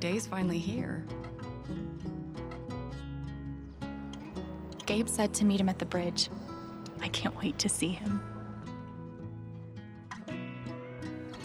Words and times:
The 0.00 0.08
day's 0.08 0.26
finally 0.26 0.56
here. 0.56 1.04
Gabe 4.86 5.06
said 5.06 5.34
to 5.34 5.44
meet 5.44 5.60
him 5.60 5.68
at 5.68 5.78
the 5.78 5.84
bridge. 5.84 6.30
I 7.02 7.08
can't 7.08 7.36
wait 7.36 7.58
to 7.58 7.68
see 7.68 7.88
him. 7.88 8.22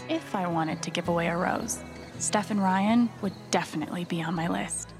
If 0.07 0.33
I 0.35 0.47
wanted 0.47 0.81
to 0.83 0.89
give 0.89 1.09
away 1.09 1.27
a 1.27 1.35
rose, 1.35 1.83
Steph 2.20 2.49
and 2.49 2.63
Ryan 2.63 3.09
would 3.21 3.33
definitely 3.52 4.05
be 4.05 4.23
on 4.23 4.33
my 4.33 4.47
list. 4.47 4.94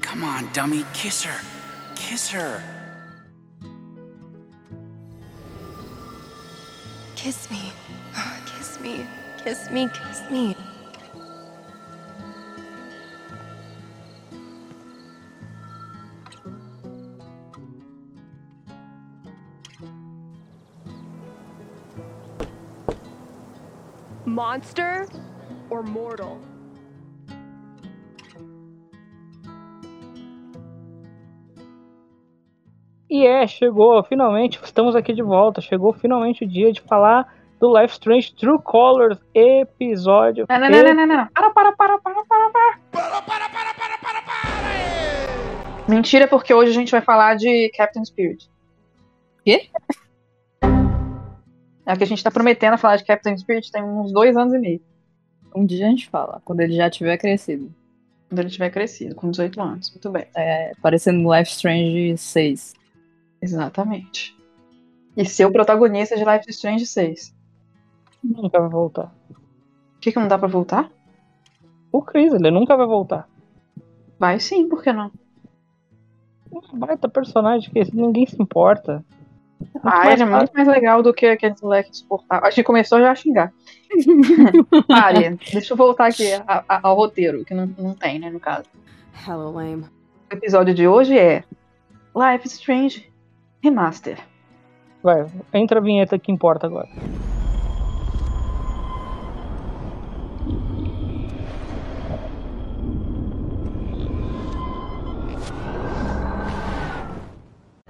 Come 0.00 0.24
on, 0.24 0.52
dummy, 0.52 0.84
kiss 0.92 1.22
her. 1.22 1.40
Kiss 1.94 2.28
her. 2.30 2.60
Kiss 7.14 7.48
me. 7.48 7.72
Kiss 8.46 8.80
me. 8.80 9.06
Kiss 9.46 9.70
me. 9.70 9.88
Kiss 9.88 10.28
me. 10.28 10.56
Monster 24.24 25.06
or 25.70 25.84
mortal? 25.84 26.38
E 33.08 33.24
é, 33.24 33.46
chegou, 33.46 34.02
finalmente, 34.02 34.58
estamos 34.60 34.96
aqui 34.96 35.12
de 35.12 35.22
volta. 35.22 35.60
Chegou 35.60 35.92
finalmente 35.92 36.42
o 36.42 36.48
dia 36.48 36.72
de 36.72 36.80
falar 36.80 37.32
do 37.60 37.78
Life 37.78 37.94
Strange 37.94 38.34
True 38.34 38.60
Colors 38.62 39.18
episódio. 39.34 40.46
Não, 40.48 40.58
não, 40.58 40.68
não, 40.68 40.82
não, 40.82 40.94
não, 40.94 41.06
não. 41.06 41.26
Para, 41.28 41.50
para, 41.50 41.72
para, 41.72 41.98
para, 41.98 42.24
para, 42.24 42.50
para. 42.50 42.78
Para, 42.90 43.22
para, 43.22 43.48
para, 43.48 43.74
para, 43.74 43.98
para, 43.98 44.22
para! 44.22 45.88
Mentira, 45.88 46.26
porque 46.26 46.52
hoje 46.52 46.70
a 46.70 46.74
gente 46.74 46.90
vai 46.90 47.00
falar 47.00 47.36
de 47.36 47.70
Captain 47.76 48.04
Spirit. 48.04 48.50
Quê? 49.44 49.70
É 51.86 51.96
que 51.96 52.02
a 52.02 52.06
gente 52.06 52.22
tá 52.22 52.30
prometendo 52.30 52.76
falar 52.76 52.96
de 52.96 53.04
Captain 53.04 53.38
Spirit 53.38 53.70
tem 53.70 53.82
uns 53.82 54.12
dois 54.12 54.36
anos 54.36 54.52
e 54.52 54.58
meio. 54.58 54.80
Um 55.54 55.64
dia 55.64 55.86
a 55.86 55.88
gente 55.88 56.08
fala, 56.08 56.42
quando 56.44 56.60
ele 56.60 56.74
já 56.74 56.90
tiver 56.90 57.16
crescido. 57.16 57.72
Quando 58.28 58.40
ele 58.40 58.50
tiver 58.50 58.70
crescido, 58.70 59.14
com 59.14 59.30
18 59.30 59.60
anos. 59.60 59.90
Muito 59.90 60.10
bem. 60.10 60.26
É, 60.36 60.72
parecendo 60.82 61.20
no 61.20 61.32
Life 61.32 61.52
Strange 61.52 62.18
6. 62.18 62.74
Exatamente. 63.40 64.36
E 65.16 65.24
ser 65.24 65.46
o 65.46 65.52
protagonista 65.52 66.16
de 66.16 66.24
Life 66.24 66.50
is 66.50 66.56
Strange 66.56 66.84
6. 66.84 67.35
Nunca 68.28 68.60
vai 68.60 68.68
voltar. 68.68 69.12
O 69.30 69.98
que, 70.00 70.12
que 70.12 70.18
não 70.18 70.28
dá 70.28 70.38
pra 70.38 70.48
voltar? 70.48 70.90
O 71.92 72.02
Chris, 72.02 72.32
ele 72.32 72.50
nunca 72.50 72.76
vai 72.76 72.86
voltar. 72.86 73.28
Vai 74.18 74.40
sim, 74.40 74.68
por 74.68 74.82
que 74.82 74.92
não? 74.92 75.10
Um 76.50 76.78
baita 76.78 77.08
personagem 77.08 77.70
que 77.70 77.94
ninguém 77.94 78.26
se 78.26 78.40
importa. 78.40 79.04
Ah, 79.82 80.10
ele 80.12 80.22
é 80.22 80.26
muito 80.26 80.52
mais 80.52 80.68
legal 80.68 81.02
do 81.02 81.12
que 81.14 81.26
aquele 81.26 81.54
moleque 81.62 81.90
insuportável. 81.90 82.46
Acho 82.46 82.56
que 82.56 82.62
começou 82.62 82.98
já 83.00 83.10
a 83.10 83.14
xingar. 83.14 83.52
Pare, 84.88 85.36
deixa 85.52 85.72
eu 85.72 85.76
voltar 85.76 86.06
aqui 86.06 86.32
a- 86.46 86.64
a- 86.68 86.80
ao 86.82 86.96
roteiro, 86.96 87.44
que 87.44 87.54
não, 87.54 87.66
não 87.78 87.94
tem, 87.94 88.18
né, 88.18 88.30
no 88.30 88.40
caso. 88.40 88.64
Hello, 89.26 89.52
lame. 89.52 89.84
O 90.30 90.34
episódio 90.34 90.74
de 90.74 90.86
hoje 90.86 91.18
é 91.18 91.44
Life 92.14 92.46
is 92.46 92.54
Strange 92.54 93.10
Remaster. 93.62 94.18
Vai, 95.02 95.26
entra 95.54 95.78
a 95.78 95.82
vinheta 95.82 96.18
que 96.18 96.32
importa 96.32 96.66
agora. 96.66 96.88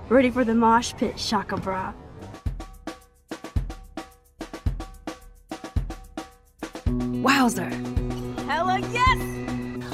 Ready 0.08 0.30
for 0.30 0.44
the 0.44 0.54
mosh 0.54 0.94
pit, 0.94 1.18
Shaka 1.18 1.56
Bra. 1.56 1.92
Wowzer. 7.24 7.70
Hella 8.46 8.78
yes! 8.92 9.18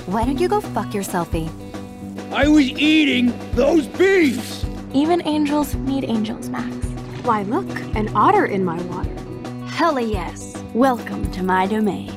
Why 0.04 0.26
don't 0.26 0.38
you 0.38 0.48
go 0.48 0.60
fuck 0.60 0.88
yourselfie? 0.88 1.48
Eh? 1.48 2.34
I 2.34 2.46
was 2.46 2.68
eating 2.68 3.32
those 3.54 3.86
beefs! 3.86 4.66
Even 4.92 5.26
angels 5.26 5.74
need 5.76 6.04
angels, 6.04 6.50
Max. 6.50 6.74
Why, 7.24 7.44
look, 7.44 7.70
an 7.96 8.14
otter 8.14 8.44
in 8.44 8.66
my 8.66 8.82
water. 8.82 9.16
Hella 9.66 10.02
yes. 10.02 10.54
Welcome 10.74 11.30
to 11.32 11.42
my 11.42 11.66
domain. 11.66 12.12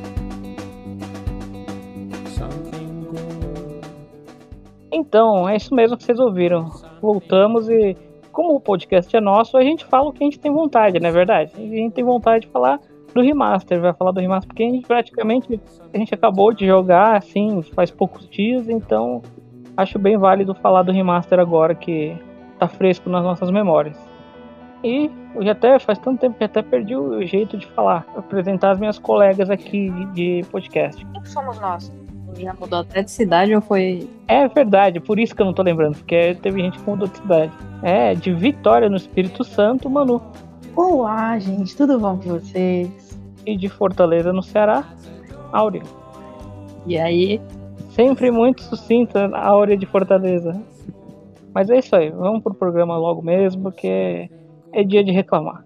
Então, 4.91 5.47
é 5.47 5.55
isso 5.55 5.73
mesmo 5.73 5.95
que 5.97 6.03
vocês 6.03 6.19
ouviram. 6.19 6.84
Voltamos 7.01 7.69
e, 7.69 7.95
como 8.31 8.56
o 8.56 8.59
podcast 8.59 9.16
é 9.16 9.22
nosso, 9.22 9.57
a 9.57 9.63
gente 9.63 9.85
fala 9.85 10.09
o 10.09 10.13
que 10.13 10.23
a 10.23 10.25
gente 10.25 10.39
tem 10.39 10.51
vontade, 10.51 11.00
não 11.00 11.09
é 11.09 11.11
verdade? 11.11 11.51
A 11.56 11.59
gente 11.59 11.94
tem 11.94 12.03
vontade 12.03 12.45
de 12.45 12.51
falar 12.51 12.79
do 13.13 13.22
remaster, 13.22 13.79
vai 13.79 13.94
falar 13.94 14.11
do 14.11 14.19
remaster, 14.19 14.47
porque 14.47 14.63
a 14.63 14.66
gente 14.66 14.85
praticamente 14.85 15.59
a 15.94 15.97
gente 15.97 16.13
acabou 16.13 16.53
de 16.53 16.66
jogar 16.66 17.16
assim 17.16 17.61
faz 17.61 17.89
poucos 17.89 18.28
dias, 18.29 18.67
então 18.67 19.22
acho 19.78 19.97
bem 19.97 20.17
válido 20.17 20.53
falar 20.53 20.84
do 20.84 20.91
remaster 20.91 21.39
agora 21.39 21.73
que 21.73 22.16
tá 22.59 22.67
fresco 22.67 23.09
nas 23.09 23.23
nossas 23.23 23.50
memórias. 23.50 23.97
E 24.84 25.09
eu 25.34 25.44
já 25.44 25.53
até 25.53 25.79
faz 25.79 25.97
tanto 25.97 26.19
tempo 26.19 26.38
que 26.38 26.44
até 26.44 26.61
perdi 26.61 26.95
o 26.95 27.25
jeito 27.25 27.57
de 27.57 27.66
falar, 27.67 28.05
apresentar 28.16 28.72
as 28.72 28.79
minhas 28.79 29.00
colegas 29.00 29.50
aqui 29.50 29.89
de 29.89 30.41
de 30.41 30.45
podcast. 30.51 31.05
Quem 31.05 31.25
somos 31.25 31.59
nós? 31.59 32.04
Já 32.38 32.53
mudou 32.53 32.79
até 32.79 33.01
de 33.01 33.12
cidade 33.12 33.56
ou 33.56 33.62
foi. 33.62 34.09
É 34.28 34.47
verdade, 34.47 35.00
por 35.00 35.19
isso 35.19 35.35
que 35.35 35.41
eu 35.41 35.46
não 35.46 35.53
tô 35.53 35.62
lembrando, 35.62 35.97
porque 35.97 36.35
teve 36.41 36.62
gente 36.62 36.78
que 36.78 36.90
mudou 36.90 37.07
de 37.07 37.18
cidade. 37.18 37.51
É, 37.81 38.13
de 38.13 38.34
Vitória 38.34 38.90
no 38.90 38.97
Espírito 38.97 39.44
Santo, 39.44 39.90
Manu. 39.90 40.22
Olá, 40.75 41.40
gente, 41.40 41.75
tudo 41.75 42.00
bom 42.00 42.18
com 42.18 42.29
vocês? 42.29 43.19
E 43.46 43.56
de 43.56 43.69
Fortaleza 43.69 44.34
no 44.34 44.44
Ceará, 44.44 44.84
Áurea. 45.51 45.84
E 46.85 46.97
aí? 46.97 47.40
Sempre 47.91 48.29
muito 48.31 48.62
sucinta 48.63 49.28
a 49.28 49.47
Áurea 49.47 49.78
de 49.78 49.85
Fortaleza. 49.85 50.62
Mas 51.53 51.69
é 51.69 51.79
isso 51.79 51.96
aí, 51.96 52.09
vamos 52.09 52.44
pro 52.44 52.53
programa 52.53 52.97
logo 52.97 53.22
mesmo, 53.22 53.63
porque 53.63 54.29
é 54.73 54.84
dia 54.84 55.03
de 55.03 55.12
reclamar. 55.12 55.63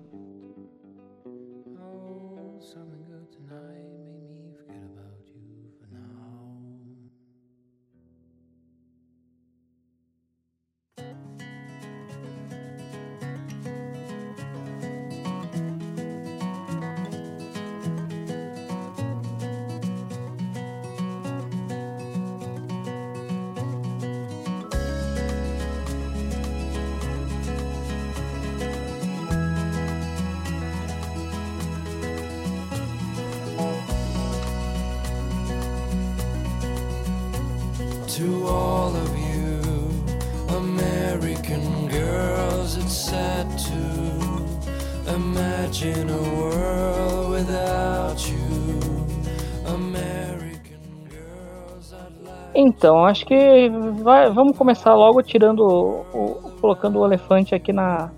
Então, 52.80 53.04
acho 53.06 53.26
que 53.26 53.70
vai- 54.02 54.30
vamos 54.30 54.56
começar 54.58 54.94
logo 54.94 55.22
tirando 55.22 55.60
o, 55.68 56.06
o- 56.18 56.52
colocando 56.62 56.98
o 57.00 57.06
elefante 57.06 57.54
aqui 57.54 57.74
na. 57.74 58.10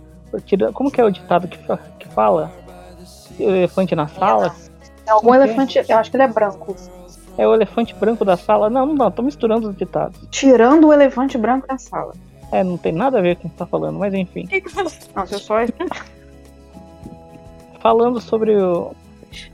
Tirando, 0.46 0.72
como 0.72 0.92
que 0.92 1.02
é 1.02 1.04
o 1.04 1.10
ditado 1.10 1.48
que, 1.48 1.58
que 1.98 2.08
fala? 2.10 2.52
O 3.40 3.44
elefante 3.44 3.96
na 3.96 4.08
sala? 4.08 4.56
É 5.08 5.10
algum 5.10 5.34
elefante, 5.34 5.84
eu 5.90 5.98
acho 5.98 6.12
que 6.12 6.16
ele 6.16 6.24
é 6.26 6.28
branco. 6.28 6.76
É 7.40 7.48
o 7.48 7.56
elefante 7.56 7.96
branco 7.96 8.24
da 8.24 8.38
sala? 8.38 8.70
Não, 8.70 8.86
não, 8.86 9.10
tô 9.10 9.24
misturando 9.24 9.68
os 9.68 9.76
ditados. 9.76 10.20
Tirando 10.30 10.90
o 10.90 10.94
elefante 10.94 11.40
branco 11.40 11.66
da 11.68 11.80
sala. 11.80 12.14
É, 12.52 12.64
não 12.64 12.78
tem 12.78 12.92
nada 12.92 13.18
a 13.18 13.22
ver 13.22 13.38
com 13.38 13.48
o 13.48 13.50
que 13.50 13.56
você 13.56 13.60
tá 13.60 13.66
falando, 13.66 13.98
mas 13.98 14.14
enfim. 14.14 14.48
Não, 15.16 15.26
você 15.26 15.40
só 15.40 15.56
Falando 17.80 18.22
sobre 18.22 18.56
o, 18.56 18.92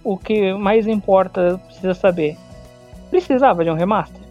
o 0.03 0.17
que 0.17 0.53
mais 0.53 0.85
importa, 0.85 1.61
precisa 1.65 1.93
saber. 1.93 2.35
Precisava 3.09 3.63
de 3.63 3.69
um 3.69 3.73
remaster? 3.75 4.26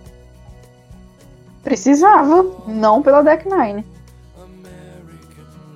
Precisava, 1.71 2.47
não 2.69 3.03
pela 3.03 3.23
Deck 3.23 3.45
Nine. 3.49 3.85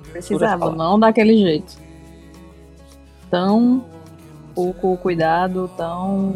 Precisava, 0.09 0.69
não 0.71 0.97
daquele 0.97 1.35
jeito. 1.37 1.73
Tão 3.29 3.83
pouco 4.55 4.95
cuidado, 4.97 5.69
tão 5.75 6.33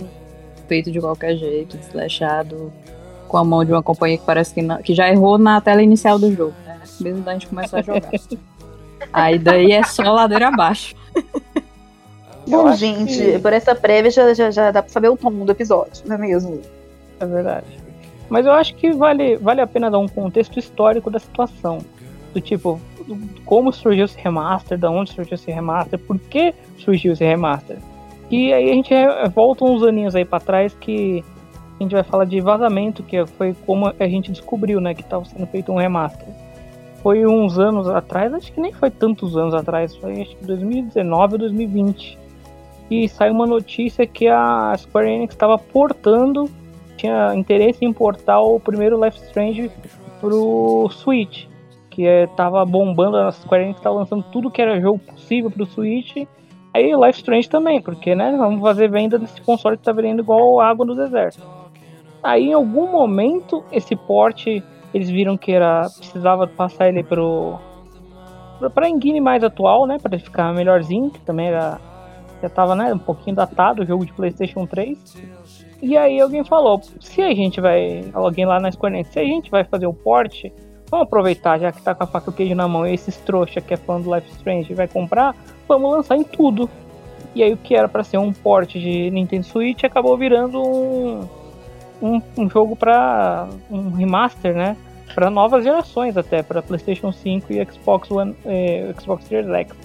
feito 0.67 0.91
de 0.91 0.99
qualquer 0.99 1.37
jeito, 1.37 1.77
desleixado, 1.77 2.71
com 3.29 3.37
a 3.37 3.43
mão 3.45 3.63
de 3.63 3.71
uma 3.71 3.81
companhia 3.81 4.17
que 4.17 4.25
parece 4.25 4.53
que, 4.53 4.61
não- 4.61 4.81
que 4.81 4.93
já 4.93 5.09
errou 5.09 5.37
na 5.37 5.61
tela 5.61 5.81
inicial 5.81 6.19
do 6.19 6.29
jogo, 6.33 6.53
né? 6.65 6.77
Antes 6.81 6.99
mesmo 6.99 7.21
da 7.21 7.31
gente 7.33 7.47
começar 7.47 7.79
a 7.79 7.81
jogar. 7.81 8.11
Aí 9.13 9.39
daí 9.39 9.71
é 9.71 9.83
só 9.83 10.03
ladeira 10.03 10.49
abaixo. 10.49 10.95
Bom, 12.47 12.73
gente, 12.73 13.17
que- 13.17 13.39
por 13.39 13.53
essa 13.53 13.73
prévia 13.73 14.11
já, 14.11 14.33
já, 14.33 14.51
já 14.51 14.71
dá 14.71 14.81
pra 14.83 14.91
saber 14.91 15.07
o 15.09 15.15
tom 15.17 15.31
do 15.31 15.51
episódio, 15.51 16.03
não 16.05 16.15
é 16.15 16.19
mesmo? 16.19 16.61
É 17.21 17.25
verdade. 17.25 17.84
Mas 18.29 18.45
eu 18.45 18.53
acho 18.53 18.75
que 18.75 18.91
vale, 18.91 19.37
vale 19.37 19.61
a 19.61 19.67
pena 19.67 19.89
dar 19.89 19.99
um 19.99 20.07
contexto 20.07 20.57
histórico 20.57 21.09
da 21.09 21.19
situação. 21.19 21.79
Do 22.33 22.41
tipo, 22.41 22.79
como 23.45 23.71
surgiu 23.71 24.05
esse 24.05 24.19
remaster, 24.19 24.77
da 24.77 24.89
onde 24.89 25.13
surgiu 25.13 25.35
esse 25.35 25.51
remaster, 25.51 25.99
por 25.99 26.19
que 26.19 26.53
surgiu 26.77 27.13
esse 27.13 27.23
remaster. 27.23 27.77
E 28.29 28.51
aí 28.51 28.71
a 28.71 28.73
gente 28.73 28.93
volta 29.33 29.63
uns 29.63 29.83
aninhos 29.83 30.15
aí 30.15 30.25
pra 30.25 30.39
trás 30.39 30.73
que 30.73 31.23
a 31.79 31.83
gente 31.83 31.93
vai 31.93 32.03
falar 32.03 32.25
de 32.25 32.39
vazamento, 32.41 33.03
que 33.03 33.25
foi 33.25 33.55
como 33.65 33.87
a 33.87 34.07
gente 34.07 34.31
descobriu, 34.31 34.81
né, 34.81 34.93
que 34.93 35.01
estava 35.01 35.23
sendo 35.25 35.45
feito 35.47 35.71
um 35.71 35.75
remaster. 35.75 36.27
Foi 37.03 37.25
uns 37.25 37.59
anos 37.59 37.87
atrás, 37.87 38.33
acho 38.33 38.51
que 38.51 38.59
nem 38.59 38.73
foi 38.73 38.89
tantos 38.89 39.37
anos 39.37 39.53
atrás, 39.53 39.95
foi 39.95 40.21
acho 40.21 40.35
que 40.37 40.45
2019 40.45 41.33
ou 41.33 41.39
2020. 41.39 42.17
E 42.89 43.07
saiu 43.09 43.33
uma 43.33 43.45
notícia 43.45 44.07
que 44.07 44.27
a 44.27 44.73
Square 44.77 45.09
Enix 45.09 45.33
estava 45.33 45.57
portando 45.57 46.49
tinha 46.95 47.35
interesse 47.35 47.83
em 47.83 47.93
portar 47.93 48.41
o 48.41 48.59
primeiro 48.59 49.03
Life 49.03 49.17
Strange 49.25 49.71
pro 50.19 50.87
Switch, 50.91 51.45
que 51.89 52.05
é, 52.05 52.27
tava 52.27 52.65
bombando, 52.65 53.17
a 53.17 53.31
Square 53.31 53.63
Enix 53.63 53.79
tava 53.79 53.97
lançando 53.97 54.23
tudo 54.31 54.51
que 54.51 54.61
era 54.61 54.79
jogo 54.79 54.99
possível 54.99 55.49
pro 55.51 55.65
Switch. 55.65 56.15
Aí 56.73 56.93
Life 56.93 57.19
Strange 57.19 57.49
também, 57.49 57.81
porque 57.81 58.13
né, 58.15 58.35
vamos 58.37 58.61
fazer 58.61 58.89
venda 58.89 59.17
desse 59.17 59.41
console 59.41 59.77
que 59.77 59.83
tá 59.83 59.91
vendendo 59.91 60.21
igual 60.21 60.59
água 60.59 60.85
no 60.85 60.95
deserto. 60.95 61.41
Aí 62.21 62.49
em 62.49 62.53
algum 62.53 62.91
momento 62.91 63.63
esse 63.71 63.95
port 63.95 64.45
eles 64.93 65.09
viram 65.09 65.37
que 65.37 65.51
era 65.51 65.87
precisava 65.97 66.47
passar 66.47 66.89
ele 66.89 67.03
pro 67.03 67.59
pra 68.73 68.89
engine 68.89 69.19
mais 69.19 69.43
atual, 69.43 69.85
né, 69.85 69.97
para 70.01 70.17
ficar 70.17 70.53
melhorzinho, 70.53 71.11
que 71.11 71.19
também 71.19 71.47
era 71.47 71.79
já 72.41 72.49
tava, 72.49 72.75
né, 72.75 72.93
um 72.93 72.99
pouquinho 72.99 73.35
datado 73.35 73.81
o 73.81 73.85
jogo 73.85 74.05
de 74.05 74.13
PlayStation 74.13 74.65
3. 74.65 74.97
E 75.81 75.97
aí 75.97 76.19
alguém 76.19 76.43
falou, 76.43 76.81
se 76.99 77.21
a 77.21 77.33
gente 77.33 77.59
vai, 77.59 78.05
alguém 78.13 78.45
lá 78.45 78.59
na 78.59 78.69
Enix, 78.69 79.09
se 79.09 79.19
a 79.19 79.23
gente 79.23 79.51
vai 79.51 79.63
fazer 79.63 79.85
o 79.85 79.93
port, 79.93 80.45
vamos 80.89 81.07
aproveitar, 81.07 81.59
já 81.59 81.71
que 81.71 81.81
tá 81.81 81.93
com 81.93 82.03
a 82.03 82.07
faca 82.07 82.29
e 82.29 82.33
o 82.33 82.33
queijo 82.33 82.55
na 82.55 82.67
mão, 82.67 82.87
e 82.87 82.93
esses 82.93 83.17
trouxa 83.17 83.61
que 83.61 83.73
é 83.73 83.77
fã 83.77 83.99
do 83.99 84.13
Life 84.13 84.29
Strange 84.31 84.73
vai 84.73 84.87
comprar, 84.87 85.35
vamos 85.67 85.91
lançar 85.91 86.15
em 86.15 86.23
tudo. 86.23 86.69
E 87.33 87.43
aí 87.43 87.51
o 87.53 87.57
que 87.57 87.75
era 87.75 87.89
pra 87.89 88.03
ser 88.03 88.17
um 88.17 88.31
port 88.31 88.71
de 88.71 89.11
Nintendo 89.11 89.45
Switch 89.45 89.83
acabou 89.83 90.17
virando 90.17 90.61
um, 90.61 91.27
um, 92.01 92.21
um 92.37 92.49
jogo 92.49 92.75
para 92.75 93.47
um 93.69 93.91
remaster, 93.91 94.55
né? 94.55 94.77
Para 95.13 95.29
novas 95.29 95.63
gerações 95.63 96.15
até, 96.15 96.41
para 96.41 96.61
PlayStation 96.61 97.11
5 97.11 97.51
e 97.51 97.65
Xbox 97.65 98.09
One, 98.09 98.35
eh, 98.45 98.93
Xbox 98.99 99.25
Series 99.25 99.49
X. 99.49 99.84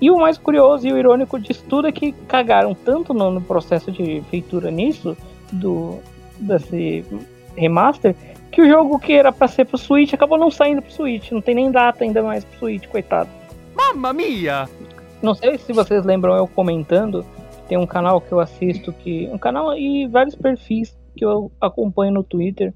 E 0.00 0.10
o 0.10 0.18
mais 0.18 0.38
curioso 0.38 0.86
e 0.86 0.92
o 0.92 0.98
irônico 0.98 1.38
disso 1.38 1.64
tudo 1.68 1.88
é 1.88 1.92
que 1.92 2.12
cagaram 2.26 2.74
tanto 2.74 3.12
no, 3.12 3.30
no 3.30 3.40
processo 3.40 3.92
de 3.92 4.22
feitura 4.30 4.70
nisso, 4.70 5.16
do 5.52 5.98
desse 6.38 7.04
remaster, 7.54 8.16
que 8.50 8.62
o 8.62 8.68
jogo 8.68 8.98
que 8.98 9.12
era 9.12 9.30
pra 9.30 9.46
ser 9.46 9.66
pro 9.66 9.76
Switch 9.76 10.14
acabou 10.14 10.38
não 10.38 10.50
saindo 10.50 10.80
pro 10.80 10.90
Switch. 10.90 11.30
Não 11.30 11.42
tem 11.42 11.54
nem 11.54 11.70
data 11.70 12.02
ainda 12.02 12.22
mais 12.22 12.44
pro 12.44 12.58
Switch, 12.60 12.86
coitado. 12.86 13.28
Mamma 13.76 14.12
mia! 14.12 14.66
Não 15.22 15.34
sei 15.34 15.58
se 15.58 15.72
vocês 15.72 16.04
lembram 16.04 16.34
eu 16.34 16.48
comentando, 16.48 17.26
tem 17.68 17.76
um 17.76 17.86
canal 17.86 18.20
que 18.20 18.32
eu 18.32 18.40
assisto 18.40 18.92
que. 18.92 19.28
Um 19.32 19.38
canal 19.38 19.76
e 19.76 20.06
vários 20.06 20.34
perfis 20.34 20.98
que 21.14 21.24
eu 21.24 21.52
acompanho 21.60 22.12
no 22.14 22.24
Twitter 22.24 22.72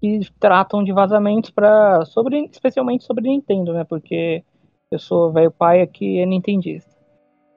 que 0.00 0.20
tratam 0.38 0.84
de 0.84 0.92
vazamentos 0.92 1.50
para 1.50 2.04
sobre 2.04 2.48
especialmente 2.52 3.04
sobre 3.04 3.28
Nintendo, 3.28 3.72
né? 3.72 3.84
Porque 3.84 4.44
eu 4.90 4.98
sou 4.98 5.30
velho 5.30 5.50
pai 5.50 5.82
aqui 5.82 6.18
é 6.18 6.26
nintendista. 6.26 6.96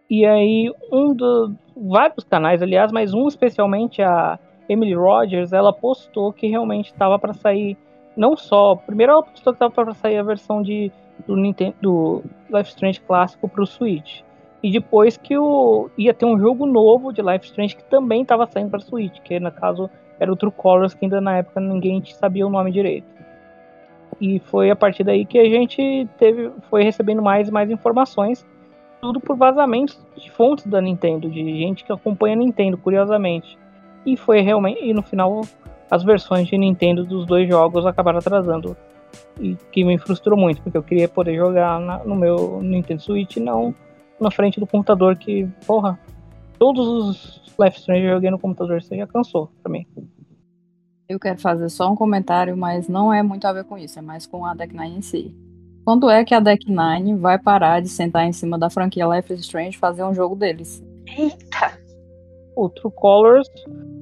E 0.10 0.26
aí 0.26 0.72
um 0.92 1.14
dos 1.14 1.52
vários 1.76 2.24
canais, 2.26 2.62
aliás, 2.62 2.92
mas 2.92 3.14
um 3.14 3.28
especialmente 3.28 4.02
a 4.02 4.38
Emily 4.68 4.94
Rogers, 4.94 5.54
ela 5.54 5.72
postou 5.72 6.34
que 6.34 6.48
realmente 6.48 6.88
estava 6.88 7.18
para 7.18 7.34
sair 7.34 7.78
não 8.16 8.36
só, 8.36 8.76
primeiro 8.76 9.14
ela 9.14 9.24
postou 9.24 9.54
que 9.54 9.56
estava 9.56 9.74
para 9.74 9.94
sair 9.94 10.18
a 10.18 10.24
versão 10.24 10.62
de 10.62 10.92
do 11.26 11.36
Nintendo 11.36 11.76
do 11.82 12.24
Life 12.50 12.70
Strange 12.70 13.00
clássico 13.02 13.48
para 13.48 13.62
o 13.62 13.68
Switch. 13.68 14.22
E 14.64 14.72
depois 14.72 15.18
que 15.18 15.38
o 15.38 15.90
ia 15.98 16.14
ter 16.14 16.26
um 16.26 16.38
jogo 16.38 16.66
novo 16.66 17.14
de 17.14 17.22
Life 17.22 17.46
Strange 17.46 17.76
que 17.76 17.84
também 17.86 18.24
estava 18.24 18.46
saindo 18.48 18.70
para 18.72 18.80
Switch, 18.80 19.20
que 19.22 19.40
no 19.40 19.52
caso 19.52 19.90
era 20.20 20.32
o 20.32 20.36
True 20.36 20.52
Colors, 20.52 20.94
que 20.94 21.06
ainda 21.06 21.22
na 21.22 21.38
época 21.38 21.60
ninguém 21.60 22.04
sabia 22.06 22.46
o 22.46 22.50
nome 22.50 22.72
direito. 22.72 23.21
E 24.20 24.40
foi 24.40 24.70
a 24.70 24.76
partir 24.76 25.04
daí 25.04 25.26
que 25.26 25.40
a 25.40 25.46
gente 25.46 26.08
teve, 26.18 26.52
foi 26.70 26.84
recebendo 26.84 27.22
mais 27.22 27.48
e 27.48 27.52
mais 27.52 27.70
informações, 27.70 28.46
tudo 29.02 29.20
por 29.20 29.36
vazamentos 29.36 30.00
de 30.16 30.30
fontes 30.30 30.66
da 30.68 30.80
Nintendo, 30.80 31.30
de 31.30 31.60
gente 31.60 31.84
que 31.84 31.92
acompanha 31.92 32.36
a 32.36 32.38
Nintendo, 32.40 32.78
curiosamente. 32.78 33.58
E 34.06 34.16
foi 34.16 34.42
realmente, 34.42 34.84
e 34.84 34.94
no 34.94 35.02
final 35.02 35.42
as 35.90 36.04
versões 36.04 36.48
de 36.48 36.58
Nintendo 36.58 37.04
dos 37.04 37.26
dois 37.26 37.48
jogos 37.50 37.86
acabaram 37.86 38.20
atrasando. 38.20 38.78
E 39.40 39.58
que 39.72 39.84
me 39.84 39.98
frustrou 39.98 40.38
muito, 40.38 40.62
porque 40.62 40.78
eu 40.78 40.84
queria 40.84 41.08
poder 41.08 41.36
jogar 41.36 41.80
na- 41.80 42.04
no 42.04 42.16
meu 42.16 42.62
Nintendo 42.62 43.02
Switch 43.02 43.38
não 43.38 43.74
na 44.20 44.30
frente 44.30 44.60
do 44.60 44.68
computador 44.68 45.16
que, 45.16 45.48
porra, 45.66 46.00
todos 46.60 46.88
os 46.88 47.42
Life 47.60 47.80
Strange 47.80 48.06
eu 48.06 48.14
joguei 48.14 48.30
no 48.30 48.40
computador, 48.40 48.82
você 48.82 48.96
já 48.96 49.08
cansou 49.08 49.52
pra 49.62 49.72
mim. 49.72 49.86
Eu 51.12 51.20
quero 51.20 51.38
fazer 51.38 51.68
só 51.70 51.92
um 51.92 51.96
comentário, 51.96 52.56
mas 52.56 52.88
não 52.88 53.14
é 53.14 53.22
muito 53.22 53.46
a 53.46 53.52
ver 53.52 53.66
com 53.66 53.78
isso, 53.78 54.00
é 54.00 54.02
mais 54.02 54.26
com 54.26 54.46
a 54.46 54.54
Deck 54.54 54.74
Nine 54.74 54.98
em 54.98 55.02
si. 55.02 55.36
Quando 55.84 56.10
é 56.10 56.24
que 56.24 56.34
a 56.34 56.40
Deck 56.40 56.72
Nine 56.72 57.16
vai 57.16 57.38
parar 57.38 57.82
de 57.82 57.90
sentar 57.90 58.26
em 58.26 58.32
cima 58.32 58.58
da 58.58 58.70
franquia 58.70 59.06
Life 59.06 59.34
is 59.34 59.42
Strange 59.42 59.76
e 59.76 59.80
fazer 59.80 60.06
um 60.06 60.14
jogo 60.14 60.36
deles? 60.36 60.82
Eita! 61.06 61.78
O 62.56 62.70
True 62.70 62.94
Colors, 62.96 63.48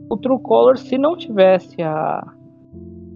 o 0.07 0.17
True 0.17 0.39
Colors, 0.39 0.81
se 0.81 0.99
não 0.99 1.17
tivesse 1.17 1.81
a 1.81 2.31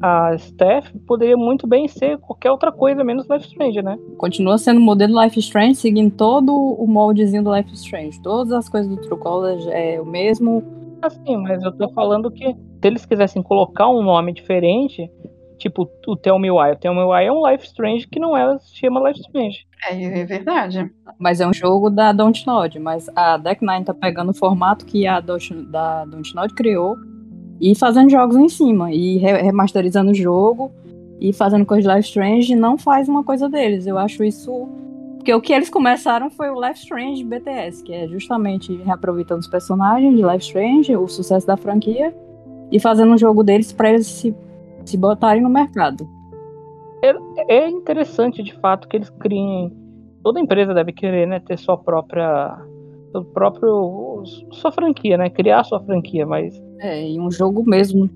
a 0.01 0.38
Steph, 0.38 0.91
poderia 1.07 1.38
muito 1.38 1.65
bem 1.65 1.88
ser 1.88 2.17
qualquer 2.17 2.51
outra 2.51 2.73
coisa 2.73 3.05
menos 3.05 3.25
Life 3.29 3.45
is 3.45 3.51
Strange, 3.51 3.81
né? 3.81 3.97
Continua 4.17 4.57
sendo 4.57 4.79
o 4.79 4.83
modelo 4.83 5.21
Life 5.23 5.39
is 5.39 5.45
Strange, 5.45 5.75
seguindo 5.75 6.12
todo 6.12 6.53
o 6.53 6.85
moldezinho 6.85 7.41
do 7.41 7.55
Life 7.55 7.71
is 7.71 7.79
Strange. 7.79 8.21
Todas 8.21 8.51
as 8.51 8.67
coisas 8.67 8.93
do 8.93 9.01
True 9.01 9.17
Colors 9.17 9.65
é 9.67 10.01
o 10.01 10.05
mesmo. 10.05 10.62
Assim, 11.01 11.38
mas 11.38 11.63
eu 11.63 11.71
tô 11.71 11.88
falando 11.93 12.29
que 12.29 12.53
se 12.83 12.87
eles 12.87 13.05
quisessem 13.05 13.41
colocar 13.41 13.87
um 13.89 14.03
nome 14.03 14.33
diferente, 14.33 15.09
tipo 15.57 15.89
o 16.05 16.15
Tell 16.17 16.37
Me 16.37 16.51
Why, 16.51 16.71
o 16.73 16.75
Tell 16.75 16.93
Me 16.93 17.01
Why 17.03 17.25
é 17.25 17.31
um 17.31 17.49
Life 17.49 17.65
Strange 17.65 18.05
que 18.07 18.19
não 18.19 18.35
é, 18.35 18.57
se 18.59 18.75
chama 18.75 19.07
Life 19.07 19.21
Strange. 19.21 19.59
É, 19.89 20.19
é 20.21 20.25
verdade. 20.25 20.91
Mas 21.17 21.39
é 21.39 21.47
um 21.47 21.53
jogo 21.53 21.89
da 21.89 22.11
Dontnod. 22.11 22.77
Mas 22.79 23.09
a 23.15 23.37
Deck 23.37 23.65
Nine 23.65 23.85
tá 23.85 23.93
pegando 23.93 24.31
o 24.31 24.33
formato 24.33 24.85
que 24.85 25.07
a 25.07 25.19
Don't- 25.21 25.63
da 25.71 26.03
Dontnod 26.05 26.53
criou 26.53 26.97
e 27.61 27.73
fazendo 27.75 28.09
jogos 28.09 28.35
em 28.35 28.49
cima. 28.49 28.91
E 28.91 29.17
re- 29.17 29.41
remasterizando 29.41 30.11
o 30.11 30.15
jogo 30.15 30.71
e 31.21 31.31
fazendo 31.31 31.65
coisa 31.65 31.87
de 31.87 31.95
Life 31.95 32.09
Strange 32.09 32.55
não 32.55 32.77
faz 32.77 33.07
uma 33.07 33.23
coisa 33.23 33.47
deles. 33.49 33.87
Eu 33.87 33.97
acho 33.97 34.23
isso. 34.25 34.67
Porque 35.17 35.33
o 35.33 35.39
que 35.39 35.53
eles 35.53 35.69
começaram 35.69 36.29
foi 36.29 36.49
o 36.49 36.59
Life 36.61 36.79
Strange 36.79 37.23
BTS, 37.23 37.81
que 37.83 37.93
é 37.93 38.07
justamente 38.09 38.75
reaproveitando 38.83 39.39
os 39.39 39.47
personagens 39.47 40.13
de 40.15 40.21
Life 40.21 40.43
Strange, 40.45 40.95
o 40.97 41.07
sucesso 41.07 41.47
da 41.47 41.55
franquia, 41.55 42.13
e 42.74 42.80
fazendo 42.80 43.13
um 43.13 43.18
jogo 43.18 43.44
deles 43.44 43.72
pra 43.72 43.92
eles 43.92 44.08
se, 44.08 44.36
se 44.84 44.98
botarem 44.98 45.44
no 45.44 45.50
mercado. 45.50 46.10
É 47.48 47.70
interessante 47.70 48.42
de 48.42 48.51
fato 48.56 48.88
que 48.88 48.98
eles 48.98 49.12
criem. 49.12 49.72
Toda 50.24 50.39
empresa 50.39 50.74
deve 50.74 50.92
querer, 50.92 51.27
né, 51.27 51.39
ter 51.39 51.60
sua 51.60 51.77
própria. 51.77 52.58
Seu 53.12 53.24
próprio. 53.24 54.24
sua 54.53 54.72
franquia, 54.72 55.18
né? 55.18 55.30
Criar 55.30 55.63
sua 55.63 55.80
franquia, 55.82 56.25
mas 56.25 56.60
É, 56.80 57.08
e 57.08 57.20
um 57.20 57.30
jogo 57.30 57.63
mesmo 57.63 58.10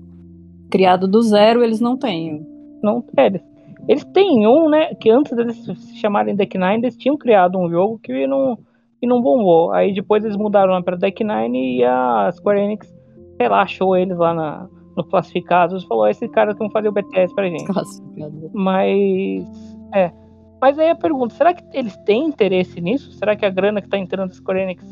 criado 0.68 1.06
do 1.06 1.22
zero 1.22 1.62
eles 1.62 1.80
não 1.80 1.96
têm. 1.96 2.44
não 2.82 3.04
eles. 3.16 3.42
Eles 3.86 4.04
têm 4.06 4.44
um, 4.44 4.68
né? 4.68 4.92
Que 4.96 5.08
antes 5.08 5.36
deles 5.36 5.56
se 5.56 5.96
chamarem 5.98 6.34
Deck 6.34 6.58
Nine, 6.58 6.82
eles 6.82 6.96
tinham 6.96 7.16
criado 7.16 7.56
um 7.56 7.70
jogo 7.70 8.00
que 8.02 8.26
não, 8.26 8.58
que 9.00 9.06
não 9.06 9.22
bombou. 9.22 9.70
Aí 9.70 9.94
depois 9.94 10.24
eles 10.24 10.36
mudaram 10.36 10.82
pra 10.82 10.96
Deck 10.96 11.22
Nine 11.22 11.76
e 11.76 11.84
a 11.84 12.28
Square 12.32 12.60
Enix, 12.60 12.92
sei 13.38 13.48
lá, 13.48 13.62
achou 13.62 13.96
eles 13.96 14.18
lá 14.18 14.34
na, 14.34 14.68
no 14.96 15.04
classificados 15.04 15.82
e 15.82 15.86
falou: 15.86 16.06
esses 16.06 16.30
caras 16.30 16.58
vão 16.58 16.68
fazer 16.70 16.88
o 16.88 16.92
BTS 16.92 17.34
pra 17.34 17.48
gente. 17.48 17.64
Classificado. 17.64 18.50
Mas. 18.52 19.46
É. 19.94 20.12
Mas 20.60 20.76
aí 20.76 20.90
a 20.90 20.96
pergunta, 20.96 21.34
será 21.34 21.54
que 21.54 21.62
eles 21.72 21.96
têm 21.98 22.26
interesse 22.26 22.80
nisso? 22.80 23.12
Será 23.12 23.36
que 23.36 23.46
a 23.46 23.50
grana 23.50 23.80
que 23.80 23.88
tá 23.88 23.96
entrando 23.96 24.30
da 24.30 24.34
Square 24.34 24.60
Enix 24.60 24.84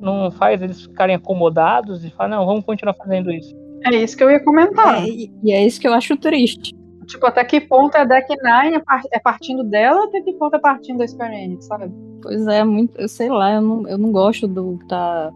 não 0.00 0.30
faz 0.30 0.62
eles 0.62 0.82
ficarem 0.82 1.16
acomodados 1.16 2.04
e 2.04 2.10
falar, 2.10 2.28
não, 2.28 2.46
vamos 2.46 2.64
continuar 2.64 2.94
fazendo 2.94 3.32
isso? 3.32 3.52
É 3.84 3.96
isso 3.96 4.16
que 4.16 4.22
eu 4.22 4.30
ia 4.30 4.42
comentar. 4.44 5.02
É, 5.02 5.08
e, 5.08 5.52
é 5.52 5.66
isso 5.66 5.80
que 5.80 5.88
eu 5.88 5.92
acho 5.92 6.16
triste. 6.16 6.72
Tipo, 7.06 7.26
até 7.26 7.44
que 7.44 7.60
ponto 7.60 7.96
é 7.96 8.06
Deck 8.06 8.28
Nine 8.28 8.76
é 8.76 8.82
é 9.10 9.18
partindo 9.18 9.64
dela, 9.64 10.04
até 10.04 10.20
que 10.20 10.32
ponto 10.34 10.54
é 10.54 10.60
partindo 10.60 10.98
da 10.98 11.08
Square 11.08 11.34
Enix, 11.34 11.66
sabe? 11.66 11.92
Pois 12.22 12.46
é, 12.46 12.62
muito, 12.62 12.96
eu 12.96 13.08
sei 13.08 13.28
lá, 13.28 13.54
eu 13.54 13.60
não, 13.60 13.88
eu 13.88 13.98
não 13.98 14.12
gosto 14.12 14.46
do 14.46 14.78
que 14.78 14.86
tá 14.86 15.32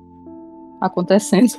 acontecendo. 0.80 1.58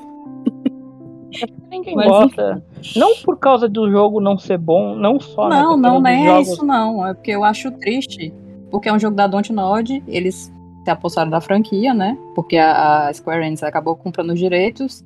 Ninguém 1.69 1.96
Mas, 1.96 2.07
gosta. 2.07 2.63
Não 2.96 3.15
por 3.24 3.38
causa 3.38 3.67
do 3.67 3.89
jogo 3.91 4.19
não 4.22 4.38
ser 4.38 4.57
bom, 4.57 4.96
não 4.96 5.19
só 5.19 5.50
né, 5.50 5.62
Não, 5.62 5.74
questão 5.74 5.93
não, 5.96 6.01
nem 6.01 6.24
é 6.25 6.27
jogos. 6.27 6.48
isso 6.50 6.65
não. 6.65 7.05
É 7.05 7.13
porque 7.13 7.31
eu 7.31 7.43
acho 7.43 7.72
triste. 7.72 8.34
Porque 8.72 8.89
é 8.89 8.93
um 8.93 9.00
jogo 9.00 9.15
da 9.15 9.27
Dontnod, 9.27 10.03
eles 10.07 10.51
se 10.84 10.89
apossaram 10.89 11.29
da 11.29 11.39
franquia, 11.41 11.93
né? 11.93 12.17
Porque 12.36 12.57
a, 12.57 13.07
a 13.07 13.13
Square 13.13 13.46
Enix 13.46 13.63
acabou 13.63 13.96
comprando 13.96 14.31
os 14.31 14.39
direitos. 14.39 15.05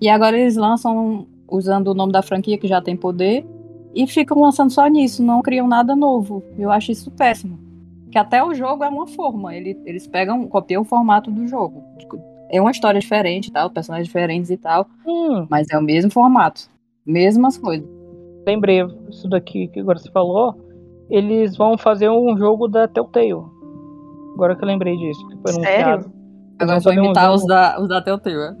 E 0.00 0.08
agora 0.08 0.38
eles 0.38 0.56
lançam 0.56 1.26
usando 1.50 1.88
o 1.88 1.94
nome 1.94 2.12
da 2.12 2.22
franquia, 2.22 2.56
que 2.56 2.68
já 2.68 2.80
tem 2.80 2.96
poder, 2.96 3.44
e 3.94 4.06
ficam 4.06 4.40
lançando 4.40 4.70
só 4.70 4.86
nisso, 4.86 5.22
não 5.22 5.42
criam 5.42 5.66
nada 5.66 5.94
novo. 5.96 6.42
Eu 6.56 6.70
acho 6.70 6.92
isso 6.92 7.10
péssimo. 7.10 7.58
Que 8.10 8.18
até 8.18 8.42
o 8.42 8.54
jogo 8.54 8.82
é 8.84 8.88
uma 8.88 9.06
forma. 9.06 9.54
ele- 9.54 9.78
eles 9.84 10.06
pegam, 10.06 10.46
copiam 10.46 10.82
o 10.82 10.84
formato 10.84 11.30
do 11.30 11.46
jogo. 11.46 11.82
É 12.50 12.60
uma 12.60 12.70
história 12.70 13.00
diferente 13.00 13.48
e 13.48 13.52
tal, 13.52 13.70
personagens 13.70 14.06
diferentes 14.08 14.50
e 14.50 14.56
tal, 14.56 14.86
Hum, 15.06 15.46
mas 15.48 15.66
é 15.70 15.78
o 15.78 15.82
mesmo 15.82 16.10
formato. 16.10 16.62
Mesmas 17.06 17.56
coisas. 17.56 17.88
lembrei 18.46 18.80
isso 19.08 19.28
daqui 19.28 19.68
que 19.68 19.80
agora 19.80 19.98
você 19.98 20.10
falou. 20.10 20.58
Eles 21.08 21.56
vão 21.56 21.76
fazer 21.78 22.08
um 22.08 22.36
jogo 22.36 22.66
da 22.68 22.86
Telltale. 22.88 23.44
Agora 24.34 24.54
que 24.56 24.62
eu 24.62 24.66
lembrei 24.68 24.96
disso, 24.96 25.26
que 25.28 25.36
foi 25.36 25.52
Sério? 25.52 25.84
anunciado. 25.94 26.12
Agora 26.58 26.66
vão 26.66 26.74
eu 26.76 26.80
vou 26.80 26.82
fazer 26.82 27.00
um 27.00 27.04
imitar 27.04 27.24
jogo- 27.24 27.34
os 27.36 27.46
da, 27.46 27.80
os 27.80 27.88
da 27.88 28.00
Telltale. 28.02 28.36
né? 28.36 28.56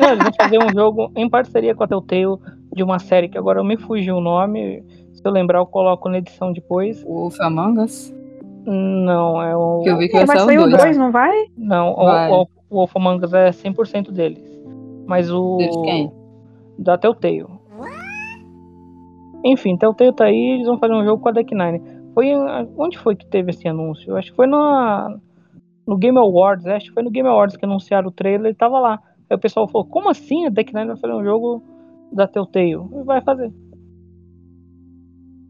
Não, 0.00 0.08
eles 0.10 0.22
vão 0.24 0.32
fazer 0.40 0.58
um 0.62 0.68
jogo 0.72 1.10
em 1.16 1.28
parceria 1.30 1.74
com 1.74 1.82
a 1.84 1.88
Telltale 1.88 2.36
de 2.74 2.82
uma 2.82 2.98
série 2.98 3.28
que 3.28 3.38
agora 3.38 3.58
eu 3.60 3.64
me 3.64 3.76
fugiu 3.78 4.16
o 4.16 4.20
nome. 4.20 4.84
Se 5.14 5.22
eu 5.24 5.32
lembrar, 5.32 5.58
eu 5.60 5.66
coloco 5.66 6.08
na 6.08 6.18
edição 6.18 6.52
depois. 6.52 7.02
O 7.04 7.14
Wolf 7.22 7.40
Among 7.40 7.80
Us. 7.80 8.14
Não, 8.66 9.40
é 9.42 9.56
o. 9.56 9.80
Que 9.82 9.88
eu 9.90 9.96
vi 9.98 10.08
que 10.08 10.16
É, 10.16 10.26
vai 10.26 10.38
sair 10.38 10.58
o 10.58 10.64
o 10.64 10.70
2. 10.70 10.82
2, 10.82 10.98
não 10.98 11.10
vai? 11.10 11.32
Não, 11.56 11.94
Vai. 11.94 12.30
o, 12.30 12.42
o 12.42 12.46
Wolf 12.70 12.92
Among 12.96 13.24
Us 13.24 13.32
é 13.32 13.50
100% 13.50 14.10
deles. 14.12 14.42
Mas 15.06 15.30
o. 15.30 15.56
Quem? 15.82 16.12
Da 16.78 16.96
Telltale. 16.98 17.46
Enfim, 19.44 19.76
Telltale 19.76 20.12
tá 20.12 20.24
aí, 20.24 20.54
eles 20.54 20.66
vão 20.66 20.78
fazer 20.78 20.92
um 20.94 21.04
jogo 21.04 21.22
com 21.22 21.28
a 21.28 21.32
Deck 21.32 21.54
Nine. 21.54 21.80
Foi 22.14 22.26
em- 22.28 22.68
onde 22.76 22.98
foi 22.98 23.14
que 23.16 23.26
teve 23.26 23.50
esse 23.50 23.66
anúncio? 23.68 24.16
Acho 24.16 24.30
que 24.30 24.36
foi 24.36 24.46
na, 24.46 25.16
no 25.86 25.96
Game 25.96 26.18
Awards, 26.18 26.66
acho 26.66 26.86
que 26.88 26.94
foi 26.94 27.02
no 27.02 27.10
Game 27.10 27.28
Awards 27.28 27.56
que 27.56 27.64
anunciaram 27.64 28.08
o 28.08 28.12
trailer, 28.12 28.46
ele 28.46 28.54
tava 28.54 28.78
lá. 28.80 29.00
Aí 29.30 29.36
o 29.36 29.40
pessoal 29.40 29.68
falou, 29.68 29.86
como 29.86 30.10
assim 30.10 30.46
a 30.46 30.48
Deck 30.50 30.74
Nine 30.74 30.88
vai 30.88 30.96
fazer 30.96 31.14
um 31.14 31.24
jogo 31.24 31.62
da 32.12 32.26
Telltale? 32.26 32.72
E 32.74 33.02
Vai 33.04 33.20
fazer. 33.22 33.52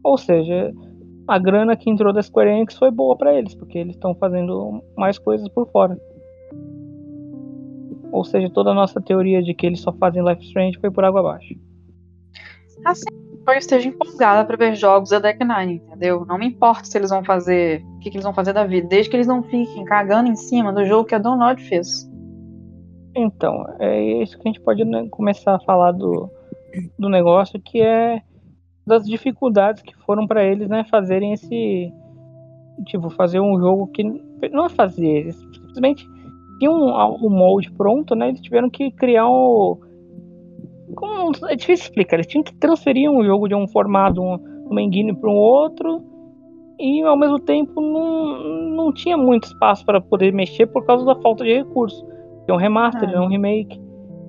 Ou 0.03 0.17
seja, 0.17 0.71
a 1.27 1.37
grana 1.39 1.75
que 1.75 1.89
entrou 1.89 2.13
da 2.13 2.21
Square 2.21 2.49
Enix 2.51 2.77
foi 2.77 2.91
boa 2.91 3.17
pra 3.17 3.33
eles, 3.33 3.53
porque 3.55 3.77
eles 3.77 3.95
estão 3.95 4.13
fazendo 4.15 4.81
mais 4.97 5.17
coisas 5.17 5.47
por 5.49 5.67
fora. 5.71 5.97
Ou 8.11 8.23
seja, 8.23 8.49
toda 8.49 8.71
a 8.71 8.73
nossa 8.73 8.99
teoria 9.01 9.41
de 9.41 9.53
que 9.53 9.65
eles 9.65 9.81
só 9.81 9.91
fazem 9.93 10.23
Life 10.23 10.43
Strange 10.43 10.79
foi 10.79 10.89
por 10.89 11.03
água 11.03 11.19
abaixo. 11.19 11.55
Assim, 12.85 13.05
eu 13.47 13.53
esteja 13.53 13.89
empolgada 13.89 14.45
pra 14.45 14.57
ver 14.57 14.75
jogos 14.75 15.09
da 15.09 15.19
Deck 15.19 15.43
Nine, 15.43 15.75
entendeu? 15.75 16.25
Não 16.25 16.37
me 16.37 16.47
importa 16.47 16.85
se 16.85 16.97
eles 16.97 17.09
vão 17.09 17.23
fazer. 17.23 17.83
O 17.95 17.99
que, 17.99 18.09
que 18.09 18.17
eles 18.17 18.23
vão 18.23 18.33
fazer 18.33 18.53
da 18.53 18.65
vida, 18.65 18.87
desde 18.87 19.09
que 19.09 19.15
eles 19.15 19.27
não 19.27 19.43
fiquem 19.43 19.83
cagando 19.85 20.29
em 20.29 20.35
cima 20.35 20.71
do 20.71 20.85
jogo 20.85 21.05
que 21.05 21.15
a 21.15 21.19
Download 21.19 21.61
fez. 21.63 22.09
Então, 23.15 23.65
é 23.79 24.01
isso 24.21 24.37
que 24.37 24.47
a 24.47 24.51
gente 24.51 24.61
pode 24.61 24.85
né, 24.85 25.07
começar 25.09 25.55
a 25.55 25.59
falar 25.59 25.91
do, 25.91 26.29
do 26.97 27.09
negócio, 27.09 27.59
que 27.59 27.81
é 27.81 28.21
das 28.85 29.05
dificuldades 29.05 29.81
que 29.81 29.95
foram 29.97 30.25
para 30.25 30.43
eles, 30.43 30.69
né, 30.69 30.83
fazerem 30.89 31.33
esse 31.33 31.91
tipo 32.85 33.09
fazer 33.09 33.39
um 33.39 33.59
jogo 33.59 33.87
que 33.87 34.03
não 34.03 34.65
é 34.65 34.69
fazer, 34.69 35.05
eles 35.05 35.35
simplesmente 35.35 36.07
tinham 36.59 36.73
um, 36.73 37.25
um 37.25 37.29
molde 37.29 37.71
pronto, 37.71 38.13
né? 38.13 38.29
Eles 38.29 38.41
tiveram 38.41 38.69
que 38.69 38.91
criar 38.91 39.27
um 39.27 39.77
como 40.95 41.31
é 41.47 41.55
difícil 41.55 41.85
explicar, 41.85 42.17
eles 42.17 42.27
tinham 42.27 42.43
que 42.43 42.53
transferir 42.55 43.09
um 43.09 43.23
jogo 43.23 43.47
de 43.47 43.55
um 43.55 43.67
formato, 43.67 44.21
um, 44.21 44.35
uma 44.69 44.81
engine 44.81 45.15
para 45.15 45.29
um 45.29 45.35
outro 45.35 46.03
e 46.79 47.01
ao 47.03 47.17
mesmo 47.17 47.39
tempo 47.39 47.79
não, 47.79 48.69
não 48.75 48.93
tinha 48.93 49.17
muito 49.17 49.45
espaço 49.45 49.85
para 49.85 50.01
poder 50.01 50.33
mexer 50.33 50.65
por 50.67 50.85
causa 50.85 51.05
da 51.05 51.15
falta 51.15 51.43
de 51.43 51.53
recursos. 51.57 52.03
É 52.47 52.53
um 52.53 52.57
remaster, 52.57 53.09
Ah. 53.09 53.13
é 53.13 53.19
um 53.19 53.27
remake. 53.27 53.79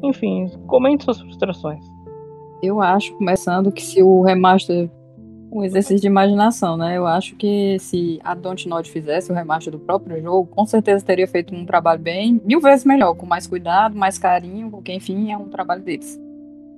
Enfim, 0.03 0.47
comente 0.67 1.05
suas 1.05 1.21
frustrações. 1.21 1.85
Eu 2.63 2.81
acho, 2.81 3.15
começando, 3.17 3.73
que 3.73 3.83
se 3.83 4.03
o 4.03 4.23
remaster. 4.23 4.91
Um 5.53 5.65
exercício 5.65 6.01
de 6.01 6.07
imaginação, 6.07 6.77
né? 6.77 6.97
Eu 6.97 7.07
acho 7.07 7.35
que 7.35 7.77
se 7.81 8.21
a 8.23 8.35
Dontnod 8.35 8.89
fizesse 8.89 9.33
o 9.33 9.35
remaster 9.35 9.73
do 9.73 9.81
próprio 9.81 10.21
jogo, 10.23 10.47
com 10.47 10.65
certeza 10.65 11.05
teria 11.05 11.27
feito 11.27 11.55
um 11.55 11.67
trabalho 11.67 12.01
bem, 12.01 12.41
mil 12.45 12.61
vezes 12.61 12.85
melhor, 12.85 13.15
com 13.15 13.27
mais 13.27 13.47
cuidado, 13.47 13.97
mais 13.97 14.17
carinho, 14.17 14.71
porque 14.71 14.93
enfim 14.93 15.33
é 15.33 15.37
um 15.37 15.49
trabalho 15.49 15.83
deles. 15.83 16.21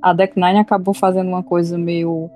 A 0.00 0.12
Deck 0.12 0.40
Nine 0.40 0.58
acabou 0.58 0.94
fazendo 0.94 1.28
uma 1.28 1.42
coisa 1.42 1.76
meio. 1.76 2.30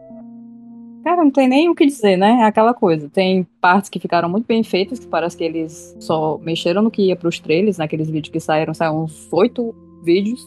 Cara, 1.02 1.24
não 1.24 1.30
tem 1.30 1.48
nem 1.48 1.70
o 1.70 1.74
que 1.74 1.86
dizer, 1.86 2.16
né? 2.16 2.40
É 2.42 2.44
aquela 2.44 2.74
coisa. 2.74 3.08
Tem 3.08 3.46
partes 3.60 3.88
que 3.88 3.98
ficaram 3.98 4.28
muito 4.28 4.46
bem 4.46 4.62
feitas, 4.62 4.98
que 4.98 5.06
parece 5.06 5.36
que 5.36 5.44
eles 5.44 5.96
só 5.98 6.38
mexeram 6.38 6.82
no 6.82 6.90
que 6.90 7.02
ia 7.02 7.16
pros 7.16 7.40
trailers, 7.40 7.78
naqueles 7.78 8.10
vídeos 8.10 8.32
que 8.32 8.40
saíram, 8.40 8.74
saíram 8.74 9.04
uns 9.04 9.32
oito 9.32 9.74
vídeos 10.02 10.40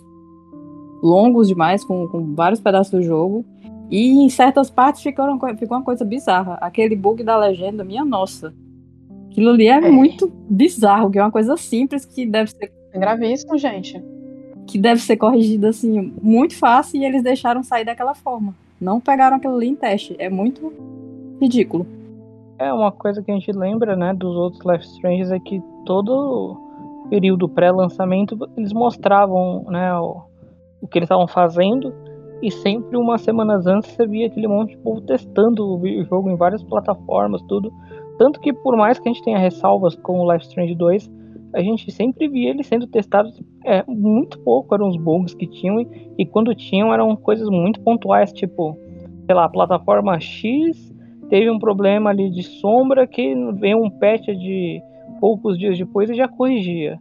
longos 1.02 1.48
demais, 1.48 1.84
com, 1.84 2.08
com 2.08 2.36
vários 2.36 2.60
pedaços 2.60 2.92
do 2.92 3.02
jogo. 3.02 3.46
E 3.92 4.24
em 4.24 4.30
certas 4.30 4.70
partes 4.70 5.02
ficaram, 5.02 5.38
co- 5.40 5.56
ficou 5.58 5.78
uma 5.78 5.84
coisa 5.84 6.06
bizarra. 6.06 6.56
Aquele 6.62 6.96
bug 6.96 7.24
da 7.24 7.36
legenda, 7.38 7.84
minha 7.84 8.06
nossa. 8.06 8.54
Aquilo 9.32 9.50
ali 9.52 9.68
é, 9.68 9.74
É. 9.78 9.92
muito 9.92 10.32
bizarro, 10.50 11.10
que 11.10 11.18
é 11.20 11.24
uma 11.24 11.32
coisa 11.32 11.56
simples 11.58 12.06
que 12.06 12.26
deve 12.26 12.52
ser 12.52 12.72
É 12.94 13.00
gravíssimo, 13.00 13.58
gente. 13.58 14.02
que 14.68 14.78
deve 14.78 15.02
ser 15.02 15.18
corrigida 15.18 15.70
assim 15.70 16.14
muito 16.22 16.56
fácil 16.56 17.02
e 17.02 17.06
eles 17.06 17.24
deixaram 17.24 17.64
sair 17.64 17.84
daquela 17.84 18.14
forma. 18.14 18.54
Não 18.80 19.00
pegaram 19.02 19.38
aquilo 19.38 19.56
ali 19.56 19.68
em 19.70 19.76
teste. 19.76 20.16
É 20.20 20.30
muito 20.30 20.72
ridículo. 21.42 21.88
É 22.60 22.72
uma 22.72 22.92
coisa 22.92 23.24
que 23.24 23.32
a 23.32 23.34
gente 23.34 23.52
lembra, 23.52 23.96
né, 23.96 24.14
dos 24.14 24.36
outros 24.36 24.62
Life 24.66 24.86
Strange 24.86 25.34
é 25.34 25.40
que 25.40 25.60
todo 25.86 26.58
período 27.10 27.50
pré-lançamento 27.50 28.38
eles 28.56 28.72
mostravam, 28.74 29.66
né, 29.70 29.92
o, 29.98 30.22
o 30.82 30.88
que 30.88 31.00
eles 31.00 31.06
estavam 31.08 31.28
fazendo 31.28 31.92
e 32.42 32.52
sempre 32.52 32.98
umas 32.98 33.22
semanas 33.22 33.68
antes 33.68 33.92
você 33.92 34.08
via 34.08 34.28
aquele 34.28 34.48
monte 34.48 34.72
de 34.72 34.78
povo 34.78 35.02
testando 35.02 35.78
o 35.78 36.04
jogo 36.06 36.30
em 36.30 36.36
várias 36.36 36.64
plataformas, 36.64 37.42
tudo. 37.44 37.72
Tanto 38.18 38.40
que 38.40 38.54
por 38.54 38.76
mais 38.76 39.00
que 39.00 39.08
a 39.08 39.14
gente 39.14 39.24
tenha 39.24 39.38
ressalvas 39.38 39.96
com 39.96 40.20
o 40.20 40.32
Life 40.32 40.46
Strange 40.46 40.76
2, 40.76 41.12
a 41.54 41.62
gente 41.62 41.92
sempre 41.92 42.28
via 42.28 42.50
ele 42.52 42.64
sendo 42.64 42.88
testado 42.88 43.30
é, 43.66 43.84
muito 43.88 44.40
pouco, 44.40 44.74
eram 44.76 44.88
os 44.88 44.98
bugs 44.98 45.34
que 45.34 45.48
tinham 45.48 45.82
e, 45.82 45.88
e 46.18 46.26
quando 46.26 46.54
tinham 46.54 46.94
eram 46.94 47.16
coisas 47.16 47.50
muito 47.50 47.82
pontuais, 47.82 48.32
tipo, 48.32 48.78
sei 49.26 49.36
lá, 49.36 49.46
a 49.46 49.50
plataforma 49.50 50.20
X 50.20 50.94
teve 51.30 51.50
um 51.50 51.60
problema 51.60 52.10
ali 52.10 52.30
de 52.30 52.44
sombra 52.44 53.08
que 53.08 53.36
veio 53.54 53.84
um 53.84 53.90
patch 53.90 54.26
de 54.28 54.82
poucos 55.20 55.58
dias 55.58 55.78
depois 55.78 56.10
e 56.10 56.16
já 56.16 56.28
corrigia. 56.28 57.00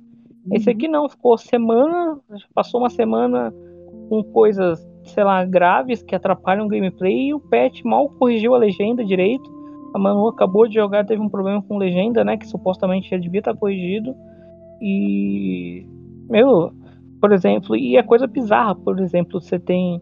Esse 0.52 0.70
aqui 0.70 0.88
não, 0.88 1.08
ficou 1.08 1.36
semana, 1.36 2.18
passou 2.54 2.80
uma 2.80 2.88
semana 2.88 3.52
com 4.08 4.22
coisas, 4.24 4.87
sei 5.08 5.24
lá, 5.24 5.44
graves 5.44 6.02
que 6.02 6.14
atrapalham 6.14 6.66
o 6.66 6.68
gameplay 6.68 7.28
e 7.28 7.34
o 7.34 7.40
patch 7.40 7.82
mal 7.82 8.08
corrigiu 8.08 8.54
a 8.54 8.58
legenda 8.58 9.04
direito. 9.04 9.50
A 9.94 9.98
Manu 9.98 10.28
acabou 10.28 10.68
de 10.68 10.74
jogar, 10.74 11.04
teve 11.04 11.20
um 11.20 11.28
problema 11.28 11.62
com 11.62 11.78
legenda, 11.78 12.22
né, 12.22 12.36
que 12.36 12.46
supostamente 12.46 13.10
já 13.10 13.16
devia 13.16 13.40
estar 13.40 13.54
corrigido. 13.54 14.14
E 14.80 15.86
meu, 16.28 16.72
por 17.20 17.32
exemplo, 17.32 17.74
e 17.74 17.96
é 17.96 18.02
coisa 18.02 18.26
bizarra, 18.26 18.74
por 18.74 19.00
exemplo, 19.00 19.40
você 19.40 19.58
tem 19.58 20.00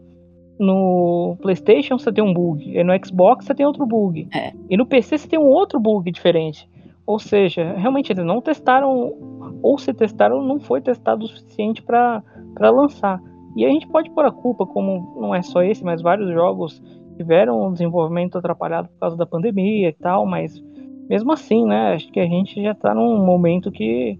no 0.59 1.37
PlayStation 1.41 1.99
você 1.99 2.11
tem 2.11 2.23
um 2.23 2.33
bug, 2.33 2.67
e 2.67 2.83
no 2.83 2.93
Xbox 3.05 3.45
você 3.45 3.53
tem 3.53 3.65
outro 3.65 3.85
bug. 3.85 4.27
É. 4.33 4.51
E 4.69 4.75
no 4.75 4.85
PC 4.85 5.17
você 5.17 5.27
tem 5.27 5.39
um 5.39 5.47
outro 5.47 5.79
bug 5.79 6.11
diferente. 6.11 6.67
Ou 7.05 7.19
seja, 7.19 7.73
realmente 7.77 8.11
eles 8.11 8.25
não 8.25 8.41
testaram, 8.41 9.13
ou 9.61 9.77
se 9.77 9.93
testaram, 9.93 10.41
não 10.41 10.59
foi 10.59 10.81
testado 10.81 11.25
o 11.25 11.27
suficiente 11.27 11.81
para 11.81 12.21
lançar. 12.59 13.21
E 13.57 13.65
a 13.65 13.69
gente 13.69 13.87
pode 13.87 14.11
pôr 14.11 14.23
a 14.23 14.31
culpa, 14.31 14.67
como 14.67 15.17
não 15.19 15.33
é 15.33 15.41
só 15.41 15.63
esse, 15.63 15.83
mas 15.83 15.99
vários 15.99 16.31
jogos 16.31 16.79
tiveram 17.17 17.67
um 17.67 17.71
desenvolvimento 17.73 18.37
atrapalhado 18.37 18.87
por 18.89 18.99
causa 18.99 19.17
da 19.17 19.25
pandemia 19.25 19.89
e 19.89 19.93
tal, 19.93 20.27
mas 20.27 20.63
mesmo 21.09 21.31
assim, 21.31 21.65
né, 21.65 21.95
acho 21.95 22.11
que 22.11 22.19
a 22.19 22.27
gente 22.27 22.61
já 22.61 22.75
tá 22.75 22.93
num 22.93 23.25
momento 23.25 23.71
que 23.71 24.19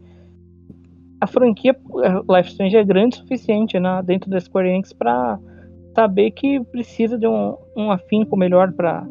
a 1.22 1.27
franquia 1.27 1.75
Life 2.27 2.50
Strange 2.50 2.77
é 2.77 2.84
grande 2.84 3.17
o 3.17 3.20
suficiente 3.20 3.79
né, 3.79 4.01
dentro 4.03 4.27
da 4.27 4.39
Square 4.39 4.70
Enix 4.70 4.91
para 4.91 5.38
saber 5.94 6.32
que 6.32 6.60
precisa 6.65 7.15
de 7.15 7.27
um, 7.27 7.56
um 7.75 7.91
afinco 7.91 8.36
melhor 8.36 8.72
para 8.74 9.06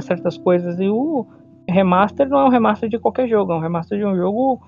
certas 0.00 0.38
coisas. 0.38 0.80
E 0.80 0.88
o 0.88 1.26
remaster 1.68 2.26
não 2.26 2.38
é 2.38 2.44
um 2.44 2.50
remaster 2.50 2.88
de 2.88 2.98
qualquer 2.98 3.28
jogo, 3.28 3.52
é 3.52 3.56
um 3.56 3.60
remaster 3.60 3.98
de 3.98 4.06
um 4.06 4.16
jogo 4.16 4.58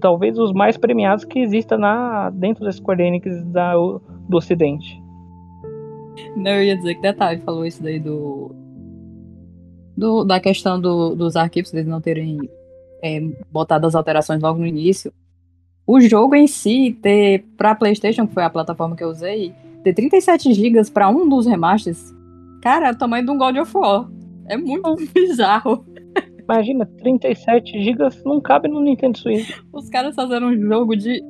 talvez 0.00 0.38
os 0.38 0.52
mais 0.52 0.76
premiados 0.76 1.24
que 1.24 1.38
exista 1.38 1.78
na, 1.78 2.30
dentro 2.30 2.64
da 2.64 2.72
Square 2.72 3.02
Enix 3.02 3.42
da, 3.44 3.72
do 4.28 4.36
Ocidente. 4.36 5.00
Não, 6.36 6.50
eu 6.52 6.64
ia 6.64 6.76
dizer 6.76 6.94
que 6.96 7.02
detalhe, 7.02 7.40
falou 7.42 7.64
isso 7.64 7.82
daí 7.82 7.98
do. 8.00 8.50
do 9.96 10.24
da 10.24 10.38
questão 10.40 10.80
do- 10.80 11.14
dos 11.14 11.36
arquivos, 11.36 11.72
eles 11.72 11.86
não 11.86 12.00
terem 12.00 12.38
é, 13.02 13.20
botado 13.50 13.86
as 13.86 13.94
alterações 13.94 14.42
logo 14.42 14.58
no 14.58 14.66
início. 14.66 15.12
O 15.86 16.00
jogo 16.00 16.34
em 16.34 16.46
si, 16.46 16.96
ter 17.00 17.44
pra 17.56 17.74
PlayStation, 17.74 18.26
que 18.26 18.34
foi 18.34 18.42
a 18.44 18.50
plataforma 18.50 18.94
que 18.96 19.02
eu 19.02 19.08
usei, 19.08 19.54
ter 19.82 19.94
37 19.94 20.52
GB 20.52 20.90
pra 20.92 21.08
um 21.08 21.28
dos 21.28 21.46
remasters, 21.46 22.14
cara, 22.62 22.88
é 22.88 22.92
o 22.92 22.98
tamanho 22.98 23.24
de 23.24 23.30
um 23.30 23.38
God 23.38 23.56
of 23.56 23.76
War. 23.76 24.08
É 24.46 24.56
muito 24.56 24.96
bizarro. 25.14 25.84
Imagina, 26.42 26.84
37 26.86 27.82
GB 27.82 28.08
não 28.24 28.40
cabe 28.40 28.68
no 28.68 28.80
Nintendo 28.80 29.18
Switch. 29.18 29.50
Os 29.72 29.88
caras 29.88 30.14
fazendo 30.14 30.46
um 30.46 30.60
jogo 30.60 30.96
de. 30.96 31.22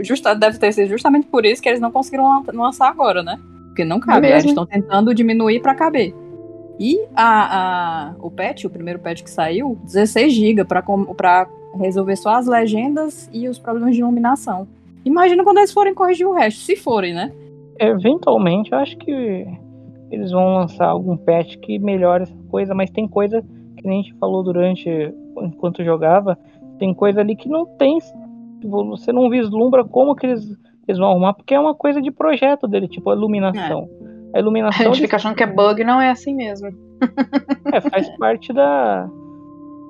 Justa, 0.00 0.34
deve 0.34 0.58
ter 0.58 0.72
sido 0.72 0.88
justamente 0.88 1.26
por 1.26 1.44
isso 1.46 1.62
que 1.62 1.68
eles 1.68 1.80
não 1.80 1.90
conseguiram 1.90 2.24
lan- 2.28 2.42
lançar 2.52 2.88
agora, 2.88 3.22
né? 3.22 3.38
Porque 3.68 3.84
não 3.84 3.98
cabe. 4.00 4.22
mesmo. 4.22 4.34
Eles 4.36 4.44
estão 4.46 4.66
tentando 4.66 5.14
diminuir 5.14 5.60
pra 5.60 5.74
caber. 5.74 6.14
E 6.78 6.98
a, 7.14 8.10
a- 8.10 8.14
o 8.20 8.30
patch, 8.30 8.64
o 8.64 8.70
primeiro 8.70 8.98
patch 8.98 9.22
que 9.22 9.30
saiu, 9.30 9.78
16 9.84 10.32
GB 10.32 10.64
pra 10.64 11.46
resolver 11.78 12.16
só 12.16 12.34
as 12.36 12.46
legendas 12.46 13.30
e 13.32 13.48
os 13.48 13.58
problemas 13.58 13.94
de 13.94 14.00
iluminação. 14.00 14.66
Imagina 15.04 15.44
quando 15.44 15.58
eles 15.58 15.72
forem 15.72 15.94
corrigir 15.94 16.26
o 16.26 16.32
resto, 16.34 16.60
se 16.60 16.74
forem, 16.76 17.14
né? 17.14 17.32
Eventualmente, 17.78 18.72
eu 18.72 18.78
acho 18.78 18.96
que 18.98 19.46
eles 20.10 20.30
vão 20.30 20.54
lançar 20.54 20.86
algum 20.86 21.16
patch 21.16 21.56
que 21.58 21.78
melhore 21.78 22.24
essa 22.24 22.34
coisa, 22.50 22.74
mas 22.74 22.90
tem 22.90 23.06
coisa 23.06 23.42
que 23.76 23.86
nem 23.86 24.00
a 24.00 24.02
gente 24.02 24.14
falou 24.14 24.42
durante 24.42 24.88
enquanto 25.38 25.84
jogava, 25.84 26.38
tem 26.78 26.92
coisa 26.94 27.20
ali 27.20 27.36
que 27.36 27.48
não 27.48 27.66
tem, 27.66 27.98
você 28.62 29.12
não 29.12 29.28
vislumbra 29.30 29.84
como 29.84 30.14
que 30.14 30.26
eles, 30.26 30.44
eles 30.86 30.98
vão 30.98 31.10
arrumar, 31.10 31.34
porque 31.34 31.54
é 31.54 31.60
uma 31.60 31.74
coisa 31.74 32.00
de 32.00 32.10
projeto 32.10 32.66
dele, 32.66 32.88
tipo 32.88 33.10
a 33.10 33.14
iluminação. 33.14 33.88
A 34.34 34.36
A 34.38 34.40
iluminação 34.40 34.78
gente 34.86 34.88
eles- 34.88 35.00
fica 35.00 35.16
achando 35.16 35.34
que 35.34 35.42
é 35.42 35.46
bug, 35.46 35.82
não 35.84 36.00
é 36.00 36.10
assim 36.10 36.34
mesmo. 36.34 36.68
é, 37.72 37.80
faz 37.80 38.08
parte 38.18 38.52
da, 38.52 39.08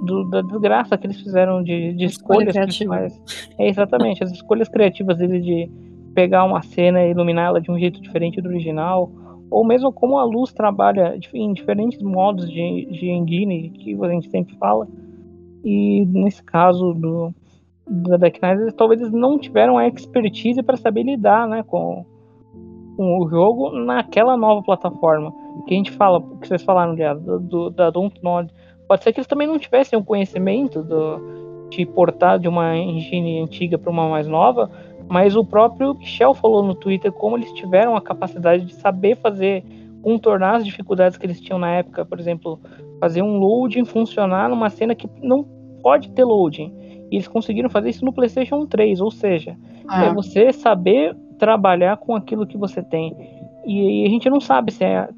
do- 0.03 0.29
da 0.31 0.43
desgraça 0.43 0.97
que 0.97 1.07
eles 1.07 1.21
fizeram 1.21 1.63
de, 1.63 1.93
de 1.95 2.05
Escolha 2.05 2.51
escolhas. 2.51 3.21
É 3.59 3.69
exatamente, 3.69 4.23
as 4.23 4.31
escolhas 4.31 4.69
criativas 4.69 5.17
dele 5.19 5.41
de 5.41 5.71
pegar 6.15 6.45
uma 6.45 6.63
cena 6.63 7.05
e 7.05 7.11
iluminar 7.11 7.47
ela 7.49 7.61
de 7.61 7.71
um 7.71 7.79
jeito 7.79 8.01
diferente 8.01 8.41
do 8.41 8.49
original, 8.49 9.11
ou 9.51 9.65
mesmo 9.65 9.93
como 9.93 10.19
a 10.19 10.25
luz 10.25 10.53
trabalha 10.53 11.19
em 11.35 11.53
diferentes 11.53 12.01
modos 12.03 12.49
de, 12.51 12.87
de 12.87 13.09
engine 13.11 13.71
que 13.71 13.97
a 14.01 14.09
gente 14.09 14.29
sempre 14.31 14.55
fala. 14.57 14.87
E 15.65 16.05
nesse 16.07 16.43
caso 16.43 16.93
do 16.95 17.35
da 17.89 18.17
Deck 18.17 18.41
Knight, 18.43 18.61
eles, 18.61 18.75
talvez 18.75 19.01
eles 19.01 19.13
não 19.13 19.39
tiveram 19.39 19.79
a 19.79 19.87
expertise 19.87 20.63
para 20.63 20.77
saber 20.77 21.05
lidar 21.05 21.47
né, 21.47 21.63
com, 21.63 22.05
com 22.97 23.19
o 23.21 23.29
jogo 23.29 23.71
naquela 23.71 24.37
nova 24.37 24.63
plataforma. 24.63 25.33
Que 25.67 25.75
a 25.75 25.77
gente 25.77 25.93
fala, 25.93 26.21
que 26.41 26.49
vocês 26.49 26.63
falaram, 26.63 26.93
aliás, 26.93 27.21
do, 27.21 27.39
do, 27.39 27.71
da 27.71 27.91
Dontnod. 27.91 28.53
Pode 28.89 29.03
ser 29.03 29.13
que 29.13 29.21
eles 29.21 29.27
também 29.27 29.47
não 29.47 29.59
tivessem 29.59 29.99
o 29.99 30.05
conhecimento 30.05 30.83
do, 30.83 31.69
de 31.71 31.85
portar 31.87 32.39
de 32.39 32.49
uma 32.49 32.77
engine 32.77 33.41
antiga 33.41 33.79
para 33.79 33.91
uma 33.91 34.09
mais 34.09 34.27
nova, 34.27 34.71
mas 35.09 35.37
o 35.37 35.45
próprio 35.45 35.95
Michel 35.95 36.35
falou 36.35 36.63
no 36.63 36.75
Twitter 36.75 37.13
como 37.13 37.37
eles 37.37 37.53
tiveram 37.53 37.97
a 37.97 38.01
capacidade 38.01 38.65
de 38.65 38.75
saber 38.75 39.17
fazer, 39.17 39.65
contornar 40.03 40.57
as 40.57 40.65
dificuldades 40.65 41.17
que 41.17 41.27
eles 41.27 41.41
tinham 41.41 41.59
na 41.59 41.71
época. 41.71 42.05
Por 42.05 42.19
exemplo, 42.19 42.61
fazer 43.01 43.23
um 43.23 43.39
loading 43.39 43.85
funcionar 43.85 44.49
numa 44.49 44.71
cena 44.71 44.95
que 44.95 45.09
não 45.23 45.45
pode 45.83 46.11
ter 46.11 46.25
loading. 46.25 46.73
E 47.11 47.17
eles 47.17 47.29
conseguiram 47.29 47.71
fazer 47.71 47.91
isso 47.91 48.05
no 48.05 48.13
PlayStation 48.13 48.67
3, 48.67 49.01
ou 49.01 49.11
seja, 49.11 49.57
é 49.91 50.07
É. 50.07 50.13
você 50.13 50.53
saber 50.53 51.17
trabalhar 51.39 51.97
com 51.99 52.15
aquilo 52.15 52.47
que 52.47 52.57
você 52.57 52.83
tem. 52.83 53.15
E, 53.65 54.05
a 54.07 54.09
gente 54.09 54.29
não 54.31 54.41
sabe 54.41 54.73
se 54.73 54.85
é, 54.85 55.09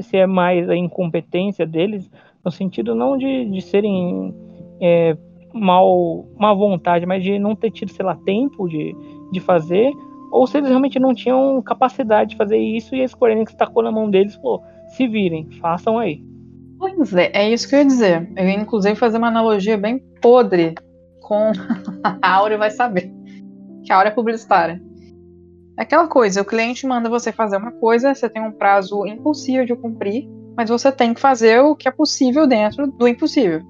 se 0.00 0.16
é 0.16 0.26
mais 0.26 0.68
a 0.68 0.76
incompetência 0.76 1.66
deles, 1.66 2.10
no 2.44 2.50
sentido 2.50 2.94
não 2.94 3.16
de, 3.16 3.44
de 3.46 3.60
serem 3.60 4.34
é, 4.80 5.16
mal, 5.52 6.26
má 6.38 6.52
vontade, 6.52 7.06
mas 7.06 7.22
de 7.22 7.38
não 7.38 7.54
ter 7.54 7.70
tido, 7.70 7.90
sei 7.90 8.04
lá, 8.04 8.16
tempo 8.16 8.68
de, 8.68 8.94
de 9.32 9.40
fazer, 9.40 9.92
ou 10.30 10.46
se 10.46 10.58
eles 10.58 10.68
realmente 10.68 10.98
não 10.98 11.14
tinham 11.14 11.60
capacidade 11.62 12.30
de 12.30 12.36
fazer 12.36 12.58
isso 12.58 12.94
e 12.94 13.02
a 13.02 13.08
Square 13.08 13.34
Enix 13.34 13.54
tacou 13.54 13.82
na 13.82 13.90
mão 13.90 14.10
deles 14.10 14.34
e 14.34 14.40
falou: 14.40 14.62
se 14.88 15.06
virem, 15.06 15.50
façam 15.60 15.98
aí. 15.98 16.22
Pois 16.78 17.14
é, 17.14 17.30
é 17.34 17.50
isso 17.50 17.68
que 17.68 17.74
eu 17.74 17.80
ia 17.80 17.84
dizer. 17.84 18.32
Eu 18.36 18.48
ia 18.48 18.54
inclusive 18.54 18.94
fazer 18.94 19.18
uma 19.18 19.28
analogia 19.28 19.76
bem 19.76 19.98
podre 20.20 20.74
com 21.28 21.52
a 22.22 22.34
Áurea 22.36 22.56
vai 22.56 22.70
saber. 22.70 23.12
Que 23.84 23.92
a 23.92 23.96
Áurea 23.96 24.10
é 24.10 24.14
publicitária. 24.14 24.82
É 25.78 25.82
aquela 25.82 26.08
coisa, 26.08 26.40
o 26.40 26.44
cliente 26.44 26.86
manda 26.86 27.08
você 27.08 27.30
fazer 27.30 27.58
uma 27.58 27.70
coisa, 27.70 28.14
você 28.14 28.28
tem 28.28 28.42
um 28.42 28.50
prazo 28.50 29.06
impossível 29.06 29.64
de 29.64 29.76
cumprir, 29.76 30.28
mas 30.56 30.70
você 30.70 30.90
tem 30.90 31.14
que 31.14 31.20
fazer 31.20 31.60
o 31.60 31.76
que 31.76 31.86
é 31.86 31.92
possível 31.92 32.48
dentro 32.48 32.88
do 32.88 33.06
impossível. 33.06 33.60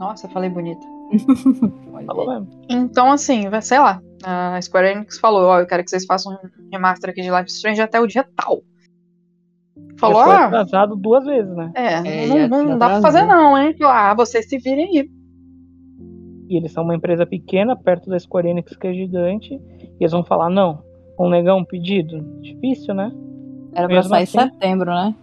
Nossa, 0.00 0.28
falei 0.28 0.50
bonita. 0.50 0.84
Falou 2.04 2.26
mesmo. 2.26 2.48
Então, 2.68 3.12
assim, 3.12 3.44
sei 3.62 3.78
lá, 3.78 4.00
a 4.24 4.60
Square 4.60 4.88
Enix 4.88 5.18
falou, 5.18 5.44
ó, 5.44 5.60
eu 5.60 5.66
quero 5.66 5.82
que 5.82 5.90
vocês 5.90 6.04
façam 6.04 6.32
um 6.32 6.70
remaster 6.70 7.10
aqui 7.10 7.22
de 7.22 7.30
Life 7.30 7.48
Strange 7.50 7.80
até 7.80 8.00
o 8.00 8.06
dia 8.06 8.26
tal. 8.36 8.62
Falou, 9.98 10.24
foi 10.24 10.34
ah, 10.34 10.46
atrasado 10.46 10.94
duas 10.94 11.24
vezes, 11.24 11.54
né? 11.56 11.72
é, 11.74 12.38
É, 12.42 12.48
não, 12.48 12.64
não 12.64 12.78
dá 12.78 12.88
pra 12.88 13.00
fazer 13.00 13.24
não, 13.24 13.56
hein? 13.56 13.74
Ah, 13.82 14.14
vocês 14.14 14.48
se 14.48 14.58
virem 14.58 14.98
aí. 14.98 15.15
E 16.48 16.56
eles 16.56 16.72
são 16.72 16.84
uma 16.84 16.94
empresa 16.94 17.26
pequena, 17.26 17.74
perto 17.76 18.08
da 18.08 18.18
Square 18.18 18.48
Enix, 18.48 18.76
que 18.76 18.86
é 18.86 18.92
gigante, 18.92 19.54
e 19.54 19.60
eles 20.00 20.12
vão 20.12 20.22
falar: 20.24 20.48
não, 20.50 20.78
vão 21.18 21.28
negar 21.28 21.54
um 21.56 21.64
pedido? 21.64 22.20
Difícil, 22.40 22.94
né? 22.94 23.12
Era 23.72 23.86
pra 23.88 23.96
Mesmo 23.96 24.08
sair 24.10 24.20
em 24.20 24.22
assim- 24.24 24.38
setembro, 24.38 24.90
né? 24.90 25.14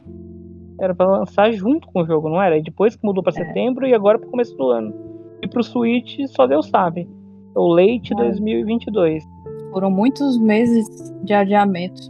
Era 0.80 0.94
pra 0.94 1.06
lançar 1.06 1.52
junto 1.54 1.88
com 1.88 2.02
o 2.02 2.06
jogo, 2.06 2.30
não 2.30 2.42
era? 2.42 2.58
E 2.58 2.62
depois 2.64 2.96
que 2.96 3.06
mudou 3.06 3.24
pra 3.24 3.32
É. 3.32 3.36
setembro 3.36 3.88
e 3.88 3.94
agora 3.94 4.20
pro 4.20 4.30
começo 4.30 4.56
do 4.58 4.70
ano. 4.70 4.94
E 5.42 5.48
pro 5.48 5.64
Switch, 5.64 6.20
só 6.28 6.46
Deus 6.48 6.68
sabe. 6.68 7.08
É 7.56 7.60
o 7.60 7.68
late 7.68 8.12
É. 8.14 8.16
2022. 8.16 9.24
Foram 9.72 9.90
muitos 9.92 10.38
meses 10.38 10.86
de 11.24 11.34
adiamento. 11.34 12.02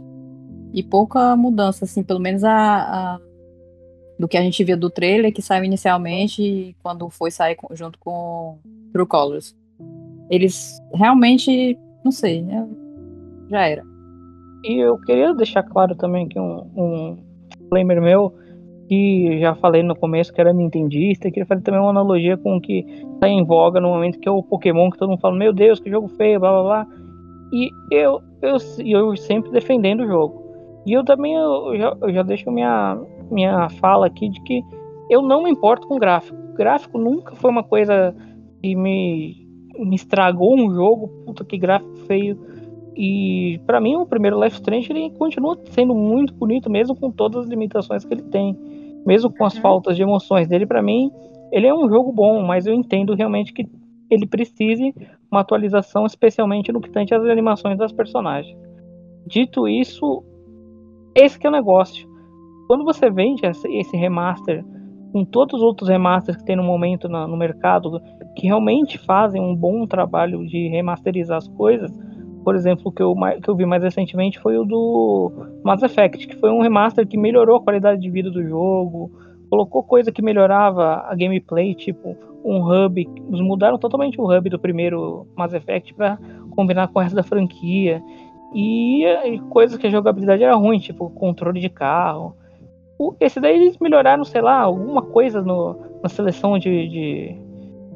E 0.72 0.82
pouca 0.82 1.36
mudança, 1.36 1.84
assim, 1.84 2.02
pelo 2.02 2.18
menos 2.20 2.42
a, 2.42 2.52
a- 2.52 3.18
do 4.18 4.28
que 4.28 4.36
a 4.36 4.42
gente 4.42 4.62
viu 4.62 4.76
do 4.76 4.90
trailer 4.90 5.32
que 5.32 5.42
saiu 5.42 5.64
inicialmente 5.64 6.42
e 6.42 6.76
quando 6.82 7.08
foi 7.10 7.30
sair 7.30 7.56
junto 7.72 7.98
com 7.98 8.58
True 8.92 9.06
Colors. 9.06 9.56
Eles 10.30 10.80
realmente, 10.94 11.78
não 12.04 12.12
sei, 12.12 12.42
né? 12.42 12.66
já 13.48 13.66
era. 13.66 13.82
E 14.64 14.78
eu 14.78 14.98
queria 14.98 15.34
deixar 15.34 15.62
claro 15.62 15.94
também 15.94 16.28
que 16.28 16.38
um, 16.38 16.66
um 16.76 17.18
disclaimer 17.48 18.00
meu, 18.00 18.34
que 18.88 19.38
já 19.40 19.54
falei 19.54 19.82
no 19.82 19.94
começo 19.94 20.32
que 20.32 20.40
era 20.40 20.52
nintendista, 20.52 21.30
queria 21.30 21.46
fazer 21.46 21.62
também 21.62 21.80
uma 21.80 21.90
analogia 21.90 22.36
com 22.36 22.56
o 22.56 22.60
que 22.60 22.84
tá 23.20 23.28
em 23.28 23.44
voga 23.44 23.80
no 23.80 23.88
momento 23.88 24.18
que 24.18 24.28
é 24.28 24.32
o 24.32 24.42
Pokémon, 24.42 24.90
que 24.90 24.98
todo 24.98 25.10
mundo 25.10 25.20
fala, 25.20 25.36
meu 25.36 25.52
Deus, 25.52 25.80
que 25.80 25.90
jogo 25.90 26.08
feio, 26.08 26.40
blá 26.40 26.50
blá 26.50 26.62
blá. 26.62 26.86
E 27.52 27.70
eu, 27.90 28.20
eu, 28.42 28.56
eu 28.84 29.16
sempre 29.16 29.50
defendendo 29.50 30.00
o 30.00 30.06
jogo. 30.06 30.42
E 30.86 30.92
eu 30.92 31.04
também 31.04 31.34
eu 31.34 31.76
já, 31.76 31.96
eu 32.02 32.12
já 32.12 32.22
deixo 32.22 32.50
minha, 32.50 32.98
minha 33.34 33.68
fala 33.68 34.06
aqui 34.06 34.28
de 34.28 34.40
que 34.42 34.62
eu 35.10 35.20
não 35.22 35.42
me 35.42 35.50
importo 35.50 35.86
com 35.86 35.98
gráfico. 35.98 36.36
Gráfico 36.54 36.98
nunca 36.98 37.34
foi 37.34 37.50
uma 37.50 37.62
coisa 37.64 38.14
que 38.62 38.74
me, 38.74 39.46
me 39.78 39.96
estragou 39.96 40.56
um 40.56 40.72
jogo, 40.72 41.08
puta 41.26 41.44
que 41.44 41.58
gráfico 41.58 41.96
feio. 42.06 42.38
E 42.96 43.60
pra 43.66 43.80
mim 43.80 43.96
o 43.96 44.06
primeiro 44.06 44.42
Life 44.42 44.56
Strange 44.56 44.90
ele 44.92 45.10
continua 45.10 45.58
sendo 45.70 45.94
muito 45.94 46.32
bonito 46.32 46.70
mesmo 46.70 46.94
com 46.94 47.10
todas 47.10 47.42
as 47.44 47.48
limitações 47.48 48.04
que 48.04 48.14
ele 48.14 48.22
tem, 48.22 48.56
mesmo 49.04 49.32
com 49.32 49.44
as 49.44 49.56
Uhum. 49.56 49.62
faltas 49.62 49.96
de 49.96 50.02
emoções 50.02 50.46
dele 50.46 50.64
pra 50.64 50.80
mim, 50.80 51.10
ele 51.50 51.66
é 51.66 51.74
um 51.74 51.88
jogo 51.88 52.12
bom, 52.12 52.42
mas 52.42 52.66
eu 52.66 52.74
entendo 52.74 53.14
realmente 53.14 53.52
que 53.52 53.66
ele 54.08 54.26
precise 54.26 54.94
uma 55.30 55.40
atualização, 55.40 56.06
especialmente 56.06 56.70
no 56.70 56.80
que 56.80 56.90
tange 56.90 57.12
às 57.12 57.24
animações 57.24 57.76
das 57.76 57.90
personagens. 57.90 58.56
Dito 59.26 59.66
isso, 59.66 60.22
esse 61.16 61.38
que 61.38 61.46
é 61.46 61.50
o 61.50 61.52
negócio. 61.52 62.08
Quando 62.66 62.84
você 62.84 63.10
vende 63.10 63.42
esse 63.46 63.96
remaster 63.96 64.64
com 65.12 65.24
todos 65.24 65.54
os 65.54 65.62
outros 65.62 65.88
remasters 65.88 66.36
que 66.38 66.44
tem 66.44 66.56
no 66.56 66.64
momento 66.64 67.08
na- 67.08 67.28
no 67.28 67.36
mercado, 67.36 68.00
que 68.36 68.46
realmente 68.46 68.98
fazem 68.98 69.40
um 69.40 69.54
bom 69.54 69.86
trabalho 69.86 70.44
de 70.46 70.68
remasterizar 70.68 71.38
as 71.38 71.46
coisas, 71.46 71.92
por 72.42 72.54
exemplo, 72.54 72.84
o 72.86 72.92
que 72.92 73.02
eu, 73.02 73.14
que 73.42 73.48
eu 73.48 73.56
vi 73.56 73.64
mais 73.64 73.82
recentemente 73.82 74.38
foi 74.38 74.58
o 74.58 74.64
do 74.64 75.32
Mass 75.64 75.82
Effect, 75.82 76.26
que 76.26 76.36
foi 76.36 76.50
um 76.50 76.60
remaster 76.60 77.06
que 77.06 77.16
melhorou 77.16 77.56
a 77.56 77.62
qualidade 77.62 78.00
de 78.00 78.10
vida 78.10 78.30
do 78.30 78.42
jogo, 78.42 79.10
colocou 79.48 79.82
coisa 79.82 80.12
que 80.12 80.20
melhorava 80.20 81.04
a 81.08 81.14
gameplay, 81.14 81.74
tipo 81.74 82.16
um 82.44 82.58
hub, 82.60 83.08
mudaram 83.30 83.78
totalmente 83.78 84.20
o 84.20 84.24
hub 84.24 84.50
do 84.50 84.58
primeiro 84.58 85.26
Mass 85.36 85.54
Effect 85.54 85.94
para 85.94 86.18
combinar 86.50 86.88
com 86.88 86.98
o 86.98 87.02
resto 87.02 87.14
da 87.16 87.22
franquia. 87.22 88.02
E, 88.52 89.04
e 89.04 89.40
coisas 89.48 89.78
que 89.78 89.86
a 89.86 89.90
jogabilidade 89.90 90.42
era 90.44 90.54
ruim, 90.54 90.78
tipo 90.78 91.08
controle 91.10 91.60
de 91.60 91.70
carro. 91.70 92.34
Esse 93.20 93.40
daí 93.40 93.56
eles 93.56 93.78
melhoraram, 93.78 94.24
sei 94.24 94.40
lá, 94.40 94.60
alguma 94.60 95.02
coisa 95.02 95.42
no, 95.42 95.76
na 96.02 96.08
seleção 96.08 96.58
de, 96.58 96.88
de 96.88 97.36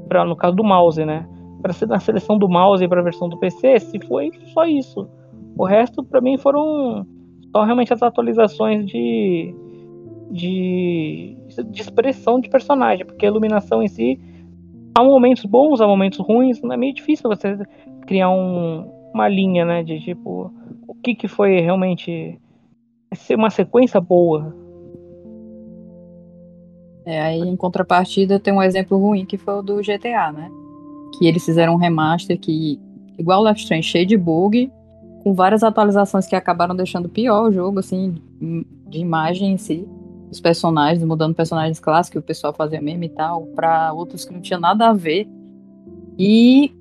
pra, 0.08 0.24
no 0.24 0.36
caso 0.36 0.56
do 0.56 0.64
mouse, 0.64 1.04
né? 1.04 1.28
Para 1.62 1.72
ser 1.72 1.86
na 1.86 2.00
seleção 2.00 2.38
do 2.38 2.48
mouse 2.48 2.86
para 2.88 3.00
a 3.00 3.04
versão 3.04 3.28
do 3.28 3.38
PC, 3.38 3.80
se 3.80 4.00
foi 4.06 4.30
só 4.52 4.64
isso. 4.64 5.08
O 5.56 5.64
resto 5.64 6.04
para 6.04 6.20
mim 6.20 6.38
foram 6.38 7.06
só 7.52 7.64
realmente 7.64 7.92
as 7.92 8.02
atualizações 8.02 8.86
de, 8.86 9.54
de 10.30 11.36
de 11.64 11.80
expressão 11.80 12.40
de 12.40 12.48
personagem, 12.48 13.04
porque 13.04 13.26
a 13.26 13.28
iluminação 13.28 13.82
em 13.82 13.88
si 13.88 14.20
há 14.94 15.02
momentos 15.02 15.44
bons, 15.44 15.80
há 15.80 15.86
momentos 15.86 16.18
ruins, 16.18 16.60
não 16.62 16.72
é 16.72 16.76
meio 16.76 16.94
difícil 16.94 17.28
você 17.28 17.58
criar 18.06 18.30
um, 18.30 18.90
uma 19.12 19.28
linha, 19.28 19.64
né, 19.64 19.82
de 19.82 20.00
tipo 20.00 20.52
o 20.86 20.94
que 20.94 21.14
que 21.14 21.28
foi 21.28 21.60
realmente 21.60 22.38
ser 23.14 23.36
uma 23.36 23.50
sequência 23.50 24.00
boa. 24.00 24.54
É, 27.08 27.22
aí 27.22 27.40
em 27.40 27.56
contrapartida 27.56 28.38
tem 28.38 28.52
um 28.52 28.62
exemplo 28.62 28.98
ruim 28.98 29.24
que 29.24 29.38
foi 29.38 29.54
o 29.54 29.62
do 29.62 29.76
GTA, 29.76 30.30
né? 30.30 30.50
Que 31.16 31.26
eles 31.26 31.42
fizeram 31.42 31.72
um 31.72 31.78
remaster 31.78 32.38
que, 32.38 32.78
igual 33.18 33.40
o 33.40 33.44
Left 33.44 33.62
Strange, 33.62 33.88
cheio 33.88 34.04
de 34.04 34.14
bug, 34.14 34.70
com 35.22 35.32
várias 35.32 35.62
atualizações 35.62 36.26
que 36.26 36.36
acabaram 36.36 36.76
deixando 36.76 37.08
pior 37.08 37.48
o 37.48 37.50
jogo, 37.50 37.78
assim, 37.78 38.16
de 38.90 38.98
imagem 38.98 39.52
em 39.54 39.56
si. 39.56 39.88
Os 40.30 40.38
personagens, 40.38 41.02
mudando 41.02 41.34
personagens 41.34 41.80
clássicos 41.80 42.20
o 42.20 42.22
pessoal 42.22 42.52
fazia 42.52 42.78
mesmo 42.78 43.04
e 43.04 43.08
tal, 43.08 43.46
pra 43.56 43.90
outros 43.94 44.26
que 44.26 44.34
não 44.34 44.42
tinha 44.42 44.60
nada 44.60 44.90
a 44.90 44.92
ver. 44.92 45.26
E 46.18 46.74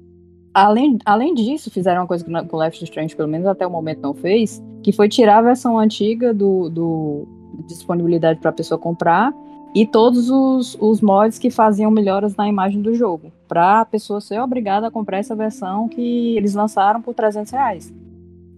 além, 0.53 0.97
além 1.05 1.33
disso, 1.35 1.71
fizeram 1.71 2.01
uma 2.01 2.07
coisa 2.07 2.25
que 2.25 2.53
o 2.53 2.57
Left 2.57 2.83
Strange, 2.83 3.15
pelo 3.15 3.29
menos 3.29 3.47
até 3.47 3.65
o 3.65 3.71
momento, 3.71 4.01
não 4.01 4.13
fez, 4.13 4.61
que 4.83 4.91
foi 4.91 5.07
tirar 5.07 5.37
a 5.37 5.41
versão 5.43 5.79
antiga 5.79 6.33
do, 6.33 6.67
do 6.67 7.27
disponibilidade 7.65 8.41
para 8.41 8.49
a 8.49 8.53
pessoa 8.53 8.77
comprar 8.77 9.33
e 9.79 9.85
todos 9.85 10.31
os, 10.31 10.75
os 10.81 11.01
mods 11.01 11.37
que 11.37 11.51
faziam 11.51 11.91
melhoras 11.91 12.35
na 12.35 12.49
imagem 12.49 12.81
do 12.81 12.95
jogo, 12.95 13.31
para 13.47 13.81
a 13.81 13.85
pessoa 13.85 14.19
ser 14.19 14.39
obrigada 14.39 14.87
a 14.87 14.91
comprar 14.91 15.19
essa 15.19 15.35
versão 15.35 15.87
que 15.87 16.35
eles 16.35 16.55
lançaram 16.55 16.99
por 16.99 17.13
300 17.13 17.51
reais. 17.51 17.93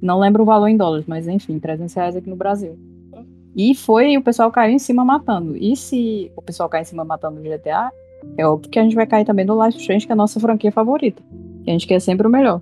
Não 0.02 0.18
lembro 0.18 0.44
o 0.44 0.46
valor 0.46 0.68
em 0.70 0.78
dólares, 0.78 1.06
mas 1.06 1.28
enfim, 1.28 1.60
300 1.60 1.94
reais 1.94 2.16
aqui 2.16 2.30
no 2.30 2.38
Brasil. 2.38 2.80
E 3.54 3.76
foi 3.76 4.16
o 4.16 4.24
pessoal 4.24 4.50
caiu 4.50 4.74
em 4.74 4.80
cima 4.80 5.04
matando. 5.04 5.58
E 5.58 5.76
se 5.76 6.32
o 6.38 6.42
pessoal 6.42 6.70
cair 6.70 6.84
em 6.84 6.86
cima 6.86 7.04
matando 7.04 7.42
no 7.42 7.50
GTA, 7.50 7.92
é 8.38 8.48
óbvio 8.48 8.72
que 8.72 8.80
a 8.80 8.84
gente 8.84 8.96
vai 8.96 9.06
cair 9.06 9.26
também 9.26 9.44
no 9.44 9.62
Life 9.62 9.78
Strange, 9.78 10.06
que 10.06 10.14
é 10.14 10.14
a 10.14 10.16
nossa 10.16 10.40
franquia 10.40 10.72
favorita. 10.72 11.22
Que 11.66 11.70
a 11.70 11.74
gente 11.74 11.86
quer 11.86 12.00
sempre 12.00 12.28
o 12.28 12.30
melhor. 12.30 12.62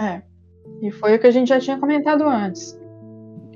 É. 0.00 0.22
E 0.80 0.90
foi 0.90 1.16
o 1.16 1.18
que 1.18 1.26
a 1.26 1.30
gente 1.30 1.48
já 1.48 1.60
tinha 1.60 1.76
comentado 1.78 2.22
antes. 2.22 2.80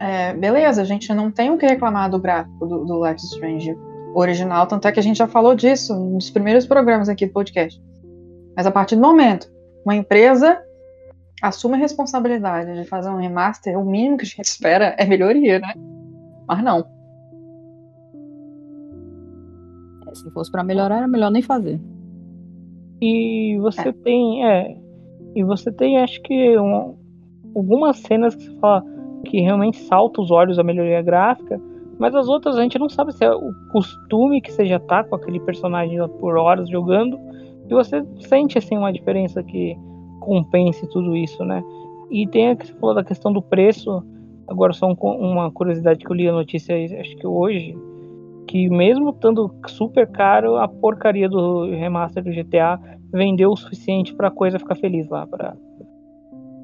É, 0.01 0.33
beleza, 0.33 0.81
a 0.81 0.85
gente 0.85 1.13
não 1.13 1.31
tem 1.31 1.51
o 1.51 1.59
que 1.59 1.67
reclamar 1.67 2.11
do 2.11 2.19
gráfico 2.19 2.67
do, 2.67 2.87
do 2.87 3.07
Life 3.07 3.23
Strange 3.23 3.77
original, 4.15 4.67
tanto 4.67 4.89
é 4.89 4.93
que 4.93 4.99
a 4.99 5.03
gente 5.03 5.19
já 5.19 5.29
falou 5.29 5.55
disso 5.55 5.95
nos 5.95 6.31
primeiros 6.31 6.67
programas 6.67 7.09
aqui 7.09 7.27
do 7.27 7.33
podcast. 7.33 7.81
Mas 8.57 8.67
a 8.67 8.71
partir 8.71 8.97
do 8.97 9.03
momento 9.03 9.51
uma 9.85 9.95
empresa 9.95 10.59
assume 11.43 11.75
a 11.75 11.79
responsabilidade 11.79 12.75
de 12.75 12.89
fazer 12.89 13.11
um 13.11 13.17
remaster, 13.17 13.79
o 13.79 13.85
mínimo 13.85 14.17
que 14.17 14.25
a 14.25 14.27
gente 14.27 14.41
espera 14.45 14.95
é 14.99 15.05
melhoria, 15.05 15.59
né? 15.59 15.75
Mas 16.49 16.63
não. 16.63 16.87
É, 20.09 20.15
se 20.15 20.31
fosse 20.31 20.51
para 20.51 20.65
melhorar, 20.65 20.99
era 20.99 21.09
melhor 21.09 21.31
nem 21.31 21.43
fazer. 21.43 21.81
E 23.03 23.59
você 23.61 23.89
é. 23.89 23.93
tem, 23.93 24.47
é, 24.47 24.77
e 25.35 25.45
você 25.45 25.71
tem, 25.71 25.99
acho 25.99 26.21
que 26.23 26.59
um, 26.59 26.99
algumas 27.55 27.99
cenas 27.99 28.35
que 28.35 28.45
você 28.45 28.59
fala 28.59 28.85
que 29.25 29.41
realmente 29.41 29.79
salta 29.79 30.21
os 30.21 30.31
olhos 30.31 30.59
a 30.59 30.63
melhoria 30.63 31.03
gráfica, 31.03 31.61
mas 31.99 32.15
as 32.15 32.29
outras 32.29 32.57
a 32.57 32.63
gente 32.63 32.79
não 32.79 32.89
sabe 32.89 33.13
se 33.13 33.25
é 33.25 33.31
o 33.31 33.53
costume 33.71 34.41
que 34.41 34.53
você 34.53 34.67
já 34.67 34.79
tá 34.79 35.05
com 35.05 35.15
aquele 35.15 35.39
personagem 35.41 35.99
por 36.19 36.37
horas 36.37 36.69
jogando, 36.69 37.19
e 37.69 37.75
você 37.75 38.05
sente 38.21 38.59
assim 38.59 38.77
uma 38.77 38.93
diferença 38.93 39.43
que 39.43 39.77
compense 40.21 40.89
tudo 40.89 41.17
isso, 41.17 41.45
né? 41.45 41.63
E 42.11 42.27
tem 42.27 42.51
a 42.51 42.57
que 42.57 42.67
você 42.67 42.73
falou 42.75 42.95
da 42.95 43.05
questão 43.05 43.33
do 43.33 43.41
preço, 43.41 44.03
agora 44.49 44.73
só 44.73 44.89
um, 44.89 44.95
uma 44.95 45.51
curiosidade 45.51 46.05
que 46.05 46.11
eu 46.11 46.17
li 46.17 46.29
a 46.29 46.33
notícia 46.33 46.75
acho 47.01 47.17
que 47.17 47.27
hoje, 47.27 47.77
que 48.47 48.69
mesmo 48.69 49.11
estando 49.11 49.55
super 49.69 50.11
caro, 50.11 50.57
a 50.57 50.67
porcaria 50.67 51.29
do 51.29 51.71
remaster 51.71 52.25
do 52.25 52.31
GTA 52.31 52.81
vendeu 53.13 53.51
o 53.51 53.57
suficiente 53.57 54.15
para 54.15 54.29
a 54.29 54.33
coisa 54.33 54.59
ficar 54.59 54.75
feliz 54.75 55.09
lá, 55.09 55.27
para 55.27 55.55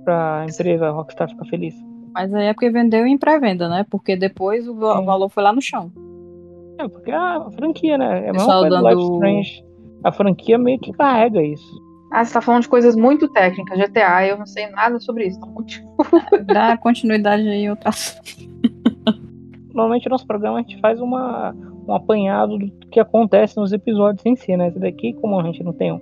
a 0.06 0.44
empresa 0.44 0.90
Rockstar 0.90 1.28
ficar 1.28 1.44
feliz. 1.44 1.74
Mas 2.16 2.32
aí 2.32 2.46
é 2.46 2.54
porque 2.54 2.70
vendeu 2.70 3.06
em 3.06 3.18
pré-venda, 3.18 3.68
né? 3.68 3.84
Porque 3.90 4.16
depois 4.16 4.66
o, 4.66 4.74
valor 4.74 5.28
foi 5.28 5.42
lá 5.42 5.52
no 5.52 5.60
chão. 5.60 5.92
É, 6.78 6.88
porque 6.88 7.10
a 7.10 7.46
franquia, 7.54 7.98
né? 7.98 8.24
É 8.24 8.30
a 8.30 8.32
mesma 8.32 8.60
coisa 8.60 8.70
dando... 8.70 8.88
Life 8.88 9.12
Strange. 9.12 9.64
A 10.02 10.10
franquia 10.10 10.56
meio 10.56 10.78
que 10.78 10.92
carrega 10.92 11.42
isso. 11.42 11.78
Ah, 12.10 12.24
você 12.24 12.32
tá 12.32 12.40
falando 12.40 12.62
de 12.62 12.70
coisas 12.70 12.96
muito 12.96 13.28
técnicas, 13.28 13.78
GTA, 13.78 14.26
eu 14.28 14.38
não 14.38 14.46
sei 14.46 14.66
nada 14.68 14.98
sobre 14.98 15.26
isso. 15.26 15.36
Então, 15.36 15.52
continua. 15.52 15.94
Dá 16.46 16.78
continuidade 16.78 17.46
aí 17.46 17.68
outras. 17.68 18.18
Normalmente 19.74 20.06
no 20.06 20.12
nosso 20.12 20.26
programa 20.26 20.60
a 20.60 20.62
gente 20.62 20.80
faz 20.80 20.98
uma, 21.02 21.54
um 21.86 21.92
apanhado 21.92 22.56
do 22.56 22.70
que 22.90 22.98
acontece 22.98 23.58
nos 23.58 23.74
episódios 23.74 24.24
em 24.24 24.36
si, 24.36 24.56
né? 24.56 24.68
Esse 24.68 24.78
daqui, 24.78 25.12
como 25.12 25.38
a 25.38 25.42
gente 25.42 25.62
não 25.62 25.74
tem 25.74 25.92
um, 25.92 26.00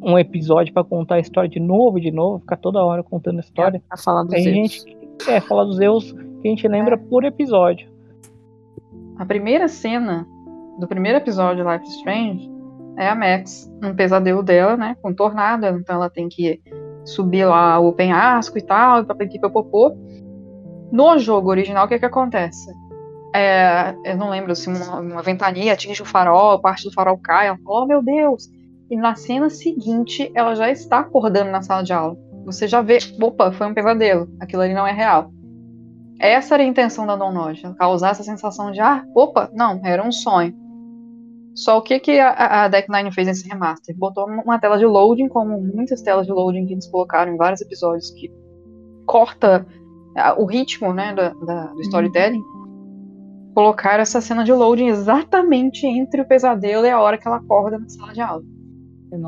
um 0.00 0.16
episódio 0.16 0.72
para 0.72 0.84
contar 0.84 1.16
a 1.16 1.20
história 1.20 1.50
de 1.50 1.58
novo, 1.58 2.00
de 2.00 2.12
novo, 2.12 2.38
ficar 2.38 2.58
toda 2.58 2.84
hora 2.84 3.02
contando 3.02 3.38
a 3.38 3.40
história. 3.40 3.82
É, 3.92 3.96
falar 3.96 4.22
dos 4.22 4.34
a 4.34 4.38
gente 4.38 4.97
é 5.26 5.40
falar 5.40 5.64
dos 5.64 5.80
erros 5.80 6.12
que 6.12 6.48
a 6.48 6.50
gente 6.50 6.68
lembra 6.68 6.94
é. 6.94 6.98
por 6.98 7.24
episódio. 7.24 7.88
A 9.18 9.26
primeira 9.26 9.66
cena 9.66 10.26
do 10.78 10.86
primeiro 10.86 11.18
episódio 11.18 11.64
de 11.64 11.70
Life 11.70 11.84
is 11.84 11.94
Strange 11.96 12.50
é 12.96 13.08
a 13.08 13.14
Max, 13.14 13.70
um 13.82 13.94
pesadelo 13.94 14.42
dela, 14.42 14.76
né, 14.76 14.96
com 15.00 15.14
tornado, 15.14 15.66
então 15.66 15.96
ela 15.96 16.10
tem 16.10 16.28
que 16.28 16.60
subir 17.04 17.44
lá 17.44 17.78
o 17.78 17.92
penhasco 17.92 18.58
e 18.58 18.62
tal, 18.62 19.04
para 19.04 19.24
ir 19.24 19.38
para 19.38 19.50
popô. 19.50 19.96
No 20.90 21.18
jogo 21.18 21.50
original, 21.50 21.86
o 21.86 21.88
que 21.88 21.98
que 21.98 22.04
acontece? 22.04 22.70
É, 23.34 23.94
eu 24.04 24.16
não 24.16 24.30
lembro 24.30 24.54
se 24.54 24.70
assim, 24.70 24.82
uma, 24.82 25.00
uma, 25.00 25.22
ventania 25.22 25.74
atinge 25.74 26.02
o 26.02 26.06
farol, 26.06 26.60
parte 26.60 26.84
do 26.84 26.92
farol 26.92 27.18
cai, 27.18 27.48
ela 27.48 27.58
fala, 27.58 27.84
oh 27.84 27.86
meu 27.86 28.02
Deus! 28.02 28.48
E 28.90 28.96
na 28.96 29.14
cena 29.14 29.50
seguinte, 29.50 30.30
ela 30.34 30.54
já 30.54 30.70
está 30.70 31.00
acordando 31.00 31.50
na 31.50 31.60
sala 31.60 31.82
de 31.82 31.92
aula. 31.92 32.16
Você 32.48 32.66
já 32.66 32.80
vê, 32.80 32.96
opa, 33.20 33.52
foi 33.52 33.66
um 33.66 33.74
pesadelo, 33.74 34.26
aquilo 34.40 34.62
ali 34.62 34.72
não 34.72 34.86
é 34.86 34.92
real. 34.92 35.30
Essa 36.18 36.54
era 36.54 36.62
a 36.62 36.66
intenção 36.66 37.06
da 37.06 37.14
Don 37.14 37.30
Nod, 37.30 37.62
causar 37.78 38.12
essa 38.12 38.22
sensação 38.22 38.72
de, 38.72 38.80
ah, 38.80 39.04
opa, 39.14 39.50
não, 39.52 39.78
era 39.84 40.02
um 40.02 40.10
sonho. 40.10 40.56
Só 41.54 41.76
o 41.76 41.82
que, 41.82 42.00
que 42.00 42.18
a, 42.18 42.64
a 42.64 42.68
Deck 42.68 42.90
Nine 42.90 43.12
fez 43.12 43.26
nesse 43.26 43.46
remaster? 43.46 43.94
Botou 43.98 44.26
uma 44.26 44.58
tela 44.58 44.78
de 44.78 44.86
loading, 44.86 45.28
como 45.28 45.60
muitas 45.60 46.00
telas 46.00 46.26
de 46.26 46.32
loading 46.32 46.64
que 46.64 46.72
eles 46.72 46.90
colocaram 46.90 47.34
em 47.34 47.36
vários 47.36 47.60
episódios, 47.60 48.10
que 48.12 48.32
corta 49.04 49.66
o 50.38 50.46
ritmo 50.46 50.94
né, 50.94 51.14
da, 51.14 51.28
da, 51.34 51.66
do 51.66 51.82
storytelling. 51.82 52.42
Colocaram 53.54 54.00
essa 54.00 54.22
cena 54.22 54.42
de 54.42 54.54
loading 54.54 54.86
exatamente 54.86 55.86
entre 55.86 56.22
o 56.22 56.26
pesadelo 56.26 56.86
e 56.86 56.90
a 56.90 56.98
hora 56.98 57.18
que 57.18 57.28
ela 57.28 57.36
acorda 57.36 57.78
na 57.78 57.88
sala 57.90 58.14
de 58.14 58.22
aula. 58.22 58.42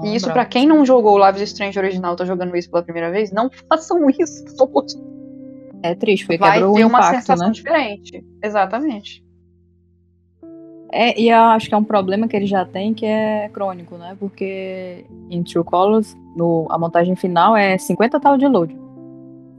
E 0.05 0.15
isso, 0.15 0.31
para 0.31 0.45
quem 0.45 0.67
não 0.67 0.85
jogou 0.85 1.15
o 1.15 1.19
Live 1.19 1.43
is 1.43 1.51
Strange 1.51 1.79
original, 1.79 2.17
tá 2.17 2.25
jogando 2.25 2.57
isso 2.57 2.71
pela 2.71 2.83
primeira 2.83 3.11
vez, 3.11 3.33
não 3.33 3.51
façam 3.69 4.09
isso. 4.11 4.45
É 5.83 5.95
triste, 5.95 6.27
porque 6.27 6.39
Vai 6.39 6.55
quebrou 6.55 6.75
ter 6.75 6.85
o 6.85 6.89
uma 6.89 6.99
impacto, 6.99 7.17
sensação 7.17 7.49
né? 7.49 7.53
diferente. 7.53 8.25
Exatamente. 8.43 9.25
É, 10.93 11.19
e 11.19 11.31
eu 11.31 11.39
acho 11.39 11.69
que 11.69 11.75
é 11.75 11.79
um 11.79 11.85
problema 11.85 12.27
que 12.27 12.37
ele 12.37 12.47
já 12.47 12.65
tem 12.65 12.93
que 12.93 13.07
é 13.07 13.49
crônico, 13.49 13.97
né? 13.97 14.17
Porque 14.19 15.07
em 15.31 15.43
True 15.43 15.65
Colors, 15.65 16.17
no, 16.37 16.67
a 16.69 16.77
montagem 16.77 17.15
final 17.15 17.57
é 17.57 17.79
50 17.79 18.19
telas 18.19 18.39
de 18.39 18.49
load. 18.49 18.77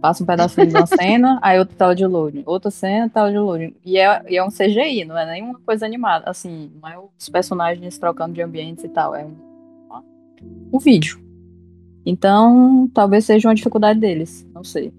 Passa 0.02 0.24
um 0.24 0.26
pedacinho 0.26 0.68
de 0.68 0.76
uma 0.76 0.86
cena, 0.88 1.40
aí 1.42 1.58
outra 1.58 1.76
tela 1.76 1.96
de 1.96 2.06
load. 2.06 2.44
Outra 2.46 2.70
cena, 2.70 3.10
tela 3.10 3.32
de 3.32 3.38
load. 3.38 3.74
E 3.86 3.98
é, 3.98 4.24
e 4.28 4.36
é 4.36 4.44
um 4.44 4.50
CGI, 4.50 5.06
não 5.06 5.18
é 5.18 5.26
nenhuma 5.26 5.60
coisa 5.66 5.86
animada. 5.86 6.30
Assim, 6.30 6.70
não 6.82 6.90
é 6.90 6.98
os 7.00 7.30
personagens 7.30 7.98
trocando 7.98 8.34
de 8.34 8.42
ambientes 8.42 8.84
e 8.84 8.90
tal. 8.90 9.16
É 9.16 9.24
um 9.24 9.51
o 10.72 10.80
vídeo. 10.80 11.20
Então, 12.06 12.90
talvez 12.94 13.26
seja 13.26 13.48
uma 13.48 13.56
dificuldade 13.56 14.00
deles, 14.00 14.48
não 14.54 14.64
sei. 14.64 14.94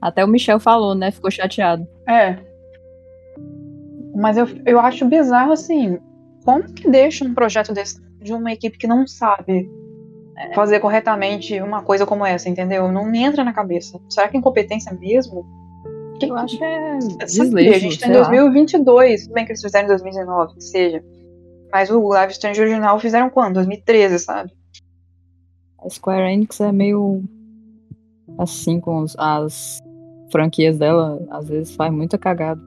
Até 0.00 0.24
o 0.24 0.28
Michel 0.28 0.60
falou, 0.60 0.94
né? 0.94 1.10
Ficou 1.10 1.30
chateado. 1.30 1.86
É. 2.08 2.38
Mas 4.14 4.36
eu, 4.36 4.46
eu 4.64 4.78
acho 4.78 5.04
bizarro, 5.06 5.52
assim, 5.52 5.98
como 6.44 6.72
que 6.72 6.88
deixa 6.88 7.24
um 7.24 7.34
projeto 7.34 7.72
desse 7.72 8.00
de 8.20 8.32
uma 8.32 8.52
equipe 8.52 8.76
que 8.76 8.86
não 8.86 9.06
sabe 9.06 9.70
fazer 10.54 10.80
corretamente 10.80 11.60
uma 11.60 11.82
coisa 11.82 12.04
como 12.04 12.26
essa, 12.26 12.48
entendeu? 12.48 12.90
Não 12.92 13.06
me 13.06 13.22
entra 13.22 13.42
na 13.42 13.52
cabeça. 13.52 13.98
Será 14.08 14.28
que 14.28 14.36
é 14.36 14.40
incompetência 14.40 14.92
mesmo? 14.92 15.46
Que, 16.18 16.26
eu 16.26 16.36
acho 16.36 16.56
que 16.56 16.64
é 16.64 16.98
A 17.22 17.78
gente 17.78 18.00
tá 18.00 18.08
em 18.08 18.12
2022, 18.12 19.22
tudo 19.22 19.34
bem 19.34 19.44
que 19.44 19.52
eles 19.52 19.62
fizeram 19.62 19.84
em 19.84 19.88
2019, 19.88 20.54
que 20.54 20.64
seja. 20.64 21.04
Mas 21.72 21.90
o 21.90 22.00
Live 22.08 22.32
Strange 22.32 22.60
original 22.60 22.98
fizeram 23.00 23.28
quando? 23.30 23.54
2013, 23.54 24.18
sabe? 24.18 24.52
A 25.78 25.88
Square 25.90 26.32
Enix 26.32 26.60
é 26.60 26.72
meio 26.72 27.22
assim 28.38 28.80
com 28.80 28.98
os, 29.00 29.14
as 29.18 29.80
franquias 30.30 30.78
dela, 30.78 31.24
às 31.30 31.48
vezes 31.48 31.74
faz 31.74 31.92
muita 31.92 32.18
cagada. 32.18 32.60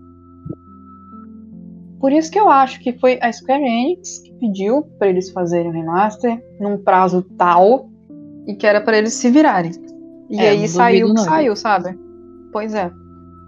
Por 2.00 2.14
isso 2.14 2.32
que 2.32 2.40
eu 2.40 2.50
acho 2.50 2.80
que 2.80 2.94
foi 2.98 3.20
a 3.22 3.32
Square 3.32 3.62
Enix 3.64 4.20
que 4.20 4.34
pediu 4.36 4.84
para 4.98 5.10
eles 5.10 5.30
fazerem 5.32 5.70
o 5.70 5.74
remaster 5.74 6.42
num 6.60 6.78
prazo 6.78 7.22
tal 7.38 7.90
e 8.48 8.56
que 8.56 8.66
era 8.66 8.80
para 8.80 8.98
eles 8.98 9.14
se 9.14 9.30
virarem. 9.30 9.72
E 10.30 10.40
É, 10.40 10.50
aí 10.50 10.68
saiu 10.68 11.08
o 11.08 11.10
que 11.10 11.16
não, 11.16 11.24
saiu, 11.24 11.56
sabe? 11.56 11.98
Pois 12.54 12.74
é. 12.74 12.90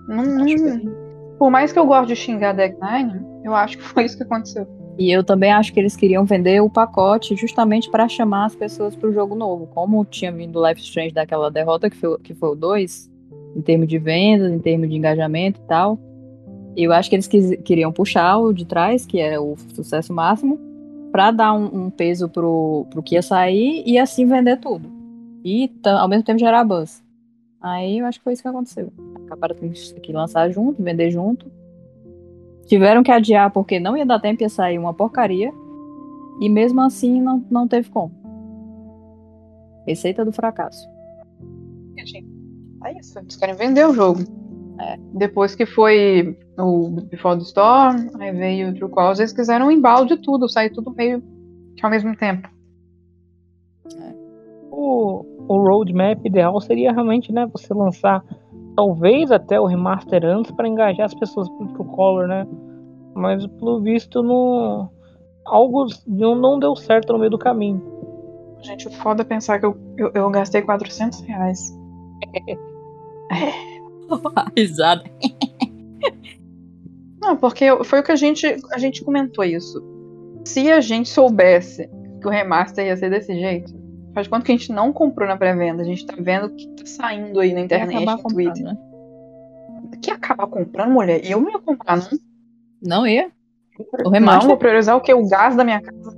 Não- 0.07 0.25
não- 0.25 1.35
por 1.37 1.49
mais 1.49 1.71
que 1.71 1.79
eu 1.79 1.85
goste 1.85 2.07
de 2.07 2.15
xingar 2.15 2.49
a 2.49 2.53
Deck 2.53 2.77
Nine, 2.81 3.21
eu 3.43 3.55
acho 3.55 3.77
que 3.77 3.83
foi 3.83 4.03
isso 4.05 4.17
que 4.17 4.23
aconteceu. 4.23 4.67
E 4.97 5.11
eu 5.11 5.23
também 5.23 5.51
acho 5.51 5.73
que 5.73 5.79
eles 5.79 5.95
queriam 5.95 6.25
vender 6.25 6.61
o 6.61 6.69
pacote 6.69 7.35
justamente 7.35 7.89
para 7.89 8.07
chamar 8.07 8.45
as 8.45 8.55
pessoas 8.55 8.95
pro 8.95 9.11
jogo 9.13 9.35
novo. 9.35 9.67
Como 9.67 10.03
tinha 10.05 10.31
vindo 10.31 10.63
Life 10.65 10.81
Strange 10.81 11.13
daquela 11.13 11.49
derrota 11.49 11.89
que 11.89 11.95
foi, 11.95 12.19
que 12.19 12.33
foi 12.33 12.49
o 12.49 12.55
2, 12.55 13.09
em 13.55 13.61
termos 13.61 13.87
de 13.87 13.97
vendas, 13.97 14.51
em 14.51 14.59
termos 14.59 14.89
de 14.89 14.95
engajamento 14.95 15.59
e 15.59 15.67
tal. 15.67 15.99
Eu 16.75 16.93
acho 16.93 17.09
que 17.09 17.15
eles 17.15 17.27
quis- 17.27 17.57
queriam 17.63 17.91
puxar 17.91 18.37
o 18.37 18.53
de 18.53 18.65
trás, 18.65 19.05
que 19.05 19.19
era 19.19 19.41
o 19.41 19.55
sucesso 19.73 20.13
máximo, 20.13 20.59
pra 21.11 21.31
dar 21.31 21.53
um, 21.53 21.85
um 21.85 21.89
peso 21.89 22.29
pro, 22.29 22.85
pro 22.89 23.03
que 23.03 23.15
ia 23.15 23.21
sair 23.21 23.83
e 23.85 23.97
assim 23.97 24.25
vender 24.25 24.57
tudo. 24.57 24.89
E 25.43 25.71
ao 25.83 26.07
mesmo 26.07 26.23
tempo 26.23 26.39
gerar 26.39 26.63
buzz. 26.63 27.03
Aí 27.59 27.99
eu 27.99 28.05
acho 28.05 28.19
que 28.19 28.23
foi 28.23 28.33
isso 28.33 28.41
que 28.41 28.47
aconteceu. 28.47 28.91
Acabaram 29.25 29.55
que 29.55 30.13
lançar 30.13 30.49
junto, 30.49 30.81
vender 30.81 31.11
junto. 31.11 31.45
Tiveram 32.71 33.03
que 33.03 33.11
adiar 33.11 33.51
porque 33.51 33.81
não 33.81 33.97
ia 33.97 34.05
dar 34.05 34.21
tempo, 34.21 34.43
ia 34.43 34.47
sair 34.47 34.79
uma 34.79 34.93
porcaria. 34.93 35.51
E 36.39 36.47
mesmo 36.47 36.79
assim 36.79 37.21
não, 37.21 37.45
não 37.51 37.67
teve 37.67 37.89
como. 37.89 38.13
Receita 39.85 40.23
do 40.23 40.31
fracasso. 40.31 40.87
É 42.85 42.97
isso. 42.97 43.19
Eles 43.19 43.35
querem 43.35 43.55
vender 43.55 43.85
o 43.85 43.93
jogo. 43.93 44.21
É. 44.79 44.97
Depois 45.13 45.53
que 45.53 45.65
foi 45.65 46.39
o 46.57 46.91
Before 47.09 47.35
the 47.35 47.43
Storm, 47.43 48.09
aí 48.17 48.31
veio 48.31 48.69
o 48.69 48.73
True 48.73 48.89
Calls, 48.89 49.19
eles 49.19 49.33
quiseram 49.33 49.67
um 49.67 49.71
embalde 49.71 50.15
de 50.15 50.21
tudo, 50.21 50.47
sair 50.47 50.69
tudo 50.69 50.95
meio 50.95 51.21
que 51.75 51.85
ao 51.85 51.91
mesmo 51.91 52.15
tempo. 52.15 52.49
O, 54.71 55.25
o 55.45 55.57
roadmap 55.57 56.25
ideal 56.25 56.61
seria 56.61 56.93
realmente, 56.93 57.33
né, 57.33 57.45
você 57.51 57.73
lançar 57.73 58.23
talvez 58.75 59.31
até 59.31 59.59
o 59.59 59.65
remaster 59.65 60.25
antes 60.25 60.51
para 60.51 60.67
engajar 60.67 61.05
as 61.05 61.13
pessoas 61.13 61.49
pro 61.49 61.85
Color, 61.85 62.27
né? 62.27 62.47
Mas 63.13 63.45
pelo 63.47 63.81
visto 63.81 64.23
não 64.23 64.89
algo 65.45 65.85
não, 66.07 66.35
não 66.35 66.59
deu 66.59 66.75
certo 66.75 67.13
no 67.13 67.19
meio 67.19 67.31
do 67.31 67.37
caminho. 67.37 67.81
Gente, 68.61 68.87
o 68.87 68.91
foda 68.91 69.23
é 69.23 69.25
pensar 69.25 69.59
que 69.59 69.65
eu, 69.65 69.75
eu, 69.97 70.11
eu 70.13 70.29
gastei 70.29 70.61
400 70.61 71.21
reais. 71.21 71.77
Risada. 74.55 75.03
Não, 77.21 77.37
porque 77.37 77.65
foi 77.83 77.99
o 77.99 78.03
que 78.03 78.11
a 78.11 78.15
gente, 78.15 78.45
a 78.71 78.77
gente 78.77 79.03
comentou 79.03 79.43
isso. 79.43 79.81
Se 80.45 80.71
a 80.71 80.81
gente 80.81 81.09
soubesse 81.09 81.89
que 82.19 82.27
o 82.27 82.31
remaster 82.31 82.85
ia 82.85 82.97
ser 82.97 83.09
desse 83.09 83.33
jeito, 83.39 83.73
faz 84.13 84.27
quanto 84.27 84.43
que 84.45 84.51
a 84.51 84.55
gente 84.57 84.71
não 84.71 84.91
comprou 84.93 85.27
na 85.27 85.37
pré-venda? 85.37 85.81
A 85.81 85.85
gente 85.85 86.05
tá 86.05 86.15
vendo 86.19 86.47
o 86.47 86.55
que 86.55 86.67
tá 86.69 86.85
saindo 86.85 87.39
aí 87.39 87.53
na 87.53 87.61
internet, 87.61 88.05
no 88.05 88.23
Twitter. 88.23 88.63
né? 88.63 88.77
Que 90.01 90.11
acabar 90.11 90.47
comprando, 90.47 90.91
mulher? 90.91 91.21
Eu 91.23 91.39
não 91.41 91.49
ia 91.51 91.59
comprar, 91.59 91.97
não. 91.97 92.07
Não 92.81 93.07
ia. 93.07 93.29
O 93.79 94.03
Não, 94.05 94.11
remaster. 94.11 94.47
vou 94.47 94.57
priorizar 94.57 94.95
o 94.97 95.01
que? 95.01 95.13
O 95.13 95.27
gás 95.27 95.55
da 95.55 95.63
minha 95.63 95.81
casa. 95.81 96.17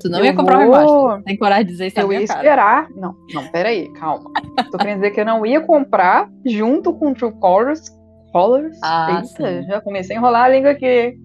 tu 0.00 0.08
não 0.08 0.18
eu 0.18 0.24
ia 0.26 0.34
comprar 0.34 0.58
o 0.60 0.66
vou- 0.66 0.74
remaster. 1.08 1.24
Tem 1.24 1.36
coragem 1.38 1.64
de 1.66 1.72
dizer 1.72 1.86
isso 1.88 2.00
Eu 2.00 2.12
ia 2.12 2.26
cara. 2.26 2.38
esperar. 2.40 2.88
Não, 2.96 3.14
não, 3.32 3.46
peraí, 3.48 3.88
calma. 3.92 4.30
Tô 4.70 4.78
querendo 4.78 4.96
dizer 4.96 5.10
que 5.12 5.20
eu 5.20 5.24
não 5.24 5.44
ia 5.46 5.60
comprar 5.60 6.28
junto 6.44 6.92
com 6.94 7.14
True 7.14 7.32
Colors. 7.38 7.80
Colors? 8.32 8.78
Ah, 8.82 9.22
Eita, 9.22 9.62
já 9.64 9.80
comecei 9.80 10.16
a 10.16 10.18
enrolar 10.18 10.44
a 10.44 10.48
língua 10.48 10.70
aqui. 10.70 11.16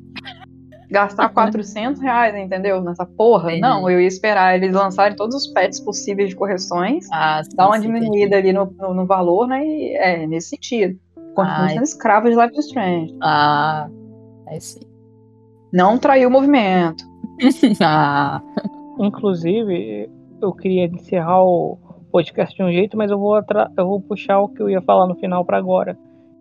Gastar 0.90 1.30
400 1.30 2.02
reais, 2.02 2.34
entendeu? 2.36 2.82
Nessa 2.82 3.06
porra. 3.06 3.50
Entendi. 3.50 3.62
Não, 3.62 3.90
eu 3.90 4.00
ia 4.00 4.08
esperar 4.08 4.56
eles 4.56 4.74
lançarem 4.74 5.16
todos 5.18 5.36
os 5.36 5.48
patches 5.48 5.80
possíveis 5.82 6.30
de 6.30 6.36
correções. 6.36 7.06
Ah, 7.12 7.42
sim, 7.44 7.56
Dar 7.56 7.68
uma 7.68 7.76
sim, 7.80 7.88
diminuída 7.88 8.38
ali 8.38 8.54
no, 8.54 8.66
no, 8.78 8.94
no 8.94 9.06
valor, 9.06 9.48
né? 9.48 9.66
E 9.66 9.96
é 9.98 10.26
nesse 10.26 10.50
sentido. 10.50 10.98
Continuo 11.36 11.62
Ai. 11.64 11.70
sendo 11.74 11.84
escravo 11.84 12.30
de 12.30 12.36
Life 12.36 12.58
is 12.58 12.66
Strange. 12.68 13.16
Ah, 13.22 13.90
é 14.48 14.60
sim. 14.60 14.80
Não 15.74 15.98
traiu 15.98 16.30
o 16.30 16.32
movimento. 16.32 17.04
ah, 17.84 18.42
Inclusive, 19.00 20.10
eu 20.42 20.54
queria 20.54 20.86
encerrar 20.86 21.44
o 21.44 21.78
podcast 22.12 22.56
de 22.56 22.64
um 22.64 22.72
jeito, 22.72 22.98
mas 22.98 23.12
eu 23.12 23.20
vou, 23.20 23.36
atra- 23.36 23.72
eu 23.78 23.86
vou 23.88 24.02
puxar 24.02 24.40
o 24.40 24.48
que 24.50 24.62
eu 24.62 24.70
ia 24.70 24.82
falar 24.82 25.08
no 25.08 25.16
final 25.16 25.46
para 25.46 25.58
agora. 25.58 25.98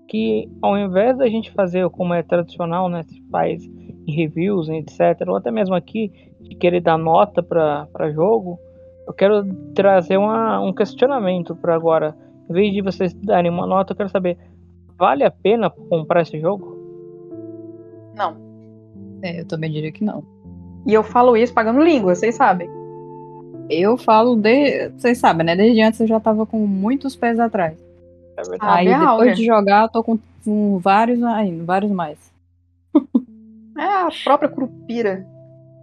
Que 0.09 0.49
ao 0.63 0.79
invés 0.79 1.19
da 1.19 1.29
gente 1.29 1.51
fazer 1.53 1.89
como 1.91 2.15
é 2.15 2.23
tradicional, 2.23 2.89
né? 2.89 3.03
Se 3.03 3.21
faz 3.31 3.63
em 4.07 4.13
reviews, 4.13 4.69
etc., 4.69 5.27
ou 5.27 5.37
até 5.37 5.51
mesmo 5.51 5.75
aqui, 5.75 6.13
de 6.41 6.55
querer 6.55 6.81
dar 6.81 6.97
nota 6.97 7.43
para 7.43 8.11
jogo, 8.13 8.59
eu 9.07 9.13
quero 9.13 9.45
trazer 9.75 10.17
uma, 10.17 10.61
um 10.61 10.73
questionamento 10.73 11.55
para 11.55 11.75
agora. 11.75 12.17
Em 12.49 12.53
vez 12.53 12.73
de 12.73 12.83
vocês 12.83 13.13
darem 13.13 13.51
uma 13.51 13.67
nota, 13.67 13.93
eu 13.93 13.97
quero 13.97 14.09
saber: 14.09 14.37
vale 14.99 15.25
a 15.25 15.31
pena 15.31 15.71
comprar 15.71 16.23
esse 16.23 16.39
jogo? 16.41 16.77
Não. 18.15 18.37
é, 19.23 19.41
eu 19.41 19.47
também 19.47 19.71
diria 19.71 19.93
que 19.93 20.05
não. 20.05 20.25
E 20.87 20.95
eu 20.95 21.03
falo 21.03 21.37
isso 21.37 21.53
pagando 21.53 21.81
língua, 21.81 22.15
vocês 22.15 22.35
sabem. 22.35 22.69
Eu 23.69 23.97
falo 23.97 24.37
de. 24.37 24.91
Vocês 24.91 25.19
sabem, 25.19 25.45
né? 25.45 25.57
Desde 25.57 25.83
antes 25.83 26.01
eu 26.01 26.07
já 26.07 26.21
tava 26.21 26.47
com 26.47 26.59
muitos 26.59 27.17
pés 27.17 27.39
atrás. 27.39 27.77
É 28.37 28.43
verdade. 28.43 28.89
Aí 28.89 28.89
depois 28.89 29.29
né? 29.31 29.35
de 29.35 29.45
jogar, 29.45 29.85
eu 29.85 29.89
tô 29.89 30.05
com, 30.05 30.19
com 30.45 30.79
vários 30.79 31.23
ainda, 31.23 31.65
vários 31.65 31.91
mais. 31.91 32.36
É 33.79 33.85
a 33.85 34.09
própria 34.25 34.49
curupira. 34.49 35.27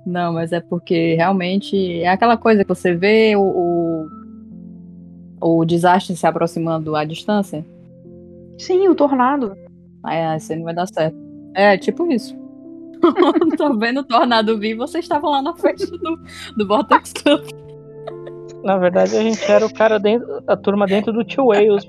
Não, 0.06 0.34
mas 0.34 0.52
é 0.52 0.60
porque 0.60 1.16
realmente 1.16 2.02
é 2.02 2.10
aquela 2.10 2.38
coisa 2.38 2.64
que 2.64 2.70
você 2.70 2.94
vê 2.94 3.36
o, 3.36 4.10
o, 5.40 5.60
o 5.60 5.66
desastre 5.66 6.16
se 6.16 6.28
aproximando 6.28 6.96
à 6.96 7.06
distância. 7.06 7.66
Sim, 8.58 8.88
o 8.88 8.96
tornado. 8.96 9.56
Ah, 10.04 10.36
isso 10.36 10.52
aí 10.52 10.58
não 10.58 10.66
vai 10.66 10.74
dar 10.74 10.88
certo. 10.88 11.18
É, 11.56 11.78
tipo 11.78 12.12
isso. 12.12 12.36
Tô 13.58 13.78
vendo 13.78 14.02
o 14.02 14.04
tornado 14.04 14.58
vir, 14.58 14.76
vocês 14.76 15.06
estavam 15.06 15.32
lá 15.32 15.42
na 15.42 15.54
frente 15.56 15.86
do, 15.86 16.20
do 16.58 16.68
Vortex 16.68 17.14
Club. 17.14 17.46
Na 18.64 18.78
verdade, 18.78 19.16
a 19.18 19.22
gente 19.22 19.44
era 19.50 19.66
o 19.66 19.74
cara 19.74 20.00
dentro, 20.00 20.42
a 20.48 20.56
turma 20.56 20.86
dentro 20.86 21.12
do 21.12 21.24
Tio 21.24 21.48
Wales, 21.48 21.86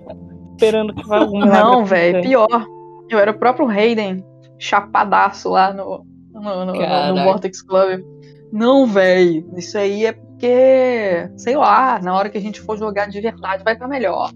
esperando 0.52 0.92
que 0.92 1.06
vai 1.06 1.20
algum 1.20 1.38
milagre 1.38 1.62
Não, 1.62 1.84
velho, 1.84 2.22
pior. 2.22 2.66
Eu 3.08 3.18
era 3.18 3.30
o 3.30 3.38
próprio 3.38 3.68
Hayden, 3.68 4.24
chapadaço 4.58 5.50
lá 5.50 5.72
no, 5.72 6.04
no, 6.32 6.64
no, 6.66 7.14
no. 7.14 7.24
Vortex 7.24 7.62
Club. 7.62 8.02
Não, 8.52 8.86
velho, 8.86 9.48
isso 9.56 9.76
aí 9.76 10.06
é 10.06 10.12
porque, 10.12 11.30
sei 11.36 11.56
lá, 11.56 12.00
na 12.00 12.14
hora 12.14 12.28
que 12.28 12.38
a 12.38 12.40
gente 12.40 12.60
for 12.60 12.78
jogar 12.78 13.08
de 13.08 13.20
verdade 13.20 13.64
vai 13.64 13.74
estar 13.74 13.88
melhor. 13.88 14.30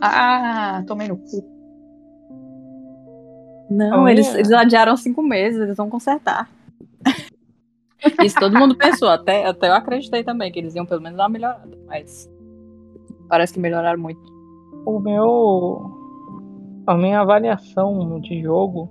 Ah, 0.00 0.82
tomei 0.86 1.08
no 1.08 1.16
cu. 1.16 1.56
Não, 3.70 4.02
Olha. 4.02 4.12
eles, 4.12 4.32
eles 4.34 4.52
adiaram 4.52 4.96
cinco 4.96 5.22
meses, 5.22 5.60
eles 5.60 5.76
vão 5.76 5.88
consertar. 5.88 6.48
Isso 8.22 8.38
todo 8.38 8.58
mundo 8.58 8.76
pensou, 8.76 9.08
até, 9.08 9.46
até 9.46 9.68
eu 9.68 9.74
acreditei 9.74 10.22
também 10.22 10.52
que 10.52 10.58
eles 10.58 10.74
iam 10.74 10.86
pelo 10.86 11.00
menos 11.00 11.16
dar 11.16 11.24
uma 11.24 11.30
melhorada, 11.30 11.76
mas 11.86 12.30
parece 13.28 13.54
que 13.54 13.60
melhoraram 13.60 13.98
muito. 13.98 14.20
O 14.84 15.00
meu. 15.00 15.92
A 16.86 16.94
minha 16.94 17.20
avaliação 17.20 18.20
de 18.20 18.40
jogo 18.42 18.88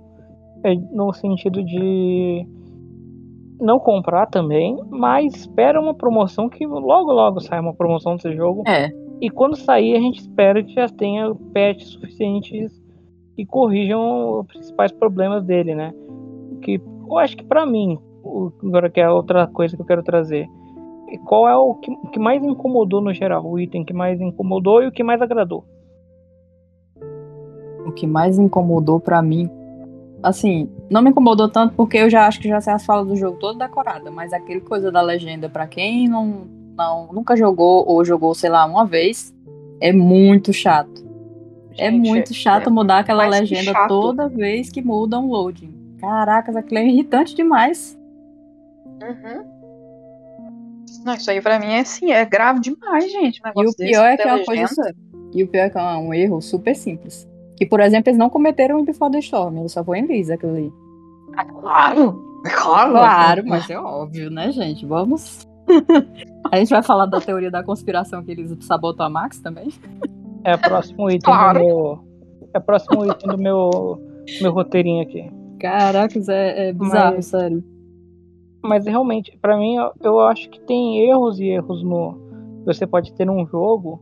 no 0.74 1.12
sentido 1.12 1.62
de 1.62 2.46
não 3.60 3.78
comprar 3.78 4.26
também, 4.26 4.76
mas 4.90 5.34
espera 5.34 5.80
uma 5.80 5.94
promoção 5.94 6.48
que 6.48 6.66
logo 6.66 7.12
logo 7.12 7.40
sai 7.40 7.60
uma 7.60 7.74
promoção 7.74 8.16
desse 8.16 8.32
jogo. 8.34 8.62
É. 8.66 8.90
E 9.20 9.30
quando 9.30 9.56
sair, 9.56 9.96
a 9.96 10.00
gente 10.00 10.20
espera 10.20 10.62
que 10.62 10.74
já 10.74 10.88
tenha 10.88 11.34
patches 11.54 11.88
suficientes 11.88 12.82
que 13.34 13.46
corrijam 13.46 14.40
os 14.40 14.46
principais 14.46 14.92
problemas 14.92 15.44
dele, 15.44 15.74
né? 15.74 15.94
Que 16.60 16.80
eu 17.08 17.18
acho 17.18 17.36
que 17.36 17.44
pra 17.44 17.64
mim, 17.64 17.98
agora 18.62 18.90
que 18.90 19.00
é 19.00 19.08
outra 19.08 19.46
coisa 19.46 19.76
que 19.76 19.82
eu 19.82 19.86
quero 19.86 20.02
trazer, 20.02 20.46
é 21.08 21.18
qual 21.18 21.48
é 21.48 21.56
o 21.56 21.74
que, 21.74 21.90
o 21.90 22.08
que 22.08 22.18
mais 22.18 22.42
incomodou 22.42 23.00
no 23.00 23.12
geral, 23.12 23.46
o 23.46 23.58
item 23.58 23.84
que 23.84 23.92
mais 23.92 24.20
incomodou 24.20 24.82
e 24.82 24.88
o 24.88 24.92
que 24.92 25.02
mais 25.02 25.22
agradou. 25.22 25.64
O 27.86 27.92
que 27.92 28.06
mais 28.06 28.38
incomodou 28.38 28.98
pra 28.98 29.22
mim, 29.22 29.48
assim, 30.26 30.68
não 30.90 31.00
me 31.00 31.10
incomodou 31.10 31.48
tanto 31.48 31.74
porque 31.74 31.98
eu 31.98 32.10
já 32.10 32.26
acho 32.26 32.40
que 32.40 32.48
já 32.48 32.60
sei 32.60 32.72
as 32.72 32.84
falas 32.84 33.06
do 33.06 33.16
jogo 33.16 33.38
todo 33.38 33.58
decorada, 33.58 34.10
mas 34.10 34.32
aquele 34.32 34.60
coisa 34.60 34.90
da 34.90 35.00
legenda, 35.00 35.48
pra 35.48 35.66
quem 35.66 36.08
não, 36.08 36.46
não 36.76 37.12
nunca 37.12 37.36
jogou 37.36 37.86
ou 37.88 38.04
jogou, 38.04 38.34
sei 38.34 38.50
lá, 38.50 38.64
uma 38.66 38.84
vez, 38.84 39.32
é 39.80 39.92
muito 39.92 40.52
chato. 40.52 41.06
é 41.78 41.90
Gente, 41.90 42.08
muito 42.08 42.34
chato 42.34 42.68
é 42.68 42.72
mudar 42.72 42.98
aquela 42.98 43.26
legenda 43.26 43.72
chato. 43.72 43.88
toda 43.88 44.28
vez 44.28 44.68
que 44.68 44.82
muda 44.82 45.18
um 45.18 45.28
loading. 45.28 45.72
Caracas, 46.00 46.56
aquilo 46.56 46.78
é 46.80 46.86
irritante 46.86 47.34
demais. 47.34 47.96
Uhum. 48.84 49.44
Não, 51.04 51.14
isso 51.14 51.30
aí 51.30 51.40
pra 51.40 51.60
mim 51.60 51.66
é 51.66 51.80
assim, 51.80 52.10
é 52.10 52.24
grave 52.24 52.60
demais, 52.60 53.10
gente. 53.12 53.40
E 53.44 53.48
o 53.48 53.52
pior 53.52 53.76
desse, 53.76 53.94
é 53.94 54.16
que 54.16 54.22
é 54.22 54.34
uma 54.34 54.44
coisa. 54.44 54.94
E 55.32 55.42
o 55.44 55.48
pior 55.48 55.62
é 55.62 55.70
que 55.70 55.78
é 55.78 55.82
um 55.82 56.12
erro 56.12 56.40
super 56.40 56.74
simples. 56.74 57.28
Que, 57.56 57.64
por 57.66 57.80
exemplo, 57.80 58.10
eles 58.10 58.18
não 58.18 58.28
cometeram 58.30 58.78
em 58.78 58.84
Before 58.84 59.10
the 59.10 59.18
Storm, 59.20 59.58
ele 59.58 59.68
só 59.68 59.82
foi 59.82 59.98
em 59.98 60.06
Lisa 60.06 60.34
aquilo 60.34 60.52
ali. 60.52 60.72
Ah, 61.36 61.44
claro! 61.44 62.22
É 62.46 62.50
claro! 62.50 62.92
Claro, 62.92 63.42
mas 63.46 63.68
é 63.70 63.78
óbvio, 63.78 64.30
né, 64.30 64.52
gente? 64.52 64.84
Vamos. 64.86 65.46
a 66.52 66.56
gente 66.58 66.70
vai 66.70 66.82
falar 66.82 67.06
da 67.06 67.20
teoria 67.20 67.50
da 67.50 67.62
conspiração 67.64 68.22
que 68.22 68.30
eles 68.30 68.56
sabotam 68.64 69.06
a 69.06 69.10
Max 69.10 69.40
também. 69.40 69.68
É 70.44 70.54
o 70.54 70.58
próximo 70.58 71.10
item 71.10 71.20
Claro. 71.20 71.58
do 71.58 71.64
meu. 71.64 71.98
É 72.54 72.58
o 72.58 72.62
próximo 72.62 73.04
item 73.10 73.30
do 73.30 73.38
meu, 73.38 74.00
meu 74.40 74.52
roteirinho 74.52 75.02
aqui. 75.02 75.28
Caracas, 75.58 76.28
é, 76.28 76.68
é 76.68 76.72
bizarro, 76.72 77.16
Mas- 77.16 77.26
sério. 77.26 77.64
Mas 78.62 78.84
realmente, 78.86 79.36
pra 79.40 79.56
mim, 79.56 79.76
eu- 79.76 79.92
eu 80.02 80.20
acho 80.20 80.48
que 80.50 80.60
tem 80.60 81.00
erros 81.08 81.38
e 81.40 81.46
erros 81.48 81.82
no. 81.82 82.18
Você 82.64 82.86
pode 82.86 83.12
ter 83.14 83.24
num 83.24 83.46
jogo. 83.46 84.00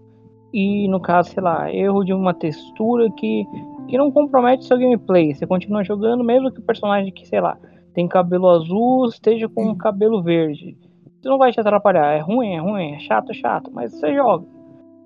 E 0.54 0.86
no 0.86 1.00
caso, 1.00 1.30
sei 1.30 1.42
lá, 1.42 1.68
erro 1.74 2.04
de 2.04 2.12
uma 2.12 2.32
textura 2.32 3.10
que, 3.10 3.44
que 3.88 3.98
não 3.98 4.12
compromete 4.12 4.64
seu 4.64 4.78
gameplay. 4.78 5.34
Você 5.34 5.44
continua 5.44 5.82
jogando 5.82 6.22
mesmo 6.22 6.52
que 6.52 6.60
o 6.60 6.64
personagem 6.64 7.12
que, 7.12 7.26
sei 7.26 7.40
lá, 7.40 7.58
tem 7.92 8.06
cabelo 8.06 8.48
azul 8.48 9.06
esteja 9.06 9.48
com 9.48 9.64
um 9.66 9.74
cabelo 9.74 10.22
verde. 10.22 10.76
Isso 11.18 11.28
não 11.28 11.38
vai 11.38 11.50
te 11.50 11.58
atrapalhar. 11.58 12.12
É 12.12 12.20
ruim, 12.20 12.54
é 12.54 12.60
ruim, 12.60 12.92
é 12.92 13.00
chato, 13.00 13.32
é 13.32 13.34
chato, 13.34 13.68
mas 13.74 13.92
você 13.92 14.14
joga. 14.14 14.46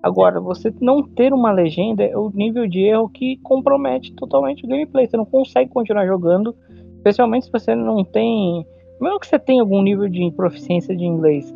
Agora, 0.03 0.39
você 0.39 0.71
não 0.83 1.03
ter 1.03 1.33
uma 1.33 1.51
legenda 1.51 2.05
é 2.05 2.15
o 2.15 2.31
nível 2.35 2.69
de 2.69 2.81
erro 2.81 3.09
que 3.09 3.39
compromete 3.39 4.13
totalmente 4.13 4.67
o 4.67 4.69
gameplay. 4.69 5.07
Você 5.07 5.17
não 5.17 5.25
consegue 5.25 5.71
continuar 5.71 6.07
jogando, 6.07 6.55
especialmente 6.97 7.47
se 7.47 7.53
você 7.53 7.75
não 7.75 8.05
tem. 8.05 8.67
Mesmo 9.01 9.19
que 9.19 9.27
você 9.27 9.39
tenha 9.39 9.63
algum 9.63 9.81
nível 9.81 10.11
de 10.11 10.31
proficiência 10.33 10.95
de 10.95 11.07
inglês, 11.07 11.55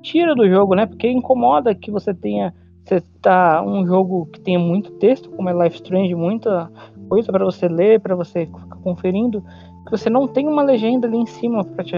tira 0.00 0.34
do 0.34 0.48
jogo, 0.48 0.74
né? 0.74 0.86
Porque 0.86 1.10
incomoda 1.10 1.74
que 1.74 1.90
você 1.90 2.14
tenha. 2.14 2.54
Você 2.90 3.00
tá 3.22 3.62
um 3.62 3.86
jogo 3.86 4.26
que 4.32 4.40
tenha 4.40 4.58
muito 4.58 4.90
texto, 4.94 5.30
como 5.30 5.48
é 5.48 5.52
Life 5.52 5.76
Strange, 5.76 6.12
muita 6.12 6.68
coisa 7.08 7.30
para 7.30 7.44
você 7.44 7.68
ler, 7.68 8.00
para 8.00 8.16
você 8.16 8.46
ficar 8.46 8.76
conferindo, 8.82 9.44
que 9.84 9.92
você 9.92 10.10
não 10.10 10.26
tem 10.26 10.48
uma 10.48 10.64
legenda 10.64 11.06
ali 11.06 11.18
em 11.18 11.26
cima 11.26 11.64
para 11.64 11.84
te, 11.84 11.94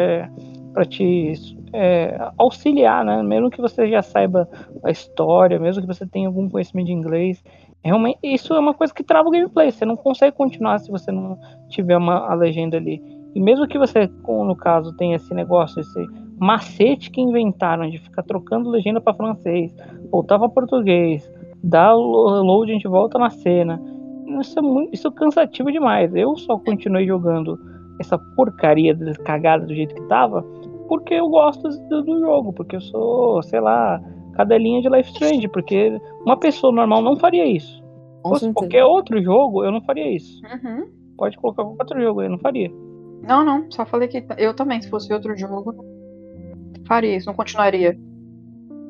pra 0.75 0.85
te 0.85 1.33
é, 1.73 2.31
auxiliar, 2.37 3.07
né? 3.07 3.23
Mesmo 3.23 3.49
que 3.49 3.59
você 3.59 3.89
já 3.89 4.03
saiba 4.03 4.47
a 4.85 4.91
história, 4.91 5.59
mesmo 5.59 5.81
que 5.81 5.89
você 5.89 6.05
tenha 6.05 6.29
algum 6.29 6.47
conhecimento 6.47 6.89
de 6.89 6.93
inglês, 6.93 7.43
realmente 7.83 8.19
isso 8.23 8.53
é 8.53 8.59
uma 8.59 8.75
coisa 8.75 8.93
que 8.93 9.03
trava 9.03 9.31
o 9.31 9.33
gameplay. 9.33 9.73
Você 9.73 9.87
não 9.87 9.97
consegue 9.97 10.37
continuar 10.37 10.79
se 10.79 10.91
você 10.91 11.11
não 11.11 11.39
tiver 11.71 11.97
uma 11.97 12.31
a 12.31 12.35
legenda 12.35 12.77
ali. 12.77 13.03
E 13.35 13.41
mesmo 13.41 13.67
que 13.67 13.79
você, 13.79 14.11
no 14.29 14.55
caso, 14.55 14.95
tenha 14.99 15.17
esse 15.17 15.33
negócio, 15.33 15.81
esse 15.81 16.07
macete 16.43 17.09
que 17.11 17.21
inventaram 17.21 17.89
de 17.89 17.99
ficar 17.99 18.25
trocando 18.25 18.69
legenda 18.69 19.01
para 19.01 19.15
francês, 19.15 19.73
voltar 20.11 20.41
para 20.41 20.49
português, 20.49 21.31
dar 21.63 21.95
o 21.95 22.43
load, 22.43 22.73
a 22.73 22.75
gente 22.75 22.89
volta 22.89 23.17
na 23.17 23.31
cena. 23.31 23.81
Isso 24.41 24.59
é, 24.59 24.63
muito, 24.63 24.93
isso 24.93 25.07
é 25.07 25.11
cansativo 25.13 25.71
demais. 25.71 26.13
Eu 26.17 26.37
só 26.37 26.59
continuei 26.59 27.07
jogando 27.07 27.57
essa 28.01 28.19
porcaria 28.19 28.97
cagada 29.25 29.67
do 29.67 29.75
jeito 29.75 29.95
que 29.95 30.03
tava, 30.09 30.43
porque 30.89 31.15
eu 31.15 31.29
gosto 31.29 31.69
do, 31.69 32.03
do, 32.03 32.19
jogo, 32.19 32.53
porque 32.53 32.75
eu 32.75 32.81
sou, 32.81 33.41
sei 33.45 33.61
lá, 33.61 34.03
cadelinha 34.35 34.83
de 34.83 34.89
Life 34.89 35.13
Strange, 35.13 35.47
porque 35.47 36.01
uma 36.27 36.37
pessoa 36.37 36.73
normal 36.73 37.03
não 37.03 37.17
faria 37.17 37.47
isso. 37.47 37.81
Se 38.37 38.53
qualquer 38.53 38.85
outro 38.85 39.23
jogo, 39.23 39.65
eu 39.65 39.71
não 39.71 39.81
faria 39.83 40.11
isso. 40.11 40.41
Uhum. 40.45 40.89
Pode 41.17 41.37
colocar 41.37 41.63
qualquer 41.63 41.83
outro 41.83 42.03
jogo, 42.03 42.23
eu 42.23 42.31
não 42.31 42.39
faria. 42.39 42.71
Não, 43.23 43.45
não, 43.45 43.71
só 43.71 43.87
falei 43.87 44.09
que 44.09 44.25
eu 44.39 44.55
também, 44.55 44.83
se 44.83 44.91
fosse 44.91 45.13
outro 45.13 45.37
jogo, 45.37 45.92
faria 46.87 47.17
isso, 47.17 47.27
não 47.27 47.35
continuaria. 47.35 47.99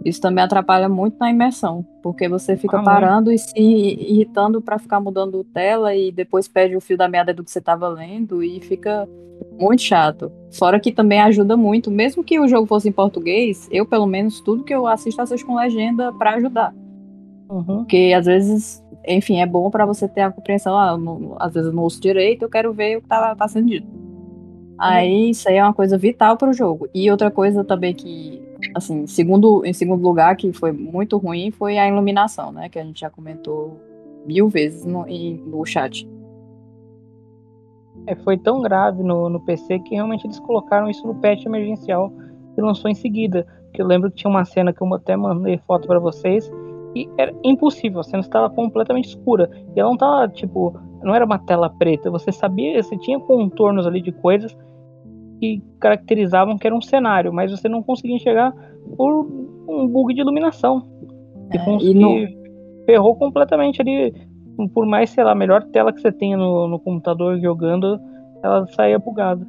Isso 0.05 0.20
também 0.20 0.42
atrapalha 0.42 0.88
muito 0.88 1.16
na 1.20 1.31
imersão, 1.31 1.87
porque 2.02 2.28
você 2.28 2.57
fica 2.57 2.78
Ah, 2.81 2.83
parando 2.83 3.31
e 3.31 3.38
se 3.38 3.52
irritando 3.57 4.61
pra 4.61 4.78
ficar 4.78 4.98
mudando 5.00 5.44
tela 5.44 5.94
e 5.94 6.11
depois 6.11 6.48
perde 6.48 6.76
o 6.76 6.81
fio 6.81 6.96
da 6.96 7.09
meada 7.09 7.33
do 7.33 7.44
que 7.44 7.50
você 7.50 7.61
tava 7.61 7.87
lendo 7.88 8.42
e 8.42 8.61
fica 8.61 9.09
muito 9.61 9.83
chato. 9.83 10.31
Fora 10.52 10.81
que 10.81 10.90
também 10.90 11.20
ajuda 11.20 11.57
muito, 11.57 11.88
mesmo 11.90 12.24
que 12.24 12.40
o 12.40 12.48
jogo 12.48 12.66
fosse 12.66 12.88
em 12.88 12.92
português, 12.92 13.68
eu 13.70 13.87
pelo 13.87 14.07
menos 14.07 14.40
tudo 14.40 14.64
que 14.64 14.74
eu 14.74 14.88
assisto 14.88 15.22
assisto 15.22 15.46
com 15.46 15.55
legenda 15.55 16.12
pra 16.14 16.35
ajudar. 16.35 16.74
Uhum. 17.48 17.78
Porque 17.78 18.12
às 18.16 18.26
vezes, 18.26 18.83
enfim, 19.07 19.40
é 19.40 19.46
bom 19.46 19.70
pra 19.70 19.87
você 19.87 20.09
ter 20.09 20.22
a 20.22 20.33
compreensão, 20.33 20.76
ah, 20.76 20.96
não- 20.98 21.37
às 21.38 21.52
vezes 21.55 21.68
eu 21.68 21.74
não 21.74 21.83
ouço 21.85 22.00
direito, 22.00 22.42
eu 22.42 22.48
quero 22.50 22.72
ver 22.72 22.96
o 22.98 23.02
que 23.02 23.09
tá, 23.09 23.37
tá 23.37 23.46
sendo 23.46 23.68
dito. 23.68 23.87
Aí 24.78 25.30
isso 25.30 25.48
aí 25.48 25.56
é 25.56 25.62
uma 25.62 25.74
coisa 25.74 25.96
vital 25.96 26.37
pro 26.37 26.52
jogo. 26.52 26.88
E 26.94 27.11
outra 27.11 27.30
coisa 27.30 27.62
também 27.64 27.94
que, 27.94 28.42
assim, 28.74 29.06
segundo, 29.06 29.64
em 29.64 29.72
segundo 29.72 30.02
lugar, 30.02 30.37
que 30.37 30.52
foi 30.52 30.72
muito 30.72 31.16
ruim, 31.18 31.50
foi 31.50 31.78
a 31.78 31.88
iluminação, 31.88 32.52
né? 32.52 32.68
Que 32.68 32.78
a 32.78 32.85
gente 32.85 33.00
já 33.00 33.11
comentou 33.11 33.80
mil 34.26 34.48
vezes 34.48 34.85
no, 34.85 35.06
no 35.46 35.64
chat. 35.64 36.08
É, 38.06 38.16
foi 38.16 38.37
tão 38.37 38.62
grave 38.62 39.02
no, 39.02 39.28
no 39.28 39.40
PC 39.40 39.78
que 39.80 39.94
realmente 39.94 40.26
eles 40.26 40.40
colocaram 40.40 40.90
isso 40.90 41.06
no 41.06 41.14
patch 41.14 41.44
emergencial 41.44 42.12
que 42.54 42.61
lançou 42.61 42.90
em 42.90 42.94
seguida. 42.94 43.46
Que 43.72 43.80
eu 43.80 43.87
lembro 43.87 44.11
que 44.11 44.16
tinha 44.16 44.30
uma 44.30 44.44
cena 44.44 44.72
que 44.72 44.82
eu 44.82 44.94
até 44.94 45.16
mandei 45.16 45.58
foto 45.58 45.87
pra 45.87 45.98
vocês 45.98 46.50
e 46.94 47.08
era 47.16 47.35
impossível, 47.42 48.00
a 48.00 48.04
cena 48.04 48.20
estava 48.20 48.50
completamente 48.50 49.08
escura. 49.08 49.50
E 49.74 49.80
ela 49.80 49.90
não 49.90 49.96
tava, 49.96 50.28
tipo, 50.28 50.78
não 51.02 51.14
era 51.14 51.24
uma 51.24 51.38
tela 51.38 51.68
preta, 51.70 52.10
você 52.10 52.30
sabia, 52.32 52.82
você 52.82 52.96
tinha 52.98 53.18
contornos 53.18 53.86
ali 53.86 54.00
de 54.00 54.12
coisas 54.12 54.56
que 55.40 55.62
caracterizavam 55.80 56.56
que 56.56 56.66
era 56.66 56.76
um 56.76 56.80
cenário, 56.80 57.32
mas 57.32 57.50
você 57.50 57.68
não 57.68 57.82
conseguia 57.82 58.16
enxergar 58.16 58.54
por 58.96 59.26
um 59.68 59.88
bug 59.88 60.14
de 60.14 60.20
iluminação. 60.20 60.86
É, 61.50 61.58
que, 61.58 61.64
cons- 61.64 61.84
e 61.84 61.94
que 61.94 62.38
ferrou 62.86 63.14
completamente 63.16 63.80
ali. 63.80 64.14
Por 64.72 64.86
mais, 64.86 65.10
sei 65.10 65.24
lá, 65.24 65.32
a 65.32 65.34
melhor 65.34 65.64
tela 65.64 65.92
que 65.92 66.00
você 66.00 66.12
tenha 66.12 66.36
no, 66.36 66.68
no 66.68 66.78
computador 66.78 67.40
jogando, 67.40 67.98
ela 68.42 68.66
saía 68.68 68.98
bugada. 68.98 69.46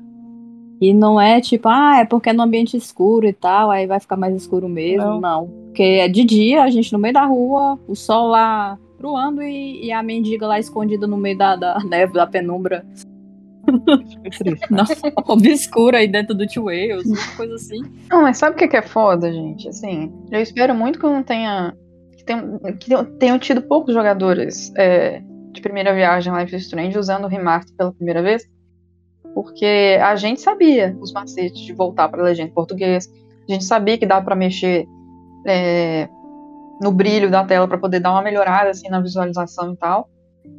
E 0.81 0.93
não 0.93 1.19
é 1.21 1.39
tipo, 1.39 1.69
ah, 1.69 1.99
é 1.99 2.05
porque 2.05 2.29
é 2.29 2.33
no 2.33 2.43
ambiente 2.43 2.75
escuro 2.75 3.27
e 3.27 3.33
tal, 3.33 3.69
aí 3.69 3.85
vai 3.85 3.99
ficar 3.99 4.17
mais 4.17 4.35
escuro 4.35 4.67
mesmo. 4.67 5.05
Não. 5.05 5.21
Não. 5.21 5.47
Porque 5.67 5.83
é 5.83 6.07
de 6.07 6.23
dia, 6.23 6.63
a 6.63 6.69
gente 6.69 6.91
no 6.91 6.99
meio 6.99 7.13
da 7.13 7.25
rua, 7.25 7.77
o 7.87 7.95
sol 7.95 8.27
lá 8.29 8.77
truando 9.03 9.43
e, 9.43 9.85
e 9.87 9.91
a 9.91 10.01
mendiga 10.01 10.47
lá 10.47 10.57
escondida 10.57 11.05
no 11.05 11.17
meio 11.17 11.37
da, 11.37 11.57
da 11.57 11.77
neve, 11.83 12.13
da 12.13 12.25
penumbra. 12.25 12.85
Triste. 14.37 14.71
né? 14.71 14.77
Nossa, 14.77 14.95
obscura 15.27 15.97
aí 15.97 16.07
dentro 16.07 16.33
do 16.33 16.47
Two 16.47 16.65
Wales, 16.65 17.05
uma 17.05 17.35
coisa 17.35 17.55
assim. 17.55 17.81
Não, 18.09 18.21
mas 18.21 18.37
sabe 18.37 18.55
o 18.55 18.59
que 18.59 18.67
que 18.67 18.77
é 18.77 18.81
foda, 18.81 19.31
gente? 19.31 19.67
Assim, 19.67 20.09
eu 20.31 20.39
espero 20.41 20.73
muito 20.73 20.97
que 20.99 21.05
não 21.05 21.21
tenha. 21.21 21.75
que 22.15 22.23
tenham, 22.23 22.59
que 22.79 22.89
tenham- 23.19 23.39
tido 23.39 23.61
poucos 23.61 23.93
jogadores 23.93 24.73
é, 24.77 25.21
de 25.51 25.59
primeira 25.59 25.93
viagem 25.93 26.33
Life 26.33 26.55
is 26.55 26.63
Strange 26.63 26.97
usando 26.97 27.25
o 27.25 27.27
remaster 27.27 27.75
pela 27.75 27.91
primeira 27.91 28.21
vez. 28.21 28.49
Porque 29.33 29.97
a 30.01 30.15
gente 30.15 30.39
sabia 30.39 30.95
os 31.01 31.11
macetes 31.11 31.59
de 31.59 31.73
voltar 31.73 32.07
para 32.07 32.23
legenda 32.23 32.49
em 32.51 32.53
português. 32.53 33.11
A 33.49 33.51
gente 33.51 33.65
sabia 33.65 33.97
que 33.97 34.05
dava 34.05 34.23
para 34.23 34.35
mexer 34.35 34.85
é, 35.45 36.07
no 36.83 36.91
brilho 36.91 37.31
da 37.31 37.43
tela 37.43 37.67
para 37.67 37.77
poder 37.77 37.99
dar 37.99 38.11
uma 38.11 38.21
melhorada 38.21 38.69
assim, 38.69 38.89
na 38.89 38.99
visualização 38.99 39.73
e 39.73 39.77
tal. 39.77 40.09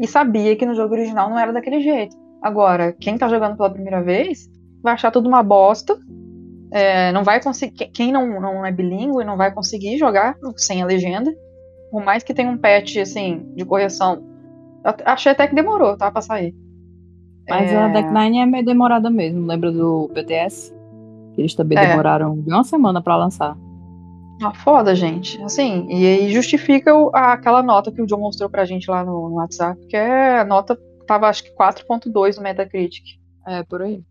E 0.01 0.07
sabia 0.09 0.57
que 0.57 0.67
no 0.67 0.75
jogo 0.75 0.95
original 0.95 1.29
não 1.31 1.39
era 1.39 1.53
daquele 1.53 1.81
jeito. 1.81 2.17
Agora, 2.43 2.93
quem 2.93 3.17
tá 3.17 3.29
jogando 3.29 3.57
pela 3.57 3.71
primeira 3.71 4.03
vez 4.03 4.49
vai 4.83 4.95
achar 4.95 5.11
tudo 5.11 5.29
uma 5.29 5.43
bosta. 5.43 5.97
É, 6.71 7.13
não 7.13 7.23
vai 7.23 7.41
conseguir. 7.43 7.87
Quem 7.89 8.11
não, 8.11 8.41
não 8.41 8.67
é 8.67 8.73
bilíngue 8.73 9.25
não 9.25 9.37
vai 9.37 9.53
conseguir 9.53 9.97
jogar 9.99 10.37
sem 10.57 10.83
a 10.83 10.87
legenda. 10.87 11.33
Por 11.91 12.05
mais 12.05 12.23
que 12.25 12.35
tenha 12.35 12.51
um 12.51 12.59
patch 12.59 12.97
assim, 12.97 13.47
de 13.55 13.65
correção. 13.65 14.25
Achei 15.05 15.33
até 15.33 15.47
que 15.47 15.55
demorou, 15.55 15.97
tá? 15.97 16.11
Pra 16.11 16.21
sair. 16.21 16.55
Mas 17.49 17.71
É, 17.71 17.77
a 17.77 17.89
Deck 17.89 18.11
Nine 18.11 18.41
é 18.41 18.47
meio 18.47 18.65
demorada 18.65 19.09
mesmo. 19.11 19.47
Lembra 19.47 19.71
do 19.71 20.11
BTS? 20.13 20.75
Eles 21.39 21.55
também 21.55 21.79
É. 21.79 21.87
demoraram 21.87 22.41
de 22.41 22.51
uma 22.53 22.65
semana 22.65 23.01
pra 23.03 23.17
lançar. 23.17 23.57
Ah, 24.43 24.53
foda, 24.53 24.95
gente. 24.95 25.41
Assim, 25.43 25.87
e 25.89 26.07
aí 26.07 26.33
justifica 26.33 26.95
o- 26.95 27.11
a- 27.15 27.33
aquela 27.35 27.63
nota 27.63 27.91
que 27.93 28.03
o 28.03 28.07
John 28.07 28.19
mostrou 28.19 28.49
pra 28.51 28.65
gente 28.65 28.91
lá 28.91 29.05
no, 29.05 29.29
no 29.29 29.35
WhatsApp, 29.37 29.81
que 29.87 29.97
é 29.97 30.41
a 30.41 30.45
nota 30.45 30.79
tava 31.07 31.29
acho 31.29 31.45
que 31.45 31.55
4.2 31.55 32.37
no 32.37 32.43
Metacritic. 32.43 33.05
É, 33.47 33.63
por 33.63 33.83
aí. 33.83 34.03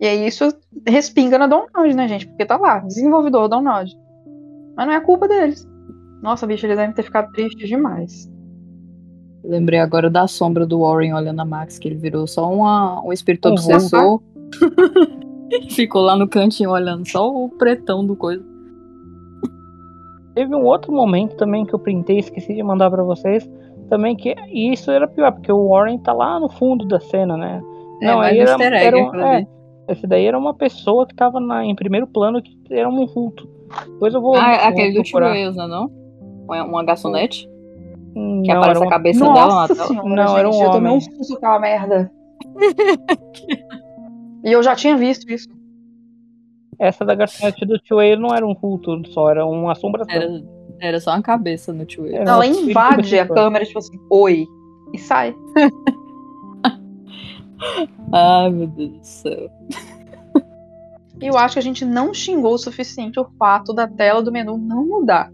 E 0.00 0.06
aí 0.06 0.26
isso 0.26 0.52
respinga 0.86 1.38
na 1.38 1.46
Download, 1.46 1.94
né, 1.94 2.08
gente? 2.08 2.26
Porque 2.26 2.44
tá 2.44 2.56
lá, 2.56 2.78
desenvolvedor 2.80 3.48
Download. 3.48 3.90
Mas 4.76 4.86
não 4.86 4.94
é 4.94 5.00
culpa 5.00 5.28
deles. 5.28 5.66
Nossa, 6.22 6.46
bicho, 6.46 6.66
eles 6.66 6.76
devem 6.76 6.94
ter 6.94 7.02
ficado 7.02 7.30
tristes 7.32 7.68
demais. 7.68 8.30
Lembrei 9.42 9.78
agora 9.78 10.10
da 10.10 10.26
sombra 10.26 10.66
do 10.66 10.80
Warren 10.80 11.14
olhando 11.14 11.40
a 11.40 11.44
Max, 11.44 11.78
que 11.78 11.88
ele 11.88 11.96
virou 11.96 12.26
só 12.26 12.52
uma, 12.52 13.02
um 13.02 13.12
espírito 13.12 13.48
Um 13.48 13.52
obsessor. 13.52 14.20
Ficou 15.70 16.02
lá 16.02 16.14
no 16.16 16.28
cantinho 16.28 16.70
olhando 16.70 17.08
só 17.08 17.28
o 17.32 17.48
pretão 17.48 18.06
do 18.06 18.14
coisa. 18.14 18.44
Teve 20.34 20.54
um 20.54 20.64
outro 20.64 20.92
momento 20.92 21.36
também 21.36 21.66
que 21.66 21.74
eu 21.74 21.78
printei 21.78 22.18
esqueci 22.18 22.54
de 22.54 22.62
mandar 22.62 22.90
pra 22.90 23.02
vocês. 23.02 23.48
Também 23.88 24.14
que. 24.14 24.34
E 24.48 24.72
isso 24.72 24.90
era 24.90 25.08
pior, 25.08 25.32
porque 25.32 25.50
o 25.52 25.68
Warren 25.68 25.98
tá 25.98 26.12
lá 26.12 26.38
no 26.38 26.48
fundo 26.48 26.86
da 26.86 27.00
cena, 27.00 27.36
né? 27.36 27.60
É, 28.02 28.06
Não, 28.06 28.20
aí 28.20 28.38
era, 28.38 28.52
egg 28.52 28.86
era 28.86 28.96
um- 28.96 29.14
é, 29.20 29.46
esse 29.88 30.06
daí 30.06 30.26
era 30.26 30.38
uma 30.38 30.54
pessoa 30.54 31.06
que 31.06 31.14
tava 31.14 31.40
na, 31.40 31.64
em 31.64 31.74
primeiro 31.74 32.06
plano, 32.06 32.40
que 32.40 32.56
era 32.70 32.88
um 32.88 33.06
vulto. 33.06 33.48
Depois 33.92 34.14
eu 34.14 34.20
vou. 34.20 34.36
Ah, 34.36 34.56
vou 34.58 34.68
aquele 34.68 34.92
do 34.94 35.02
procurar. 35.02 35.30
Wales, 35.30 35.56
não 35.56 35.64
é 35.64 35.68
não? 35.68 35.90
Uma, 36.44 36.64
uma 36.64 36.84
garçonete? 36.84 37.48
Hum, 38.16 38.42
Que 38.44 38.52
não, 38.52 38.60
aparece 38.60 38.70
era 38.70 38.78
a 38.78 38.82
uma- 38.86 38.90
cabeça 38.90 39.20
dela 39.20 39.34
na 39.34 39.46
Nossa 39.46 39.74
tela. 39.74 39.86
senhora, 39.88 40.08
Não, 40.08 40.38
era 40.38 40.48
um 40.48 40.52
gente, 40.52 40.64
eu 40.64 40.70
tomei 40.70 40.92
homem. 40.92 40.96
um 40.96 41.00
susto 41.00 41.32
com 41.32 41.36
aquela 41.38 41.58
merda. 41.60 42.10
e 44.44 44.52
eu 44.52 44.62
já 44.62 44.74
tinha 44.74 44.96
visto 44.96 45.30
isso. 45.30 45.48
Essa 46.80 47.04
da 47.04 47.14
garçonete 47.14 47.66
do 47.66 47.78
Tio 47.78 47.98
Whale 47.98 48.16
não 48.16 48.34
era 48.34 48.46
um 48.46 48.54
vulto 48.54 49.06
só, 49.10 49.30
era 49.30 49.44
uma 49.44 49.72
assombração. 49.72 50.14
Era, 50.14 50.42
era 50.80 50.98
só 50.98 51.10
uma 51.10 51.20
cabeça 51.20 51.74
no 51.74 51.84
Wales. 51.84 52.14
Era 52.14 52.30
Ela 52.30 52.46
invade 52.46 53.18
a 53.18 53.28
câmera, 53.28 53.66
tipo 53.66 53.78
assim, 53.78 54.00
oi. 54.08 54.46
E 54.94 54.98
sai. 54.98 55.36
Ai, 58.12 58.50
meu 58.50 58.66
Deus 58.66 58.92
do 58.92 59.04
céu. 59.04 59.50
E 61.20 61.26
eu 61.26 61.36
acho 61.36 61.52
que 61.52 61.58
a 61.58 61.62
gente 61.62 61.84
não 61.84 62.14
xingou 62.14 62.54
o 62.54 62.58
suficiente 62.58 63.20
o 63.20 63.26
fato 63.38 63.74
da 63.74 63.86
tela 63.86 64.22
do 64.22 64.32
menu 64.32 64.56
não 64.56 64.86
mudar. 64.86 65.30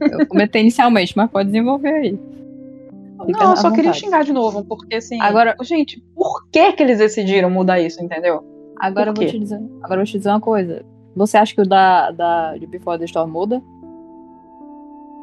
Eu 0.00 0.26
comentei 0.26 0.62
inicialmente, 0.62 1.16
mas 1.16 1.30
pode 1.30 1.52
desenvolver 1.52 1.94
aí. 1.94 2.18
Fica 3.24 3.38
não, 3.38 3.50
eu 3.50 3.56
só 3.56 3.70
queria 3.70 3.92
vontade. 3.92 4.00
xingar 4.00 4.24
de 4.24 4.32
novo, 4.32 4.64
porque 4.64 4.96
assim. 4.96 5.20
Agora- 5.20 5.54
gente, 5.62 6.02
por 6.12 6.48
que 6.50 6.72
que 6.72 6.82
eles 6.82 6.98
decidiram 6.98 7.48
mudar 7.48 7.78
isso, 7.78 8.02
entendeu? 8.02 8.51
Agora 8.78 9.10
eu 9.10 9.14
vou 9.14 9.24
te 9.26 9.38
dizer, 9.38 9.56
agora 9.82 9.94
eu 9.94 9.98
vou 9.98 10.04
te 10.06 10.18
dizer 10.18 10.28
uma 10.30 10.40
coisa. 10.40 10.84
Você 11.14 11.36
acha 11.36 11.54
que 11.54 11.60
o 11.60 11.66
da, 11.68 12.10
da 12.10 12.56
de 12.56 12.66
Before 12.66 12.98
the 12.98 13.04
Storm 13.04 13.30
muda? 13.30 13.62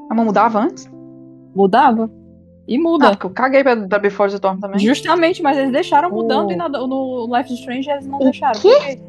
A 0.09 0.15
mão 0.15 0.25
mudava 0.25 0.59
antes? 0.59 0.89
Mudava. 1.55 2.09
E 2.67 2.77
Ah, 2.77 2.79
muda. 2.81 3.09
porque 3.11 3.25
eu 3.25 3.29
caguei 3.31 3.63
pra, 3.63 3.75
pra 3.75 3.99
Before 3.99 4.29
the 4.29 4.35
Storm 4.35 4.59
também. 4.59 4.79
Justamente, 4.79 5.41
mas 5.41 5.57
eles 5.57 5.71
deixaram 5.71 6.09
mudando 6.09 6.49
O- 6.49 6.51
e 6.51 6.55
na- 6.55 6.69
no 6.69 7.25
Life 7.35 7.51
is 7.53 7.59
Strange 7.59 7.89
eles 7.89 8.05
não 8.07 8.17
O 8.19 8.23
deixaram. 8.23 8.59
quê? 8.59 8.69
Por 8.69 8.85
quê? 8.85 8.99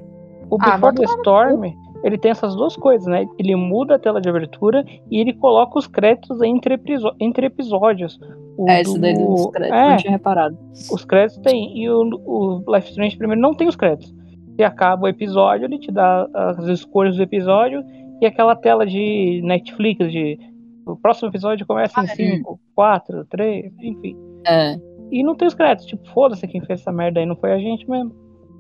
O 0.51 0.57
Ah, 0.61 0.64
Before 0.64 0.80
vai 0.80 0.95
the 0.95 1.05
Storm, 1.05 1.64
ele 2.03 2.18
tem 2.18 2.30
essas 2.30 2.55
duas 2.57 2.74
coisas, 2.76 3.07
né? 3.07 3.26
Ele 3.38 3.55
muda 3.55 3.97
a 3.97 3.99
tela 3.99 4.20
de 4.20 4.28
abertura 4.28 4.84
e 5.11 5.20
ele 5.20 5.34
coloca 5.34 5.78
os 5.78 5.86
créditos 5.86 6.41
entre, 6.43 6.80
entre 7.20 7.47
episódios. 7.47 8.18
O 8.57 8.68
É, 8.68 8.80
isso 8.82 8.99
daí 8.99 9.14
do- 9.14 9.26
dos 9.26 9.47
créditos, 9.49 9.78
é, 9.78 9.91
não 9.91 9.97
tinha 9.99 10.11
reparado. 10.11 10.59
os 10.93 11.05
créditos 11.05 11.43
tem. 11.43 11.78
E 11.78 11.88
o, 11.91 12.03
o 12.24 12.74
Life 12.74 12.86
is 12.86 12.91
Strange 12.93 13.16
primeiro 13.16 13.41
não 13.41 13.55
tem 13.55 13.68
os 13.68 13.76
créditos. 13.76 14.12
E 14.61 14.63
acaba 14.63 15.07
o 15.07 15.09
episódio, 15.09 15.65
ele 15.65 15.79
te 15.79 15.91
dá 15.91 16.29
as 16.35 16.67
escolhas 16.67 17.17
do 17.17 17.23
episódio 17.23 17.83
e 18.21 18.27
aquela 18.27 18.55
tela 18.55 18.87
de 18.87 19.41
Netflix 19.43 20.13
de. 20.13 20.39
O 20.85 20.97
próximo 20.97 21.29
episódio 21.29 21.67
começa 21.67 21.99
em 22.03 22.07
5, 22.07 22.61
4, 22.75 23.25
3, 23.25 23.73
enfim. 23.81 24.15
É. 24.47 24.79
E 25.11 25.23
não 25.23 25.35
tem 25.35 25.49
os 25.49 25.55
créditos. 25.55 25.87
Tipo, 25.87 26.07
foda-se 26.11 26.47
quem 26.47 26.61
fez 26.61 26.81
essa 26.81 26.93
merda 26.93 27.21
aí, 27.21 27.25
não 27.25 27.37
foi 27.37 27.53
a 27.53 27.59
gente 27.59 27.89
mesmo. 27.89 28.15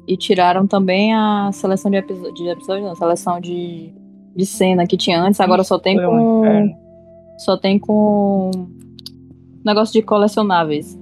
E 0.08 0.16
tiraram 0.16 0.66
também 0.66 1.12
a 1.14 1.50
seleção 1.52 1.90
de 1.90 1.98
episódio, 1.98 2.32
de 2.32 2.48
episódio 2.48 2.82
não, 2.82 2.94
seleção 2.94 3.38
de, 3.38 3.92
de 4.34 4.46
cena 4.46 4.86
que 4.86 4.96
tinha 4.96 5.20
antes, 5.20 5.38
agora 5.38 5.62
só 5.62 5.78
tem 5.78 6.00
um 6.00 6.08
com. 6.08 6.40
inferno. 6.40 6.76
Só 7.40 7.58
tem 7.58 7.78
com. 7.78 8.50
Negócio 9.62 9.92
de 9.92 10.00
colecionáveis. 10.00 10.98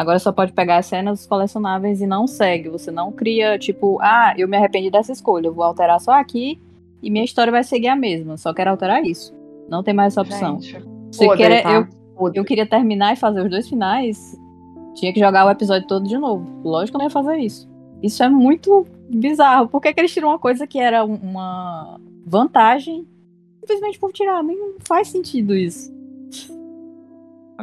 Agora 0.00 0.18
só 0.18 0.32
pode 0.32 0.52
pegar 0.54 0.78
as 0.78 0.86
cenas 0.86 1.26
colecionáveis 1.26 2.00
e 2.00 2.06
não 2.06 2.26
segue. 2.26 2.70
Você 2.70 2.90
não 2.90 3.12
cria, 3.12 3.58
tipo, 3.58 3.98
ah, 4.00 4.32
eu 4.34 4.48
me 4.48 4.56
arrependi 4.56 4.90
dessa 4.90 5.12
escolha, 5.12 5.48
eu 5.48 5.52
vou 5.52 5.62
alterar 5.62 6.00
só 6.00 6.12
aqui 6.12 6.58
e 7.02 7.10
minha 7.10 7.22
história 7.22 7.50
vai 7.50 7.62
seguir 7.62 7.88
a 7.88 7.94
mesma. 7.96 8.38
Só 8.38 8.54
quero 8.54 8.70
alterar 8.70 9.04
isso. 9.04 9.34
Não 9.68 9.82
tem 9.82 9.92
mais 9.92 10.14
essa 10.14 10.22
opção. 10.22 10.58
Gente, 10.58 10.82
Se 11.12 11.26
podre, 11.26 11.36
quer, 11.36 11.62
tá? 11.62 11.72
eu, 12.18 12.30
eu 12.34 12.44
queria 12.46 12.64
terminar 12.66 13.12
e 13.12 13.16
fazer 13.16 13.42
os 13.42 13.50
dois 13.50 13.68
finais, 13.68 14.40
tinha 14.94 15.12
que 15.12 15.20
jogar 15.20 15.44
o 15.46 15.50
episódio 15.50 15.86
todo 15.86 16.08
de 16.08 16.16
novo. 16.16 16.46
Lógico 16.64 16.92
que 16.92 16.96
eu 16.96 16.98
não 17.00 17.06
ia 17.06 17.10
fazer 17.10 17.36
isso. 17.36 17.68
Isso 18.02 18.22
é 18.22 18.28
muito 18.30 18.86
bizarro. 19.10 19.68
Por 19.68 19.82
que, 19.82 19.92
que 19.92 20.00
eles 20.00 20.14
tiram 20.14 20.28
uma 20.30 20.38
coisa 20.38 20.66
que 20.66 20.78
era 20.80 21.04
um- 21.04 21.16
uma 21.22 22.00
vantagem 22.24 23.06
simplesmente 23.60 23.98
por 23.98 24.12
tirar? 24.12 24.42
Nem 24.42 24.56
faz 24.88 25.08
sentido 25.08 25.54
isso. 25.54 25.92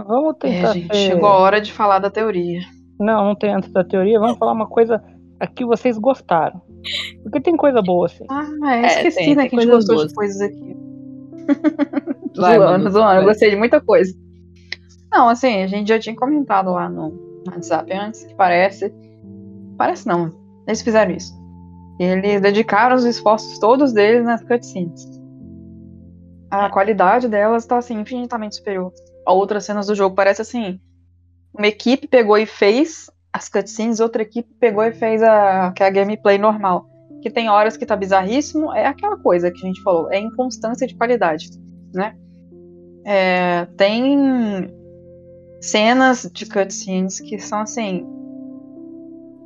Vamos 0.05 0.35
É, 0.35 0.39
tentar. 0.39 0.73
gente, 0.73 0.87
ser- 0.87 1.07
chegou 1.11 1.29
a 1.29 1.37
hora 1.37 1.61
de 1.61 1.71
falar 1.71 1.99
da 1.99 2.09
teoria. 2.09 2.59
Não, 2.99 3.25
não 3.25 3.35
tem 3.35 3.53
antes 3.53 3.71
da 3.71 3.83
teoria. 3.83 4.19
Vamos 4.19 4.37
falar 4.37 4.51
uma 4.53 4.67
coisa 4.67 5.01
a 5.39 5.47
que 5.47 5.65
vocês 5.65 5.97
gostaram. 5.97 6.61
Porque 7.23 7.39
tem 7.41 7.55
coisa 7.55 7.81
boa, 7.81 8.05
assim. 8.07 8.25
Ah, 8.29 8.45
é, 8.71 8.81
É, 8.81 8.87
esqueci, 8.87 9.17
tem, 9.17 9.35
né? 9.35 9.41
tem 9.41 9.49
que 9.49 9.55
a 9.55 9.59
gente 9.61 9.69
coisas 9.71 9.87
gostou 9.87 9.95
boas. 9.95 10.07
de 10.09 10.15
coisas 10.15 10.41
aqui. 10.41 10.77
Vai, 12.37 12.57
zoando, 12.57 12.89
zoando. 12.91 13.21
Eu 13.21 13.25
gostei 13.25 13.49
de 13.49 13.55
muita 13.55 13.79
coisa. 13.81 14.13
Não, 15.11 15.29
assim, 15.29 15.63
a 15.63 15.67
gente 15.67 15.87
já 15.87 15.99
tinha 15.99 16.15
comentado 16.15 16.71
lá 16.71 16.89
no 16.89 17.13
WhatsApp 17.47 17.91
antes, 17.93 18.23
que 18.25 18.35
parece. 18.35 18.93
Parece 19.77 20.07
não. 20.07 20.31
Eles 20.67 20.81
fizeram 20.81 21.11
isso. 21.11 21.33
Eles 21.99 22.41
dedicaram 22.41 22.95
os 22.95 23.05
esforços 23.05 23.57
todos 23.59 23.93
deles 23.93 24.23
nas 24.25 24.43
cutscenes. 24.43 25.07
A 26.51 26.69
qualidade 26.69 27.27
delas 27.27 27.65
tá, 27.65 27.77
assim, 27.77 27.99
infinitamente 27.99 28.55
superior 28.55 28.91
outras 29.33 29.65
cenas 29.65 29.87
do 29.87 29.95
jogo. 29.95 30.15
Parece 30.15 30.41
assim. 30.41 30.79
Uma 31.53 31.67
equipe 31.67 32.07
pegou 32.07 32.37
e 32.37 32.45
fez 32.45 33.09
as 33.33 33.49
cutscenes, 33.49 33.99
outra 33.99 34.21
equipe 34.21 34.49
pegou 34.59 34.83
e 34.83 34.91
fez 34.91 35.21
a, 35.21 35.71
que 35.75 35.83
é 35.83 35.87
a 35.87 35.89
gameplay 35.89 36.37
normal. 36.37 36.89
Que 37.21 37.29
tem 37.29 37.49
horas 37.49 37.75
que 37.75 37.85
tá 37.85 37.95
bizarríssimo. 37.95 38.73
É 38.73 38.85
aquela 38.85 39.17
coisa 39.17 39.51
que 39.51 39.57
a 39.57 39.67
gente 39.67 39.81
falou. 39.81 40.11
É 40.11 40.19
inconstância 40.19 40.87
de 40.87 40.95
qualidade, 40.95 41.49
né? 41.93 42.15
É, 43.05 43.65
tem 43.77 44.73
cenas 45.61 46.29
de 46.31 46.45
cutscenes 46.45 47.19
que 47.19 47.39
são 47.39 47.61
assim. 47.61 48.05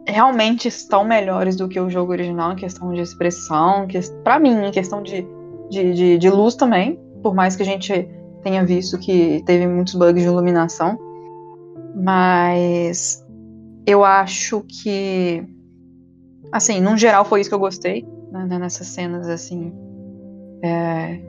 Realmente 0.07 0.67
estão 0.67 1.03
melhores 1.03 1.55
do 1.55 1.69
que 1.69 1.79
o 1.79 1.89
jogo 1.89 2.11
original 2.11 2.53
em 2.53 2.55
questão 2.55 2.91
de 2.91 3.01
expressão, 3.01 3.87
que, 3.87 3.99
pra 4.23 4.39
mim, 4.39 4.65
em 4.65 4.71
questão 4.71 5.01
de, 5.01 5.25
de, 5.69 5.93
de, 5.93 6.17
de 6.17 6.29
luz 6.29 6.55
também. 6.55 6.99
Por 7.21 7.35
mais 7.35 7.55
que 7.55 7.61
a 7.61 7.65
gente 7.65 8.09
tenha 8.41 8.65
visto 8.65 8.97
que 8.97 9.43
teve 9.45 9.67
muitos 9.67 9.95
bugs 9.95 10.21
de 10.21 10.27
iluminação. 10.27 10.97
Mas 11.95 13.25
eu 13.85 14.03
acho 14.03 14.61
que. 14.67 15.43
Assim, 16.51 16.81
no 16.81 16.97
geral 16.97 17.23
foi 17.23 17.41
isso 17.41 17.49
que 17.49 17.55
eu 17.55 17.59
gostei 17.59 18.05
né, 18.31 18.45
né, 18.45 18.59
nessas 18.59 18.87
cenas, 18.87 19.27
assim. 19.27 19.73
é, 20.63 21.19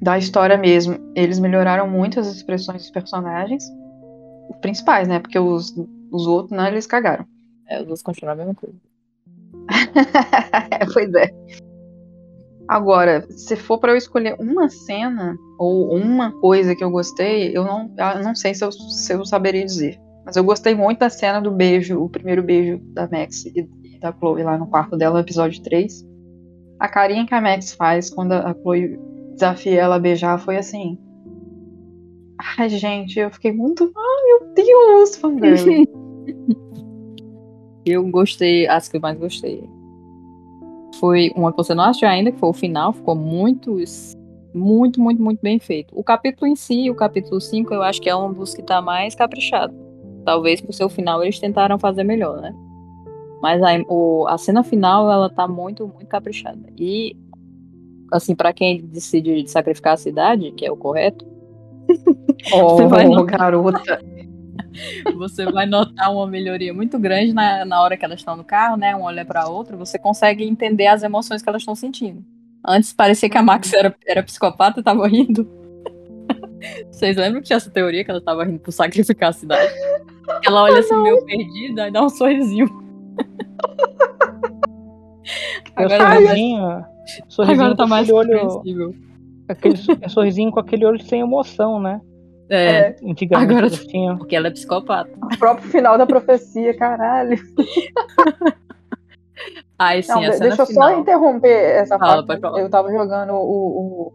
da 0.00 0.18
história 0.18 0.56
mesmo. 0.56 0.98
Eles 1.14 1.38
melhoraram 1.38 1.88
muito 1.88 2.20
as 2.20 2.26
expressões 2.28 2.82
dos 2.82 2.90
personagens. 2.90 3.64
Os 4.50 4.56
principais, 4.58 5.08
né? 5.08 5.18
Porque 5.18 5.38
os, 5.38 5.74
os 6.10 6.26
outros, 6.26 6.56
né, 6.56 6.68
eles 6.68 6.86
cagaram. 6.86 7.26
É, 7.68 7.80
os 7.80 7.86
dois 7.86 8.02
continuam 8.02 8.34
a 8.34 8.36
mesma 8.36 8.54
coisa. 8.54 8.76
pois 10.92 11.14
é. 11.14 11.30
Agora, 12.66 13.26
se 13.30 13.56
for 13.56 13.78
pra 13.78 13.92
eu 13.92 13.96
escolher 13.96 14.36
uma 14.38 14.68
cena 14.68 15.36
ou 15.58 15.94
uma 15.94 16.32
coisa 16.40 16.74
que 16.74 16.82
eu 16.82 16.90
gostei, 16.90 17.56
eu 17.56 17.64
não, 17.64 17.94
eu 17.98 18.22
não 18.22 18.34
sei 18.34 18.54
se 18.54 18.64
eu, 18.64 18.72
se 18.72 19.12
eu 19.12 19.24
saberia 19.24 19.64
dizer. 19.64 20.00
Mas 20.24 20.36
eu 20.36 20.44
gostei 20.44 20.74
muito 20.74 21.00
da 21.00 21.10
cena 21.10 21.40
do 21.40 21.50
beijo, 21.50 22.00
o 22.00 22.08
primeiro 22.08 22.42
beijo 22.42 22.78
da 22.94 23.08
Max 23.08 23.44
e 23.44 23.68
da 24.00 24.12
Chloe 24.12 24.42
lá 24.42 24.56
no 24.56 24.66
quarto 24.66 24.96
dela, 24.96 25.14
no 25.14 25.20
episódio 25.20 25.62
3. 25.62 26.06
A 26.80 26.88
carinha 26.88 27.26
que 27.26 27.34
a 27.34 27.40
Max 27.40 27.74
faz 27.74 28.08
quando 28.08 28.32
a 28.32 28.54
Chloe 28.54 28.98
desafia 29.34 29.82
ela 29.82 29.96
a 29.96 30.00
beijar 30.00 30.38
foi 30.38 30.56
assim. 30.56 30.98
Ai, 32.58 32.68
gente, 32.70 33.18
eu 33.18 33.30
fiquei 33.30 33.52
muito. 33.52 33.84
Ai, 33.84 34.24
meu 34.26 34.54
Deus, 34.54 35.16
fangirl. 35.16 35.84
Eu 37.86 38.08
gostei, 38.10 38.66
as 38.66 38.88
que 38.88 38.96
eu 38.96 39.00
mais 39.00 39.18
gostei. 39.18 39.62
Foi 41.04 41.30
uma 41.36 41.50
que 41.50 41.58
você 41.58 41.74
não 41.74 41.84
assistiu 41.84 42.08
ainda, 42.08 42.32
que 42.32 42.38
foi 42.38 42.48
o 42.48 42.52
final, 42.54 42.90
ficou 42.90 43.14
muito, 43.14 43.76
muito, 44.54 44.98
muito, 44.98 45.20
muito 45.20 45.38
bem 45.42 45.58
feito. 45.58 45.92
O 45.94 46.02
capítulo 46.02 46.46
em 46.50 46.56
si, 46.56 46.88
o 46.88 46.94
capítulo 46.94 47.38
5, 47.42 47.74
eu 47.74 47.82
acho 47.82 48.00
que 48.00 48.08
é 48.08 48.16
um 48.16 48.32
dos 48.32 48.54
que 48.54 48.62
tá 48.62 48.80
mais 48.80 49.14
caprichado. 49.14 49.74
Talvez 50.24 50.62
por 50.62 50.72
seu 50.72 50.88
final 50.88 51.22
eles 51.22 51.38
tentaram 51.38 51.78
fazer 51.78 52.04
melhor, 52.04 52.40
né? 52.40 52.54
Mas 53.42 53.62
a, 53.62 53.82
o- 53.86 54.24
a 54.26 54.38
cena 54.38 54.64
final, 54.64 55.10
ela 55.12 55.28
tá 55.28 55.46
muito, 55.46 55.86
muito 55.86 56.06
caprichada. 56.06 56.62
E, 56.78 57.14
assim, 58.10 58.34
pra 58.34 58.54
quem 58.54 58.80
decide 58.86 59.46
sacrificar 59.46 59.92
a 59.92 59.98
cidade, 59.98 60.52
que 60.52 60.64
é 60.64 60.72
o 60.72 60.76
correto, 60.76 61.26
oh, 62.50 63.24
garota. 63.26 64.00
você 65.16 65.44
vai 65.50 65.66
notar 65.66 66.12
uma 66.12 66.26
melhoria 66.26 66.72
muito 66.72 66.98
grande 66.98 67.32
na, 67.32 67.64
na 67.64 67.80
hora 67.80 67.96
que 67.96 68.04
elas 68.04 68.20
estão 68.20 68.36
no 68.36 68.44
carro, 68.44 68.76
né? 68.76 68.94
Uma 68.94 69.06
olha 69.06 69.24
pra 69.24 69.48
outra, 69.48 69.76
você 69.76 69.98
consegue 69.98 70.44
entender 70.44 70.86
as 70.86 71.02
emoções 71.02 71.42
que 71.42 71.48
elas 71.48 71.62
estão 71.62 71.74
sentindo. 71.74 72.24
Antes 72.66 72.92
parecia 72.92 73.28
que 73.28 73.36
a 73.36 73.42
Max 73.42 73.72
era, 73.72 73.94
era 74.06 74.22
psicopata 74.22 74.80
e 74.80 74.82
tava 74.82 75.06
rindo. 75.06 75.48
Vocês 76.90 77.16
lembram 77.16 77.42
que 77.42 77.48
tinha 77.48 77.58
essa 77.58 77.70
teoria 77.70 78.02
que 78.04 78.10
ela 78.10 78.22
tava 78.22 78.44
rindo 78.44 78.58
por 78.58 78.72
sacrificar 78.72 79.28
a 79.30 79.32
cidade? 79.32 79.72
Ela 80.46 80.62
olha 80.62 80.78
assim 80.78 80.96
meio 81.02 81.22
perdida 81.26 81.88
e 81.88 81.90
dá 81.90 82.02
um 82.02 82.08
sorrisinho. 82.08 82.66
Agora, 85.76 86.14
sorrisinho, 86.14 86.84
sorrisinho 87.28 87.60
agora 87.60 87.76
tá 87.76 87.86
mais 87.86 88.08
olho, 88.10 88.94
aquele 89.48 89.76
so- 89.76 89.98
sorrisinho 90.08 90.52
com 90.52 90.60
aquele 90.60 90.86
olho 90.86 91.02
sem 91.02 91.20
emoção, 91.20 91.80
né? 91.80 92.00
É, 92.50 92.96
Antigamente 93.02 93.50
Agora- 93.52 93.66
eles 93.66 93.86
tinham. 93.86 94.18
porque 94.18 94.36
ela 94.36 94.48
é 94.48 94.50
psicopata. 94.50 95.10
O 95.22 95.38
próprio 95.38 95.68
final 95.70 95.96
da 95.96 96.06
profecia, 96.06 96.76
caralho. 96.76 97.38
Aí 99.78 100.02
sim, 100.02 100.12
Não, 100.12 100.20
deixa 100.20 100.62
eu 100.62 100.66
final. 100.66 100.88
só 100.90 100.98
interromper 101.00 101.48
essa 101.48 101.98
Fala, 101.98 102.24
parte. 102.24 102.42
Eu 102.44 102.70
tava 102.70 102.90
jogando 102.92 103.32
o, 103.34 104.12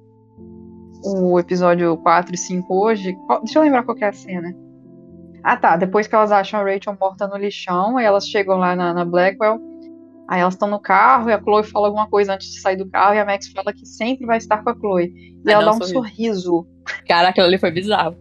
o, 1.03 1.31
o 1.33 1.39
episódio 1.39 1.97
4 1.97 2.33
e 2.33 2.37
5 2.37 2.73
hoje. 2.73 3.15
Deixa 3.43 3.59
eu 3.59 3.63
lembrar 3.63 3.83
qual 3.83 3.95
que 3.95 4.03
é 4.03 4.07
a 4.07 4.13
cena. 4.13 4.55
Ah 5.43 5.57
tá, 5.57 5.75
depois 5.75 6.07
que 6.07 6.15
elas 6.15 6.31
acham 6.31 6.59
a 6.59 6.63
Rachel 6.63 6.95
morta 6.99 7.27
no 7.27 7.37
lixão, 7.37 7.97
aí 7.97 8.05
elas 8.05 8.27
chegam 8.27 8.57
lá 8.57 8.75
na, 8.75 8.93
na 8.93 9.05
Blackwell. 9.05 9.59
Aí 10.29 10.41
elas 10.41 10.53
estão 10.53 10.69
no 10.69 10.79
carro 10.79 11.27
e 11.27 11.33
a 11.33 11.41
Chloe 11.41 11.63
fala 11.63 11.87
alguma 11.87 12.07
coisa 12.07 12.35
antes 12.35 12.51
de 12.51 12.61
sair 12.61 12.75
do 12.75 12.87
carro 12.87 13.15
e 13.15 13.19
a 13.19 13.25
Max 13.25 13.47
fala 13.47 13.73
que 13.73 13.83
sempre 13.83 14.27
vai 14.27 14.37
estar 14.37 14.63
com 14.63 14.69
a 14.69 14.75
Chloe. 14.75 15.11
E 15.43 15.49
Aí 15.49 15.55
ela 15.55 15.65
dá 15.65 15.71
dá 15.71 15.77
um 15.77 15.79
um 15.79 15.87
sorriso. 15.87 16.67
Cara, 17.07 17.29
aquilo 17.29 17.47
ali 17.47 17.57
foi 17.57 17.71
bizarro. 17.71 18.15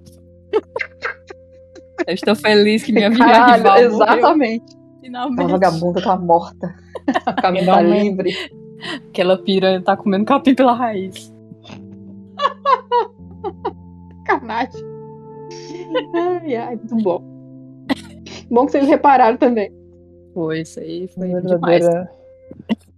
Eu 2.06 2.14
estou 2.14 2.34
feliz 2.34 2.82
que 2.82 2.92
minha 2.92 3.14
Caralho, 3.14 3.56
rival 3.56 3.72
morreu, 3.74 3.90
exatamente. 3.90 4.76
finalmente. 5.02 5.34
Aquela 5.34 5.58
vagabunda 5.58 6.02
tá 6.02 6.16
morta. 6.16 6.74
O 7.26 7.42
caminho 7.42 7.66
tá 7.66 7.82
livre. 7.82 8.34
Aquela 9.10 9.36
piranha 9.36 9.82
tá 9.82 9.94
comendo 9.94 10.24
capim 10.24 10.54
pela 10.54 10.72
raiz. 10.72 11.30
Sacanagem. 14.26 14.82
Ai, 16.14 16.56
ai, 16.56 16.76
muito 16.76 16.96
bom. 17.02 17.22
Bom 18.50 18.64
que 18.64 18.72
vocês 18.72 18.86
repararam 18.86 19.36
também. 19.36 19.77
Foi, 20.38 20.60
isso 20.60 20.78
aí 20.78 21.08
foi 21.08 21.32
As 21.34 21.42
demais. 21.42 21.82
verdadeiras, 21.84 22.08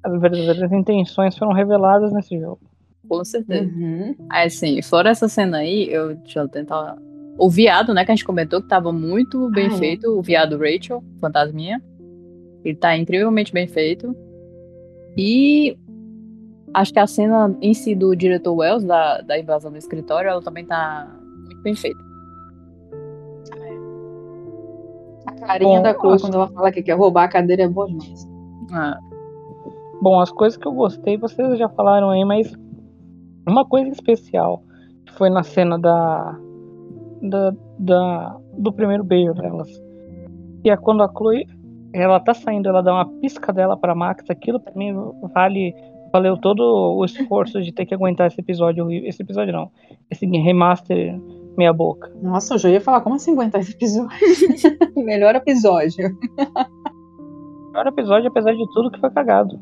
as 0.02 0.20
verdadeiras 0.20 0.72
intenções 0.72 1.38
foram 1.38 1.52
reveladas 1.52 2.12
nesse 2.12 2.38
jogo. 2.38 2.60
Com 3.08 3.24
certeza. 3.24 3.64
Uhum. 3.64 4.14
Aí, 4.30 4.46
assim, 4.46 4.82
fora 4.82 5.08
essa 5.08 5.26
cena 5.26 5.56
aí, 5.58 5.88
eu 5.90 6.14
deixa 6.16 6.40
eu 6.40 6.48
tentar. 6.48 6.98
O 7.38 7.48
viado, 7.48 7.94
né, 7.94 8.04
que 8.04 8.10
a 8.10 8.14
gente 8.14 8.26
comentou 8.26 8.60
que 8.60 8.68
tava 8.68 8.92
muito 8.92 9.48
bem 9.50 9.68
Ah, 9.70 9.74
é. 9.74 9.78
feito, 9.78 10.10
o 10.10 10.20
viado 10.20 10.58
Rachel, 10.58 11.02
fantasminha. 11.18 11.82
Ele 12.62 12.76
tá 12.76 12.94
incrivelmente 12.94 13.54
bem 13.54 13.66
feito. 13.66 14.14
E 15.16 15.78
acho 16.74 16.92
que 16.92 16.98
a 16.98 17.06
cena 17.06 17.56
em 17.62 17.72
si 17.72 17.94
do 17.94 18.14
diretor 18.14 18.52
Wells, 18.54 18.86
da, 18.86 19.22
da 19.22 19.38
invasão 19.38 19.72
do 19.72 19.78
escritório, 19.78 20.28
ela 20.28 20.42
também 20.42 20.66
tá 20.66 21.08
muito 21.46 21.62
bem 21.62 21.74
feita. 21.74 21.98
Carinha 25.40 25.78
Bom, 25.78 25.82
da 25.82 25.94
Chloe 25.94 26.20
quando 26.20 26.34
ela 26.34 26.48
fala 26.48 26.72
que 26.72 26.82
quer 26.82 26.92
roubar 26.96 27.24
a 27.24 27.28
cadeira 27.28 27.62
é 27.62 27.68
boa 27.68 27.86
demais. 27.86 28.28
Ah, 28.72 28.98
Bom, 30.02 30.18
as 30.20 30.30
coisas 30.32 30.56
que 30.56 30.66
eu 30.66 30.72
gostei, 30.72 31.16
vocês 31.18 31.58
já 31.58 31.68
falaram 31.68 32.08
aí, 32.10 32.24
mas 32.24 32.52
uma 33.46 33.64
coisa 33.66 33.90
especial 33.90 34.62
que 35.04 35.12
foi 35.12 35.28
na 35.28 35.42
cena 35.42 35.78
da, 35.78 36.38
da, 37.22 37.54
da- 37.78 38.36
do 38.56 38.72
primeiro 38.72 39.04
beijo 39.04 39.34
delas. 39.34 39.68
Que 40.62 40.70
é 40.70 40.76
quando 40.76 41.02
a 41.02 41.08
Chloe 41.08 41.46
ela 41.92 42.20
tá 42.20 42.32
saindo, 42.32 42.68
ela 42.68 42.82
dá 42.82 42.92
uma 42.94 43.04
pisca 43.20 43.52
dela 43.52 43.76
pra 43.76 43.94
Max, 43.94 44.24
aquilo 44.30 44.60
pra 44.60 44.72
mim 44.74 44.94
vale 45.34 45.74
valeu 46.12 46.36
todo 46.36 46.60
o 46.96 47.04
esforço 47.04 47.62
de 47.62 47.70
ter 47.72 47.86
que 47.86 47.94
aguentar 47.94 48.26
esse 48.26 48.40
episódio. 48.40 48.90
Esse 48.90 49.22
episódio 49.22 49.52
não. 49.52 49.70
Esse 50.10 50.26
remaster 50.26 51.20
meia 51.60 51.72
boca. 51.72 52.10
Nossa, 52.22 52.54
eu 52.54 52.58
já 52.58 52.68
ia 52.70 52.80
falar, 52.80 53.00
como 53.02 53.16
assim 53.16 53.32
aguentar 53.32 53.60
esse 53.60 53.72
episódio? 53.72 54.10
Melhor 54.96 55.34
episódio. 55.36 56.16
Melhor 57.72 57.86
episódio, 57.86 58.28
apesar 58.28 58.52
de 58.52 58.64
tudo 58.72 58.90
que 58.90 58.98
foi 58.98 59.10
cagado. 59.10 59.60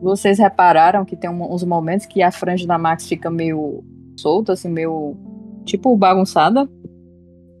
Vocês 0.00 0.38
repararam 0.38 1.04
que 1.04 1.16
tem 1.16 1.28
um- 1.28 1.52
uns 1.52 1.62
momentos 1.64 2.06
que 2.06 2.22
a 2.22 2.30
franja 2.30 2.66
da 2.66 2.78
Max 2.78 3.06
fica 3.06 3.30
meio 3.30 3.84
solta, 4.16 4.52
assim, 4.54 4.70
meio. 4.70 5.14
Tipo 5.64 5.94
bagunçada. 5.96 6.66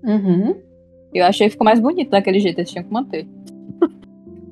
Uhum. 0.02 0.56
Eu 1.12 1.26
achei 1.26 1.46
que 1.48 1.52
ficou 1.52 1.64
mais 1.66 1.78
bonito 1.80 2.10
daquele 2.10 2.40
jeito, 2.40 2.58
eles 2.58 2.70
tinham 2.70 2.84
que 2.84 2.92
manter. 2.92 3.28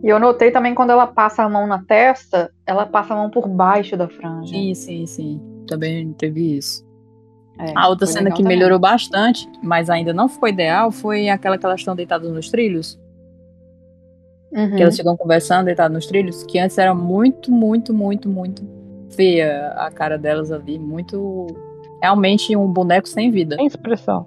E 0.03 0.09
eu 0.09 0.21
notei 0.21 0.51
também 0.51 0.75
quando 0.75 0.91
ela 0.91 1.07
passa 1.07 1.43
a 1.43 1.49
mão 1.49 1.67
na 1.67 1.83
testa, 1.83 2.53
ela 2.67 2.85
passa 2.87 3.15
a 3.15 3.17
mão 3.17 3.31
por 3.31 3.49
baixo 3.49 3.97
da 3.97 4.09
franja. 4.09 4.53
Sim, 4.55 4.75
sim, 4.75 5.07
sim. 5.07 5.41
Também 5.67 6.13
teve 6.13 6.57
isso. 6.59 6.87
É, 7.59 7.73
A 7.75 7.89
outra 7.89 8.07
cena 8.07 8.31
que 8.31 8.43
também. 8.43 8.57
melhorou 8.57 8.79
bastante, 8.79 9.49
mas 9.63 9.91
ainda 9.91 10.13
não 10.13 10.29
ficou 10.29 10.49
ideal, 10.49 10.91
foi 10.91 11.29
aquela 11.29 11.59
que 11.59 11.67
elas 11.67 11.81
estão 11.81 11.97
deitadas 11.97 12.31
nos 12.33 12.51
trilhos. 12.51 12.99
Uhum. 14.53 14.77
Que 14.77 14.83
elas 14.83 14.97
ficam 14.97 15.17
conversando 15.17 15.67
deitadas 15.67 15.93
nos 15.93 16.07
trilhos, 16.07 16.45
que 16.45 16.59
antes 16.59 16.79
era 16.79 16.95
muito, 16.95 17.51
muito, 17.51 17.93
muito, 17.93 18.29
muito 18.29 18.79
feia 19.11 19.69
a 19.77 19.91
cara 19.91 20.17
delas 20.17 20.53
ali. 20.53 20.79
Muito. 20.79 21.47
Realmente 22.01 22.57
um 22.57 22.73
boneco 22.73 23.09
sem 23.09 23.31
vida. 23.31 23.57
Sem 23.57 23.67
expressão. 23.67 24.27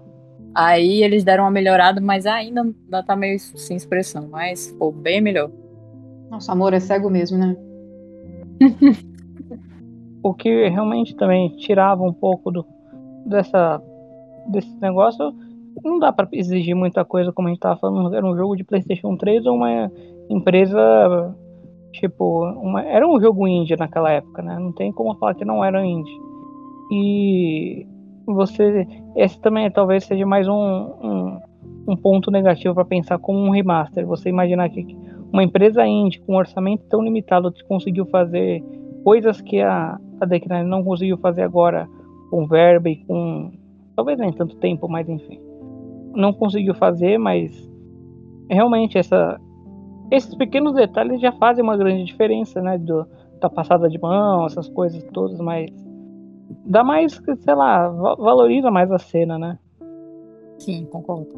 Aí 0.53 1.01
eles 1.01 1.23
deram 1.23 1.45
uma 1.45 1.51
melhorada, 1.51 2.01
mas 2.01 2.25
ainda, 2.25 2.61
ainda 2.61 3.03
tá 3.03 3.15
meio 3.15 3.39
sem 3.39 3.77
expressão. 3.77 4.27
Mas 4.29 4.67
ficou 4.67 4.91
bem 4.91 5.21
melhor. 5.21 5.49
Nossa, 6.29 6.51
amor 6.51 6.73
é 6.73 6.79
cego 6.79 7.09
mesmo, 7.09 7.38
né? 7.38 7.55
O 10.23 10.36
que 10.36 10.69
realmente 10.69 11.15
também 11.15 11.49
tirava 11.55 12.03
um 12.03 12.13
pouco 12.13 12.51
do, 12.51 12.63
dessa, 13.26 13.82
desse 14.47 14.74
negócio. 14.80 15.34
Não 15.84 15.99
dá 15.99 16.11
pra 16.11 16.28
exigir 16.34 16.76
muita 16.76 17.05
coisa, 17.05 17.32
como 17.32 17.47
a 17.47 17.51
gente 17.51 17.59
tava 17.59 17.80
falando. 17.80 18.13
Era 18.13 18.26
um 18.26 18.36
jogo 18.36 18.55
de 18.55 18.63
PlayStation 18.63 19.15
3 19.15 19.45
ou 19.45 19.55
uma 19.55 19.91
empresa. 20.30 21.36
Tipo, 21.93 22.45
uma, 22.61 22.84
era 22.84 23.07
um 23.07 23.19
jogo 23.19 23.47
indie 23.47 23.76
naquela 23.76 24.11
época, 24.11 24.41
né? 24.41 24.57
Não 24.59 24.72
tem 24.72 24.91
como 24.91 25.15
falar 25.15 25.36
que 25.36 25.45
não 25.45 25.63
era 25.63 25.86
indie. 25.86 26.19
E 26.91 27.88
você. 28.26 28.88
Esse 29.15 29.39
também 29.39 29.69
talvez 29.72 30.05
seja 30.05 30.26
mais 30.26 30.47
um, 30.47 30.53
um, 30.53 31.39
um 31.88 31.95
ponto 31.95 32.30
negativo 32.32 32.74
para 32.74 32.86
pensar 32.86 33.17
como 33.19 33.39
um 33.39 33.49
remaster. 33.49 34.05
Você 34.05 34.30
imaginar 34.30 34.69
que 34.69 34.86
uma 35.32 35.43
empresa 35.43 35.86
indie 35.86 36.19
com 36.19 36.34
um 36.34 36.38
orçamento 36.38 36.84
tão 36.89 37.01
limitado 37.01 37.53
conseguiu 37.67 38.05
fazer 38.05 38.63
coisas 39.03 39.41
que 39.41 39.61
a, 39.61 39.97
a 40.19 40.26
Deck 40.26 40.47
Nine 40.49 40.69
não 40.69 40.84
conseguiu 40.84 41.17
fazer 41.17 41.43
agora 41.43 41.88
com 42.32 42.47
verba 42.47 42.89
e 42.89 42.95
com. 43.05 43.51
Talvez 43.95 44.17
nem 44.17 44.34
tanto 44.34 44.55
tempo, 44.55 44.88
mas 44.88 45.07
enfim. 45.07 45.39
Não 46.15 46.34
conseguiu 46.34 46.73
fazer, 46.73 47.19
mas 47.19 47.51
realmente 48.49 48.97
essa, 48.97 49.39
esses 50.09 50.34
pequenos 50.36 50.73
detalhes 50.73 51.21
já 51.21 51.32
fazem 51.34 51.63
uma 51.63 51.77
grande 51.77 52.05
diferença, 52.05 52.61
né? 52.61 52.77
Do, 52.77 53.05
da 53.39 53.49
passada 53.49 53.88
de 53.89 53.99
mão, 53.99 54.45
essas 54.45 54.67
coisas 54.69 55.03
todas, 55.13 55.39
mas 55.39 55.69
dá 56.65 56.84
mais, 56.84 57.13
sei 57.39 57.53
lá, 57.55 57.88
va- 57.89 58.15
valoriza 58.15 58.71
mais 58.71 58.91
a 58.91 58.97
cena, 58.97 59.38
né? 59.38 59.59
Sim, 60.57 60.86
concordo. 60.86 61.29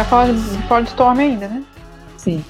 Vai 0.00 0.04
falar 0.04 0.32
de 0.32 0.62
Polystorm 0.68 1.18
ainda, 1.18 1.48
né? 1.48 1.62
Sim. 2.16 2.44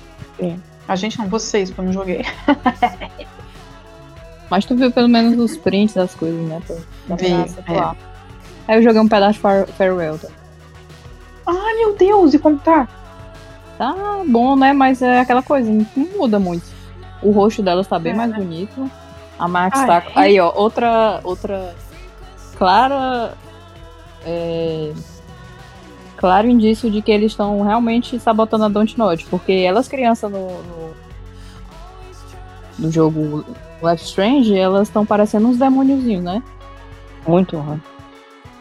A 0.86 0.96
gente 0.96 1.18
não, 1.18 1.28
vocês, 1.28 1.68
porque 1.70 1.80
eu 1.80 1.84
não 1.86 1.92
joguei. 1.92 2.24
Mas 4.50 4.64
tu 4.64 4.74
viu 4.76 4.90
pelo 4.90 5.08
menos 5.08 5.38
os 5.38 5.56
prints 5.56 5.94
das 5.94 6.14
coisas, 6.14 6.40
né? 6.48 6.60
Pra, 7.06 7.16
Vi, 7.16 7.32
é. 7.32 7.96
Aí 8.66 8.76
eu 8.78 8.82
joguei 8.82 9.00
um 9.00 9.08
pedaço 9.08 9.34
de 9.34 9.38
Far- 9.40 9.66
Farewell. 9.68 10.18
Tá? 10.18 10.28
Ai, 11.46 11.74
meu 11.76 11.96
Deus, 11.96 12.34
e 12.34 12.38
como 12.38 12.58
tá? 12.58 12.88
tá 13.78 13.94
bom, 14.26 14.56
né? 14.56 14.72
Mas 14.72 15.00
é 15.02 15.20
aquela 15.20 15.42
coisa, 15.42 15.70
não 15.70 15.86
muda 16.18 16.38
muito. 16.38 16.64
O 17.22 17.30
rosto 17.30 17.62
delas 17.62 17.86
tá 17.86 17.98
bem 17.98 18.12
É, 18.12 18.16
mais 18.16 18.30
né? 18.30 18.38
bonito. 18.38 18.90
A 19.38 19.46
Max 19.48 19.78
Ai, 19.78 19.86
tá. 19.86 19.96
é. 19.98 20.12
Aí, 20.16 20.40
ó, 20.40 20.52
outra. 20.54 21.20
Outra. 21.22 21.74
Clara. 22.58 23.34
É 24.24 24.92
claro 26.20 26.46
indício 26.46 26.90
de 26.90 27.00
que 27.00 27.10
eles 27.10 27.32
estão 27.32 27.62
realmente 27.62 28.20
sabotando 28.20 28.64
a 28.66 28.68
Don't 28.68 28.94
Dontnod, 28.94 29.24
porque 29.30 29.52
elas 29.52 29.88
crianças 29.88 30.30
no, 30.30 30.48
no, 30.62 30.94
no 32.78 32.92
jogo 32.92 33.42
Life 33.82 34.04
Strange, 34.04 34.54
elas 34.54 34.88
estão 34.88 35.06
parecendo 35.06 35.48
uns 35.48 35.56
demôniozinhos, 35.56 36.22
né? 36.22 36.42
Muito, 37.26 37.56
né? 37.56 37.80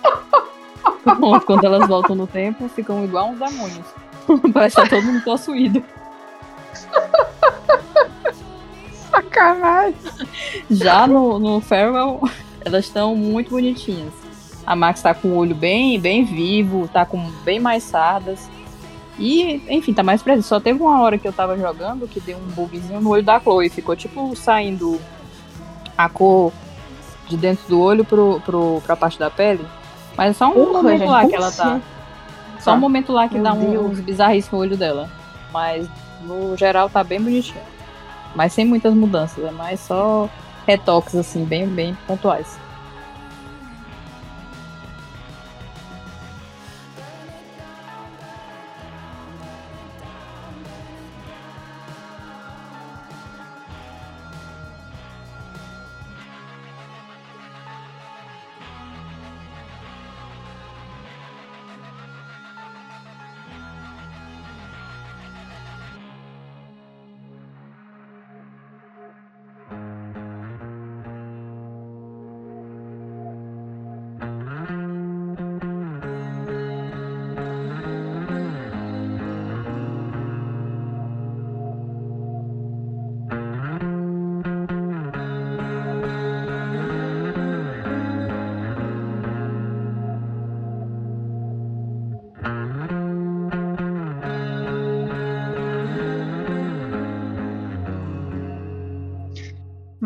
Quando 1.45 1.65
elas 1.65 1.85
voltam 1.85 2.15
no 2.15 2.25
tempo, 2.25 2.69
ficam 2.69 3.03
igual 3.03 3.31
uns 3.31 3.39
demônios. 3.39 3.85
Parece 4.53 4.77
que 4.77 4.81
tá 4.81 4.89
todo 4.89 5.03
mundo 5.03 5.21
possuído. 5.21 5.83
Sacanagem! 9.11 9.95
Já 10.71 11.05
no, 11.05 11.37
no 11.37 11.59
Farewell, 11.59 12.21
elas 12.63 12.85
estão 12.85 13.17
muito 13.17 13.49
bonitinhas. 13.49 14.28
A 14.69 14.75
Max 14.75 15.01
tá 15.01 15.15
com 15.15 15.29
o 15.29 15.35
olho 15.37 15.55
bem, 15.55 15.99
bem 15.99 16.23
vivo, 16.23 16.87
tá 16.87 17.03
com 17.03 17.19
bem 17.43 17.59
mais 17.59 17.81
sardas. 17.83 18.47
E, 19.17 19.63
enfim, 19.67 19.93
tá 19.95 20.03
mais 20.03 20.21
presente. 20.21 20.45
Só 20.45 20.59
teve 20.59 20.79
uma 20.79 21.01
hora 21.01 21.17
que 21.17 21.27
eu 21.27 21.33
tava 21.33 21.57
jogando 21.57 22.07
que 22.07 22.19
deu 22.19 22.37
um 22.37 22.51
bugzinho 22.51 23.01
no 23.01 23.09
olho 23.09 23.23
da 23.23 23.39
Chloe. 23.39 23.67
Ficou 23.69 23.95
tipo 23.95 24.35
saindo 24.35 25.01
a 25.97 26.07
cor 26.07 26.53
de 27.27 27.35
dentro 27.35 27.67
do 27.67 27.81
olho 27.81 28.05
pro, 28.05 28.39
pro, 28.45 28.79
pra 28.85 28.95
parte 28.95 29.17
da 29.17 29.31
pele. 29.31 29.65
Mas 30.15 30.29
é 30.29 30.33
só 30.33 30.49
um 30.49 30.53
Porra, 30.53 30.83
momento 30.83 30.99
gente, 30.99 31.09
lá 31.09 31.25
que 31.27 31.35
ela 31.35 31.51
tá. 31.51 31.63
assim? 31.73 31.81
Só 32.59 32.71
um 32.71 32.75
Tá. 32.75 32.79
momento 32.79 33.11
lá 33.11 33.27
que 33.27 33.33
Meu 33.35 33.43
dá 33.43 33.53
um- 33.53 33.87
uns 33.87 33.99
bizarrices 33.99 34.51
no 34.51 34.59
olho 34.59 34.77
dela. 34.77 35.09
Mas 35.51 35.89
no 36.21 36.55
geral 36.55 36.87
tá 36.91 37.03
bem 37.03 37.19
bonitinho. 37.19 37.59
Mas 38.35 38.53
sem 38.53 38.65
muitas 38.65 38.93
mudanças, 38.93 39.43
é 39.43 39.49
mais 39.49 39.79
só 39.79 40.29
retoques 40.67 41.15
assim, 41.15 41.43
bem, 41.43 41.65
bem 41.67 41.97
pontuais. 42.05 42.59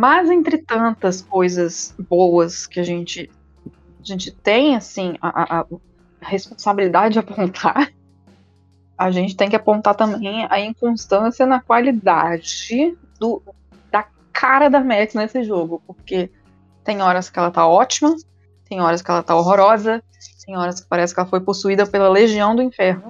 Mas 0.04 0.30
entre 0.30 0.58
tantas 0.58 1.22
coisas 1.22 1.96
boas 2.10 2.68
que 2.68 2.78
a 2.78 2.84
gente, 2.84 3.32
a 3.66 4.04
gente 4.04 4.32
tem, 4.32 4.76
assim, 4.76 5.14
a, 5.22 5.60
a- 5.62 5.66
responsabilidade 6.20 7.14
de 7.14 7.20
apontar, 7.20 7.90
a 8.98 9.12
gente 9.12 9.34
tem 9.38 9.50
que 9.50 9.56
apontar 9.56 9.96
também 9.96 10.46
a 10.50 10.60
inconstância 10.60 11.46
na 11.46 11.62
qualidade 11.62 12.98
do, 13.18 13.42
da 13.90 14.06
cara 14.34 14.68
da 14.68 14.82
Max 14.84 15.14
nesse 15.14 15.42
jogo. 15.46 15.82
Porque 15.88 16.30
tem 16.84 17.02
horas 17.02 17.30
que 17.30 17.40
ela 17.40 17.50
tá 17.50 17.66
ótima, 17.66 18.14
tem 18.68 18.82
horas 18.82 19.02
que 19.02 19.10
ela 19.10 19.24
tá 19.24 19.34
horrorosa, 19.38 20.04
tem 20.46 20.58
horas 20.58 20.82
que 20.82 20.88
parece 20.90 21.14
que 21.14 21.22
ela 21.22 21.30
foi 21.30 21.40
possuída 21.40 21.88
pela 21.88 22.10
legião 22.10 22.54
do 22.54 22.62
inferno. 22.62 23.10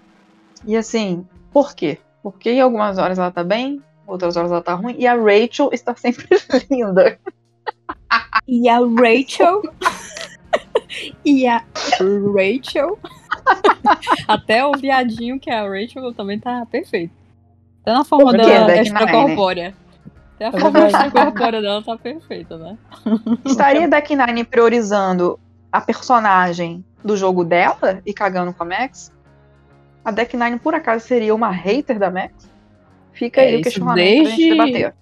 E 0.63 0.77
assim, 0.77 1.27
por 1.51 1.73
quê? 1.73 1.97
Porque 2.21 2.51
em 2.51 2.61
algumas 2.61 2.99
horas 2.99 3.17
ela 3.17 3.31
tá 3.31 3.43
bem, 3.43 3.81
outras 4.05 4.35
horas 4.37 4.51
ela 4.51 4.61
tá 4.61 4.73
ruim, 4.73 4.95
e 4.97 5.07
a 5.07 5.15
Rachel 5.15 5.69
está 5.71 5.95
sempre 5.97 6.27
linda. 6.69 7.19
E 8.47 8.69
a 8.69 8.79
Rachel. 8.79 9.61
e 11.25 11.47
a 11.47 11.63
Rachel. 12.33 12.99
Até 14.27 14.65
o 14.65 14.73
viadinho 14.73 15.39
que 15.39 15.49
é 15.49 15.59
a 15.59 15.67
Rachel 15.67 16.13
também 16.13 16.39
tá 16.39 16.65
perfeito. 16.65 17.13
Até 17.81 17.93
na 17.93 18.05
forma 18.05 18.31
Deck 18.31 18.79
extracorpórea. 18.79 19.73
Até 20.35 20.45
a 20.45 20.51
forma 20.51 20.79
extracorpórea 20.87 21.61
dela 21.61 21.83
tá 21.83 21.97
perfeita, 21.97 22.57
né? 22.57 22.77
Estaria 23.45 23.87
Deck 23.87 24.15
Nine 24.15 24.43
priorizando 24.43 25.39
a 25.71 25.81
personagem 25.81 26.85
do 27.03 27.17
jogo 27.17 27.43
dela 27.43 28.01
e 28.05 28.13
cagando 28.13 28.53
com 28.53 28.63
a 28.63 28.65
Max? 28.65 29.11
A 30.05 30.11
Deck 30.11 30.35
Nine, 30.37 30.59
por 30.59 30.75
acaso, 30.75 31.05
seria 31.05 31.33
uma 31.33 31.49
hater 31.49 31.97
da 31.97 32.09
Max? 32.09 32.49
Fica 33.13 33.41
É, 33.41 33.49
aí 33.49 33.59
o 33.59 33.61
questionamento 33.61 33.95
pra 34.23 34.29
gente 34.31 34.37
desde- 34.37 34.49
debater. 34.49 34.93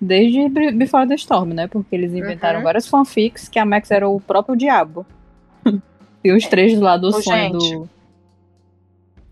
Desde 0.00 0.48
Be- 0.48 0.72
Before 0.72 1.06
the 1.06 1.14
Storm, 1.14 1.52
né? 1.52 1.66
Porque 1.66 1.94
eles 1.94 2.12
inventaram 2.14 2.58
Uhum. 2.60 2.64
várias 2.64 2.86
fanfics 2.88 3.48
que 3.48 3.58
a 3.58 3.64
Max 3.66 3.90
era 3.90 4.08
o 4.08 4.18
próprio 4.20 4.56
diabo. 4.56 5.04
Tem 6.22 6.32
os 6.34 6.46
três 6.46 6.74
do 6.74 6.80
lado 6.80 7.02
do 7.10 7.16
Ô, 7.16 7.22
sonho 7.22 7.60
gente. 7.60 7.74
do. 7.76 7.88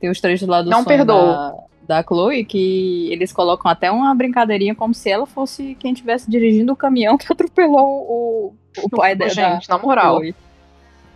Tem 0.00 0.10
os 0.10 0.20
três 0.20 0.40
do 0.40 0.46
lado 0.46 0.64
do 0.66 0.70
Não 0.70 0.82
sonho 0.84 0.96
perdoo. 0.98 1.16
da, 1.32 1.54
da 1.88 2.02
Chloe 2.02 2.44
que 2.44 3.08
eles 3.10 3.32
colocam 3.32 3.70
até 3.70 3.90
uma 3.90 4.14
brincadeirinha 4.14 4.74
como 4.74 4.94
se 4.94 5.08
ela 5.10 5.26
fosse 5.26 5.74
quem 5.80 5.92
estivesse 5.92 6.30
dirigindo 6.30 6.72
o 6.72 6.76
caminhão 6.76 7.16
que 7.18 7.26
atropelou 7.32 8.02
o, 8.06 8.54
o 8.82 8.88
pai 8.90 9.14
dela. 9.16 9.30
gente, 9.30 9.68
na 9.68 9.78
moral, 9.78 10.16
Chloe. 10.18 10.34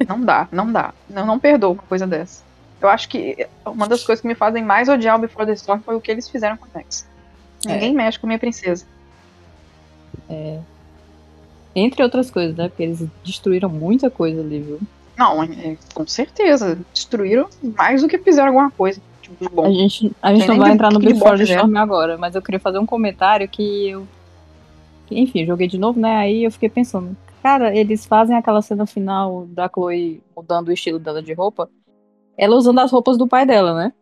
não 0.09 0.21
dá, 0.21 0.49
não 0.51 0.73
dá. 0.73 0.93
Não, 1.09 1.27
não 1.27 1.39
perdoo 1.39 1.73
uma 1.75 1.83
coisa 1.83 2.07
dessa. 2.07 2.43
Eu 2.83 2.89
acho 2.89 3.09
que 3.09 3.47
uma 3.65 3.89
das 3.89 4.05
coisas 4.05 4.21
que 4.21 4.29
me 4.29 4.35
fazem 4.35 4.63
mais 4.63 4.89
odiar 4.89 5.17
o 5.17 5.21
Before 5.21 5.47
the 5.47 5.53
Storm 5.53 5.81
foi 5.81 5.95
o 5.95 6.01
que 6.01 6.11
eles 6.11 6.29
fizeram 6.29 6.57
com 6.57 6.67
a 6.67 6.69
Max. 6.75 7.07
É. 7.67 7.75
Ninguém 7.75 7.95
mexe 7.95 8.19
com 8.19 8.27
a 8.27 8.29
minha 8.29 8.39
princesa. 8.39 8.85
Entre 11.75 12.03
outras 12.03 12.31
coisas, 12.31 12.57
né? 12.57 12.69
Porque 12.69 12.83
eles 12.83 13.07
destruíram 13.25 13.69
muita 13.69 14.11
coisa 14.11 14.41
ali, 14.41 14.61
viu? 14.61 14.81
Não, 15.17 15.43
é, 15.43 15.77
com 15.95 16.07
certeza. 16.07 16.79
Destruíram 16.93 17.49
mais 17.63 18.03
do 18.03 18.09
que 18.09 18.19
fizeram 18.19 18.49
alguma 18.49 18.71
coisa. 18.71 19.01
Tipo, 19.21 19.49
bom. 19.49 19.67
A 19.67 19.71
gente, 19.71 20.13
a 20.21 20.35
gente 20.35 20.49
não 20.49 20.59
vai 20.59 20.73
entrar 20.73 20.93
no 20.93 20.99
Before 20.99 21.37
the. 21.37 21.45
Storm 21.45 21.77
agora, 21.77 22.19
mas 22.19 22.35
eu 22.35 22.43
queria 22.43 22.61
fazer 22.61 22.79
um 22.79 22.87
comentário 22.87 23.49
que 23.49 23.89
eu. 23.89 24.07
Enfim, 25.11 25.47
joguei 25.47 25.67
de 25.67 25.79
novo, 25.79 26.01
né? 26.01 26.17
Aí 26.17 26.45
eu 26.45 26.51
fiquei 26.51 26.69
pensando, 26.69 27.17
cara, 27.43 27.75
eles 27.75 28.07
fazem 28.07 28.35
aquela 28.37 28.63
cena 28.63 28.87
final 28.87 29.47
da 29.47 29.69
Chloe 29.69 30.23
mudando 30.35 30.69
o 30.69 30.73
estilo 30.73 30.99
dela 30.99 31.23
de 31.23 31.35
roupa, 31.35 31.69
ela 32.37 32.57
usando 32.57 32.79
as 32.81 32.91
roupas 32.91 33.17
do 33.17 33.27
pai 33.27 33.47
dela, 33.47 33.75
né? 33.75 33.93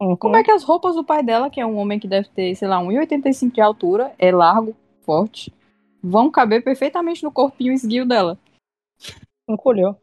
Uhum. 0.00 0.16
Como 0.16 0.36
é 0.36 0.42
que 0.42 0.50
as 0.50 0.62
roupas 0.62 0.94
do 0.94 1.04
pai 1.04 1.22
dela, 1.22 1.48
que 1.48 1.60
é 1.60 1.66
um 1.66 1.76
homem 1.76 1.98
que 1.98 2.08
deve 2.08 2.28
ter, 2.28 2.54
sei 2.54 2.68
lá, 2.68 2.78
1,85 2.80 3.52
de 3.52 3.60
altura, 3.60 4.12
é 4.18 4.32
largo, 4.32 4.74
forte, 5.02 5.52
vão 6.02 6.30
caber 6.30 6.62
perfeitamente 6.62 7.22
no 7.22 7.32
corpinho 7.32 7.72
esguio 7.72 8.06
dela? 8.06 8.38
Encolheu. 9.48 9.96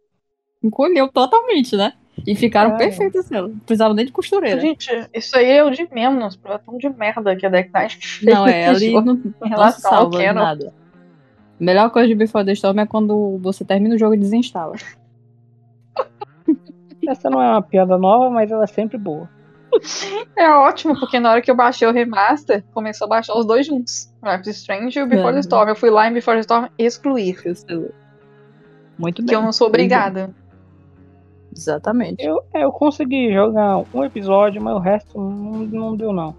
Encolheu 0.64 1.08
totalmente, 1.08 1.76
né? 1.76 1.94
E 2.26 2.36
ficaram 2.36 2.76
É. 2.76 2.78
perfeitas 2.78 3.30
nela. 3.30 3.48
Não 3.48 3.60
precisava 3.60 3.94
nem 3.94 4.06
de 4.06 4.12
costureira. 4.12 4.60
Gente, 4.60 4.90
isso 5.14 5.36
aí 5.38 5.50
é 5.50 5.64
o 5.64 5.72
de 5.72 5.88
menos, 5.92 6.36
pro 6.36 6.58
tão 6.60 6.78
de 6.78 6.90
merda 6.90 7.36
que 7.36 7.46
a 7.46 7.50
Deck 7.50 7.72
Knight 7.74 8.26
Não, 8.26 8.48
é, 8.48 8.68
ali 8.70 8.94
não, 8.94 9.14
em 9.14 9.34
não 9.42 9.50
relação 9.50 9.92
salva 9.92 10.34
nada. 10.34 10.74
A 11.60 11.64
melhor 11.64 11.90
coisa 11.90 12.08
de 12.08 12.16
Before 12.16 12.46
the 12.46 12.54
Storm 12.54 12.80
é 12.80 12.86
quando 12.86 13.38
você 13.40 13.64
termina 13.64 13.96
o 13.96 13.98
jogo 13.98 14.14
e 14.14 14.18
desinstala. 14.18 14.76
Essa 17.08 17.30
não 17.30 17.42
é 17.42 17.50
uma 17.50 17.62
piada 17.62 17.98
nova, 17.98 18.30
mas 18.30 18.52
ela 18.52 18.64
é 18.64 18.68
sempre 18.68 18.98
boa. 18.98 19.28
É 20.36 20.50
ótimo, 20.50 21.00
porque 21.00 21.20
na 21.20 21.32
hora 21.32 21.42
que 21.42 21.50
eu 21.50 21.56
baixei 21.56 21.88
o 21.88 21.92
remaster, 21.94 22.64
começou 22.74 23.06
a 23.06 23.10
baixar 23.10 23.38
os 23.38 23.46
dois 23.46 23.66
juntos. 23.66 24.14
Life 24.24 24.50
is 24.50 24.58
Strange 24.58 25.00
e 25.00 25.02
o 25.02 25.08
Before 25.08 25.30
É. 25.30 25.34
the 25.34 25.40
Storm. 25.40 25.70
Eu 25.70 25.76
fui 25.76 25.90
lá 25.90 26.08
em 26.10 26.14
Before 26.14 26.36
the 26.36 26.42
Storm 26.42 26.68
excluir. 26.78 27.38
Muito 28.98 29.22
que 29.22 29.28
bem. 29.28 29.36
eu 29.36 29.42
não 29.42 29.52
sou 29.54 29.68
obrigada. 29.68 30.30
Exatamente. 31.56 32.24
Eu, 32.24 32.42
é, 32.54 32.64
eu 32.64 32.72
consegui 32.72 33.34
jogar 33.34 33.84
um 33.94 34.04
episódio, 34.04 34.62
mas 34.62 34.76
o 34.76 34.80
resto 34.80 35.18
não, 35.20 35.60
não 35.66 35.96
deu 35.98 36.14
não. 36.14 36.36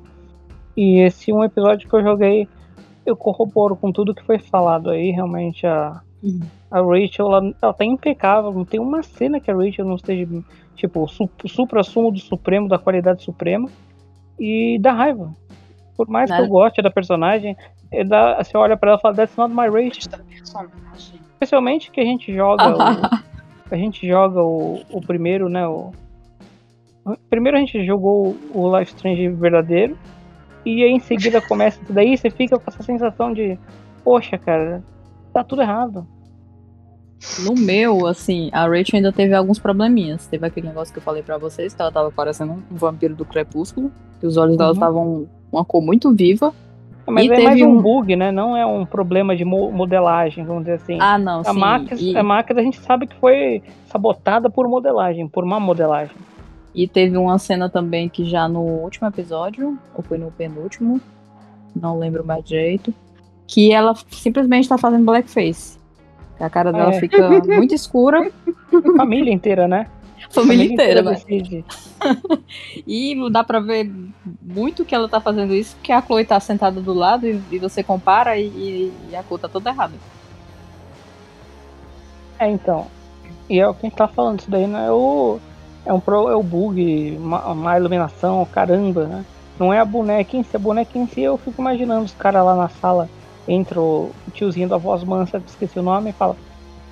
E 0.77 1.01
esse 1.01 1.33
um 1.33 1.45
episódio 1.45 1.89
que 1.89 1.95
eu 1.95 2.03
joguei, 2.03 2.49
eu 3.05 3.17
corroboro 3.17 3.77
com 3.77 3.93
tudo 3.93 4.15
que 4.15 4.25
foi 4.25 4.39
falado 4.39 4.91
aí. 4.91 5.11
Realmente 5.11 5.67
a, 5.67 6.01
Uhum. 6.23 6.41
A 6.73 6.81
Rachel, 6.81 7.27
ela, 7.27 7.55
ela 7.61 7.73
tá 7.75 7.85
impecável. 7.85 8.51
Não 8.51 8.65
tem 8.65 8.81
uma 8.81 9.03
cena 9.03 9.39
que 9.39 9.51
a 9.51 9.55
Rachel 9.55 9.85
não 9.85 9.97
esteja, 9.97 10.27
tipo, 10.75 11.07
su, 11.07 11.29
supra-sumo 11.47 12.11
do 12.11 12.19
Supremo, 12.19 12.69
da 12.69 12.79
qualidade 12.79 13.23
suprema. 13.23 13.69
E 14.41 14.79
dá 14.81 14.93
raiva. 14.93 15.31
Por 15.95 16.09
mais 16.09 16.31
que 16.31 16.37
Nada. 16.37 16.47
eu 16.47 16.51
goste 16.51 16.81
da 16.81 16.91
personagem, 16.91 17.55
é 17.91 18.03
da, 18.03 18.43
você 18.43 18.57
olha 18.57 18.77
pra 18.77 18.91
ela 18.91 18.99
e 18.99 19.03
fala, 19.03 19.15
that's 19.15 19.37
not 19.37 19.55
my 19.55 19.67
Rachel. 19.67 20.11
Especialmente 21.35 21.91
que 21.91 22.01
a 22.01 22.05
gente 22.05 22.33
joga 22.35 22.75
o, 22.75 22.81
a 23.71 23.77
gente 23.77 24.09
joga 24.09 24.43
o, 24.43 24.81
o 24.91 25.01
primeiro, 25.03 25.51
né? 25.51 25.69
O, 25.69 25.93
primeiro 27.29 27.59
a 27.59 27.61
gente 27.61 27.85
jogou 27.85 28.35
o 28.55 28.79
Life 28.79 28.95
Strange 28.95 29.29
verdadeiro. 29.29 29.99
E 30.65 30.83
aí 30.83 30.91
em 30.91 31.01
seguida 31.01 31.43
começa 31.43 31.83
isso 31.83 31.93
daí, 31.93 32.17
você 32.17 32.31
fica 32.31 32.59
com 32.59 32.71
essa 32.71 32.83
sensação 32.83 33.33
de, 33.33 33.59
poxa, 34.03 34.39
cara, 34.39 34.83
tá 35.35 35.45
tudo 35.45 35.61
errado. 35.61 36.07
No 37.45 37.55
meu, 37.55 38.07
assim, 38.07 38.51
a 38.53 38.63
Rachel 38.67 38.97
ainda 38.97 39.13
teve 39.13 39.35
alguns 39.35 39.59
probleminhas. 39.59 40.27
Teve 40.27 40.47
aquele 40.47 40.69
negócio 40.69 40.93
que 40.93 40.99
eu 40.99 41.03
falei 41.03 41.23
pra 41.23 41.39
vocês, 41.39 41.73
que 41.75 41.81
ela 41.81 41.93
tava 41.93 42.11
parecendo 42.11 42.53
um 42.53 42.77
vampiro 42.77 43.15
do 43.15 43.25
crepúsculo. 43.25 43.91
Que 44.21 44.27
os 44.27 44.37
olhos 44.37 44.57
dela 44.57 44.71
Uhum. 44.71 44.75
estavam 44.75 45.29
uma 45.53 45.65
cor 45.65 45.83
muito 45.83 46.13
viva. 46.15 46.53
Mas 47.07 47.25
E 47.25 47.33
é 47.33 47.35
teve 47.35 47.45
mais 47.49 47.61
um 47.63 47.81
bug, 47.83 48.15
né? 48.15 48.31
Não 48.31 48.57
é 48.57 48.65
um 48.65 48.87
problema 48.87 49.35
de 49.35 49.45
mo- 49.45 49.73
modelagem, 49.73 50.45
vamos 50.45 50.63
dizer 50.63 50.75
assim. 50.75 50.99
Ah, 51.01 51.19
não, 51.19 51.41
a, 51.41 51.45
sim. 51.45 51.59
máquina, 51.59 52.01
E, 52.01 52.17
a 52.17 52.23
máquina 52.23 52.61
a 52.61 52.65
gente 52.65 52.79
sabe 52.81 53.07
que 53.09 53.17
foi 53.17 53.61
sabotada 53.87 54.49
por 54.49 54.69
modelagem, 54.69 55.27
por 55.29 55.45
má 55.45 55.59
modelagem. 55.59 56.15
e 56.75 56.87
teve 56.89 57.17
uma 57.19 57.39
cena 57.39 57.69
também 57.69 58.09
que 58.09 58.25
já 58.25 58.49
no 58.49 58.61
último 58.63 59.07
episódio, 59.09 59.77
ou 59.95 60.03
foi 60.03 60.17
no 60.17 60.31
penúltimo, 60.31 61.01
não 61.79 61.99
lembro 61.99 62.25
mais 62.25 62.43
direito, 62.45 62.95
que 63.49 63.73
ela 63.73 63.95
simplesmente 64.11 64.69
tá 64.69 64.79
fazendo 64.79 65.05
blackface. 65.05 65.79
A 66.43 66.51
cara 66.51 66.73
dela 66.73 66.93
É. 66.93 66.99
fica 67.01 67.29
muito 67.47 67.75
escura, 67.75 68.31
Família 68.97 69.33
inteira, 69.33 69.69
né? 69.69 69.87
a 70.25 70.31
família 70.33 70.65
inteira, 70.73 71.03
né? 71.03 71.13
decide. 71.13 71.65
E 72.87 73.15
dá 73.31 73.45
pra 73.45 73.61
ver 73.61 73.91
muito 74.41 74.85
que 74.85 74.95
ela 74.95 75.09
tá 75.09 75.21
fazendo 75.21 75.55
isso, 75.55 75.77
porque 75.77 75.93
a 75.93 76.03
Chloe 76.03 76.25
tá 76.25 76.41
sentada 76.41 76.81
do 76.81 76.93
lado 76.93 77.27
e, 77.27 77.41
e 77.51 77.59
você 77.59 77.83
compara 77.83 78.37
e, 78.37 78.93
e 79.11 79.17
a 79.17 79.23
Chloe 79.23 79.41
tá 79.41 79.49
toda 79.49 79.71
errada. 79.71 79.95
É, 82.39 82.49
então. 82.51 82.87
E 83.49 83.61
é 83.61 83.69
o 83.69 83.75
que 83.75 83.87
a 83.87 83.89
gente 83.89 83.97
tá 83.99 84.09
falando, 84.09 84.41
isso 84.41 84.51
daí 84.51 84.67
não 84.67 84.79
é 84.79 84.91
o. 84.91 85.39
É 85.85 85.93
um 85.93 86.01
pro, 86.01 86.29
é 86.29 86.37
o 86.37 86.43
bug, 86.43 87.19
má, 87.21 87.55
má 87.55 87.77
iluminação, 87.79 88.45
caramba, 88.53 89.05
né? 89.07 89.25
Não 89.59 89.73
é 89.73 89.79
a 89.81 89.85
boneca 89.85 90.37
em 90.37 90.43
si, 90.43 90.57
a 90.57 90.59
boneca 90.59 90.99
em 90.99 91.07
si 91.07 91.23
eu 91.23 91.37
fico 91.37 91.61
imaginando 91.61 92.05
os 92.05 92.15
caras 92.15 92.45
lá 92.45 92.57
na 92.57 92.69
sala, 92.69 93.09
entra 93.47 93.81
o 93.81 94.13
tiozinho 94.33 94.69
da 94.69 94.77
voz 94.77 95.03
mansa, 95.05 95.41
que 95.41 95.49
esqueci 95.51 95.79
o 95.79 95.83
nome, 95.83 96.11
e 96.11 96.13
fala: 96.13 96.37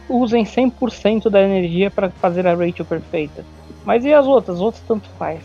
usem 0.08 0.44
100% 0.44 1.30
da 1.30 1.40
energia 1.40 1.90
para 1.90 2.10
fazer 2.10 2.46
a 2.46 2.54
Rachel 2.54 2.84
perfeita. 2.84 3.44
Mas 3.84 4.04
e 4.04 4.12
as 4.12 4.26
outras? 4.26 4.56
As 4.56 4.62
outras 4.62 4.82
tanto 4.86 5.08
faz. 5.10 5.40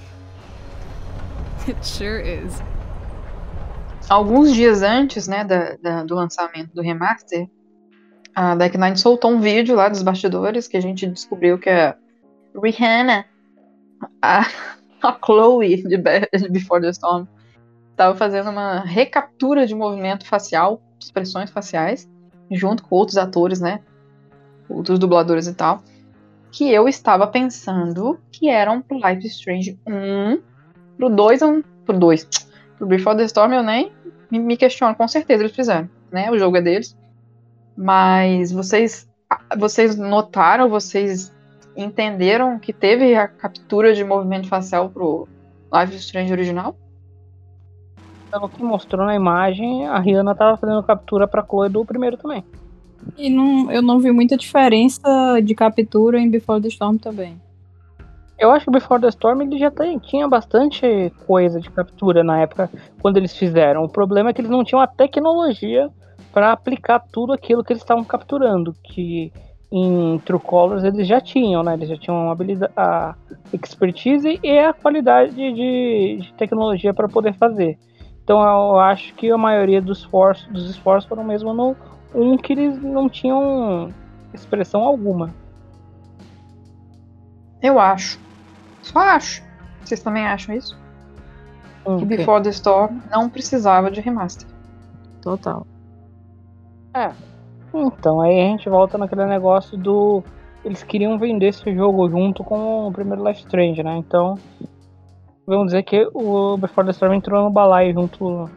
It 1.67 1.85
sure 1.85 2.21
is. 2.21 2.61
Alguns 4.09 4.53
dias 4.53 4.83
antes, 4.83 5.27
né, 5.27 5.43
da, 5.43 5.75
da- 5.81 6.03
do 6.03 6.13
lançamento 6.13 6.71
do 6.75 6.81
remaster, 6.81 7.47
a 8.35 8.53
Deck 8.55 8.77
Nine 8.77 8.97
soltou 8.97 9.31
um 9.31 9.39
vídeo 9.39 9.75
lá 9.75 9.89
dos 9.89 10.03
bastidores 10.03 10.67
que 10.67 10.77
a 10.77 10.81
gente 10.81 11.07
descobriu 11.07 11.57
que 11.57 11.69
a 11.69 11.95
Rihanna, 12.61 13.25
a, 14.21 14.45
a 15.01 15.17
Chloe 15.25 15.81
de 15.83 15.97
Before 16.49 16.81
the 16.81 16.89
Storm, 16.89 17.25
estava 17.91 18.13
fazendo 18.15 18.49
uma 18.49 18.81
recaptura 18.81 19.65
de 19.65 19.73
movimento 19.73 20.27
facial, 20.27 20.81
expressões 21.05 21.49
faciais, 21.49 22.09
junto 22.51 22.83
com 22.83 22.95
outros 22.95 23.17
atores, 23.17 23.59
né, 23.59 23.79
outros 24.69 24.99
dubladores 24.99 25.47
e 25.47 25.53
tal, 25.53 25.81
que 26.51 26.71
eu 26.71 26.87
estava 26.87 27.27
pensando 27.27 28.19
que 28.31 28.49
eram 28.49 28.81
pro 28.81 28.97
Life 28.97 29.27
Strange 29.27 29.79
1, 29.85 30.41
pro 30.97 31.09
2, 31.09 31.41
um, 31.41 31.61
pro 31.85 31.97
2, 31.97 32.27
pro 32.77 32.87
Before 32.87 33.17
the 33.17 33.23
Storm 33.23 33.53
eu 33.53 33.63
nem 33.63 33.91
me, 34.31 34.57
questiono, 34.57 34.95
com 34.95 35.07
certeza 35.07 35.43
eles 35.43 35.55
fizeram, 35.55 35.89
né? 36.11 36.31
O 36.31 36.37
jogo 36.37 36.57
é 36.57 36.61
deles. 36.61 36.97
Mas 37.77 38.51
vocês 38.51 39.07
vocês 39.57 39.95
notaram, 39.97 40.69
vocês 40.69 41.33
entenderam 41.75 42.57
que 42.59 42.71
teve 42.71 43.15
a 43.15 43.27
captura 43.27 43.93
de 43.93 44.03
movimento 44.03 44.47
facial 44.47 44.89
pro 44.89 45.27
Life 45.73 45.95
Strange 45.97 46.31
original? 46.31 46.77
Pelo 48.31 48.49
que 48.49 48.63
mostrou 48.63 49.05
na 49.05 49.15
imagem, 49.15 49.87
a 49.87 49.99
Rihanna 49.99 50.35
tava 50.35 50.57
fazendo 50.57 50.83
captura 50.83 51.27
pra 51.27 51.45
Chloe 51.45 51.69
do 51.69 51.85
primeiro 51.85 52.17
também. 52.17 52.43
E 53.17 53.29
não, 53.29 53.71
eu 53.71 53.81
não 53.81 53.99
vi 53.99 54.11
muita 54.11 54.35
diferença 54.35 55.39
de 55.43 55.53
captura 55.53 56.19
em 56.19 56.29
Before 56.29 56.61
the 56.61 56.67
Storm 56.67 56.97
também. 56.97 57.39
Eu 58.37 58.51
acho 58.51 58.65
que 58.65 58.69
o 58.69 58.73
Before 58.73 58.99
the 58.99 59.07
Storm 59.09 59.41
ele 59.41 59.57
já 59.57 59.71
tem- 59.71 59.97
tinha 59.99 60.27
bastante 60.27 61.11
coisa 61.25 61.59
de 61.59 61.69
captura 61.69 62.23
na 62.23 62.41
época 62.41 62.69
quando 63.01 63.17
eles 63.17 63.35
fizeram. 63.37 63.83
O 63.83 63.89
problema 63.89 64.29
é 64.29 64.33
que 64.33 64.41
eles 64.41 64.51
não 64.51 64.63
tinham 64.63 64.81
a 64.81 64.87
tecnologia 64.87 65.89
para 66.33 66.51
aplicar 66.51 66.99
tudo 66.99 67.31
aquilo 67.31 67.63
que 67.63 67.71
eles 67.71 67.81
estavam 67.81 68.03
capturando, 68.03 68.75
que 68.83 69.31
em 69.71 70.19
True 70.25 70.39
Colors 70.39 70.83
eles 70.83 71.07
já 71.07 71.21
tinham, 71.21 71.63
né? 71.63 71.73
Eles 71.75 71.87
já 71.87 71.97
tinham 71.97 72.29
a, 72.29 72.31
habilidade, 72.33 72.73
a 72.75 73.15
expertise 73.53 74.39
e 74.43 74.59
a 74.59 74.73
qualidade 74.73 75.33
de, 75.33 76.17
de 76.21 76.33
tecnologia 76.33 76.93
para 76.93 77.07
poder 77.07 77.33
fazer. 77.35 77.77
Então 78.25 78.41
eu 78.41 78.79
acho 78.79 79.13
que 79.13 79.29
a 79.29 79.37
maioria 79.37 79.79
dos 79.79 79.99
esforços, 79.99 80.47
dos 80.47 80.67
esforços 80.67 81.07
foram 81.07 81.23
mesmo 81.23 81.53
no 81.53 81.75
um 82.13 82.35
que 82.35 82.53
eles 82.53 82.81
não 82.81 83.07
tinham 83.07 83.93
expressão 84.33 84.81
alguma. 84.81 85.29
Eu 87.61 87.79
acho. 87.79 88.19
Só 88.81 88.97
acho. 88.99 89.43
Vocês 89.83 90.01
também 90.01 90.25
acham 90.25 90.55
isso? 90.55 90.75
Hum, 91.85 91.97
Que 91.97 92.05
Before 92.05 92.41
the 92.41 92.49
Storm 92.49 92.99
não 93.11 93.29
precisava 93.29 93.91
de 93.91 94.01
remaster. 94.01 94.47
Total. 95.21 95.67
Então, 97.73 98.21
aí 98.21 98.39
a 98.39 98.45
gente 98.45 98.67
volta 98.69 98.97
naquele 98.97 99.25
negócio 99.25 99.77
do. 99.77 100.23
Eles 100.63 100.81
queriam 100.81 101.19
vender 101.19 101.49
esse 101.49 101.75
jogo 101.75 102.09
junto 102.09 102.43
com 102.43 102.87
o 102.87 102.91
primeiro 102.91 103.27
Life 103.27 103.41
Strange, 103.41 103.83
né? 103.83 103.97
Então, 103.97 104.39
vamos 105.45 105.67
dizer 105.67 105.83
que 105.83 106.07
o 106.13 106.57
Before 106.57 106.85
the 106.85 106.91
Storm 106.91 107.13
entrou 107.13 107.43
no 107.43 107.49
balaio 107.49 107.93
junto. 107.93 108.49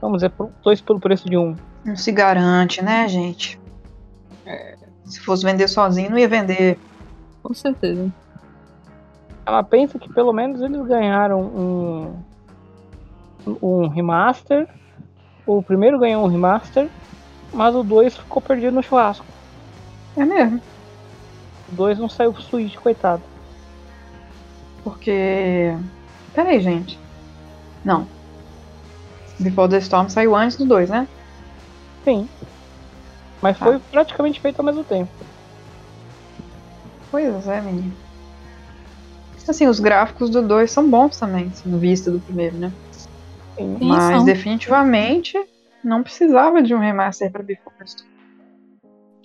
Vamos 0.00 0.18
dizer, 0.18 0.30
por- 0.30 0.50
dois 0.62 0.80
pelo 0.80 1.00
preço 1.00 1.28
de 1.28 1.36
um. 1.36 1.54
Não 1.84 1.96
se 1.96 2.12
garante, 2.12 2.82
né, 2.82 3.06
gente? 3.08 3.58
Se 5.04 5.20
fosse 5.20 5.44
vender 5.44 5.68
sozinho, 5.68 6.10
não 6.10 6.18
ia 6.18 6.28
vender. 6.28 6.78
Com 7.42 7.52
certeza. 7.54 8.10
Ela 9.44 9.62
pensa 9.62 9.98
que 9.98 10.12
pelo 10.12 10.32
menos 10.32 10.60
eles 10.60 10.86
ganharam 10.86 11.40
um. 11.40 12.14
Um 13.62 13.88
remaster. 13.88 14.68
O 15.46 15.62
primeiro 15.62 15.98
ganhou 15.98 16.22
um 16.24 16.28
remaster, 16.28 16.88
mas 17.52 17.74
o 17.74 17.82
2 17.82 18.16
ficou 18.16 18.40
perdido 18.40 18.74
no 18.74 18.82
churrasco. 18.82 19.24
É 20.16 20.24
mesmo. 20.24 20.60
O 21.72 21.74
2 21.74 21.98
não 21.98 22.08
saiu 22.08 22.32
pro 22.32 22.42
Switch, 22.42 22.76
coitado. 22.76 23.22
Porque. 24.84 25.74
Peraí, 26.34 26.60
gente. 26.60 26.98
Não. 27.84 28.06
Before 29.38 29.68
the 29.68 29.78
Storm 29.78 30.08
saiu 30.08 30.34
antes 30.36 30.56
do 30.56 30.66
2, 30.66 30.90
né? 30.90 31.08
Sim. 32.04 32.28
Mas 33.40 33.56
foi 33.58 33.78
praticamente 33.90 34.40
feito 34.40 34.58
ao 34.58 34.64
mesmo 34.64 34.84
tempo. 34.84 35.10
Pois 37.10 37.48
é, 37.48 37.60
menino. 37.60 37.92
Assim, 39.48 39.66
os 39.66 39.80
gráficos 39.80 40.30
do 40.30 40.46
2 40.46 40.70
são 40.70 40.88
bons 40.88 41.18
também, 41.18 41.50
sendo 41.50 41.78
vista 41.78 42.10
do 42.10 42.20
primeiro, 42.20 42.56
né? 42.56 42.72
Sim. 43.56 43.78
Mas 43.80 44.16
são. 44.16 44.24
definitivamente 44.24 45.36
não 45.82 46.02
precisava 46.02 46.62
de 46.62 46.74
um 46.74 46.78
remaster 46.78 47.32
para 47.32 47.42
Before 47.42 47.74
the 47.78 47.84
Storm. 47.84 48.10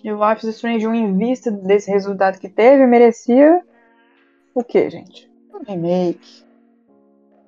E 0.03 0.11
o 0.11 0.29
Life 0.29 0.47
is 0.47 0.55
Strange 0.55 0.87
1, 0.87 0.93
em 0.93 1.17
vista 1.17 1.51
desse 1.51 1.91
resultado 1.91 2.39
que 2.39 2.49
teve, 2.49 2.85
merecia 2.87 3.61
o 4.53 4.63
quê, 4.63 4.89
gente? 4.89 5.29
Um 5.53 5.63
remake. 5.63 6.44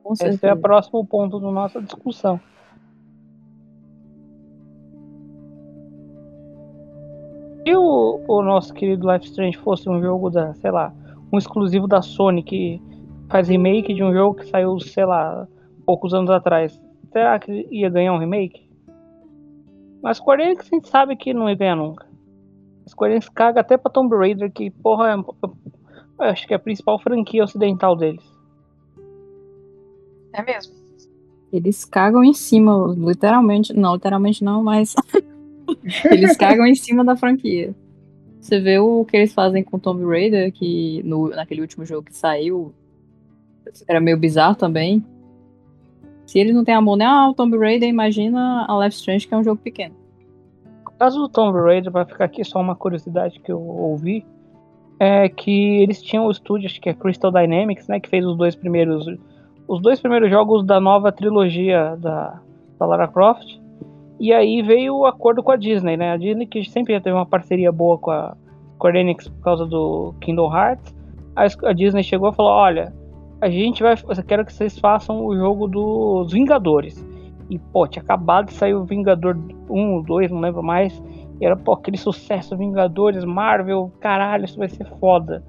Com 0.07 0.13
Esse 0.13 0.23
é 0.23 0.29
o 0.29 0.31
certeza. 0.31 0.55
próximo 0.55 1.05
ponto 1.05 1.37
da 1.37 1.51
nossa 1.51 1.81
discussão. 1.81 2.39
Se 7.65 7.75
o, 7.75 8.21
o 8.25 8.41
nosso 8.41 8.73
querido 8.73 9.11
Life 9.11 9.25
Strange 9.25 9.57
fosse 9.57 9.89
um 9.89 10.01
jogo 10.01 10.29
da, 10.29 10.53
sei 10.53 10.71
lá, 10.71 10.93
um 11.29 11.37
exclusivo 11.37 11.87
da 11.87 12.01
Sony 12.01 12.41
que 12.41 12.81
faz 13.27 13.49
remake 13.49 13.93
de 13.93 14.01
um 14.01 14.13
jogo 14.13 14.35
que 14.35 14.45
saiu, 14.45 14.79
sei 14.79 15.03
lá, 15.03 15.45
poucos 15.85 16.13
anos 16.13 16.29
atrás, 16.29 16.81
será 17.11 17.37
que 17.37 17.67
ia 17.69 17.89
ganhar 17.89 18.13
um 18.13 18.17
remake? 18.17 18.65
Mas 20.01 20.15
Square 20.17 20.41
Enix 20.41 20.69
a 20.71 20.75
gente 20.75 20.87
sabe 20.87 21.17
que 21.17 21.33
não 21.33 21.49
ia 21.49 21.55
ganhar 21.55 21.75
nunca. 21.75 22.07
Square 22.87 23.11
Enix 23.11 23.27
caga 23.27 23.59
até 23.59 23.75
pra 23.75 23.91
Tomb 23.91 24.15
Raider, 24.15 24.49
que 24.53 24.71
porra, 24.71 25.21
é, 26.21 26.29
acho 26.29 26.47
que 26.47 26.53
é 26.53 26.55
a 26.55 26.59
principal 26.59 26.97
franquia 26.97 27.43
ocidental 27.43 27.93
deles. 27.93 28.36
É 30.33 30.43
mesmo. 30.43 30.73
Eles 31.51 31.85
cagam 31.85 32.23
em 32.23 32.33
cima, 32.33 32.93
literalmente. 32.97 33.73
Não, 33.73 33.93
literalmente 33.93 34.43
não, 34.43 34.63
mas. 34.63 34.95
eles 36.11 36.35
cagam 36.35 36.65
em 36.65 36.75
cima 36.75 37.03
da 37.03 37.15
franquia. 37.15 37.73
Você 38.39 38.59
vê 38.59 38.79
o 38.79 39.03
que 39.05 39.17
eles 39.17 39.33
fazem 39.33 39.63
com 39.63 39.79
Tomb 39.79 40.05
Raider, 40.05 40.51
que 40.51 41.01
no, 41.03 41.29
naquele 41.29 41.61
último 41.61 41.85
jogo 41.85 42.03
que 42.03 42.15
saiu 42.15 42.73
era 43.87 43.99
meio 43.99 44.17
bizarro 44.17 44.55
também. 44.55 45.03
Se 46.25 46.39
eles 46.39 46.53
não 46.53 46.63
têm 46.63 46.75
amor 46.75 46.97
nem 46.97 47.07
ao 47.07 47.33
Tomb 47.33 47.57
Raider, 47.57 47.87
imagina 47.87 48.65
a 48.67 48.83
Life 48.83 48.97
Strange, 48.97 49.27
que 49.27 49.33
é 49.33 49.37
um 49.37 49.43
jogo 49.43 49.61
pequeno. 49.61 49.95
No 50.85 50.91
caso 50.91 51.19
do 51.19 51.29
Tomb 51.29 51.59
Raider, 51.59 51.91
vai 51.91 52.05
ficar 52.05 52.25
aqui 52.25 52.43
só 52.43 52.59
uma 52.59 52.75
curiosidade 52.75 53.39
que 53.39 53.51
eu 53.51 53.61
ouvi, 53.61 54.25
é 54.99 55.29
que 55.29 55.81
eles 55.81 56.01
tinham 56.01 56.25
o 56.25 56.31
estúdio, 56.31 56.67
acho 56.67 56.81
que 56.81 56.89
é 56.89 56.93
Crystal 56.93 57.31
Dynamics, 57.31 57.87
né, 57.87 57.99
que 57.99 58.09
fez 58.09 58.25
os 58.25 58.35
dois 58.35 58.55
primeiros 58.55 59.05
os 59.67 59.81
dois 59.81 59.99
primeiros 59.99 60.29
jogos 60.29 60.65
da 60.65 60.79
nova 60.79 61.11
trilogia 61.11 61.95
da, 61.97 62.39
da 62.79 62.85
Lara 62.85 63.07
Croft. 63.07 63.59
E 64.19 64.33
aí 64.33 64.61
veio 64.61 64.95
o 64.95 65.05
acordo 65.05 65.43
com 65.43 65.51
a 65.51 65.55
Disney, 65.55 65.97
né? 65.97 66.11
A 66.11 66.17
Disney 66.17 66.47
que 66.47 66.63
sempre 66.63 66.93
já 66.93 67.01
teve 67.01 67.15
uma 67.15 67.25
parceria 67.25 67.71
boa 67.71 67.97
com 67.97 68.09
a 68.09 68.35
Square 68.75 68.97
Enix 68.97 69.27
por 69.27 69.41
causa 69.41 69.65
do 69.65 70.15
Kingdom 70.21 70.55
Hearts. 70.55 70.95
A, 71.35 71.45
a 71.69 71.73
Disney 71.73 72.03
chegou 72.03 72.29
e 72.29 72.33
falou: 72.33 72.51
"Olha, 72.51 72.93
a 73.39 73.49
gente 73.49 73.83
vai, 73.83 73.93
eu 73.93 74.23
quero 74.23 74.45
que 74.45 74.53
vocês 74.53 74.79
façam 74.79 75.23
o 75.23 75.35
jogo 75.35 75.67
dos 75.67 76.31
Vingadores. 76.31 77.05
E, 77.49 77.59
pô, 77.59 77.87
tinha 77.87 78.03
acabado 78.03 78.47
de 78.47 78.53
sair 78.53 78.73
o 78.73 78.83
Vingador 78.83 79.37
1, 79.69 80.01
2, 80.01 80.31
não 80.31 80.39
lembro 80.39 80.63
mais. 80.63 81.01
E 81.39 81.45
era, 81.45 81.55
pô, 81.55 81.73
aquele 81.73 81.97
sucesso, 81.97 82.57
Vingadores, 82.57 83.23
Marvel, 83.23 83.91
caralho, 83.99 84.45
isso 84.45 84.57
vai 84.57 84.67
ser 84.67 84.85
foda. 84.99 85.43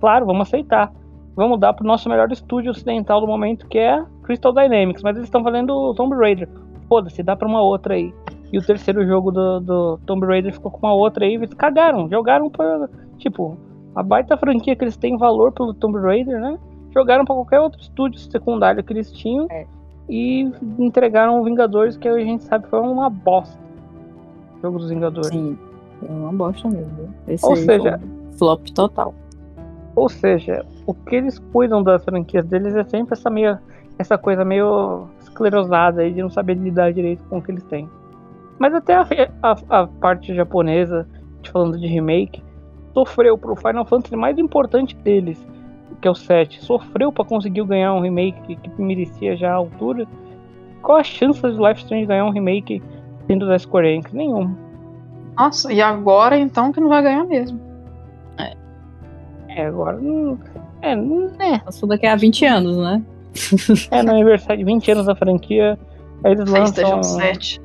Claro, 0.00 0.26
vamos 0.26 0.48
aceitar. 0.48 0.92
Vamos 1.38 1.60
dar 1.60 1.72
pro 1.72 1.86
nosso 1.86 2.08
melhor 2.08 2.32
estúdio 2.32 2.72
ocidental 2.72 3.20
do 3.20 3.26
momento, 3.28 3.68
que 3.68 3.78
é 3.78 4.04
Crystal 4.24 4.52
Dynamics. 4.52 5.04
Mas 5.04 5.14
eles 5.14 5.28
estão 5.28 5.44
fazendo 5.44 5.94
Tomb 5.94 6.16
Raider. 6.16 6.48
Foda-se, 6.88 7.22
dá 7.22 7.36
pra 7.36 7.46
uma 7.46 7.62
outra 7.62 7.94
aí. 7.94 8.12
E 8.52 8.58
o 8.58 8.66
terceiro 8.66 9.06
jogo 9.06 9.30
do, 9.30 9.60
do 9.60 10.00
Tomb 10.04 10.26
Raider 10.26 10.52
ficou 10.52 10.68
com 10.68 10.84
uma 10.84 10.92
outra 10.94 11.24
aí. 11.24 11.34
Eles 11.34 11.54
cagaram, 11.54 12.08
jogaram 12.10 12.50
pra. 12.50 12.88
Tipo, 13.18 13.56
a 13.94 14.02
baita 14.02 14.36
franquia 14.36 14.74
que 14.74 14.82
eles 14.82 14.96
têm 14.96 15.16
valor 15.16 15.52
pelo 15.52 15.72
Tomb 15.72 16.00
Raider, 16.00 16.40
né? 16.40 16.58
Jogaram 16.92 17.24
pra 17.24 17.36
qualquer 17.36 17.60
outro 17.60 17.80
estúdio 17.80 18.18
secundário 18.18 18.82
que 18.82 18.92
eles 18.92 19.12
tinham. 19.12 19.46
É. 19.48 19.64
E 20.08 20.40
entregaram 20.76 21.40
o 21.40 21.44
Vingadores, 21.44 21.96
que 21.96 22.08
a 22.08 22.18
gente 22.18 22.42
sabe 22.42 22.66
foi 22.66 22.80
uma 22.80 23.08
bosta. 23.08 23.56
O 24.56 24.60
jogo 24.62 24.78
dos 24.80 24.90
Vingadores. 24.90 25.28
Sim, 25.28 25.56
é 26.02 26.10
uma 26.10 26.32
bosta 26.32 26.66
mesmo. 26.68 27.14
Esse 27.28 27.46
Ou 27.46 27.54
seja- 27.54 28.00
um 28.02 28.32
flop 28.32 28.66
total. 28.74 29.14
Ou 29.94 30.08
seja, 30.08 30.66
o 30.88 30.94
que 30.94 31.16
eles 31.16 31.38
cuidam 31.38 31.82
das 31.82 32.02
franquias 32.02 32.46
deles 32.46 32.74
é 32.74 32.82
sempre 32.82 33.12
essa 33.12 33.28
meio, 33.28 33.58
essa 33.98 34.16
coisa 34.16 34.42
meio 34.42 35.06
esclerosada 35.20 36.00
aí 36.00 36.10
de 36.14 36.22
não 36.22 36.30
saber 36.30 36.54
lidar 36.54 36.94
direito 36.94 37.22
com 37.24 37.36
o 37.36 37.42
que 37.42 37.50
eles 37.50 37.62
têm. 37.64 37.86
Mas 38.58 38.72
até 38.74 38.94
a, 38.94 39.06
a- 39.42 39.56
a 39.82 39.86
parte 39.86 40.34
japonesa, 40.34 41.06
falando 41.52 41.78
de 41.78 41.86
remake, 41.86 42.42
sofreu 42.94 43.36
pro 43.36 43.54
Final 43.54 43.84
Fantasy 43.84 44.16
mais 44.16 44.38
importante 44.38 44.96
deles, 44.96 45.38
que 46.00 46.08
é 46.08 46.10
o 46.10 46.14
7, 46.14 46.64
sofreu 46.64 47.12
para 47.12 47.26
conseguir 47.26 47.64
ganhar 47.64 47.92
um 47.92 48.00
remake 48.00 48.56
que, 48.56 48.82
merecia 48.82 49.36
já 49.36 49.52
a 49.52 49.56
altura. 49.56 50.06
Qual 50.80 50.96
a 50.96 51.04
chance 51.04 51.38
de 51.42 51.48
Life 51.58 51.82
Strange 51.82 52.06
ganhar 52.06 52.24
um 52.24 52.30
remake 52.30 52.82
sendo 53.26 53.46
da 53.46 53.58
Square 53.58 53.88
Enix? 53.88 54.10
Nenhum. 54.14 54.54
Nossa, 55.36 55.70
e 55.70 55.82
agora 55.82 56.38
então 56.38 56.72
que 56.72 56.80
não 56.80 56.88
vai 56.88 57.02
ganhar 57.02 57.24
mesmo. 57.24 57.60
É, 59.48 59.66
agora. 59.66 59.96
Não, 59.98 60.38
é, 60.82 60.96
não 60.96 61.30
é. 61.40 61.62
Só 61.70 61.86
daqui 61.86 62.06
a 62.06 62.16
20 62.16 62.44
anos, 62.44 62.76
né? 62.76 63.02
É 63.90 64.02
no 64.02 64.10
aniversário 64.12 64.58
de 64.58 64.64
20 64.64 64.90
anos 64.92 65.06
da 65.06 65.14
franquia. 65.14 65.78
Aí 66.24 66.32
eles 66.32 66.50
PlayStation 66.50 66.96
lançam, 66.96 67.20
7. 67.20 67.60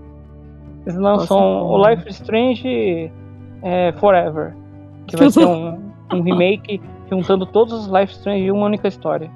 eles 0.86 1.00
lançam 1.00 1.40
Nossa, 1.40 1.66
o 1.66 1.90
Life 1.90 2.10
is 2.10 2.16
Strange 2.20 3.12
é, 3.64 3.92
Forever. 3.94 4.54
Que 5.08 5.18
vai 5.18 5.30
ser 5.32 5.46
um, 5.46 5.80
um 6.14 6.22
remake 6.22 6.82
juntando 7.10 7.46
todos 7.46 7.74
os 7.74 7.88
Life 7.88 8.12
is 8.12 8.18
Strange 8.20 8.44
em 8.46 8.52
uma 8.52 8.66
única 8.66 8.88
história. 8.88 9.30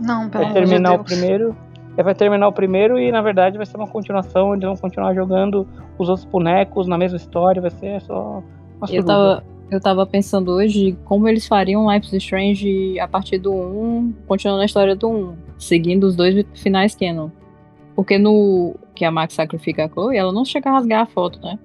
Não, 0.00 0.28
pelo 0.28 0.44
Vai 0.44 0.52
de 0.52 0.60
terminar 0.60 0.94
o 0.94 1.04
primeiro. 1.04 1.56
é, 1.96 2.02
Vai 2.02 2.14
terminar 2.14 2.48
o 2.48 2.52
primeiro 2.52 2.98
e 2.98 3.10
na 3.12 3.20
verdade 3.20 3.56
vai 3.56 3.66
ser 3.66 3.76
uma 3.76 3.86
continuação. 3.88 4.54
Eles 4.54 4.64
vão 4.64 4.76
continuar 4.76 5.14
jogando 5.14 5.66
os 5.98 6.08
outros 6.08 6.26
bonecos 6.26 6.86
na 6.86 6.96
mesma 6.98 7.16
história. 7.16 7.60
Vai 7.60 7.70
ser 7.70 8.00
só 8.02 8.42
uma 8.80 8.90
Eu 8.90 9.04
tava, 9.04 9.44
eu 9.70 9.80
tava 9.80 10.06
pensando 10.06 10.50
hoje 10.52 10.96
como 11.04 11.28
eles 11.28 11.46
fariam 11.46 11.90
Life 11.92 12.06
is 12.06 12.22
Strange 12.22 12.98
a 12.98 13.06
partir 13.06 13.38
do 13.38 13.52
1, 13.52 14.14
continuando 14.26 14.62
a 14.62 14.66
história 14.66 14.96
do 14.96 15.08
1, 15.08 15.36
seguindo 15.58 16.04
os 16.04 16.16
dois 16.16 16.44
finais 16.54 16.94
canon. 16.94 17.30
Porque 17.94 18.16
no 18.16 18.76
que 18.94 19.04
a 19.04 19.10
Max 19.10 19.34
sacrifica 19.34 19.84
a 19.84 19.88
Chloe, 19.88 20.16
ela 20.16 20.32
não 20.32 20.44
chega 20.44 20.70
a 20.70 20.72
rasgar 20.74 21.02
a 21.02 21.06
foto, 21.06 21.40
né? 21.40 21.58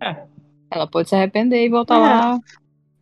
É. 0.00 0.16
Ela 0.70 0.86
pode 0.86 1.08
se 1.08 1.14
arrepender 1.14 1.64
e 1.64 1.68
voltar 1.68 1.96
É. 1.96 1.98
lá. 1.98 2.40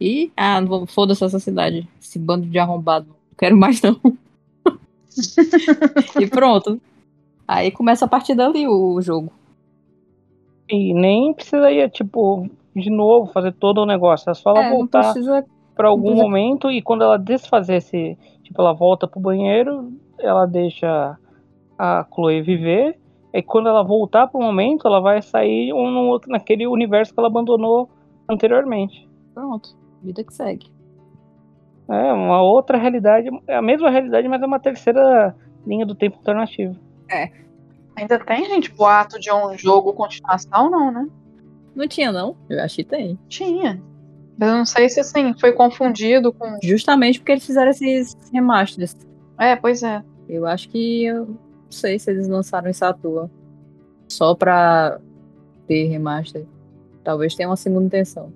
E, 0.00 0.32
ah, 0.36 0.60
foda-se 0.88 1.24
essa 1.24 1.38
cidade. 1.38 1.88
Esse 2.00 2.18
bando 2.18 2.46
de 2.46 2.58
arrombado. 2.58 3.06
Não 3.06 3.36
quero 3.38 3.56
mais, 3.56 3.80
não. 3.80 3.98
e 6.20 6.26
pronto. 6.26 6.80
Aí 7.46 7.70
começa 7.70 8.04
a 8.04 8.08
partir 8.08 8.34
dali 8.34 8.66
o 8.66 9.00
jogo. 9.00 9.32
E 10.72 10.94
nem 10.94 11.34
precisaria, 11.34 11.86
tipo, 11.88 12.48
de 12.74 12.88
novo 12.88 13.30
fazer 13.30 13.52
todo 13.52 13.78
o 13.82 13.86
negócio. 13.86 14.30
É 14.30 14.34
só 14.34 14.50
ela 14.50 14.64
É, 14.64 14.70
voltar. 14.70 15.00
precisa 15.02 15.44
pra 15.76 15.88
algum 15.88 16.02
precisa- 16.04 16.22
momento 16.24 16.70
e 16.70 16.80
quando 16.80 17.02
ela 17.04 17.18
desfazer 17.18 17.76
esse, 17.76 18.16
tipo, 18.42 18.60
ela 18.60 18.72
volta 18.72 19.06
pro 19.06 19.20
banheiro, 19.20 19.92
ela 20.18 20.46
deixa 20.46 21.18
a 21.78 22.06
Chloe 22.14 22.40
viver, 22.42 22.98
e 23.34 23.42
quando 23.42 23.68
ela 23.68 23.82
voltar 23.82 24.28
pro 24.28 24.40
momento, 24.40 24.86
ela 24.86 25.00
vai 25.00 25.20
sair 25.20 25.72
um 25.72 25.90
no 25.90 26.06
outro 26.08 26.30
naquele 26.30 26.66
universo 26.66 27.12
que 27.12 27.20
ela 27.20 27.28
abandonou 27.28 27.88
anteriormente. 28.28 29.08
Pronto. 29.34 29.70
Vida 30.02 30.22
que 30.24 30.32
segue. 30.32 30.66
É 31.88 32.12
uma 32.12 32.42
outra 32.42 32.78
realidade, 32.78 33.28
é 33.46 33.56
a 33.56 33.62
mesma 33.62 33.90
realidade, 33.90 34.26
mas 34.28 34.40
é 34.42 34.46
uma 34.46 34.60
terceira 34.60 35.34
linha 35.66 35.84
do 35.84 35.94
tempo 35.94 36.16
alternativo. 36.18 36.76
Ainda 37.96 38.18
tem, 38.18 38.44
gente, 38.46 38.70
boato 38.72 39.18
de 39.20 39.30
um 39.32 39.56
jogo 39.56 39.92
continuação, 39.92 40.70
não, 40.70 40.90
né? 40.90 41.06
Não 41.74 41.86
tinha, 41.88 42.10
não? 42.12 42.36
Eu 42.48 42.62
acho 42.62 42.76
que 42.76 42.84
tem. 42.84 43.18
Tinha. 43.28 43.80
Eu 44.40 44.46
não 44.46 44.66
sei 44.66 44.88
se 44.88 45.00
assim, 45.00 45.34
foi 45.38 45.52
confundido 45.52 46.32
com. 46.32 46.58
Justamente 46.62 47.18
porque 47.18 47.32
eles 47.32 47.46
fizeram 47.46 47.70
esses 47.70 48.16
remasters. 48.32 48.96
É, 49.38 49.56
pois 49.56 49.82
é. 49.82 50.02
Eu 50.28 50.46
acho 50.46 50.68
que. 50.68 51.04
Eu 51.04 51.26
não 51.26 51.38
sei 51.70 51.98
se 51.98 52.10
eles 52.10 52.28
lançaram 52.28 52.70
isso 52.70 52.84
à 52.84 52.92
toa. 52.92 53.30
Só 54.08 54.34
pra 54.34 54.98
ter 55.66 55.84
remaster. 55.84 56.44
Talvez 57.04 57.34
tenha 57.34 57.48
uma 57.48 57.56
segunda 57.56 57.86
intenção. 57.86 58.32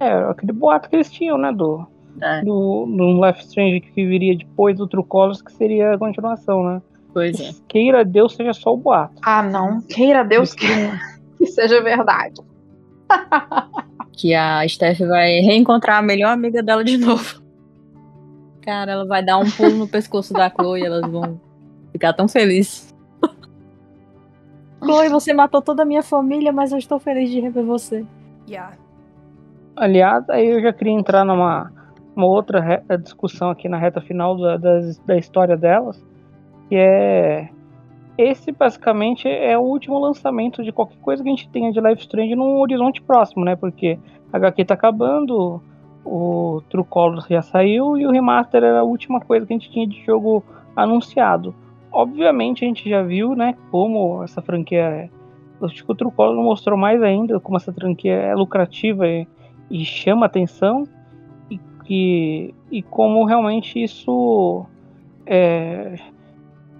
É, 0.00 0.10
aquele 0.12 0.52
boato 0.52 0.88
que 0.88 0.96
eles 0.96 1.10
tinham, 1.10 1.38
né, 1.38 1.52
do, 1.52 1.86
É. 2.20 2.42
do, 2.42 2.86
do 2.86 3.24
Life 3.26 3.40
Strange 3.44 3.80
que 3.80 4.06
viria 4.06 4.36
depois 4.36 4.76
do 4.76 4.88
True 4.88 5.04
Colors, 5.04 5.40
que 5.40 5.52
seria 5.52 5.94
a 5.94 5.98
continuação, 5.98 6.64
né? 6.64 6.82
Pois 7.14 7.40
é. 7.40 7.52
Queira 7.68 8.04
Deus 8.04 8.34
seja 8.34 8.52
só 8.52 8.74
o 8.74 8.76
boato. 8.76 9.14
Ah, 9.22 9.42
não. 9.42 9.80
Queira 9.82 10.22
Deus 10.24 10.52
que, 10.52 10.66
que 11.38 11.46
seja 11.46 11.80
verdade. 11.82 12.34
Que 14.16 14.32
a 14.32 14.66
Steph 14.68 15.00
vai 15.00 15.40
reencontrar 15.40 15.98
a 15.98 16.02
melhor 16.02 16.30
amiga 16.30 16.62
dela 16.62 16.84
de 16.84 16.96
novo. 16.96 17.42
Cara, 18.62 18.92
ela 18.92 19.04
vai 19.04 19.24
dar 19.24 19.38
um 19.38 19.50
pulo 19.50 19.72
no 19.76 19.88
pescoço 19.88 20.32
da 20.32 20.48
Chloe 20.48 20.82
e 20.82 20.86
elas 20.86 21.02
vão 21.10 21.40
ficar 21.90 22.12
tão 22.12 22.28
felizes. 22.28 22.94
Chloe, 24.82 25.08
você 25.08 25.32
matou 25.32 25.60
toda 25.60 25.82
a 25.82 25.84
minha 25.84 26.02
família, 26.02 26.52
mas 26.52 26.70
eu 26.70 26.78
estou 26.78 27.00
feliz 27.00 27.28
de 27.28 27.40
rever 27.40 27.64
você. 27.64 28.06
Yeah. 28.48 28.76
Aliás, 29.76 30.28
aí 30.30 30.46
eu 30.46 30.62
já 30.62 30.72
queria 30.72 30.92
entrar 30.92 31.24
numa 31.24 31.72
uma 32.14 32.26
outra 32.26 32.60
re- 32.60 32.98
discussão 32.98 33.50
aqui 33.50 33.68
na 33.68 33.78
reta 33.78 34.00
final 34.00 34.36
da, 34.38 34.56
das- 34.56 34.98
da 34.98 35.16
história 35.16 35.56
delas, 35.56 36.00
que 36.68 36.76
é 36.76 37.48
esse 38.16 38.52
basicamente 38.52 39.28
é 39.28 39.58
o 39.58 39.62
último 39.62 39.98
lançamento 39.98 40.62
de 40.62 40.70
qualquer 40.70 40.98
coisa 40.98 41.22
que 41.22 41.28
a 41.28 41.32
gente 41.32 41.48
tenha 41.48 41.72
de 41.72 41.80
Life 41.80 42.02
Strange 42.02 42.36
num 42.36 42.58
horizonte 42.60 43.02
próximo, 43.02 43.44
né? 43.44 43.56
Porque 43.56 43.98
a 44.32 44.36
HQ 44.36 44.64
tá 44.64 44.74
acabando, 44.74 45.60
o 46.04 46.62
True 46.70 46.84
Colors 46.84 47.26
já 47.26 47.42
saiu 47.42 47.98
e 47.98 48.06
o 48.06 48.12
remaster 48.12 48.62
era 48.62 48.80
a 48.80 48.84
última 48.84 49.20
coisa 49.20 49.44
que 49.44 49.52
a 49.52 49.56
gente 49.56 49.70
tinha 49.70 49.86
de 49.86 50.00
jogo 50.04 50.44
anunciado. 50.76 51.54
Obviamente 51.90 52.64
a 52.64 52.68
gente 52.68 52.88
já 52.88 53.02
viu, 53.02 53.34
né, 53.34 53.54
como 53.70 54.22
essa 54.22 54.42
franquia 54.42 54.82
é. 54.82 55.10
Acho 55.62 55.84
que 55.84 55.90
o 55.90 55.94
True 55.94 56.12
Colors 56.12 56.36
mostrou 56.36 56.76
mais 56.76 57.02
ainda 57.02 57.40
como 57.40 57.56
essa 57.56 57.72
franquia 57.72 58.12
é 58.12 58.34
lucrativa 58.34 59.08
e, 59.08 59.26
e 59.70 59.84
chama 59.84 60.26
atenção 60.26 60.86
e, 61.50 61.58
que, 61.84 62.54
e 62.70 62.82
como 62.82 63.24
realmente 63.24 63.82
isso 63.82 64.66
é, 65.24 65.98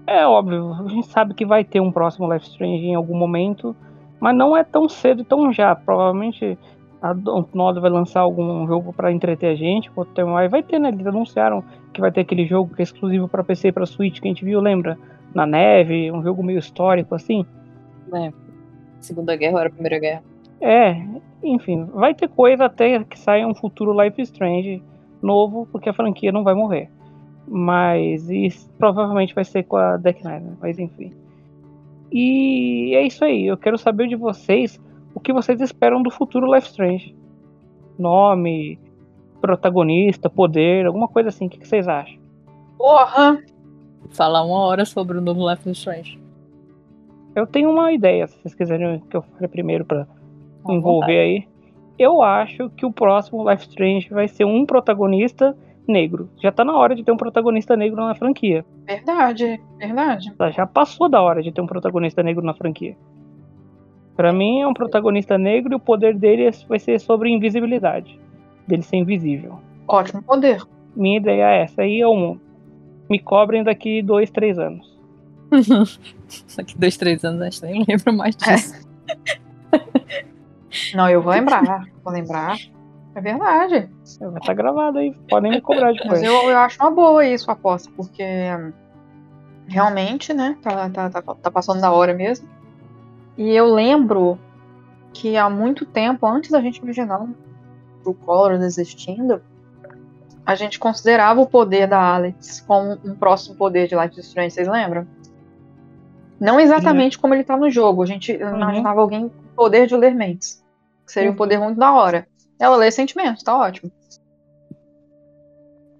é 0.07 0.25
óbvio. 0.25 0.73
A 0.73 0.87
gente 0.87 1.07
sabe 1.07 1.33
que 1.33 1.45
vai 1.45 1.63
ter 1.63 1.79
um 1.79 1.91
próximo 1.91 2.31
Life 2.31 2.47
Strange 2.47 2.85
em 2.85 2.95
algum 2.95 3.17
momento, 3.17 3.75
mas 4.19 4.35
não 4.35 4.55
é 4.55 4.63
tão 4.63 4.87
cedo 4.87 5.21
e 5.21 5.25
tão 5.25 5.51
já. 5.51 5.75
Provavelmente 5.75 6.57
a 7.01 7.13
Dontnod 7.13 7.79
vai 7.79 7.89
lançar 7.89 8.21
algum 8.21 8.65
jogo 8.67 8.91
para 8.93 9.11
entreter 9.11 9.51
a 9.51 9.55
gente, 9.55 9.91
ter 10.13 10.25
mais. 10.25 10.49
vai 10.49 10.63
ter, 10.63 10.79
né? 10.79 10.89
Eles 10.89 11.05
anunciaram 11.05 11.63
que 11.93 12.01
vai 12.01 12.11
ter 12.11 12.21
aquele 12.21 12.45
jogo 12.45 12.73
que 12.73 12.81
é 12.81 12.83
exclusivo 12.83 13.27
para 13.27 13.43
PC 13.43 13.67
e 13.67 13.71
para 13.71 13.85
Switch 13.85 14.19
que 14.19 14.27
a 14.27 14.31
gente 14.31 14.43
viu, 14.43 14.59
lembra? 14.59 14.97
Na 15.33 15.45
neve, 15.45 16.11
um 16.11 16.23
jogo 16.23 16.41
meio 16.41 16.59
histórico 16.59 17.13
assim. 17.13 17.45
É. 18.13 18.31
Segunda 18.99 19.35
Guerra 19.35 19.53
ou 19.53 19.59
era 19.59 19.69
a 19.69 19.71
Primeira 19.71 19.99
Guerra? 19.99 20.23
É, 20.61 20.99
enfim, 21.43 21.85
vai 21.93 22.15
ter 22.15 22.27
coisa 22.27 22.65
até 22.65 23.03
que 23.03 23.19
saia 23.19 23.47
um 23.47 23.53
futuro 23.53 23.99
Life 24.01 24.21
Strange 24.21 24.81
novo, 25.21 25.67
porque 25.71 25.89
a 25.89 25.93
franquia 25.93 26.31
não 26.31 26.43
vai 26.43 26.53
morrer. 26.53 26.89
Mas 27.47 28.29
isso 28.29 28.69
provavelmente 28.77 29.35
vai 29.35 29.43
ser 29.45 29.63
com 29.63 29.77
a 29.77 29.97
Deck 29.97 30.25
Nine, 30.25 30.39
né? 30.39 30.57
mas 30.61 30.79
enfim. 30.79 31.11
E 32.11 32.93
é 32.95 33.05
isso 33.05 33.23
aí, 33.23 33.45
eu 33.45 33.57
quero 33.57 33.77
saber 33.77 34.07
de 34.07 34.15
vocês 34.15 34.79
o 35.13 35.19
que 35.19 35.33
vocês 35.33 35.59
esperam 35.61 36.01
do 36.01 36.09
futuro 36.11 36.53
Life 36.53 36.67
Strange. 36.67 37.15
Nome, 37.97 38.79
protagonista, 39.41 40.29
poder, 40.29 40.85
alguma 40.85 41.07
coisa 41.07 41.29
assim, 41.29 41.47
o 41.47 41.49
que 41.49 41.65
vocês 41.67 41.87
acham? 41.87 42.17
Porra! 42.77 43.39
Falar 44.09 44.43
uma 44.43 44.59
hora 44.59 44.85
sobre 44.85 45.17
o 45.17 45.21
novo 45.21 45.49
Life 45.49 45.69
Strange. 45.71 46.19
Eu 47.35 47.45
tenho 47.45 47.69
uma 47.69 47.91
ideia, 47.91 48.27
se 48.27 48.37
vocês 48.41 48.55
quiserem 48.55 49.01
que 49.09 49.17
eu 49.17 49.21
fale 49.21 49.47
primeiro 49.47 49.83
pra 49.85 50.07
À 50.67 50.73
envolver 50.73 51.01
vontade. 51.01 51.17
aí. 51.17 51.47
Eu 51.97 52.21
acho 52.21 52.69
que 52.71 52.85
o 52.85 52.91
próximo 52.91 53.49
Life 53.49 53.67
Strange 53.67 54.09
vai 54.09 54.27
ser 54.27 54.45
um 54.45 54.65
protagonista 54.65 55.55
negro. 55.87 56.29
Já 56.41 56.51
tá 56.51 56.63
na 56.63 56.75
hora 56.75 56.95
de 56.95 57.03
ter 57.03 57.11
um 57.11 57.17
protagonista 57.17 57.75
negro 57.75 58.03
na 58.03 58.15
franquia. 58.15 58.65
Verdade, 58.85 59.59
verdade. 59.77 60.33
Já 60.51 60.65
passou 60.65 61.09
da 61.09 61.21
hora 61.21 61.41
de 61.41 61.51
ter 61.51 61.61
um 61.61 61.67
protagonista 61.67 62.23
negro 62.23 62.43
na 62.43 62.53
franquia. 62.53 62.95
Pra 64.15 64.31
mim 64.31 64.61
é 64.61 64.67
um 64.67 64.73
protagonista 64.73 65.37
negro 65.37 65.73
e 65.73 65.75
o 65.75 65.79
poder 65.79 66.15
dele 66.17 66.49
vai 66.67 66.79
ser 66.79 66.99
sobre 66.99 67.29
invisibilidade. 67.29 68.19
Dele 68.67 68.81
ser 68.81 68.97
invisível. 68.97 69.59
Ótimo 69.87 70.23
poder. 70.23 70.61
Minha 70.95 71.17
ideia 71.17 71.43
é 71.43 71.63
essa. 71.63 71.81
Aí 71.81 72.01
é 72.01 72.07
mundo. 72.07 72.41
Me 73.09 73.19
cobrem 73.19 73.63
daqui 73.63 74.01
dois, 74.01 74.31
três 74.31 74.57
anos. 74.57 74.95
Daqui 76.57 76.77
dois, 76.77 76.97
três 76.97 77.23
anos 77.23 77.41
a 77.41 77.45
gente 77.45 77.61
nem 77.63 77.85
lembra 77.87 78.11
mais 78.11 78.35
disso. 78.35 78.87
Não, 80.95 81.07
eu 81.09 81.21
vou 81.21 81.31
lembrar. 81.33 81.85
Vou 82.03 82.11
lembrar. 82.11 82.57
É 83.15 83.21
verdade. 83.21 83.89
Vai 84.19 84.39
estar 84.39 84.53
gravado 84.53 84.97
aí. 84.99 85.13
Podem 85.29 85.51
me 85.53 85.61
cobrar 85.61 85.87
Mas 85.93 85.97
depois. 86.01 86.21
eu, 86.23 86.33
eu 86.49 86.57
acho 86.57 86.77
uma 86.81 86.91
boa 86.91 87.25
isso, 87.25 87.49
aposta, 87.49 87.89
porque 87.95 88.23
realmente, 89.67 90.33
né, 90.33 90.57
tá, 90.61 90.89
tá, 90.89 91.09
tá, 91.09 91.21
tá 91.21 91.51
passando 91.51 91.81
da 91.81 91.91
hora 91.91 92.13
mesmo. 92.13 92.47
E 93.37 93.49
eu 93.51 93.73
lembro 93.73 94.37
que 95.13 95.37
há 95.37 95.49
muito 95.49 95.85
tempo, 95.85 96.27
antes 96.27 96.51
da 96.51 96.61
gente 96.61 96.77
imaginar 96.77 97.25
o 98.05 98.13
Color 98.13 98.57
desistindo, 98.59 99.41
a 100.45 100.53
gente 100.55 100.77
considerava 100.77 101.41
o 101.41 101.47
poder 101.47 101.87
da 101.87 101.99
Alex 102.15 102.61
como 102.67 102.97
um 103.03 103.15
próximo 103.15 103.55
poder 103.55 103.87
de 103.87 103.95
Life 103.95 104.19
is 104.19 104.27
Strange, 104.27 104.51
vocês 104.53 104.67
lembram? 104.67 105.07
Não 106.39 106.59
exatamente 106.59 107.17
como 107.17 107.33
ele 107.33 107.43
tá 107.45 107.55
no 107.57 107.69
jogo, 107.71 108.03
a 108.03 108.05
gente 108.05 108.33
imaginava 108.33 108.99
alguém 109.01 109.29
com 109.29 109.35
poder 109.55 109.87
de 109.87 109.95
ler 109.95 110.13
mentes. 110.13 110.63
Que 111.05 111.11
seria 111.13 111.29
um 111.29 111.31
Uhum. 111.31 111.37
poder 111.37 111.59
muito 111.59 111.79
da 111.79 111.93
hora. 111.93 112.27
Ela 112.59 112.75
lê 112.77 112.89
sentimentos, 112.91 113.43
tá 113.43 113.57
ótimo. 113.57 113.91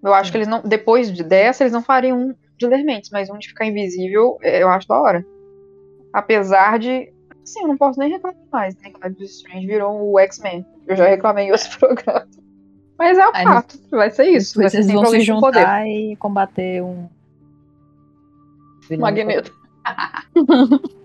Eu 0.03 0.13
acho 0.13 0.31
que 0.31 0.37
eles 0.37 0.47
não. 0.47 0.61
Depois 0.61 1.11
de 1.11 1.23
dessa, 1.23 1.63
eles 1.63 1.73
não 1.73 1.81
fariam 1.81 2.17
um 2.29 2.35
de 2.57 2.67
ler 2.67 2.83
mentes, 2.83 3.09
mas 3.11 3.29
um 3.29 3.37
de 3.37 3.47
ficar 3.49 3.65
invisível, 3.65 4.37
é, 4.41 4.61
eu 4.63 4.69
acho 4.69 4.87
da 4.87 4.99
hora. 4.99 5.25
Apesar 6.13 6.79
de. 6.79 7.11
Sim, 7.43 7.61
eu 7.63 7.67
não 7.67 7.77
posso 7.77 7.99
nem 7.99 8.09
reclamar 8.11 8.37
mais, 8.51 8.75
né? 8.77 8.89
Que 8.91 9.23
Strange 9.23 9.67
virou 9.67 10.11
o 10.11 10.19
X-Men. 10.19 10.65
Eu 10.87 10.95
já 10.95 11.07
reclamei 11.07 11.47
em 11.47 11.51
outros 11.51 11.73
programas. 11.77 12.29
Mas 12.97 13.17
é 13.17 13.27
o 13.27 13.31
no- 13.31 13.43
fato. 13.43 13.77
Vai 13.91 14.09
ser 14.09 14.25
isso. 14.29 14.57
Vai 14.59 14.69
ser 14.69 14.77
eles 14.77 14.91
vão 14.91 15.05
se 15.05 15.11
com 15.31 15.39
poder. 15.41 15.59
juntar 15.59 15.87
e 15.87 16.15
combater 16.15 16.81
um. 16.81 17.09
Magneto. 18.97 19.51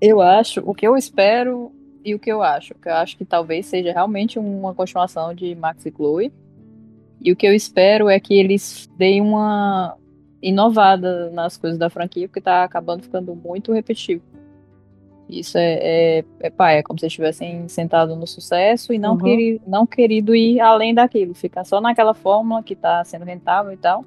Eu 0.00 0.20
acho, 0.20 0.60
o 0.66 0.74
que 0.74 0.86
eu 0.86 0.96
espero 0.96 1.72
e 2.04 2.14
o 2.14 2.18
que 2.18 2.30
eu 2.30 2.42
acho. 2.42 2.74
Que 2.74 2.88
eu 2.88 2.94
acho 2.94 3.16
que 3.16 3.24
talvez 3.24 3.66
seja 3.66 3.92
realmente 3.92 4.38
uma 4.38 4.74
continuação 4.74 5.34
de 5.34 5.54
Max 5.54 5.84
e 5.86 5.90
Chloe. 5.90 6.32
E 7.20 7.32
o 7.32 7.36
que 7.36 7.46
eu 7.46 7.54
espero 7.54 8.08
é 8.08 8.20
que 8.20 8.34
eles 8.34 8.88
deem 8.98 9.20
uma 9.20 9.96
inovada 10.42 11.30
nas 11.30 11.56
coisas 11.56 11.78
da 11.78 11.88
franquia, 11.88 12.28
porque 12.28 12.40
tá 12.40 12.64
acabando 12.64 13.02
ficando 13.02 13.34
muito 13.34 13.72
repetitivo. 13.72 14.22
Isso 15.26 15.56
é, 15.56 16.18
é, 16.18 16.24
é 16.40 16.50
pá, 16.50 16.72
é 16.72 16.82
como 16.82 16.98
se 16.98 17.06
eles 17.06 17.12
estivessem 17.12 17.66
sentado 17.66 18.14
no 18.14 18.26
sucesso 18.26 18.92
e 18.92 18.98
não, 18.98 19.12
Uhum. 19.14 19.20
queri, 19.22 19.62
não 19.66 19.86
querido 19.86 20.34
ir 20.36 20.60
além 20.60 20.92
daquilo, 20.92 21.34
ficar 21.34 21.64
só 21.64 21.80
naquela 21.80 22.12
fórmula 22.12 22.62
que 22.62 22.76
tá 22.76 23.02
sendo 23.04 23.24
rentável 23.24 23.72
e 23.72 23.76
tal. 23.78 24.04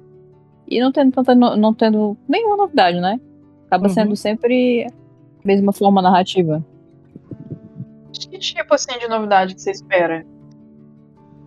E 0.68 0.80
não 0.80 0.92
tendo, 0.92 1.10
tanta 1.10 1.34
não 1.34 1.74
tendo 1.74 2.16
nenhuma 2.28 2.56
novidade, 2.56 3.00
né? 3.00 3.18
Acaba 3.66 3.88
Uhum. 3.88 3.94
sendo 3.94 4.14
sempre 4.16 4.86
a 4.86 4.92
mesma 5.44 5.72
forma 5.72 6.00
narrativa. 6.00 6.64
Que 8.12 8.38
tipo 8.38 8.74
assim 8.74 8.98
de 8.98 9.08
novidade 9.08 9.54
que 9.54 9.60
você 9.60 9.70
espera? 9.70 10.24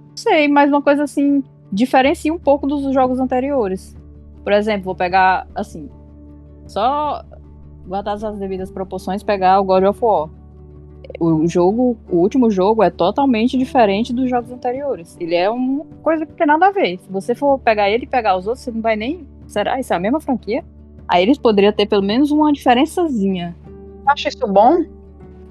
Não 0.09 0.17
sei, 0.17 0.47
mas 0.47 0.69
uma 0.69 0.81
coisa 0.81 1.03
assim, 1.03 1.43
diferencia 1.71 2.33
um 2.33 2.39
pouco 2.39 2.67
dos 2.67 2.93
jogos 2.93 3.19
anteriores. 3.19 3.95
Por 4.43 4.53
exemplo, 4.53 4.85
vou 4.85 4.95
pegar, 4.95 5.47
assim, 5.55 5.89
só 6.67 7.23
guardadas 7.87 8.23
as 8.23 8.37
devidas 8.37 8.71
proporções, 8.71 9.23
pegar 9.23 9.59
o 9.59 9.63
God 9.63 9.83
of 9.83 9.99
War. 10.03 10.29
O 11.19 11.47
jogo, 11.47 11.97
o 12.09 12.17
último 12.17 12.49
jogo 12.49 12.83
é 12.83 12.89
totalmente 12.89 13.57
diferente 13.57 14.13
dos 14.13 14.29
jogos 14.29 14.51
anteriores. 14.51 15.17
Ele 15.19 15.35
é 15.35 15.49
uma 15.49 15.85
coisa 16.01 16.25
que 16.25 16.33
tem 16.33 16.47
nada 16.47 16.67
a 16.67 16.71
ver. 16.71 16.99
Se 16.99 17.11
você 17.11 17.35
for 17.35 17.59
pegar 17.59 17.89
ele 17.89 18.05
e 18.05 18.07
pegar 18.07 18.37
os 18.37 18.47
outros, 18.47 18.63
você 18.63 18.71
não 18.71 18.81
vai 18.81 18.95
nem. 18.95 19.27
Será? 19.47 19.79
Isso 19.79 19.91
é 19.91 19.95
a 19.95 19.99
mesma 19.99 20.21
franquia? 20.21 20.63
Aí 21.07 21.23
eles 21.23 21.37
poderiam 21.37 21.73
ter 21.73 21.85
pelo 21.85 22.01
menos 22.01 22.31
uma 22.31 22.53
diferençazinha. 22.53 23.55
Acha 24.05 24.29
isso 24.29 24.47
bom? 24.47 24.85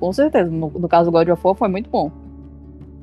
Com 0.01 0.13
certeza. 0.13 0.51
No, 0.51 0.71
no 0.71 0.89
caso 0.89 1.11
do 1.11 1.13
God 1.13 1.29
of 1.29 1.43
War 1.45 1.55
foi 1.55 1.69
muito 1.69 1.91
bom. 1.91 2.11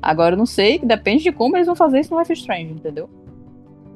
Agora 0.02 0.34
eu 0.34 0.38
não 0.38 0.46
sei, 0.46 0.78
depende 0.78 1.22
de 1.24 1.32
como 1.32 1.56
eles 1.56 1.66
vão 1.66 1.74
fazer 1.74 2.00
isso 2.00 2.12
no 2.12 2.20
Life 2.20 2.32
Strange, 2.32 2.72
entendeu? 2.72 3.08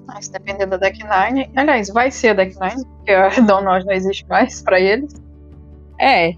Ah, 0.08 0.20
se 0.20 0.32
depender 0.32 0.66
da 0.66 0.76
Deck 0.76 0.98
Nine. 0.98 1.50
Aliás, 1.54 1.88
vai 1.90 2.10
ser 2.10 2.30
a 2.30 2.34
Deck 2.34 2.58
Nine, 2.60 2.84
porque 2.84 3.12
a 3.12 3.28
Donald 3.42 3.84
não 3.84 3.92
existe 3.92 4.26
mais 4.28 4.62
pra 4.62 4.80
eles. 4.80 5.14
É. 5.98 6.34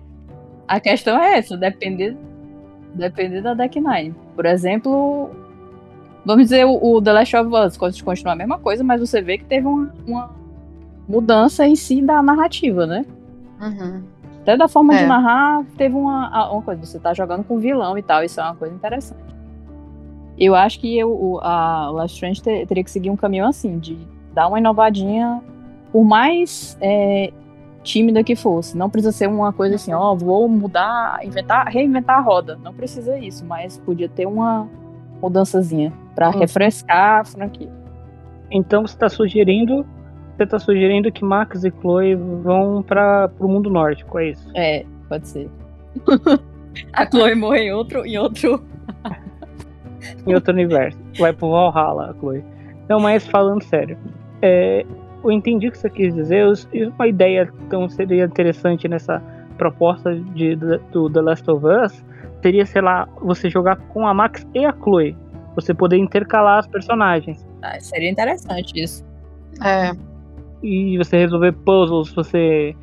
A 0.67 0.81
questão 0.81 1.23
é 1.23 1.39
essa, 1.39 1.57
depender, 1.57 2.17
depender 2.95 3.43
da 3.43 3.55
Deck 3.55 3.79
Nine. 3.81 4.15
Por 4.35 4.47
exemplo, 4.47 5.31
vamos 6.25 6.45
dizer 6.45 6.65
o, 6.65 6.79
o 6.83 7.03
The 7.03 7.13
Last 7.13 7.37
of 7.37 7.51
Us, 7.55 7.77
pode 7.77 8.03
continuar 8.03 8.33
a 8.33 8.37
mesma 8.37 8.59
coisa, 8.59 8.83
mas 8.83 9.01
você 9.01 9.21
vê 9.21 9.39
que 9.39 9.45
teve 9.45 9.67
uma, 9.67 9.95
uma 10.07 10.31
mudança 11.09 11.67
em 11.67 11.77
si 11.77 12.01
da 12.03 12.23
narrativa, 12.23 12.87
né? 12.87 13.05
Uhum. 13.61 14.14
Até 14.45 14.57
da 14.59 14.69
forma 14.69 14.95
de 14.95 15.03
É. 15.03 15.07
narrar, 15.07 15.65
teve 15.79 15.95
uma, 15.97 16.51
uma 16.53 16.61
coisa, 16.63 16.85
você 16.85 16.99
tá 17.01 17.15
jogando 17.15 17.43
com 17.45 17.59
vilão 17.59 17.97
e 17.97 18.03
tal, 18.03 18.23
isso 18.23 18.39
é 18.41 18.45
uma 18.45 18.55
coisa 18.55 18.75
interessante. 18.75 19.25
Eu 20.39 20.55
acho 20.55 20.79
que 20.81 20.99
eu, 20.99 21.11
o, 21.11 21.39
a 21.41 21.89
Last 21.91 22.15
Strange 22.17 22.43
te- 22.43 22.67
teria 22.67 22.85
que 22.85 22.91
seguir 22.91 23.09
um 23.09 23.17
caminho 23.17 23.47
assim, 23.47 23.79
de 23.79 23.97
dar 24.35 24.47
uma 24.49 24.59
inovadinha, 24.59 25.43
por 25.91 26.05
mais 26.05 26.77
é, 26.81 27.33
tímida 27.83 28.23
que 28.23 28.37
fosse. 28.37 28.77
Não 28.77 28.91
precisa 28.91 29.13
ser 29.13 29.29
uma 29.29 29.51
coisa 29.53 29.77
assim, 29.77 29.95
ó, 29.95 30.15
vou 30.15 30.47
mudar, 30.47 31.25
inventar, 31.25 31.67
reinventar 31.69 32.19
a 32.19 32.21
roda. 32.21 32.59
Não 32.63 32.75
precisa 32.75 33.17
isso, 33.19 33.47
mas 33.47 33.79
podia 33.79 34.09
ter 34.11 34.27
uma 34.27 34.69
mudançazinha 35.23 35.91
pra 36.15 36.29
Uhum. 36.31 36.39
refrescar 36.41 37.21
a 37.21 37.25
franquia. 37.25 37.73
Então 38.51 38.87
você 38.87 38.97
tá 38.99 39.09
sugerindo. 39.09 39.87
Você 40.37 40.47
tá 40.47 40.59
sugerindo 40.59 41.13
que 41.13 41.25
Max 41.25 41.65
e 41.65 41.71
Chloe 41.81 42.15
vão 42.15 42.83
para 42.83 43.31
o 43.39 43.49
mundo 43.49 43.71
nórdico, 43.71 44.19
é 44.19 44.31
isso? 44.31 44.51
É, 44.55 44.85
pode 45.09 45.29
ser. 45.29 45.49
a 46.93 47.07
Chloe 47.09 47.35
morre 47.35 47.61
em 47.65 47.73
outro, 47.73 48.05
em 48.05 48.19
outro 48.19 48.65
Em 50.27 50.35
outro 50.35 50.53
universo. 50.53 50.99
Vai 51.19 51.33
pro 51.33 51.51
Valhalla, 51.51 52.11
a 52.11 52.15
Chloe. 52.19 52.45
Não, 52.89 53.01
mas 53.01 53.27
falando 53.27 53.63
sério. 53.65 53.97
é, 54.43 54.85
eu 55.23 55.31
entendi 55.33 55.69
o 55.69 55.73
que 55.73 55.79
você 55.79 55.89
quis 55.89 56.13
dizer. 56.15 56.45
eu- 56.73 56.91
Uma 56.91 57.07
ideia 57.09 57.51
então 57.67 57.89
seria 57.89 58.25
interessante 58.25 58.87
nessa 58.89 59.23
proposta 59.57 60.15
de, 60.15 60.57
do 60.91 61.09
The 61.09 61.21
Last 61.21 61.51
of 61.51 61.65
Us 61.65 62.05
seria, 62.43 62.67
sei 62.67 62.83
lá, 62.83 63.09
você 63.23 63.49
jogar 63.49 63.77
com 63.89 64.07
a 64.07 64.13
Max 64.13 64.47
e 64.55 64.67
a 64.67 64.73
Chloe. 64.73 65.17
Você 65.55 65.73
poder 65.73 65.97
intercalar 65.97 66.59
as 66.59 66.67
personagens. 66.67 67.47
Ah, 67.63 67.79
seria 67.81 68.11
interessante 68.11 68.83
isso. 68.83 69.03
É, 69.65 69.93
E 70.67 70.97
você 70.97 71.19
resolver 71.19 71.53
puzzles, 71.53 72.11
você. 72.15 72.75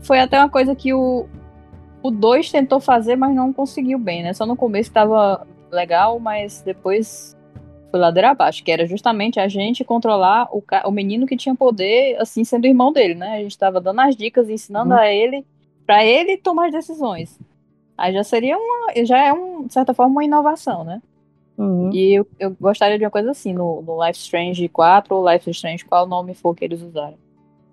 Foi 0.00 0.18
até 0.20 0.38
uma 0.38 0.48
coisa 0.48 0.74
que 0.74 0.92
o 0.94 1.26
o 2.02 2.10
2 2.10 2.52
tentou 2.52 2.78
fazer, 2.78 3.16
mas 3.16 3.34
não 3.34 3.52
conseguiu 3.52 3.98
bem, 3.98 4.22
né? 4.22 4.32
Só 4.32 4.46
no 4.46 4.54
começo 4.54 4.92
tava 4.92 5.44
legal, 5.72 6.20
mas 6.20 6.62
depois 6.62 7.36
foi 7.90 7.98
ladeira 7.98 8.30
abaixo, 8.30 8.62
que 8.62 8.70
era 8.70 8.86
justamente 8.86 9.40
a 9.40 9.48
gente 9.48 9.82
controlar 9.84 10.46
o, 10.52 10.62
ca- 10.62 10.84
o 10.86 10.92
menino 10.92 11.26
que 11.26 11.36
tinha 11.36 11.54
poder, 11.54 12.16
assim, 12.20 12.44
sendo 12.44 12.66
irmão 12.66 12.92
dele, 12.92 13.14
né? 13.16 13.34
A 13.38 13.42
gente 13.42 13.58
tava 13.58 13.80
dando 13.80 14.00
as 14.00 14.14
dicas, 14.14 14.48
ensinando 14.48 14.92
Uhum. 14.92 14.98
a 15.00 15.08
ele, 15.08 15.44
pra 15.84 16.04
ele 16.04 16.36
tomar 16.36 16.66
as 16.66 16.72
decisões. 16.72 17.38
Aí 17.98 18.12
já 18.12 18.22
seria 18.22 18.56
uma, 18.56 19.04
já 19.04 19.18
é 19.24 19.32
um, 19.32 19.66
de 19.66 19.72
certa 19.72 19.92
forma 19.92 20.12
uma 20.12 20.24
inovação, 20.24 20.84
né? 20.84 21.02
Uhum. 21.58 21.90
E 21.92 22.14
eu, 22.14 22.26
eu 22.38 22.54
gostaria 22.60 22.98
de 22.98 23.04
uma 23.04 23.10
coisa 23.10 23.32
assim, 23.32 23.52
no, 23.52 23.82
no 23.82 24.04
Life 24.06 24.20
Strange 24.20 24.68
4 24.68 25.16
ou 25.16 25.28
Life 25.28 25.50
Strange, 25.50 25.84
qual 25.84 26.06
nome 26.06 26.34
for 26.34 26.54
que 26.54 26.64
eles 26.64 26.82
usarem. 26.82 27.16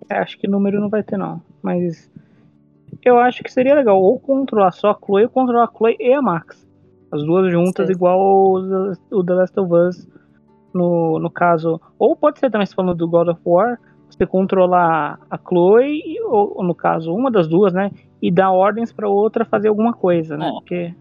É, 0.08 0.18
acho 0.18 0.38
que 0.38 0.48
número 0.48 0.80
não 0.80 0.88
vai 0.88 1.02
ter, 1.02 1.16
não. 1.16 1.40
Mas. 1.62 2.10
Eu 3.04 3.18
acho 3.18 3.42
que 3.42 3.52
seria 3.52 3.74
legal 3.74 4.00
ou 4.00 4.18
controlar 4.18 4.70
só 4.70 4.90
a 4.90 4.98
Chloe 5.04 5.24
ou 5.24 5.28
controlar 5.28 5.64
a 5.64 5.70
Chloe 5.76 5.96
e 5.98 6.12
a 6.12 6.22
Max. 6.22 6.66
As 7.10 7.22
duas 7.22 7.50
juntas, 7.50 7.86
Sim. 7.86 7.92
igual 7.92 8.18
o, 8.18 8.92
o 9.10 9.24
The 9.24 9.34
Last 9.34 9.60
of 9.60 9.72
Us. 9.72 10.08
No, 10.72 11.18
no 11.18 11.30
caso. 11.30 11.80
Ou 11.98 12.16
pode 12.16 12.38
ser 12.38 12.50
também, 12.50 12.66
se 12.66 12.74
falando 12.74 12.96
do 12.96 13.08
God 13.08 13.28
of 13.28 13.40
War, 13.44 13.78
você 14.08 14.26
controlar 14.26 15.20
a 15.30 15.38
Chloe, 15.38 16.02
ou, 16.24 16.62
no 16.62 16.74
caso, 16.74 17.14
uma 17.14 17.30
das 17.30 17.48
duas, 17.48 17.72
né? 17.72 17.90
E 18.20 18.30
dar 18.30 18.50
ordens 18.50 18.92
pra 18.92 19.08
outra 19.08 19.44
fazer 19.44 19.68
alguma 19.68 19.92
coisa, 19.92 20.36
né? 20.36 20.48
É. 20.48 20.52
Porque 20.52 20.94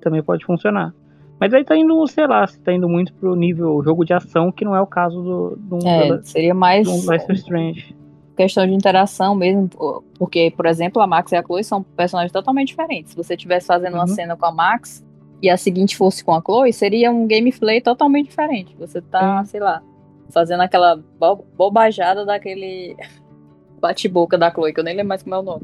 também 0.00 0.22
pode 0.22 0.44
funcionar. 0.44 0.94
Mas 1.40 1.54
aí 1.54 1.64
tá 1.64 1.76
indo, 1.76 2.04
sei 2.08 2.26
lá, 2.26 2.46
se 2.46 2.60
tá 2.60 2.72
indo 2.72 2.88
muito 2.88 3.12
pro 3.14 3.36
nível 3.36 3.80
jogo 3.84 4.04
de 4.04 4.12
ação, 4.12 4.50
que 4.50 4.64
não 4.64 4.74
é 4.74 4.80
o 4.80 4.86
caso 4.86 5.22
do, 5.22 5.78
do, 5.78 5.86
É, 5.86 6.20
seria 6.22 6.54
mais 6.54 6.86
do 6.86 7.12
Life 7.12 7.32
Strange. 7.32 7.96
Questão 8.38 8.66
de 8.66 8.72
interação 8.72 9.34
mesmo, 9.34 9.68
po- 9.68 10.02
porque, 10.18 10.50
por 10.56 10.64
exemplo, 10.64 11.02
a 11.02 11.06
Max 11.06 11.32
e 11.32 11.36
a 11.36 11.42
Chloe 11.42 11.62
são 11.62 11.82
personagens 11.82 12.32
totalmente 12.32 12.68
diferentes. 12.68 13.10
Se 13.10 13.16
você 13.16 13.34
estivesse 13.34 13.66
fazendo 13.66 13.94
uma 13.94 14.02
Uhum. 14.02 14.06
cena 14.08 14.34
com 14.36 14.46
a 14.46 14.52
Max, 14.52 15.04
e 15.42 15.50
a 15.50 15.56
seguinte 15.56 15.96
fosse 15.96 16.24
com 16.24 16.32
a 16.34 16.40
Chloe, 16.40 16.72
seria 16.72 17.10
um 17.12 17.26
gameplay 17.26 17.80
totalmente 17.80 18.28
diferente. 18.28 18.74
Você 18.78 19.00
tá, 19.02 19.44
Sim. 19.44 19.50
sei 19.50 19.60
lá, 19.60 19.82
fazendo 20.30 20.62
aquela 20.62 20.96
bo- 21.20 21.44
bobajada 21.56 22.24
daquele 22.24 22.96
bate-boca 23.80 24.36
da 24.38 24.50
Chloe, 24.50 24.72
que 24.72 24.80
eu 24.80 24.84
nem 24.84 24.94
lembro 24.94 25.08
mais 25.10 25.22
como 25.22 25.34
é 25.34 25.38
o 25.38 25.42
nome. 25.42 25.62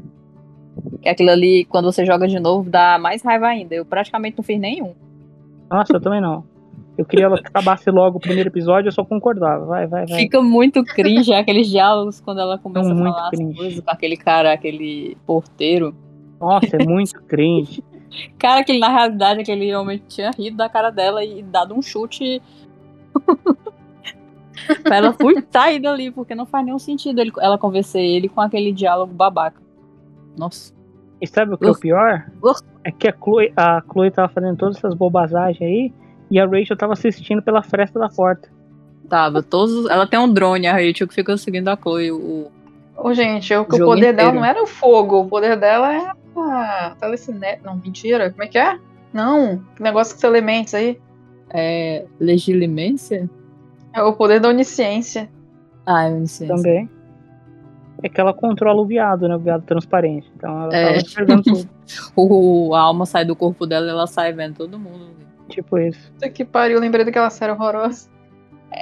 Que 1.01 1.09
aquilo 1.09 1.29
ali, 1.31 1.65
quando 1.65 1.85
você 1.91 2.05
joga 2.05 2.27
de 2.27 2.39
novo, 2.39 2.69
dá 2.69 2.97
mais 2.97 3.21
raiva 3.21 3.47
ainda. 3.47 3.75
Eu 3.75 3.85
praticamente 3.85 4.37
não 4.37 4.43
fiz 4.43 4.59
nenhum. 4.59 4.93
Nossa, 5.69 5.93
eu 5.95 6.01
também 6.01 6.21
não. 6.21 6.43
Eu 6.97 7.03
queria 7.05 7.25
ela 7.25 7.37
que 7.41 7.47
acabasse 7.47 7.89
logo 7.91 8.17
o 8.17 8.21
primeiro 8.21 8.49
episódio, 8.49 8.87
eu 8.87 8.91
só 8.93 9.03
concordava. 9.03 9.65
Vai, 9.65 9.85
vai, 9.87 10.05
vai. 10.05 10.19
Fica 10.19 10.41
muito 10.41 10.83
cringe 10.83 11.33
aqueles 11.33 11.67
diálogos 11.67 12.21
quando 12.21 12.39
ela 12.39 12.57
começa 12.57 12.87
São 12.87 12.97
a 13.05 13.11
falar 13.13 13.29
cringe. 13.31 13.51
as 13.51 13.57
coisas 13.57 13.79
com 13.81 13.91
aquele 13.91 14.17
cara, 14.17 14.53
aquele 14.53 15.17
porteiro. 15.25 15.93
Nossa, 16.39 16.77
é 16.77 16.85
muito 16.85 17.21
cringe. 17.23 17.83
Cara, 18.39 18.63
que 18.63 18.77
na 18.79 18.87
realidade 18.87 19.41
aquele 19.41 19.75
homem 19.75 20.01
tinha 20.07 20.31
rido 20.31 20.55
da 20.55 20.69
cara 20.69 20.89
dela 20.89 21.21
e 21.25 21.43
dado 21.43 21.73
um 21.75 21.81
chute. 21.81 22.41
pra 24.83 24.95
ela 24.97 25.13
fui 25.13 25.35
sair 25.51 25.79
dali, 25.79 26.11
porque 26.11 26.33
não 26.33 26.45
faz 26.45 26.65
nenhum 26.65 26.79
sentido 26.79 27.19
ele- 27.19 27.31
ela 27.39 27.57
convencer 27.57 28.01
ele 28.01 28.29
com 28.29 28.39
aquele 28.39 28.71
diálogo 28.71 29.13
babaca. 29.13 29.61
Nossa. 30.37 30.73
E 31.21 31.27
sabe 31.27 31.53
o 31.53 31.57
que 31.57 31.65
é 31.65 31.69
o 31.69 31.71
Uf. 31.71 31.81
pior? 31.81 32.25
Uf. 32.41 32.61
É 32.83 32.91
que 32.91 33.07
a 33.07 33.13
Chloe, 33.13 33.51
a 33.57 33.81
Chloe 33.91 34.11
tava 34.11 34.29
fazendo 34.29 34.57
todas 34.57 34.77
essas 34.77 34.93
bobagens 34.93 35.61
aí 35.61 35.93
e 36.29 36.39
a 36.39 36.45
Rachel 36.45 36.77
tava 36.77 36.93
assistindo 36.93 37.41
pela 37.41 37.61
fresta 37.61 37.99
da 37.99 38.09
porta. 38.09 38.49
Tava, 39.09 39.43
todos. 39.43 39.89
Ela 39.89 40.07
tem 40.07 40.19
um 40.19 40.31
drone, 40.31 40.67
a 40.67 40.73
Rachel, 40.73 41.07
que 41.07 41.13
fica 41.13 41.37
seguindo 41.37 41.67
a 41.67 41.77
Chloe. 41.77 42.11
O... 42.11 42.51
Ô, 42.97 43.13
gente, 43.13 43.53
o, 43.53 43.61
o 43.61 43.65
poder 43.65 44.13
dela 44.13 44.29
inteiro. 44.29 44.35
não 44.35 44.45
era 44.45 44.63
o 44.63 44.67
fogo, 44.67 45.21
o 45.21 45.27
poder 45.27 45.57
dela 45.57 45.93
é 45.93 46.11
a 46.37 46.95
telecine... 46.99 47.57
Não, 47.63 47.75
mentira. 47.75 48.31
Como 48.31 48.43
é 48.43 48.47
que 48.47 48.57
é? 48.57 48.79
Não, 49.13 49.61
que 49.75 49.83
negócio 49.83 50.13
com 50.13 50.17
os 50.17 50.23
elementos 50.23 50.73
aí. 50.73 50.99
É. 51.49 52.05
Legilimência? 52.19 53.29
É 53.93 54.01
o 54.01 54.13
poder 54.13 54.39
da 54.39 54.49
onisciência. 54.49 55.29
Ah, 55.85 56.09
não 56.09 56.25
sei. 56.25 56.47
Também. 56.47 56.89
É 58.03 58.09
que 58.09 58.19
ela 58.19 58.33
controla 58.33 58.81
o 58.81 58.85
viado, 58.85 59.27
né? 59.27 59.35
O 59.35 59.39
viado 59.39 59.63
transparente. 59.63 60.29
Então 60.35 60.63
ela 60.63 60.75
É. 60.75 60.85
tava 60.87 60.97
enxergando 60.97 61.43
tudo. 61.43 61.69
O, 62.15 62.73
a 62.73 62.81
alma 62.81 63.05
sai 63.05 63.23
do 63.23 63.35
corpo 63.35 63.67
dela 63.67 63.85
e 63.85 63.89
ela 63.89 64.07
sai 64.07 64.33
vendo 64.33 64.55
todo 64.55 64.79
mundo. 64.79 65.24
Tipo 65.49 65.77
isso. 65.77 66.11
Puta 66.13 66.29
que 66.29 66.43
pariu, 66.45 66.75
eu 66.77 66.81
lembrei 66.81 67.03
daquela 67.05 67.29
série 67.29 67.51
horrorosa. 67.51 68.09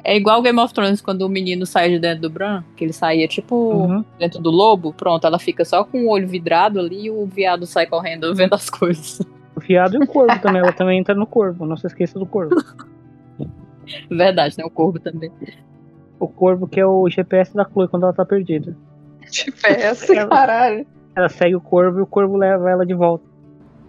É 0.03 0.15
igual 0.17 0.41
Game 0.41 0.59
of 0.59 0.73
Thrones, 0.73 1.01
quando 1.01 1.21
o 1.21 1.29
menino 1.29 1.65
sai 1.65 1.89
de 1.89 1.99
dentro 1.99 2.21
do 2.23 2.29
Bran, 2.29 2.63
que 2.75 2.83
ele 2.83 2.93
saía 2.93 3.27
tipo 3.27 3.55
Uhum. 3.55 4.05
dentro 4.17 4.41
do 4.41 4.49
lobo, 4.49 4.91
pronto, 4.93 5.27
ela 5.27 5.37
fica 5.37 5.63
só 5.63 5.83
com 5.83 6.05
o 6.05 6.09
olho 6.09 6.27
vidrado 6.27 6.79
ali 6.79 7.05
e 7.05 7.11
o 7.11 7.25
viado 7.27 7.65
sai 7.67 7.85
correndo 7.85 8.33
vendo 8.33 8.53
as 8.55 8.69
coisas. 8.69 9.19
O 9.55 9.59
viado 9.59 9.95
e 9.95 10.03
o 10.03 10.07
corvo 10.07 10.39
também. 10.41 10.61
Ela 10.61 10.71
também 10.73 10.99
entra 10.99 11.13
no 11.13 11.27
corvo. 11.27 11.65
Não 11.65 11.77
se 11.77 11.85
esqueça 11.85 12.17
do 12.17 12.25
corvo. 12.25 12.55
Verdade, 14.09 14.57
né? 14.57 14.65
O 14.65 14.69
corvo 14.69 14.99
também. 14.99 15.31
O 16.19 16.27
corvo 16.27 16.67
que 16.67 16.79
é 16.79 16.85
o 16.85 17.07
GPS 17.09 17.53
da 17.53 17.65
Chloe 17.65 17.87
quando 17.87 18.03
ela 18.03 18.13
tá 18.13 18.25
perdida. 18.25 18.75
GPS, 19.31 20.11
Ela- 20.15 20.29
caralho. 20.29 20.87
Ela 21.15 21.29
segue 21.29 21.55
o 21.55 21.61
corvo 21.61 21.99
e 21.99 22.01
o 22.01 22.07
corvo 22.07 22.35
leva 22.37 22.69
ela 22.69 22.85
de 22.85 22.93
volta. 22.95 23.23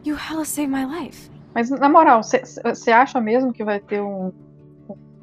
You 0.04 0.16
hella 0.16 0.44
saved 0.44 0.70
my 0.70 0.84
life. 0.84 1.30
Mas, 1.54 1.70
na 1.70 1.88
moral, 1.88 2.20
você 2.22 2.90
acha 2.90 3.20
mesmo 3.20 3.52
que 3.52 3.62
vai 3.64 3.78
ter 3.80 4.00
um, 4.02 4.32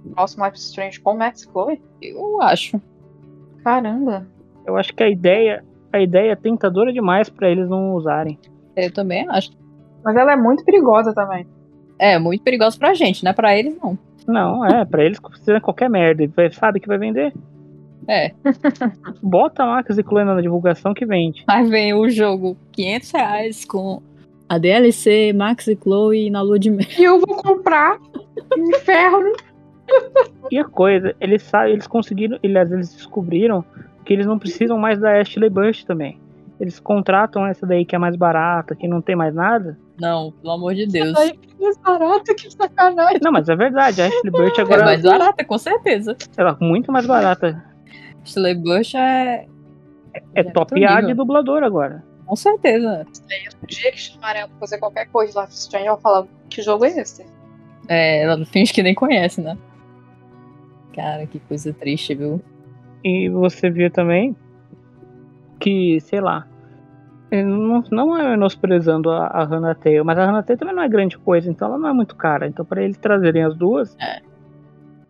um 0.05 0.13
próximo 0.13 0.45
Life 0.45 0.57
is 0.57 0.63
Strange 0.67 0.99
com 1.01 1.15
Max 1.15 1.43
Chloe? 1.43 1.81
Eu 2.01 2.41
acho. 2.41 2.81
Caramba. 3.63 4.25
Eu 4.65 4.77
acho 4.77 4.93
que 4.93 5.03
a 5.03 5.09
ideia, 5.09 5.63
a 5.91 5.99
ideia 5.99 6.31
é 6.31 6.35
tentadora 6.35 6.93
demais 6.93 7.29
pra 7.29 7.49
eles 7.49 7.67
não 7.69 7.93
usarem. 7.93 8.39
Eu 8.75 8.91
também 8.93 9.27
acho. 9.29 9.51
Mas 10.03 10.15
ela 10.15 10.33
é 10.33 10.35
muito 10.35 10.63
perigosa 10.63 11.13
também. 11.13 11.45
É, 11.99 12.17
muito 12.17 12.43
perigoso 12.43 12.79
pra 12.79 12.93
gente, 12.93 13.23
né? 13.23 13.33
Pra 13.33 13.55
eles, 13.57 13.77
não. 13.81 13.97
Não, 14.27 14.65
é, 14.65 14.85
pra 14.85 15.03
eles 15.03 15.19
precisa 15.19 15.59
qualquer 15.59 15.89
merda. 15.89 16.25
Vai- 16.35 16.51
Sabe 16.51 16.79
que 16.79 16.87
vai 16.87 16.97
vender? 16.97 17.33
É. 18.07 18.31
Bota 19.21 19.65
Max 19.65 19.97
e 19.97 20.03
Chloe 20.03 20.23
na 20.23 20.41
divulgação 20.41 20.93
que 20.93 21.05
vende. 21.05 21.43
Aí 21.47 21.69
vem 21.69 21.93
o 21.93 22.09
jogo 22.09 22.57
500 22.71 23.11
reais 23.11 23.65
com 23.65 24.01
a 24.51 24.57
DLC, 24.57 25.31
Max 25.31 25.65
e 25.69 25.77
Chloe 25.81 26.29
na 26.29 26.41
lua 26.41 26.59
de 26.59 26.69
mel. 26.69 26.85
E 26.99 27.03
eu 27.05 27.21
vou 27.21 27.37
comprar 27.37 27.97
inferno. 28.57 29.31
E 30.51 30.59
a 30.59 30.65
coisa, 30.65 31.15
eles 31.21 31.41
sabem, 31.43 31.71
eles 31.71 31.87
conseguiram, 31.87 32.37
aliás, 32.43 32.69
eles 32.69 32.93
descobriram 32.93 33.63
que 34.03 34.11
eles 34.11 34.25
não 34.25 34.37
precisam 34.37 34.77
mais 34.77 34.99
da 34.99 35.21
Ashley 35.21 35.49
Bush 35.49 35.85
também. 35.85 36.19
Eles 36.59 36.81
contratam 36.81 37.47
essa 37.47 37.65
daí 37.65 37.85
que 37.85 37.95
é 37.95 37.97
mais 37.97 38.17
barata, 38.17 38.75
que 38.75 38.89
não 38.89 39.01
tem 39.01 39.15
mais 39.15 39.33
nada. 39.33 39.79
Não, 39.97 40.33
pelo 40.33 40.53
amor 40.53 40.75
de 40.75 40.85
Deus. 40.85 41.17
Ai, 41.17 41.31
que 41.31 41.55
mais 41.57 41.77
barato, 41.77 42.35
que 42.35 42.51
sacanagem. 42.51 43.19
Não, 43.23 43.31
mas 43.31 43.47
é 43.47 43.55
verdade, 43.55 44.01
a 44.01 44.07
Ashley 44.07 44.31
Bush 44.31 44.59
É 44.59 44.61
agora 44.63 44.83
mais 44.83 45.01
barata, 45.01 45.45
com 45.45 45.57
certeza. 45.57 46.17
ela 46.35 46.57
é 46.59 46.63
muito 46.63 46.91
mais 46.91 47.07
barata. 47.07 47.63
Slay 48.25 48.55
Bush 48.55 48.95
é. 48.95 49.45
É 50.13 50.41
É 50.41 50.43
top 50.43 50.83
A 50.83 50.99
de 50.99 51.13
dublador 51.13 51.63
agora. 51.63 52.10
Com 52.31 52.35
certeza. 52.37 53.05
O 53.61 53.67
dia 53.67 53.91
que 53.91 53.99
chamarem 53.99 54.43
ela 54.43 54.49
pra 54.49 54.59
fazer 54.59 54.77
qualquer 54.77 55.05
coisa 55.09 55.43
is 55.43 55.53
Strange, 55.63 55.87
eu 55.87 55.95
vou 55.95 56.01
falar, 56.01 56.25
que 56.49 56.61
jogo 56.61 56.85
é 56.85 56.97
esse? 56.97 57.25
É, 57.89 58.23
ela 58.23 58.45
finge 58.45 58.71
que 58.71 58.81
nem 58.81 58.95
conhece, 58.95 59.41
né? 59.41 59.57
Cara, 60.95 61.27
que 61.27 61.39
coisa 61.39 61.73
triste, 61.73 62.15
viu? 62.15 62.41
E 63.03 63.27
você 63.27 63.69
vê 63.69 63.89
também 63.89 64.33
que, 65.59 65.99
sei 65.99 66.21
lá, 66.21 66.47
não, 67.33 67.83
não 67.91 68.17
é 68.17 68.29
menosprezando 68.29 69.11
a, 69.11 69.27
a 69.27 69.43
Hannah 69.43 69.75
Taylor, 69.75 70.05
mas 70.05 70.17
a 70.17 70.25
Hannah 70.25 70.41
Taylor 70.41 70.59
também 70.59 70.75
não 70.75 70.83
é 70.83 70.87
grande 70.87 71.17
coisa, 71.17 71.51
então 71.51 71.67
ela 71.67 71.77
não 71.77 71.89
é 71.89 71.93
muito 71.93 72.15
cara. 72.15 72.47
Então, 72.47 72.63
para 72.63 72.81
eles 72.81 72.95
trazerem 72.97 73.43
as 73.43 73.57
duas, 73.57 73.93
É. 73.99 74.21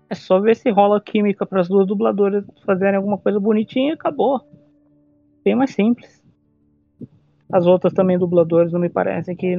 é 0.09 0.15
só 0.15 0.39
ver 0.39 0.55
se 0.55 0.72
rola 0.72 0.99
química 0.99 1.45
para 1.45 1.61
as 1.61 1.67
duas 1.69 1.86
dubladoras 1.86 2.43
fazerem 2.65 2.95
alguma 2.95 3.19
coisa 3.19 3.39
bonitinha 3.39 3.91
e 3.91 3.93
acabou. 3.93 4.41
Bem 5.45 5.53
mais 5.53 5.69
simples. 5.76 6.19
As 7.52 7.66
outras 7.66 7.93
também 7.93 8.18
dubladoras 8.18 8.72
não 8.72 8.80
me 8.80 8.89
parecem 8.89 9.36
que 9.36 9.58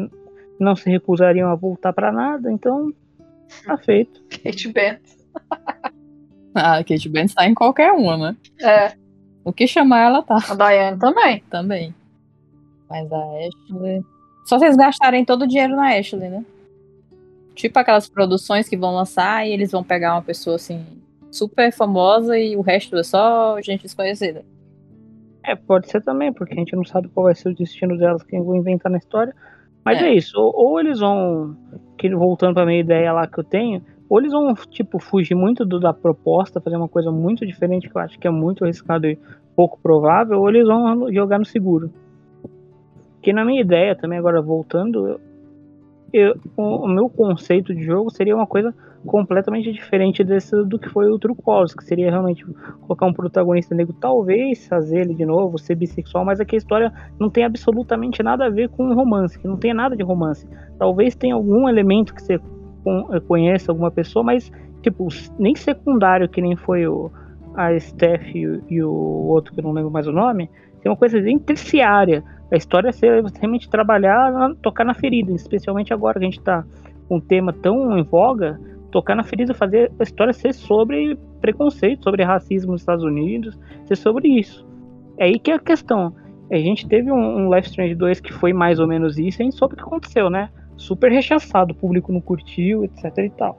não 0.59 0.75
se 0.77 0.89
recusariam 0.89 1.51
a 1.51 1.55
voltar 1.55 1.93
para 1.93 2.13
nada, 2.13 2.51
então 2.51 2.93
tá 3.65 3.77
feito. 3.77 4.23
Kate 4.43 4.69
Bennett. 4.73 5.03
Ah, 6.55 6.77
a 6.77 6.85
Kate 6.85 7.09
Bennett 7.09 7.35
tá 7.35 7.47
em 7.49 7.55
qualquer 7.55 7.93
uma, 7.93 8.15
né? 8.19 8.37
É, 8.61 8.93
O 9.43 9.51
que 9.55 9.67
chamar 9.67 10.01
ela 10.01 10.23
tá 10.23 10.37
a 10.37 10.55
Diane 10.55 10.99
também. 10.99 11.43
também. 11.49 11.95
Mas 12.91 13.11
a 13.11 13.17
Ashley. 13.17 14.05
Só 14.45 14.59
vocês 14.59 14.77
gastarem 14.77 15.25
todo 15.25 15.43
o 15.45 15.47
dinheiro 15.49 15.75
na 15.75 15.97
Ashley, 15.97 16.29
né? 16.29 16.45
Tipo 17.55 17.79
aquelas 17.79 18.07
produções 18.07 18.69
que 18.69 18.77
vão 18.77 18.95
lançar 18.95 19.47
e 19.47 19.51
eles 19.53 19.71
vão 19.73 19.83
pegar 19.83 20.13
uma 20.15 20.21
pessoa 20.21 20.57
assim, 20.57 20.85
super 21.31 21.73
famosa 21.73 22.39
e 22.39 22.55
o 22.55 22.61
resto 22.61 22.97
é 22.99 23.03
só 23.03 23.59
gente 23.63 23.85
desconhecida. 23.85 24.45
É, 25.45 25.55
pode 25.57 25.91
ser 25.91 26.01
também, 26.03 26.33
porque 26.33 26.55
a 26.55 26.57
gente 26.57 26.77
não 26.77 26.85
sabe 26.85 27.09
qual 27.09 27.25
vai 27.25 27.35
ser 27.35 27.49
o 27.49 27.55
destino 27.55 27.97
delas, 27.99 28.23
quem 28.23 28.43
vão 28.43 28.57
inventar 28.57 28.91
na 28.93 28.99
história. 28.99 29.35
Mas 29.85 30.01
é, 30.01 30.07
É. 30.11 30.15
isso, 30.15 30.39
ou, 30.41 30.53
ou 30.55 30.81
eles 30.81 31.01
vão, 31.01 31.57
que 31.99 32.09
voltando 32.15 32.55
pra 32.55 32.65
minha 32.67 32.79
ideia 32.81 33.13
lá 33.13 33.27
que 33.27 33.39
eu 33.39 33.45
tenho, 33.45 33.83
ou 34.09 34.21
eles 34.21 34.31
vão, 34.33 34.55
tipo, 34.71 34.99
fugir 35.01 35.35
muito 35.35 35.65
do- 35.65 35.81
da 35.81 35.93
proposta, 35.93 36.61
fazer 36.61 36.77
uma 36.77 36.89
coisa 36.89 37.11
muito 37.11 37.45
diferente, 37.47 37.89
que 37.89 37.97
eu 37.97 38.01
acho 38.01 38.19
que 38.19 38.27
é 38.29 38.31
muito 38.31 38.63
arriscado 38.63 39.07
e 39.07 39.19
pouco 39.57 39.81
provável, 39.83 40.39
ou 40.41 40.49
eles 40.49 40.67
vão 40.67 41.13
jogar 41.13 41.39
no 41.39 41.45
seguro. 41.45 41.91
Que 43.21 43.33
na 43.33 43.45
minha 43.45 43.61
ideia 43.61 43.97
também, 43.97 44.19
agora 44.19 44.41
voltando, 44.43 45.21
eu- 46.13 46.37
o, 46.57 46.87
meu 46.87 47.09
conceito 47.09 47.75
de 47.75 47.83
jogo 47.83 48.11
seria 48.11 48.37
uma 48.37 48.47
coisa 48.47 48.75
completamente 49.07 49.73
diferente 49.73 50.23
desse 50.23 50.55
do 50.65 50.79
que 50.79 50.89
foi 50.89 51.11
o 51.11 51.19
True 51.19 51.35
Colors, 51.35 51.75
que 51.75 51.85
seria 51.85 52.11
realmente 52.11 52.45
colocar 52.83 53.07
um 53.07 53.13
protagonista 53.13 53.75
negro, 53.75 53.95
talvez 54.01 54.67
fazer 54.69 55.01
ele 55.01 55.15
de 55.15 55.27
novo, 55.27 55.59
ser 55.59 55.75
bissexual, 55.75 56.25
mas 56.25 56.39
aqui 56.39 56.55
a 56.55 56.59
história 56.59 56.93
não 57.19 57.29
tem 57.29 57.45
absolutamente 57.45 58.23
nada 58.23 58.47
a 58.47 58.51
ver 58.51 58.69
com 58.69 58.95
romance, 58.95 59.39
que 59.39 59.49
não 59.49 59.57
tem 59.57 59.75
nada 59.75 59.97
de 59.97 60.03
romance. 60.05 60.47
Talvez 60.79 61.17
tenha 61.17 61.35
algum 61.35 61.69
elemento 61.69 62.15
que 62.15 62.23
você 62.23 62.35
eh, 62.35 63.21
conheça 63.27 63.73
alguma 63.73 63.91
pessoa, 63.91 64.23
mas 64.23 64.53
tipo, 64.83 65.09
nem 65.39 65.55
secundário 65.55 66.29
que 66.29 66.41
nem 66.41 66.57
foi 66.57 66.87
o 66.87 67.11
a 67.55 67.79
Steph 67.79 68.35
e, 68.35 68.61
e 68.71 68.83
o 68.83 68.91
outro 68.91 69.53
que 69.53 69.61
eu 69.61 69.65
não 69.65 69.73
lembro 69.73 69.91
mais 69.91 70.07
o 70.07 70.13
nome, 70.13 70.49
tem 70.83 70.91
uma 70.91 70.97
coisa 70.97 71.21
bem 71.21 71.39
terciária. 71.39 72.25
A 72.53 72.57
história 72.57 72.91
é 72.91 72.93
ser 72.93 73.25
realmente 73.41 73.71
trabalhar, 73.71 74.55
tocar 74.61 74.85
na 74.85 74.93
ferida, 74.93 75.33
especialmente 75.33 75.93
agora 75.95 76.19
que 76.19 76.27
a 76.27 76.31
gente 76.31 76.41
tá 76.41 76.63
com 77.09 77.17
um 77.17 77.21
tema 77.21 77.51
tão 77.51 77.97
em 77.97 78.03
voga, 78.03 78.61
tocar 78.91 79.15
na 79.15 79.25
ferida, 79.25 79.55
fazer 79.55 79.91
a 79.99 80.03
história 80.03 80.35
ser 80.35 80.53
sobre 80.53 81.19
preconceito, 81.41 82.05
sobre 82.05 82.23
racismo 82.23 82.73
nos 82.73 82.83
Estados 82.83 83.03
Unidos, 83.03 83.59
ser 83.87 83.97
sobre 83.97 84.29
isso. 84.29 84.67
É 85.17 85.25
aí 85.25 85.39
que 85.39 85.51
é 85.51 85.55
a 85.55 85.59
questão. 85.59 86.15
A 86.51 86.57
gente 86.59 86.87
teve 86.87 87.11
um, 87.11 87.47
um 87.47 87.55
Life 87.55 87.69
Strange 87.69 87.95
2 87.95 88.21
que 88.21 88.35
foi 88.35 88.53
mais 88.53 88.79
ou 88.79 88.87
menos 88.87 89.19
isso, 89.19 89.41
a 89.41 89.45
gente 89.45 89.57
soube 89.57 89.73
o 89.73 89.77
que 89.79 89.83
aconteceu, 89.83 90.29
né? 90.29 90.51
Super 90.77 91.11
rechaçado, 91.11 91.73
o 91.73 91.75
público 91.75 92.13
não 92.13 92.21
curtiu, 92.21 92.85
etc 92.85 93.17
e 93.17 93.31
tal. 93.31 93.59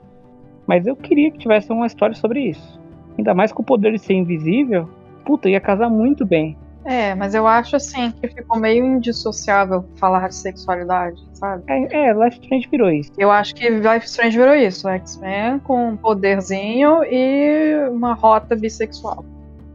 Mas 0.68 0.86
eu 0.86 0.94
queria 0.94 1.32
que 1.32 1.38
tivesse 1.38 1.72
uma 1.72 1.86
história 1.86 2.14
sobre 2.14 2.42
isso. 2.48 2.80
Ainda 3.18 3.34
mais 3.34 3.50
com 3.50 3.62
o 3.62 3.66
poder 3.66 3.90
de 3.90 3.98
ser 3.98 4.14
invisível, 4.14 4.88
puta, 5.24 5.50
ia 5.50 5.60
casar 5.60 5.90
muito 5.90 6.24
bem. 6.24 6.56
É, 6.84 7.14
mas 7.14 7.34
eu 7.34 7.46
acho 7.46 7.76
assim 7.76 8.10
que 8.10 8.28
ficou 8.28 8.58
meio 8.60 8.84
indissociável 8.84 9.84
falar 9.96 10.28
de 10.28 10.34
sexualidade, 10.34 11.16
sabe? 11.32 11.62
É, 11.66 12.08
é 12.10 12.12
Life 12.12 12.38
Strange 12.42 12.68
virou 12.70 12.90
isso. 12.90 13.10
Eu 13.16 13.30
acho 13.30 13.54
que 13.54 13.68
Life 13.70 14.04
Strange 14.06 14.36
virou 14.36 14.54
isso. 14.54 14.86
X-Men 14.86 15.60
com 15.60 15.88
um 15.88 15.96
poderzinho 15.96 17.02
e 17.04 17.88
uma 17.90 18.12
rota 18.12 18.54
bissexual. 18.54 19.24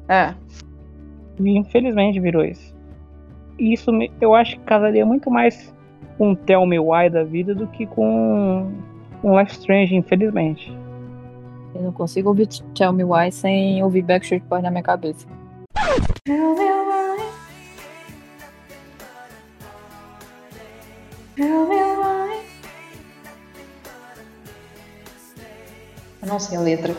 É. 0.08 0.36
E 1.40 1.58
infelizmente 1.58 2.20
virou 2.20 2.44
isso. 2.46 2.76
E 3.58 3.74
isso 3.74 3.92
me- 3.92 4.12
eu 4.22 4.36
acho 4.36 4.58
que 4.58 4.64
casaria 4.66 5.06
muito 5.06 5.32
mais 5.32 5.74
com 6.18 6.36
Tell 6.36 6.66
Me 6.66 6.78
Why 6.80 7.10
da 7.10 7.24
vida 7.24 7.56
do 7.56 7.66
que 7.66 7.88
com 7.88 8.72
um 9.24 9.40
Life 9.40 9.54
Strange, 9.54 9.96
infelizmente. 9.96 10.72
Eu 11.74 11.82
não 11.82 11.92
consigo 11.92 12.30
ouvir 12.30 12.48
Tell 12.76 12.94
Me 12.94 13.04
Why 13.04 13.32
sem 13.32 13.84
ouvir 13.84 14.04
Backstreet 14.04 14.44
Boys 14.48 14.62
na 14.64 14.70
minha 14.70 14.84
cabeça. 14.84 15.26
Eu 26.22 26.28
não 26.28 26.40
sei 26.40 26.58
a 26.58 26.62
letra. 26.62 26.94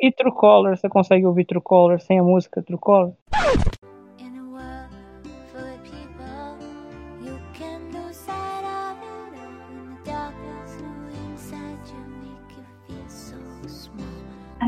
E 0.00 0.12
True 0.12 0.32
Color, 0.32 0.76
você 0.76 0.88
consegue 0.88 1.26
ouvir 1.26 1.44
True 1.44 1.60
Color 1.62 2.00
sem 2.00 2.18
a 2.18 2.22
música 2.22 2.62
True 2.62 2.78
Color? 2.78 3.14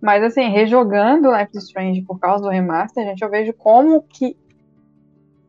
Mas 0.00 0.22
assim, 0.22 0.48
rejogando 0.48 1.30
Life 1.30 1.50
is 1.56 1.64
Strange 1.64 2.02
por 2.02 2.18
causa 2.18 2.42
do 2.42 2.50
remaster, 2.50 3.04
gente, 3.04 3.22
eu 3.22 3.30
vejo 3.30 3.52
como 3.52 4.02
que. 4.02 4.36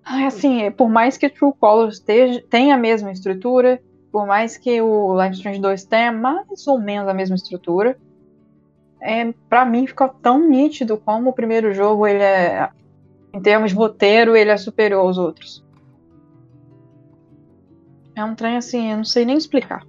Assim, 0.04 0.70
por 0.72 0.90
mais 0.90 1.18
que 1.18 1.30
True 1.30 1.54
Colors 1.60 2.04
tenha 2.50 2.76
a 2.76 2.78
mesma 2.78 3.12
estrutura, 3.12 3.82
por 4.12 4.26
mais 4.26 4.58
que 4.58 4.82
o 4.82 5.16
Life 5.16 5.34
is 5.34 5.38
Strange 5.38 5.62
2 5.62 5.86
tenha 5.86 6.12
mais 6.12 6.68
ou 6.68 6.80
menos 6.80 7.08
a 7.08 7.14
mesma 7.14 7.36
estrutura, 7.36 7.98
é, 9.00 9.34
para 9.50 9.66
mim 9.66 9.88
ficou 9.88 10.10
tão 10.10 10.48
nítido 10.48 10.98
como 10.98 11.30
o 11.30 11.34
primeiro 11.34 11.74
jogo, 11.74 12.06
ele 12.06 12.24
é. 12.24 12.70
Em 13.34 13.42
termos 13.42 13.72
de 13.72 13.78
roteiro, 13.78 14.36
ele 14.36 14.52
é 14.52 14.58
superior 14.58 15.06
aos 15.06 15.18
outros. 15.18 15.64
É 18.14 18.24
um 18.26 18.36
trem 18.36 18.58
assim, 18.58 18.92
eu 18.92 18.98
não 18.98 19.06
sei 19.06 19.24
nem 19.24 19.38
explicar. 19.38 19.84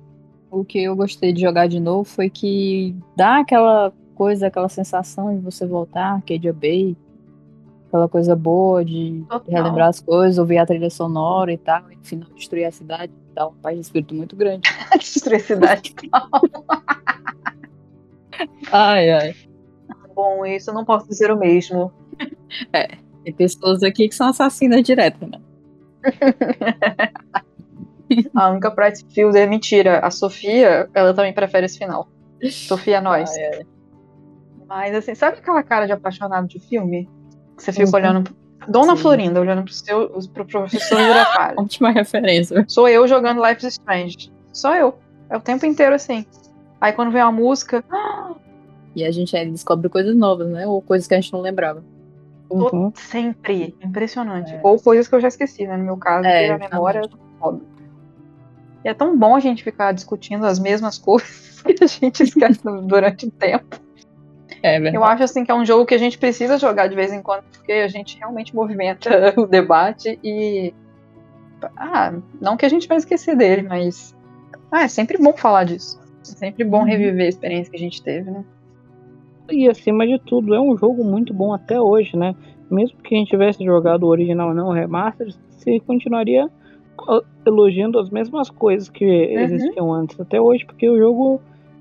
O 0.48 0.64
que 0.64 0.84
eu 0.84 0.94
gostei 0.94 1.32
de 1.32 1.40
jogar 1.40 1.66
de 1.66 1.80
novo 1.80 2.05
foi 2.05 2.30
que 2.30 2.94
dá 3.16 3.40
aquela 3.40 3.93
coisa, 4.22 4.46
aquela 4.46 4.68
sensação 4.68 5.34
de 5.34 5.40
você 5.40 5.66
voltar, 5.66 6.14
Arcadia 6.14 6.52
Bay, 6.52 6.96
aquela 7.88 8.08
coisa 8.08 8.36
boa 8.36 8.84
de 8.84 9.24
Total. 9.28 9.52
relembrar 9.52 9.88
as 9.88 9.98
coisas, 9.98 10.38
ouvir 10.38 10.58
a 10.58 10.66
trilha 10.66 10.88
sonora 10.88 11.52
e 11.52 11.58
tal, 11.58 11.90
e 11.90 11.96
no 11.96 12.04
final 12.04 12.28
destruir 12.32 12.66
a 12.66 12.70
cidade, 12.70 13.12
dá 13.34 13.48
um 13.48 13.54
paz 13.54 13.74
de 13.74 13.80
espírito 13.80 14.14
muito 14.14 14.36
grande. 14.36 14.70
Destruir 14.96 15.38
a 15.38 15.40
cidade. 15.40 15.92
Ai, 18.72 19.10
ai. 19.10 19.34
Bom, 20.14 20.44
isso 20.46 20.70
eu 20.70 20.74
não 20.74 20.84
posso 20.84 21.06
dizer 21.06 21.30
o 21.30 21.38
mesmo. 21.38 21.92
Tem 23.22 23.32
pessoas 23.34 23.82
aqui 23.82 24.08
que 24.08 24.14
são 24.14 24.28
assassinas 24.28 24.82
direto, 24.82 25.26
né? 25.26 25.38
A 28.34 28.50
única 28.50 28.70
Price 28.70 29.04
Field 29.10 29.36
é 29.36 29.46
mentira. 29.46 30.00
A 30.00 30.10
Sofia, 30.10 30.88
ela 30.94 31.14
também 31.14 31.32
prefere 31.32 31.66
esse 31.66 31.78
final. 31.78 32.08
Sofia 32.50 33.00
nós. 33.00 33.30
Mas 34.74 34.94
assim, 34.94 35.14
sabe 35.14 35.36
aquela 35.36 35.62
cara 35.62 35.84
de 35.86 35.92
apaixonado 35.92 36.48
de 36.48 36.58
filme? 36.58 37.06
Que 37.56 37.62
você 37.62 37.72
fica 37.72 37.84
Uhum. 37.88 37.94
olhando. 37.94 38.36
Dona 38.66 38.96
Sim. 38.96 39.02
Florinda, 39.02 39.40
olhando 39.40 39.64
pro, 39.64 39.72
seu, 39.72 40.08
pro 40.32 40.46
professor 40.46 40.98
Girafales. 40.98 41.58
Ótima 41.60 41.90
referência. 41.90 42.64
Sou 42.68 42.88
eu 42.88 43.06
jogando 43.06 43.44
Life 43.44 43.66
is 43.66 43.74
Strange. 43.74 44.32
Só 44.52 44.74
eu. 44.74 44.94
É 45.28 45.36
o 45.36 45.40
tempo 45.40 45.66
inteiro 45.66 45.94
assim. 45.94 46.24
Aí 46.80 46.92
quando 46.92 47.10
vem 47.12 47.20
uma 47.22 47.32
música. 47.32 47.84
E 48.96 49.04
a 49.04 49.10
gente 49.10 49.32
descobre 49.50 49.88
coisas 49.90 50.16
novas, 50.16 50.48
né? 50.48 50.66
Ou 50.66 50.80
coisas 50.80 51.06
que 51.06 51.14
a 51.14 51.20
gente 51.20 51.32
não 51.32 51.40
lembrava. 51.42 51.84
Uhum. 52.50 52.92
sempre. 52.94 53.74
Impressionante. 53.82 54.52
É. 54.54 54.60
Ou 54.62 54.78
coisas 54.80 55.06
que 55.08 55.14
eu 55.14 55.20
já 55.20 55.28
esqueci, 55.28 55.66
né? 55.66 55.76
No 55.76 55.84
meu 55.84 55.96
caso, 55.98 56.26
É, 56.26 56.50
a 56.50 56.58
memória 56.58 57.00
é 57.00 57.38
foda. 57.38 57.60
E 58.84 58.88
é 58.88 58.94
tão 58.94 59.16
bom 59.18 59.34
a 59.36 59.40
gente 59.40 59.62
ficar 59.62 59.92
discutindo 59.92 60.44
as 60.46 60.58
mesmas 60.58 60.98
coisas 60.98 61.60
que 61.66 61.82
a 61.84 61.86
gente 61.86 62.22
esquece 62.22 62.60
durante 62.86 63.26
o 63.26 63.30
tempo. 63.30 63.76
É 64.62 64.72
verdade. 64.78 64.97
Eu 64.97 65.05
acho 65.05 65.24
assim 65.24 65.44
que 65.44 65.51
é 65.51 65.55
um 65.55 65.66
jogo 65.66 65.84
que 65.84 65.94
a 65.94 65.98
gente 65.98 66.16
precisa 66.18 66.59
jogar 66.59 66.86
de 66.86 66.94
vez 66.94 67.12
em 67.12 67.20
quando, 67.22 67.43
porque 67.52 67.72
a 67.72 67.89
gente 67.89 68.18
realmente 68.18 68.55
movimenta 68.55 69.34
o 69.36 69.47
debate 69.47 70.18
e. 70.22 70.72
Ah, 71.76 72.12
não 72.40 72.56
que 72.56 72.66
a 72.66 72.68
gente 72.68 72.89
vai 72.89 72.98
esquecer 72.98 73.36
dele, 73.36 73.62
mas. 73.62 74.14
Ah, 74.70 74.82
é 74.82 74.89
sempre 74.89 75.18
bom 75.18 75.36
falar 75.36 75.64
disso. 75.64 76.01
É 76.22 76.24
sempre 76.24 76.64
bom 76.64 76.80
Uhum. 76.80 76.84
reviver 76.84 77.26
a 77.26 77.28
experiência 77.28 77.70
que 77.70 77.76
a 77.76 77.80
gente 77.80 78.02
teve, 78.02 78.30
né? 78.30 78.44
E 79.51 79.68
acima 79.68 80.06
de 80.06 80.18
tudo, 80.20 80.55
é 80.55 80.60
um 80.60 80.76
jogo 80.76 81.05
muito 81.05 81.34
bom 81.34 81.52
até 81.52 81.80
hoje, 81.80 82.16
né? 82.16 82.34
Mesmo 82.70 82.97
que 82.98 83.14
a 83.14 83.18
gente 83.18 83.28
tivesse 83.28 83.64
jogado 83.64 84.05
o 84.05 84.09
original 84.09 84.55
não 84.55 84.68
o 84.68 84.72
remaster, 84.72 85.28
você 85.51 85.78
continuaria 85.80 86.48
elogiando 87.44 87.98
as 87.98 88.09
mesmas 88.09 88.48
coisas 88.48 88.89
que 88.89 89.05
existiam 89.05 89.93
antes 89.93 90.18
até 90.20 90.40
hoje, 90.40 90.64
porque 90.64 90.89
o 90.89 90.97
jogo 90.97 91.40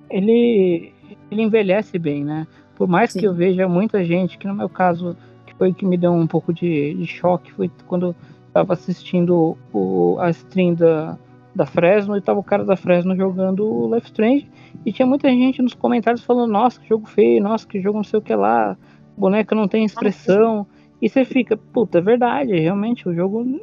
ele, 0.10 0.92
ele 1.30 1.44
envelhece 1.44 1.98
bem, 2.00 2.26
né? 2.26 2.48
Por 2.82 2.88
mais 2.88 3.14
que 3.14 3.20
Sim. 3.20 3.28
eu 3.28 3.34
veja 3.36 3.68
muita 3.68 4.04
gente, 4.04 4.40
que 4.40 4.48
no 4.48 4.56
meu 4.56 4.68
caso, 4.68 5.16
que 5.46 5.54
foi 5.54 5.72
que 5.72 5.86
me 5.86 5.96
deu 5.96 6.12
um 6.12 6.26
pouco 6.26 6.52
de, 6.52 6.96
de 6.96 7.06
choque, 7.06 7.52
foi 7.52 7.70
quando 7.86 8.08
eu 8.08 8.16
tava 8.52 8.74
assistindo 8.74 9.56
o, 9.72 10.18
a 10.20 10.32
stream 10.32 10.74
da, 10.74 11.16
da 11.54 11.68
Fresno 11.68 12.18
e 12.18 12.22
tava 12.22 12.40
o 12.40 12.44
cara 12.44 12.66
da 12.66 12.76
Fresno 12.76 13.16
jogando 13.16 13.64
o 13.64 13.94
Life 13.94 14.08
Strange 14.08 14.50
e 14.84 14.92
tinha 14.92 15.06
muita 15.06 15.30
gente 15.30 15.62
nos 15.62 15.76
comentários 15.76 16.24
falando, 16.24 16.52
nossa, 16.52 16.82
que 16.82 16.90
jogo 16.90 17.08
feio, 17.08 17.44
nossa, 17.44 17.68
que 17.68 17.80
jogo 17.80 17.98
não 17.98 18.04
sei 18.04 18.18
o 18.18 18.22
que 18.24 18.34
lá, 18.34 18.76
boneca 19.16 19.54
não 19.54 19.68
tem 19.68 19.86
expressão. 19.86 20.66
E 21.00 21.08
você 21.08 21.24
fica, 21.24 21.56
puta, 21.56 22.00
é 22.00 22.02
verdade, 22.02 22.60
realmente 22.60 23.08
o 23.08 23.14
jogo 23.14 23.62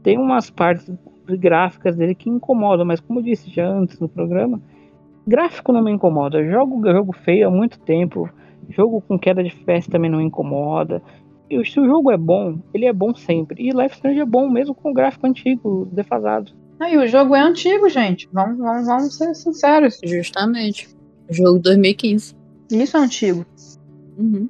tem 0.00 0.16
umas 0.16 0.48
partes 0.48 0.88
gráficas 1.26 1.96
dele 1.96 2.14
que 2.14 2.30
incomodam, 2.30 2.86
mas 2.86 3.00
como 3.00 3.18
eu 3.18 3.24
disse 3.24 3.50
já 3.50 3.66
antes 3.66 3.98
no 3.98 4.08
programa, 4.08 4.62
gráfico 5.26 5.72
não 5.72 5.82
me 5.82 5.90
incomoda. 5.90 6.38
Eu 6.38 6.48
jogo 6.52 6.88
jogo 6.88 7.12
feio 7.12 7.48
há 7.48 7.50
muito 7.50 7.80
tempo, 7.80 8.30
jogo 8.70 9.00
com 9.06 9.18
queda 9.18 9.42
de 9.42 9.48
FPS 9.50 9.88
também 9.90 10.10
não 10.10 10.20
incomoda. 10.20 11.02
E 11.48 11.64
se 11.64 11.80
o 11.80 11.84
jogo 11.84 12.10
é 12.10 12.16
bom, 12.16 12.58
ele 12.72 12.86
é 12.86 12.92
bom 12.92 13.14
sempre. 13.14 13.62
E 13.62 13.70
Life 13.72 13.96
Strange 13.96 14.20
é 14.20 14.24
bom 14.24 14.48
mesmo 14.48 14.74
com 14.74 14.90
o 14.90 14.94
gráfico 14.94 15.26
antigo, 15.26 15.88
defasado. 15.92 16.52
E 16.88 16.96
o 16.96 17.06
jogo 17.06 17.34
é 17.34 17.40
antigo, 17.40 17.88
gente. 17.88 18.28
Vamos, 18.32 18.58
vamos, 18.58 18.86
vamos 18.86 19.16
ser 19.16 19.34
sinceros. 19.34 19.98
Justamente. 20.02 20.88
Jogo 21.28 21.56
de 21.56 21.64
2015. 21.64 22.34
Isso 22.70 22.96
é 22.96 23.00
antigo. 23.00 23.44
Uhum. 24.16 24.48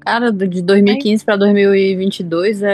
Cara, 0.00 0.30
de 0.30 0.62
2015 0.62 1.24
pra 1.24 1.36
2022 1.36 2.62
é, 2.62 2.68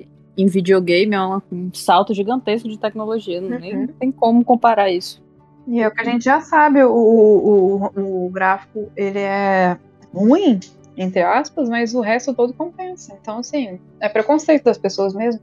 é- 0.00 0.04
em 0.36 0.46
videogame 0.46 1.14
é 1.14 1.20
um 1.52 1.70
salto 1.72 2.12
gigantesco 2.12 2.68
de 2.68 2.78
tecnologia. 2.78 3.40
Uhum. 3.40 3.48
não 3.86 3.86
tem 3.86 4.10
como 4.12 4.44
comparar 4.44 4.90
isso. 4.90 5.23
E 5.66 5.80
é 5.80 5.88
o 5.88 5.90
que 5.90 6.00
a 6.00 6.04
gente 6.04 6.24
já 6.24 6.40
sabe, 6.40 6.82
o, 6.84 6.92
o, 6.92 8.26
o, 8.26 8.30
gráfico, 8.30 8.90
ele 8.94 9.18
é 9.18 9.78
ruim, 10.12 10.60
entre 10.96 11.22
aspas, 11.22 11.68
mas 11.68 11.94
o 11.94 12.00
resto 12.00 12.34
todo 12.34 12.52
compensa. 12.52 13.16
Então, 13.20 13.38
assim, 13.38 13.80
é 14.00 14.08
preconceito 14.08 14.64
das 14.64 14.78
pessoas 14.78 15.14
mesmo. 15.14 15.40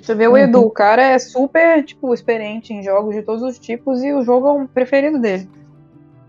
Você 0.00 0.14
vê 0.14 0.26
o 0.26 0.32
Uhum. 0.32 0.38
Edu, 0.38 0.60
o 0.62 0.70
cara 0.70 1.02
é 1.02 1.18
super, 1.18 1.84
tipo, 1.84 2.14
experiente 2.14 2.72
em 2.72 2.82
jogos 2.82 3.14
de 3.14 3.22
todos 3.22 3.42
os 3.42 3.58
tipos 3.58 4.02
e 4.02 4.12
o 4.12 4.22
jogo 4.22 4.46
é 4.48 4.62
o 4.62 4.68
preferido 4.68 5.18
dele. 5.18 5.48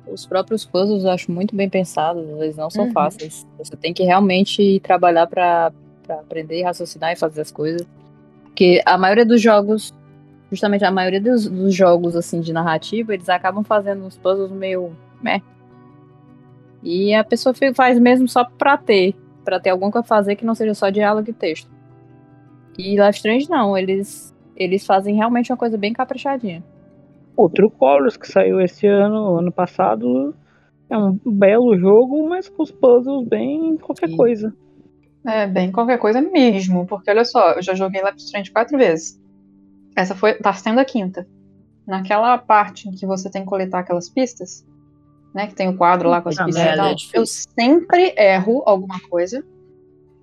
Os 0.07 0.25
próprios 0.25 0.65
puzzles 0.65 1.03
eu 1.03 1.11
acho 1.11 1.31
muito 1.31 1.55
bem 1.55 1.69
pensados, 1.69 2.27
eles 2.41 2.57
não 2.57 2.69
são 2.69 2.85
Uhum. 2.85 2.91
fáceis. 2.91 3.45
Você 3.57 3.75
tem 3.75 3.93
que 3.93 4.03
realmente 4.03 4.79
trabalhar 4.81 5.27
pra 5.27 5.71
aprender, 6.09 6.63
raciocinar 6.63 7.13
e 7.13 7.15
fazer 7.15 7.41
as 7.41 7.51
coisas. 7.51 7.85
Porque 8.43 8.81
a 8.85 8.97
maioria 8.97 9.25
dos 9.25 9.41
jogos, 9.41 9.93
justamente 10.49 10.85
a 10.85 10.91
maioria 10.91 11.21
dos, 11.21 11.47
dos 11.47 11.73
jogos 11.73 12.15
assim 12.15 12.41
de 12.41 12.53
narrativa, 12.53 13.13
eles 13.13 13.29
acabam 13.29 13.63
fazendo 13.63 14.05
uns 14.05 14.17
puzzles 14.17 14.51
meio 14.51 14.95
meh. 15.21 15.41
E 16.83 17.13
a 17.13 17.23
pessoa 17.23 17.53
faz 17.73 17.99
mesmo 17.99 18.27
só 18.27 18.43
pra 18.43 18.77
ter. 18.77 19.15
Pra 19.43 19.59
ter 19.59 19.71
alguma 19.71 19.91
coisa 19.91 20.05
a 20.05 20.07
fazer 20.07 20.35
que 20.35 20.45
não 20.45 20.55
seja 20.55 20.73
só 20.73 20.89
diálogo 20.89 21.29
e 21.29 21.33
texto. 21.33 21.69
E 22.77 22.95
Life 22.95 23.17
Strange 23.17 23.49
não, 23.49 23.77
eles, 23.77 24.35
eles 24.55 24.85
fazem 24.85 25.15
realmente 25.15 25.51
uma 25.51 25.57
coisa 25.57 25.77
bem 25.77 25.93
caprichadinha. 25.93 26.63
O 27.35 27.49
True 27.49 27.71
Colors, 27.71 28.17
que 28.17 28.27
saiu 28.27 28.61
esse 28.61 28.87
ano, 28.87 29.37
ano 29.37 29.51
passado, 29.51 30.33
é 30.89 30.97
um 30.97 31.19
belo 31.25 31.77
jogo, 31.77 32.27
mas 32.27 32.47
com 32.47 32.63
os 32.63 32.71
puzzles 32.71 33.27
bem 33.27 33.77
qualquer 33.77 34.09
Sim. 34.09 34.17
coisa. 34.17 34.53
É, 35.25 35.47
bem 35.47 35.71
qualquer 35.71 35.97
coisa 35.97 36.21
mesmo. 36.21 36.85
Porque 36.85 37.09
olha 37.09 37.25
só, 37.25 37.53
eu 37.53 37.61
já 37.61 37.73
joguei 37.73 38.01
Life 38.01 38.17
Strange 38.17 38.51
quatro 38.51 38.77
vezes. 38.77 39.19
Essa 39.95 40.15
foi. 40.15 40.33
tá 40.35 40.53
sendo 40.53 40.79
a 40.79 40.85
quinta. 40.85 41.27
Naquela 41.87 42.37
parte 42.37 42.89
em 42.89 42.91
que 42.91 43.05
você 43.05 43.29
tem 43.29 43.43
que 43.43 43.47
coletar 43.47 43.79
aquelas 43.79 44.09
pistas, 44.09 44.65
né? 45.33 45.47
Que 45.47 45.55
tem 45.55 45.69
o 45.69 45.77
quadro 45.77 46.09
lá 46.09 46.21
com 46.21 46.29
as 46.29 46.37
Ah, 46.39 46.45
pistas 46.45 46.63
e 46.63 46.75
tal. 46.75 46.87
é 46.87 46.95
eu 47.13 47.25
sempre 47.25 48.13
erro 48.17 48.63
alguma 48.65 48.99
coisa. 49.09 49.43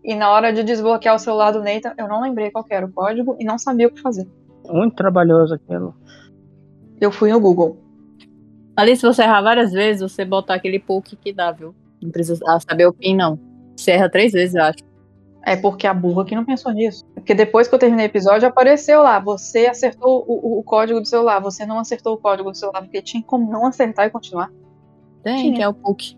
E 0.04 0.14
na 0.14 0.30
hora 0.30 0.52
de 0.52 0.64
desbloquear 0.64 1.14
o 1.14 1.18
celular 1.18 1.52
do 1.52 1.62
Nathan, 1.62 1.94
eu 1.96 2.08
não 2.08 2.20
lembrei 2.20 2.50
qual 2.50 2.64
que 2.64 2.74
era 2.74 2.84
o 2.84 2.92
código 2.92 3.36
e 3.38 3.44
não 3.44 3.56
sabia 3.58 3.86
o 3.86 3.90
que 3.92 4.00
fazer. 4.00 4.28
Muito 4.68 4.96
trabalhoso 4.96 5.54
aquilo. 5.54 5.94
Eu 7.00 7.12
fui 7.12 7.30
no 7.30 7.38
Google. 7.40 7.78
Ali, 8.76 8.96
se 8.96 9.02
você 9.02 9.22
errar 9.22 9.42
várias 9.42 9.70
vezes, 9.70 10.02
você 10.02 10.24
botar 10.24 10.54
aquele 10.54 10.78
poke 10.80 11.14
que 11.14 11.32
dá, 11.32 11.52
viu? 11.52 11.74
Não 12.02 12.10
precisa 12.10 12.40
saber 12.68 12.86
o 12.86 12.92
PIN, 12.92 13.14
não. 13.16 13.38
Você 13.76 13.92
erra 13.92 14.08
três 14.10 14.32
vezes, 14.32 14.54
eu 14.56 14.62
acho. 14.64 14.78
É 15.44 15.56
porque 15.56 15.86
a 15.86 15.94
burra 15.94 16.24
que 16.24 16.34
não 16.36 16.44
pensou 16.44 16.72
nisso. 16.72 17.04
Porque 17.14 17.34
depois 17.34 17.66
que 17.66 17.74
eu 17.74 17.78
terminei 17.78 18.06
o 18.06 18.08
episódio, 18.08 18.46
apareceu 18.48 19.02
lá. 19.02 19.18
Você 19.18 19.66
acertou 19.66 20.24
o, 20.26 20.58
o- 20.58 20.62
código 20.62 21.00
do 21.00 21.06
celular. 21.06 21.40
Você 21.40 21.66
não 21.66 21.78
acertou 21.78 22.14
o 22.14 22.18
código 22.18 22.50
do 22.50 22.56
celular. 22.56 22.80
Porque 22.82 23.02
tinha 23.02 23.22
como 23.22 23.50
não 23.50 23.66
acertar 23.66 24.06
e 24.06 24.10
continuar. 24.10 24.50
Tem, 25.22 25.36
Tinha. 25.38 25.54
que 25.56 25.62
é 25.62 25.68
o 25.68 25.74
PUC. 25.74 26.16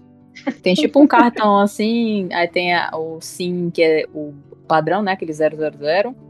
Tem 0.63 0.75
tipo 0.75 1.01
um 1.01 1.07
cartão 1.07 1.57
assim, 1.61 2.29
aí 2.33 2.49
tem 2.49 2.75
a- 2.75 2.91
o 2.95 3.19
SIM, 3.21 3.71
que 3.71 3.83
é 3.83 4.07
o 4.15 4.33
padrão, 4.69 5.03
né? 5.03 5.13
Aquele 5.13 5.33
000. 5.33 5.51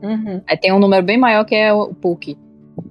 Uhum. 0.03 0.41
Aí 0.47 0.57
tem 0.57 0.73
um 0.73 0.79
número 0.79 1.05
bem 1.05 1.17
maior 1.19 1.45
que 1.45 1.55
é 1.55 1.73
o 1.73 1.95
PUC. 1.95 2.37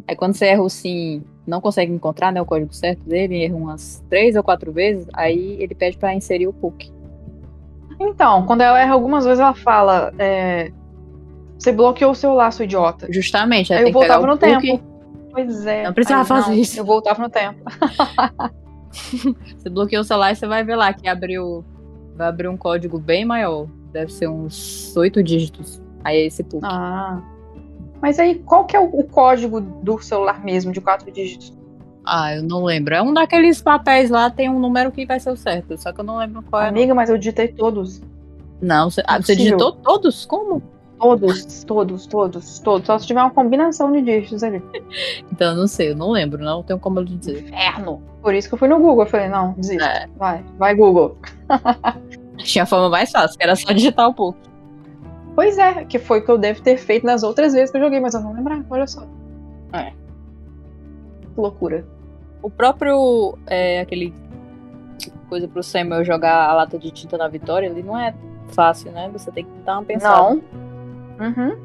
Aí 0.08 0.16
quando 0.16 0.34
você 0.34 0.46
erra 0.48 0.62
o 0.64 0.70
SIM, 0.70 1.22
não 1.46 1.60
consegue 1.60 1.92
encontrar 1.92 2.32
né, 2.32 2.42
o 2.42 2.46
código 2.46 2.74
certo 2.74 3.02
dele, 3.04 3.44
erra 3.44 3.56
umas 3.56 4.02
três 4.10 4.36
ou 4.38 4.44
quatro 4.44 4.72
vezes, 4.72 5.06
aí 5.14 5.58
ele 5.62 5.76
pede 5.76 5.98
pra 5.98 6.14
inserir 6.16 6.48
o 6.48 6.54
PUC. 6.54 6.93
Então, 8.00 8.46
quando 8.46 8.62
ela 8.62 8.80
erra 8.80 8.94
algumas 8.94 9.26
vezes, 9.26 9.40
ela 9.40 9.54
fala: 9.54 10.14
é, 10.18 10.72
Você 11.58 11.72
bloqueou 11.72 12.12
o 12.12 12.16
celular, 12.16 12.52
seu 12.52 12.66
idiota. 12.66 13.08
Justamente, 13.10 13.74
aí 13.74 13.84
eu 13.84 13.92
voltava 13.92 14.26
no 14.26 14.38
tempo. 14.38 14.82
Pois 15.32 15.66
é. 15.66 15.84
Não 15.84 15.94
precisava 15.94 16.22
Aí, 16.22 16.42
fazer 16.42 16.56
isso. 16.56 16.80
Eu 16.80 16.86
voltava 16.86 17.22
no 17.22 17.30
tempo. 17.30 17.60
Você 18.94 19.70
bloqueou 19.70 20.02
o 20.02 20.06
celular 20.06 20.32
e 20.32 20.36
você 20.36 20.46
vai 20.46 20.64
ver 20.64 20.76
lá 20.76 20.94
que 20.94 21.08
abriu. 21.08 21.66
Vai 22.16 22.28
abrir 22.28 22.48
um 22.48 22.56
código 22.56 23.00
bem 23.00 23.26
maior. 23.26 23.68
Deve 23.92 24.14
ser 24.14 24.28
uns 24.28 24.96
oito 24.96 25.24
dígitos. 25.24 25.82
Aí 26.04 26.18
é 26.18 26.26
esse 26.28 26.44
PUC. 26.44 26.64
Ah. 26.64 27.20
Mas 28.00 28.20
aí, 28.20 28.36
qual 28.36 28.66
que 28.66 28.76
é 28.76 28.80
o, 28.80 28.84
o 28.84 29.04
código 29.04 29.60
do 29.60 30.00
celular 30.00 30.44
mesmo, 30.44 30.72
de 30.72 30.80
quatro 30.80 31.10
dígitos? 31.12 31.58
Ah, 32.06 32.36
eu 32.36 32.44
não 32.44 32.64
lembro. 32.64 32.94
É 32.94 33.02
um 33.02 33.14
daqueles 33.14 33.62
papéis 33.62 34.10
lá, 34.10 34.30
tem 34.30 34.50
um 34.50 34.60
número 34.60 34.92
que 34.92 35.06
vai 35.06 35.20
ser 35.20 35.32
o 35.32 35.38
certo. 35.38 35.78
Só 35.78 35.92
que 35.92 36.02
eu 36.02 36.04
não 36.04 36.18
lembro 36.18 36.44
qual 36.44 36.62
é. 36.62 36.68
Amiga, 36.68 36.94
mas 36.94 37.10
eu 37.10 37.18
digitei 37.18 37.48
todos. 37.48 38.02
Não, 38.62 38.90
você, 38.90 39.02
ah, 39.06 39.22
você 39.22 39.36
digitou 39.36 39.74
todos? 39.74 40.26
Como? 40.26 40.62
Todos, 41.00 41.64
todos, 41.66 42.06
todos, 42.08 42.60
todos. 42.60 42.86
Só 42.86 42.98
se 42.98 43.08
tiver 43.08 43.22
uma 43.22 43.32
combinação 43.32 43.92
de 43.92 44.02
dígitos 44.02 44.44
ali. 44.44 44.62
Então, 45.32 45.52
eu 45.52 45.58
não 45.58 45.68
sei, 45.68 45.90
eu 45.92 45.96
não 45.96 46.12
lembro, 46.12 46.44
não 46.44 46.62
tenho 46.62 46.80
como 46.80 47.00
eu 47.00 47.06
dizer. 47.06 47.44
Inferno. 47.44 48.02
Por 48.22 48.36
isso 48.36 48.48
que 48.48 48.54
eu 48.54 48.58
fui 48.60 48.68
no 48.68 48.78
Google. 48.78 49.04
Eu 49.04 49.10
falei, 49.10 49.28
não, 49.28 49.54
desista. 49.54 49.84
É. 49.84 50.08
Vai, 50.16 50.46
vai, 50.58 50.76
Google. 50.76 51.18
Tinha 52.38 52.64
a 52.64 52.68
forma 52.68 52.90
mais 52.90 53.12
fácil, 53.12 53.38
que 53.38 53.44
era 53.44 53.56
só 53.56 53.72
digitar 53.74 54.08
o 54.08 54.14
pouco. 54.14 54.38
Pois 55.36 55.58
é, 55.58 55.84
que 55.86 55.98
foi 55.98 56.20
o 56.20 56.26
que 56.26 56.30
eu 56.30 56.38
devo 56.38 56.62
ter 56.62 56.78
feito 56.78 57.06
nas 57.06 57.24
outras 57.24 57.54
vezes 57.54 57.72
que 57.72 57.78
eu 57.78 57.82
joguei, 57.82 58.00
mas 58.00 58.14
eu 58.14 58.22
não 58.22 58.34
lembrava, 58.34 58.64
olha 58.70 58.86
só. 58.86 59.06
É. 59.74 59.92
Loucura. 61.36 61.86
O 62.44 62.50
próprio, 62.50 63.38
é, 63.48 63.80
aquele 63.80 64.14
coisa 65.30 65.48
pro 65.48 65.64
Samuel 65.64 66.04
jogar 66.06 66.48
a 66.50 66.54
lata 66.54 66.78
de 66.78 66.92
tinta 66.92 67.18
na 67.18 67.28
vitória, 67.28 67.66
ele 67.68 67.82
não 67.82 67.98
é 67.98 68.14
fácil, 68.50 68.92
né? 68.92 69.10
Você 69.14 69.32
tem 69.32 69.46
que 69.46 69.52
dar 69.66 69.78
uma 69.80 69.86
pensada. 69.86 70.18
Não. 70.30 70.42
Uhum. 71.20 71.58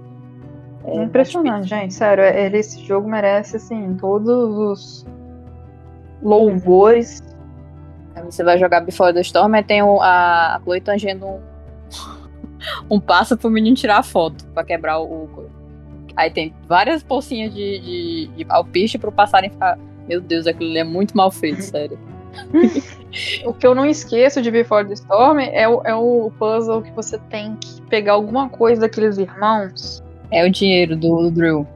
É, 0.85 1.03
Impressionante, 1.03 1.67
gente. 1.69 1.93
Sério, 1.93 2.23
é- 2.25 2.47
ele, 2.47 2.59
esse 2.59 2.83
jogo 2.85 3.09
merece, 3.09 3.57
assim, 3.57 3.95
todos 4.01 4.29
os 4.57 5.07
louvores. 6.23 7.23
Aí 8.15 8.23
você 8.25 8.43
vai 8.43 8.59
jogar 8.59 8.81
Before 8.81 9.13
the 9.13 9.21
Storm, 9.21 9.55
aí 9.55 9.63
tem 9.63 9.83
o- 9.83 10.01
a, 10.01 10.57
a 10.57 10.61
Chloe 10.61 10.81
tangendo 10.81 11.27
um, 11.27 11.41
um 12.97 13.01
passo 13.01 13.37
pro 13.37 13.51
menino 13.51 13.77
tirar 13.77 13.99
a 13.99 14.03
foto, 14.03 14.45
pra 14.55 14.65
quebrar 14.65 15.01
o... 15.01 15.05
o- 15.25 15.59
Aí 16.17 16.31
tem 16.33 16.53
várias 16.67 17.01
bolsinhas 17.01 17.55
de, 17.55 17.79
de, 17.79 18.27
de 18.37 18.47
alpiste 18.49 18.99
pro 18.99 19.13
passarinho 19.13 19.53
ficar... 19.53 19.79
Meu 20.09 20.21
Deus, 20.21 20.47
aquilo 20.47 20.71
ali 20.71 20.79
é 20.79 20.85
muito 20.85 21.17
mal 21.17 21.31
feito, 21.31 21.61
sério. 21.63 21.99
O 23.45 23.53
que 23.53 23.67
eu 23.67 23.75
não 23.75 23.85
esqueço 23.85 24.41
de 24.41 24.51
Before 24.51 24.87
the 24.87 24.95
Storm 24.95 25.39
é 25.41 25.69
o, 25.69 25.83
é 25.83 25.95
o 25.95 26.31
puzzle 26.39 26.83
que 26.83 26.91
você 26.93 27.19
tem 27.31 27.57
que 27.57 27.81
pegar 27.83 28.13
alguma 28.13 28.49
coisa 28.49 28.83
daqueles 28.83 29.19
irmãos. 29.19 30.03
É 30.31 30.47
o 30.47 30.51
dinheiro 30.51 30.97
do, 30.97 31.23
do 31.23 31.31
Drill. 31.31 31.67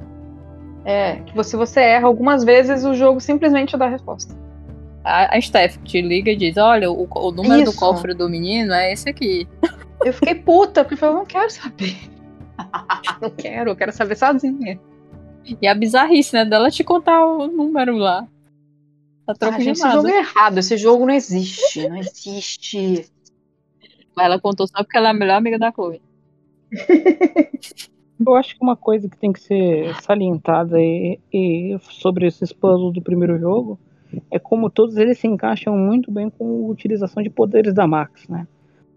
É, 0.84 1.16
que 1.16 1.34
você, 1.34 1.56
você 1.56 1.80
erra 1.80 2.06
algumas 2.06 2.44
vezes, 2.44 2.84
o 2.84 2.94
jogo 2.94 3.20
simplesmente 3.20 3.76
dá 3.76 3.86
a 3.86 3.88
resposta. 3.88 4.34
A, 5.04 5.36
a 5.36 5.40
Steph 5.40 5.76
te 5.84 6.00
liga 6.00 6.30
e 6.30 6.36
diz: 6.36 6.56
Olha, 6.56 6.90
o, 6.90 7.09
o 7.10 7.30
número 7.30 7.64
do 7.64 7.70
Isso. 7.70 7.78
cofre 7.78 8.14
do 8.14 8.28
menino 8.28 8.72
é 8.72 8.92
esse 8.92 9.09
aqui. 9.09 9.48
Eu 10.04 10.12
fiquei 10.12 10.34
puta, 10.34 10.82
porque 10.82 10.94
eu 10.94 10.98
falei, 10.98 11.16
não 11.16 11.26
quero 11.26 11.50
saber. 11.50 11.96
não 13.20 13.30
quero, 13.30 13.70
eu 13.70 13.76
quero 13.76 13.92
saber 13.92 14.16
sozinha. 14.16 14.78
E 15.60 15.66
a 15.66 15.74
bizarrice, 15.74 16.35
né? 16.35 16.44
Dela 16.44 16.70
te 16.70 16.85
contar 16.85 17.24
o 17.24 17.47
número 17.47 17.97
lá. 17.97 18.27
Tá 19.27 19.48
Ah, 19.48 19.51
de 19.51 19.64
gente, 19.64 19.78
esse 19.78 19.90
jogo 19.90 20.09
é 20.09 20.19
errado, 20.19 20.59
esse 20.59 20.77
jogo 20.77 21.06
não 21.06 21.14
existe, 21.14 21.89
não 21.89 21.97
existe. 21.97 23.06
Mas 24.14 24.27
ela 24.27 24.40
contou 24.40 24.66
só 24.66 24.82
porque 24.82 24.97
ela 24.97 25.09
é 25.09 25.10
a 25.10 25.14
melhor 25.14 25.36
amiga 25.36 25.59
da 25.59 25.73
Chloe. 25.73 26.02
Eu 28.24 28.36
acho 28.36 28.56
que 28.56 28.62
uma 28.62 28.77
coisa 28.77 29.09
que 29.09 29.16
tem 29.16 29.32
que 29.32 29.40
ser 29.40 30.01
salientada 30.02 30.81
e, 30.81 31.19
e 31.32 31.77
sobre 31.81 32.27
esses 32.27 32.52
puzzles 32.52 32.93
do 32.93 33.02
primeiro 33.02 33.39
jogo 33.39 33.78
é 34.31 34.39
como 34.39 34.70
todos 34.70 34.97
eles 34.97 35.19
se 35.19 35.27
encaixam 35.27 35.77
muito 35.77 36.10
bem 36.10 36.31
com 36.31 36.66
a 36.66 36.70
utilização 36.70 37.23
de 37.23 37.31
poderes 37.31 37.74
da 37.74 37.86
Max, 37.86 38.28
né? 38.28 38.47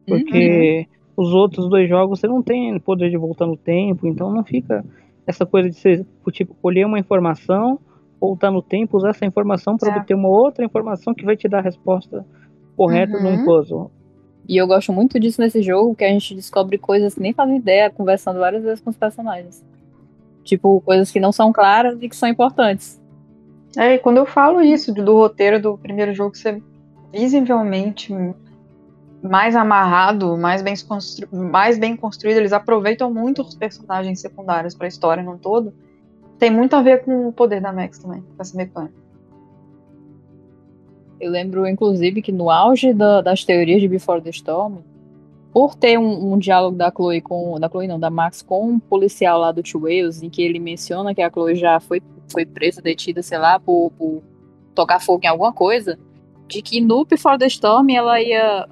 Porque 0.05 0.88
os 1.17 1.34
outros 1.34 1.69
dois 1.69 1.89
jogos 1.89 2.19
você 2.19 2.27
não 2.27 2.43
tem 2.43 2.77
poder 2.80 3.09
de 3.09 3.17
voltar 3.17 3.47
no 3.47 3.57
tempo, 3.57 4.05
então 4.05 4.31
não 4.31 4.43
fica 4.43 4.85
essa 5.27 5.45
coisa 5.45 5.69
de 5.69 5.76
você, 5.80 6.06
tipo, 6.31 6.53
colher 6.61 6.85
uma 6.85 6.99
informação, 6.99 7.80
voltar 8.19 8.52
no 8.52 8.61
tempo, 8.61 8.97
usar 8.97 9.10
essa 9.10 9.26
informação 9.26 9.77
para 9.77 9.93
É. 9.93 9.97
obter 9.97 10.14
uma 10.15 10.30
outra 10.30 10.64
informação 10.65 11.14
que 11.14 11.26
vai 11.26 11.35
te 11.35 11.47
dar 11.47 11.60
a 11.60 11.61
resposta 11.61 12.26
correta 12.77 13.18
um 13.18 13.23
Uhum. 13.26 13.43
puzzle. 13.45 13.91
E 14.47 14.57
eu 14.57 14.68
gosto 14.68 14.91
muito 14.93 15.19
disso 15.19 15.41
nesse 15.41 15.61
jogo, 15.61 15.95
que 15.95 16.03
a 16.03 16.10
gente 16.10 16.35
descobre 16.35 16.77
coisas 16.77 17.15
que 17.15 17.22
nem 17.22 17.34
fazem 17.34 17.57
ideia, 17.57 17.89
conversando 17.89 18.39
várias 18.39 18.64
vezes 18.64 18.80
com 18.81 18.89
os 18.89 18.97
personagens. 18.97 19.64
Tipo, 20.43 20.80
coisas 20.81 21.10
que 21.10 21.19
não 21.19 21.31
são 21.31 21.52
claras 21.52 21.97
e 22.02 22.07
que 22.07 22.15
são 22.15 22.30
importantes. 22.30 23.02
É, 23.77 23.95
e 23.95 23.97
quando 23.97 24.18
eu 24.18 24.26
falo 24.26 24.61
isso 24.61 24.93
do, 24.93 25.03
do 25.03 25.14
roteiro 25.15 25.60
do 25.60 25.77
primeiro 25.77 26.14
jogo 26.14 26.35
ser 26.38 26.61
visivelmente 27.11 28.14
mais 29.30 29.56
amarrado, 29.56 30.38
mais 30.38 30.61
bem, 30.61 30.73
constru- 30.88 31.27
mais 31.35 31.77
bem 31.77 31.95
construído, 31.95 32.38
eles 32.38 32.53
aproveitam 32.53 33.14
muito 33.14 33.41
os 33.41 33.56
personagens 33.56 34.19
secundários 34.22 34.76
para 34.76 34.88
a 34.88 34.89
história 34.89 35.23
no 35.23 35.38
todo. 35.38 35.73
Tem 36.38 36.49
muito 36.52 36.76
a 36.76 36.81
ver 36.81 37.03
com 37.03 37.27
o 37.27 37.34
poder 37.34 37.61
da 37.61 37.72
Max 37.73 37.99
também, 37.99 38.22
com 38.22 38.41
essa 38.41 38.56
mecânica. 38.56 38.93
Eu 41.19 41.31
lembro, 41.31 41.65
inclusive, 41.68 42.22
que 42.22 42.31
no 42.31 42.49
auge 42.49 42.93
da- 42.93 43.22
das 43.22 43.43
teorias 43.43 43.81
de 43.81 43.88
Before 43.88 44.22
the 44.22 44.30
Storm, 44.31 44.80
por 45.53 45.73
ter 45.73 45.97
um, 45.97 46.34
um 46.34 46.38
diálogo 46.38 46.76
da 46.76 46.91
Chloe 46.91 47.22
com. 47.22 47.57
Da 47.57 47.69
Chloe 47.69 47.88
não, 47.88 47.97
da 47.97 48.10
Max 48.10 48.41
com 48.41 48.68
um 48.68 48.80
policial 48.80 49.39
lá 49.39 49.53
do 49.53 49.64
Two 49.64 49.81
Wales, 49.81 50.22
em 50.22 50.30
que 50.30 50.41
ele 50.41 50.60
menciona 50.60 51.15
que 51.15 51.22
a 51.22 51.30
Chloe 51.31 51.56
já 51.56 51.80
foi, 51.80 52.02
foi 52.30 52.45
presa, 52.45 52.81
detida, 52.81 53.23
sei 53.23 53.38
lá, 53.38 53.57
por, 53.57 53.91
por 53.97 54.22
tocar 54.73 54.99
fogo 54.99 55.22
em 55.23 55.27
alguma 55.27 55.53
coisa, 55.53 55.97
de 56.49 56.61
que 56.61 56.81
no 56.81 57.06
Before 57.06 57.38
the 57.39 57.47
Storm 57.47 57.89
ela 57.89 58.22
ia 58.22 58.68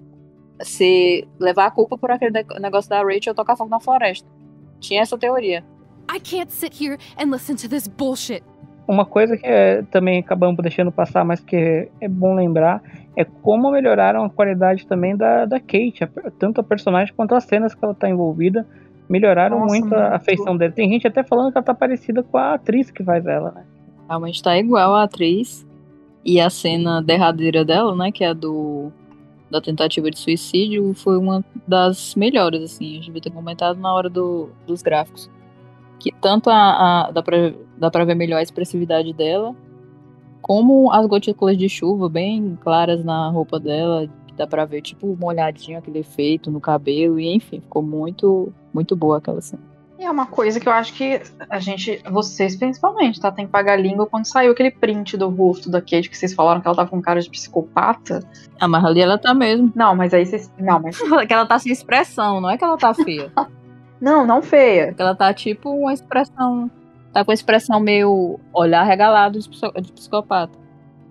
ser, 0.62 1.28
levar 1.40 1.66
a 1.68 1.72
culpa 1.72 1.98
por 1.98 2.12
aquele 2.12 2.32
negócio 2.60 2.90
da 2.90 3.02
Rachel 3.04 3.34
tocar 3.36 3.56
fogo 3.56 3.70
na 3.70 3.80
floresta. 3.80 4.28
Tinha 4.80 5.02
essa 5.02 5.18
teoria. 5.18 5.64
I 6.14 6.20
can't 6.20 6.52
sit 6.52 6.80
here 6.80 6.98
and 7.18 7.32
listen 7.32 7.56
to 7.56 7.70
this 7.70 7.88
bullshit. 7.88 8.44
Uma 8.86 9.06
coisa 9.06 9.38
que 9.38 9.46
é, 9.48 9.82
também 9.84 10.20
acabamos 10.20 10.62
deixando 10.62 10.92
passar, 10.92 11.24
mas 11.24 11.40
que 11.40 11.90
é 12.02 12.08
bom 12.10 12.36
lembrar, 12.36 12.84
é 13.16 13.24
como 13.24 13.72
melhoraram 13.72 14.26
a 14.26 14.30
qualidade 14.30 14.86
também 14.86 15.16
da, 15.16 15.46
da 15.46 15.58
Kate, 15.60 16.04
a- 16.04 16.32
tanto 16.38 16.60
a 16.60 16.64
personagem 16.64 17.14
quanto 17.16 17.34
as 17.34 17.46
cenas 17.46 17.74
que 17.74 17.84
ela 17.84 17.94
tá 17.94 18.10
envolvida. 18.10 18.68
Melhoraram 19.08 19.60
Nossa, 19.60 19.74
muito 19.74 19.96
a, 19.96 20.20
feição 20.20 20.58
dela. 20.58 20.72
Tem 20.74 20.90
gente 20.90 21.08
até 21.08 21.24
falando 21.24 21.52
que 21.52 21.58
ela 21.58 21.66
tá 21.66 21.74
parecida 21.74 22.24
com 22.24 22.38
a 22.38 22.56
atriz 22.56 22.92
que 22.92 23.04
faz 23.04 23.26
ela, 23.26 23.52
né? 23.52 23.64
Realmente 24.08 24.44
tá 24.44 24.58
igual 24.58 24.94
a 24.96 25.04
atriz. 25.04 25.66
E 26.26 26.40
a 26.40 26.50
cena 26.50 27.02
derradeira 27.02 27.64
dela, 27.66 27.96
né? 27.96 28.12
Que 28.12 28.24
é 28.24 28.30
a 28.30 28.34
do, 28.34 28.92
da 29.54 29.62
tentativa 29.62 30.10
de 30.10 30.18
suicídio 30.18 30.96
foi 30.96 31.16
uma 31.16 31.46
das 31.68 32.16
melhores, 32.16 32.64
assim. 32.64 32.86
A 32.86 32.94
gente 32.96 33.06
devia 33.06 33.22
ter 33.22 33.30
comentado 33.30 33.80
na 33.80 33.94
hora 33.94 34.10
do, 34.10 34.50
dos 34.66 34.82
gráficos. 34.82 35.30
Que 36.00 36.12
tanto 36.12 36.50
a, 36.50 37.06
a 37.06 37.12
dá, 37.12 37.22
pra, 37.22 37.54
dá 37.78 37.92
pra 37.92 38.04
ver 38.04 38.16
melhor 38.16 38.38
a 38.38 38.42
expressividade 38.42 39.14
dela, 39.14 39.56
como 40.42 40.92
as 40.92 41.06
gotículas 41.06 41.56
de 41.56 41.70
chuva 41.70 42.10
bem 42.10 42.58
claras 42.62 43.06
na 43.06 43.30
roupa 43.30 43.60
dela, 43.60 44.10
que 44.26 44.34
dá 44.34 44.48
pra 44.48 44.66
ver, 44.66 44.82
tipo, 44.82 45.16
molhadinho 45.16 45.78
aquele 45.78 46.00
efeito 46.00 46.50
no 46.50 46.60
cabelo, 46.60 47.20
e 47.20 47.32
enfim, 47.32 47.62
ficou 47.62 47.84
muito, 47.84 48.52
muito 48.74 48.96
boa 48.96 49.20
aquela 49.20 49.40
cena. 49.40 49.73
E 49.98 50.03
é 50.03 50.10
uma 50.10 50.26
coisa 50.26 50.60
que 50.60 50.68
eu 50.68 50.74
acho 50.74 50.94
que 50.94 51.22
a 51.49 51.60
gente, 51.60 52.02
vocês 52.10 52.56
principalmente, 52.56 53.22
tá? 53.22 53.32
Tem 53.32 53.45
que 53.45 53.52
pagar 53.52 53.74
a 53.74 53.78
língua 53.78 54.07
quando 54.07 54.26
saiu 54.26 54.52
aquele 54.52 54.72
print 54.72 55.15
do 55.15 55.30
rosto 55.30 55.70
da 55.70 55.80
Kate 55.80 56.10
que 56.10 56.18
vocês 56.18 56.34
falaram 56.34 56.61
que 56.61 56.68
ela 56.68 56.76
tava 56.76 56.90
com 56.90 57.02
cara 57.02 57.22
de 57.22 57.30
psicopata. 57.30 58.22
Ah, 58.60 58.68
mas 58.68 58.84
ali 58.84 59.02
ela 59.02 59.18
tá 59.18 59.34
mesmo. 59.34 59.72
Não, 59.76 59.95
mas 59.95 60.14
aí 60.14 60.26
vocês. 60.26 60.52
Não, 60.57 60.80
mas. 60.80 60.98
que 61.28 61.34
ela 61.34 61.45
tá 61.45 61.60
sem 61.60 61.72
expressão, 61.72 62.41
não 62.41 62.49
é 62.49 62.57
que 62.57 62.64
ela 62.64 62.78
tá 62.78 62.94
feia. 62.94 63.32
não, 64.02 64.26
não 64.26 64.41
feia. 64.41 64.94
Que 64.94 65.02
ela 65.02 65.15
tá 65.15 65.34
tipo 65.34 65.70
uma 65.70 65.94
expressão. 65.94 66.70
Tá 67.11 67.24
com 67.24 67.30
a 67.30 67.34
expressão 67.36 67.80
meio 67.80 68.40
olhar 68.52 68.84
regalado 68.84 69.40
de 69.40 69.94
psicopata. 69.94 70.57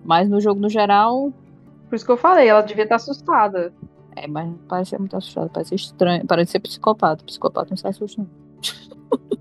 Mas 0.03 0.29
no 0.29 0.41
jogo 0.41 0.59
no 0.59 0.69
geral. 0.69 1.31
Por 1.87 1.95
isso 1.95 2.05
que 2.05 2.11
eu 2.11 2.17
falei, 2.17 2.49
ela 2.49 2.61
devia 2.61 2.83
estar 2.83 2.97
assustada. 2.97 3.71
É, 4.15 4.27
mas 4.27 4.51
parece 4.67 4.91
ser 4.91 4.99
muito 4.99 5.15
assustada, 5.15 5.49
parece 5.53 5.73
estranho. 5.73 6.27
Parece 6.27 6.51
ser 6.51 6.59
psicopata. 6.59 7.23
Psicopata 7.23 7.69
não 7.69 7.77
sai 7.77 7.91
assustando. 7.91 8.42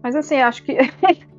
Mas 0.02 0.14
assim, 0.16 0.36
acho 0.36 0.62
que. 0.62 0.76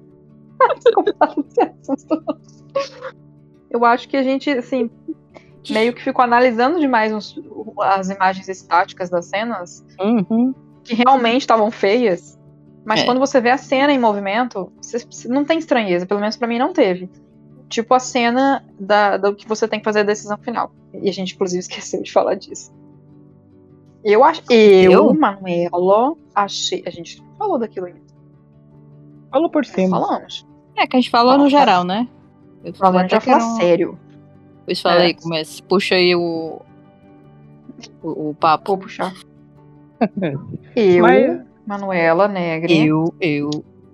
Eu 3.69 3.83
acho 3.83 4.07
que 4.07 4.15
a 4.15 4.23
gente, 4.23 4.49
assim, 4.51 4.89
meio 5.69 5.93
que 5.93 6.03
ficou 6.03 6.23
analisando 6.23 6.79
demais 6.79 7.11
os, 7.13 7.39
as 7.81 8.09
imagens 8.09 8.47
estáticas 8.47 9.09
das 9.09 9.25
cenas, 9.25 9.83
uhum. 9.99 10.53
que 10.83 10.93
realmente 10.93 11.41
estavam 11.41 11.71
feias. 11.71 12.39
Mas 12.85 13.01
é. 13.01 13.05
quando 13.05 13.19
você 13.19 13.39
vê 13.39 13.49
a 13.49 13.57
cena 13.57 13.93
em 13.93 13.99
movimento, 13.99 14.71
você, 14.81 15.27
não 15.27 15.45
tem 15.45 15.57
estranheza, 15.57 16.05
pelo 16.05 16.19
menos 16.19 16.35
para 16.35 16.47
mim 16.47 16.59
não 16.59 16.73
teve. 16.73 17.09
Tipo 17.69 17.93
a 17.93 17.99
cena 17.99 18.63
da, 18.79 19.17
do 19.17 19.33
que 19.33 19.47
você 19.47 19.67
tem 19.67 19.79
que 19.79 19.85
fazer 19.85 20.01
a 20.01 20.03
decisão 20.03 20.37
final. 20.37 20.71
E 20.93 21.09
a 21.09 21.13
gente, 21.13 21.33
inclusive, 21.33 21.59
esqueceu 21.61 22.03
de 22.03 22.11
falar 22.11 22.35
disso. 22.35 22.71
Eu 24.03 24.23
acho. 24.23 24.43
Eu, 24.49 24.91
eu? 24.91 25.13
Manuela, 25.13 26.13
achei. 26.35 26.83
A 26.85 26.89
gente 26.89 27.22
falou 27.43 27.59
daquilo 27.59 27.87
ainda. 27.87 28.01
Falou 29.31 29.49
por 29.49 29.65
cima. 29.65 29.99
Falamos. 29.99 30.47
É, 30.77 30.87
que 30.87 30.95
a 30.95 30.99
gente 30.99 31.09
falou 31.09 31.37
no 31.37 31.49
geral, 31.49 31.83
né? 31.83 32.07
Eu 32.63 32.73
falei 32.73 33.01
a 33.01 33.07
gente 33.07 33.25
falar 33.25 33.45
um... 33.45 33.55
sério. 33.57 33.99
Pois 34.65 34.81
falei, 34.81 35.11
é. 35.11 35.13
começa. 35.13 35.61
Puxa 35.63 35.95
aí 35.95 36.15
o. 36.15 36.61
O, 38.01 38.29
o 38.29 38.35
papo. 38.35 38.71
Vou 38.71 38.77
puxar. 38.77 39.13
eu, 40.75 41.01
Mas... 41.01 41.41
Manuela 41.65 42.27
Negre. 42.27 42.87
Eu, 42.87 43.13
eu. 43.19 43.49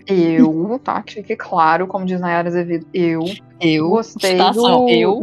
Eu, 0.05 0.79
tá? 0.83 1.01
Que 1.03 1.15
fique 1.15 1.35
claro, 1.35 1.87
como 1.87 2.05
diz 2.05 2.19
Nayara 2.19 2.49
Azevedo. 2.49 2.85
Eu. 2.93 3.23
Eu. 3.59 3.89
Gostei 3.89 4.33
Estação, 4.33 4.85
do... 4.85 4.89
Eu. 4.89 5.21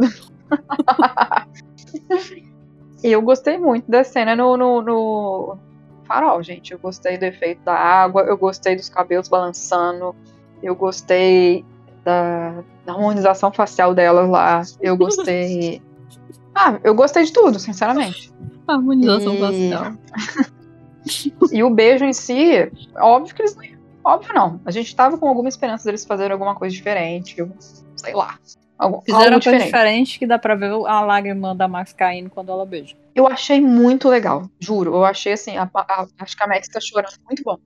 eu 3.03 3.21
gostei 3.21 3.57
muito 3.57 3.89
da 3.89 4.03
cena 4.03 4.35
no, 4.35 4.55
no, 4.55 4.81
no, 4.81 5.57
farol, 6.07 6.41
gente. 6.41 6.71
Eu 6.71 6.79
gostei 6.79 7.17
do 7.17 7.23
efeito 7.23 7.61
da 7.63 7.75
água, 7.75 8.23
eu 8.23 8.37
gostei 8.37 8.75
dos 8.75 8.89
cabelos 8.89 9.27
balançando, 9.27 10.15
eu 10.63 10.75
gostei 10.75 11.65
da, 12.03 12.63
da 12.85 12.93
harmonização 12.93 13.51
facial 13.51 13.93
delas 13.93 14.29
lá, 14.29 14.61
eu 14.81 14.95
gostei. 14.97 15.81
ah, 16.55 16.79
eu 16.83 16.95
gostei 16.95 17.25
de 17.25 17.33
tudo, 17.33 17.59
sinceramente. 17.59 18.33
Harmonização 18.67 19.35
e... 19.35 19.39
facial. 19.39 19.93
e 21.51 21.63
o 21.63 21.69
beijo 21.69 22.05
em 22.05 22.13
si, 22.13 22.71
óbvio 22.97 23.35
que 23.35 23.41
eles 23.41 23.55
não. 23.55 23.77
Óbvio 24.03 24.33
não. 24.33 24.61
A 24.63 24.71
gente 24.71 24.95
tava 24.95 25.17
com 25.17 25.27
alguma 25.27 25.49
esperança 25.49 25.83
deles 25.83 26.05
fazerem 26.05 26.31
alguma 26.31 26.55
coisa 26.55 26.73
diferente. 26.73 27.45
Sei 27.95 28.13
lá. 28.13 28.39
Fizeram 29.03 29.37
uma 29.37 29.41
coisa 29.41 29.57
diferente 29.57 30.19
que 30.19 30.27
dá 30.27 30.37
pra 30.37 30.53
ver 30.53 30.71
a 30.71 31.01
lágrima 31.01 31.55
da 31.55 31.67
Max 31.67 31.93
caindo 31.93 32.29
quando 32.29 32.51
ela 32.51 32.65
beija. 32.65 32.95
Eu 33.15 33.25
achei 33.25 33.59
muito 33.59 34.07
legal, 34.07 34.47
juro. 34.59 34.93
Eu 34.93 35.03
achei 35.03 35.33
assim, 35.33 35.57
a, 35.57 35.67
a, 35.73 36.07
acho 36.19 36.37
que 36.37 36.43
a 36.43 36.47
Max 36.47 36.67
tá 36.67 36.79
chorando 36.79 37.15
muito 37.25 37.41
bom. 37.43 37.57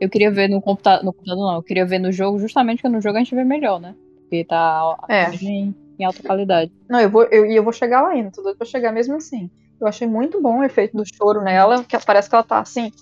Eu 0.00 0.08
queria 0.08 0.30
ver 0.30 0.48
no 0.48 0.60
computador, 0.60 1.04
no 1.04 1.12
computador 1.12 1.46
não, 1.46 1.56
eu 1.56 1.62
queria 1.62 1.84
ver 1.84 1.98
no 1.98 2.12
jogo, 2.12 2.38
justamente 2.38 2.80
porque 2.82 2.94
no 2.94 3.00
jogo 3.00 3.16
a 3.16 3.18
gente 3.20 3.34
vê 3.34 3.42
melhor, 3.42 3.80
né? 3.80 3.94
Porque 4.20 4.44
tá 4.44 4.96
é. 5.08 5.34
em, 5.34 5.74
em, 5.98 6.04
alta 6.04 6.22
qualidade. 6.22 6.70
Não, 6.88 7.00
eu 7.00 7.10
vou, 7.10 7.24
eu, 7.24 7.46
eu 7.46 7.64
vou 7.64 7.72
chegar 7.72 8.02
lá 8.02 8.10
ainda, 8.10 8.30
tô 8.30 8.42
doido 8.42 8.56
pra 8.56 8.66
chegar 8.66 8.92
mesmo 8.92 9.16
assim. 9.16 9.50
Eu 9.80 9.86
achei 9.86 10.06
muito 10.06 10.40
bom 10.40 10.58
o 10.58 10.64
efeito 10.64 10.96
do 10.96 11.04
choro 11.04 11.42
nela, 11.42 11.82
que 11.82 11.98
parece 12.04 12.28
que 12.28 12.34
ela 12.34 12.44
tá 12.44 12.60
assim, 12.60 12.92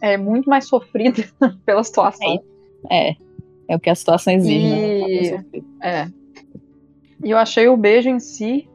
é 0.00 0.16
muito 0.16 0.50
mais 0.50 0.68
sofrida 0.68 1.24
pela 1.64 1.82
situação. 1.82 2.42
É, 2.90 3.10
é, 3.10 3.16
é 3.68 3.76
o 3.76 3.80
que 3.80 3.88
a 3.88 3.94
situação 3.94 4.34
exige, 4.34 4.66
e... 4.66 5.32
né? 5.32 5.44
É. 5.82 6.23
E 7.24 7.30
eu 7.30 7.38
achei 7.38 7.66
o 7.68 7.76
beijo 7.76 8.08
em 8.08 8.20
si 8.20 8.68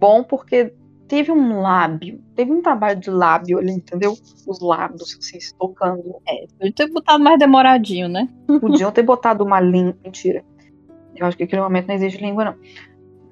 bom 0.00 0.24
porque 0.24 0.74
teve 1.06 1.30
um 1.30 1.60
lábio, 1.60 2.20
teve 2.34 2.50
um 2.50 2.62
trabalho 2.62 2.98
de 2.98 3.10
lábio 3.10 3.58
ali, 3.58 3.72
entendeu? 3.72 4.16
Os 4.46 4.60
lábios 4.60 5.02
assim, 5.02 5.38
se 5.38 5.54
tocando. 5.54 6.16
É, 6.26 6.46
podia 6.58 6.72
ter 6.72 6.90
botado 6.90 7.22
mais 7.22 7.38
demoradinho, 7.38 8.08
né? 8.08 8.28
Podiam 8.60 8.90
ter 8.90 9.02
botado 9.02 9.44
uma 9.44 9.60
língua. 9.60 9.96
Mentira. 10.02 10.44
Eu 11.14 11.26
acho 11.26 11.36
que 11.36 11.44
aquele 11.44 11.62
momento 11.62 11.88
não 11.88 11.94
existe 11.94 12.20
língua, 12.20 12.44
não. 12.44 12.54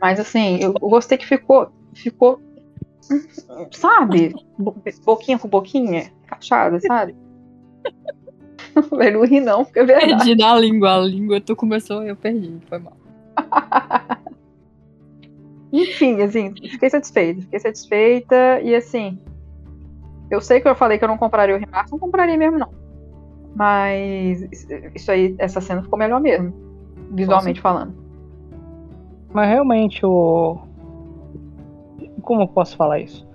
Mas 0.01 0.21
assim, 0.21 0.59
eu 0.63 0.73
gostei 0.75 1.19
que 1.19 1.27
ficou. 1.27 1.71
Ficou. 1.95 2.41
Sabe? 3.73 4.35
Boquinha 5.05 5.39
com 5.39 5.49
boquinha, 5.49 6.13
encaixada, 6.25 6.79
sabe? 6.81 7.17
não 9.13 9.25
ri, 9.25 9.41
não, 9.41 9.65
porque 9.65 9.81
é 9.81 9.85
verdade. 9.85 10.25
Perdi 10.25 10.37
na 10.37 10.57
língua, 10.57 10.95
a 10.95 10.99
língua 11.01 11.41
tu 11.41 11.57
começou 11.57 12.05
eu 12.05 12.17
perdi, 12.17 12.59
foi 12.69 12.79
mal. 12.79 12.97
Enfim, 15.73 16.21
assim, 16.21 16.53
fiquei 16.55 16.91
satisfeita. 16.91 17.41
Fiquei 17.41 17.59
satisfeita 17.59 18.61
e 18.61 18.75
assim. 18.75 19.19
Eu 20.31 20.41
sei 20.41 20.61
que 20.61 20.69
eu 20.69 20.75
falei 20.75 20.99
que 20.99 21.05
eu 21.05 21.09
não 21.09 21.17
compraria 21.17 21.57
o 21.57 21.59
remaster, 21.59 21.93
não 21.93 21.99
compraria 21.99 22.37
mesmo, 22.37 22.59
não. 22.59 22.69
Mas 23.55 24.47
isso 24.95 25.11
aí, 25.11 25.35
essa 25.39 25.61
cena 25.61 25.83
ficou 25.83 25.99
melhor 25.99 26.21
mesmo. 26.21 26.53
Visualmente 27.11 27.61
Posso? 27.61 27.75
falando. 27.75 27.95
Mas 29.33 29.49
realmente 29.49 30.05
o. 30.05 30.59
Como 32.23 32.43
eu 32.43 32.49
posso 32.49 32.77
falar 32.77 33.01
isso? 33.01 33.27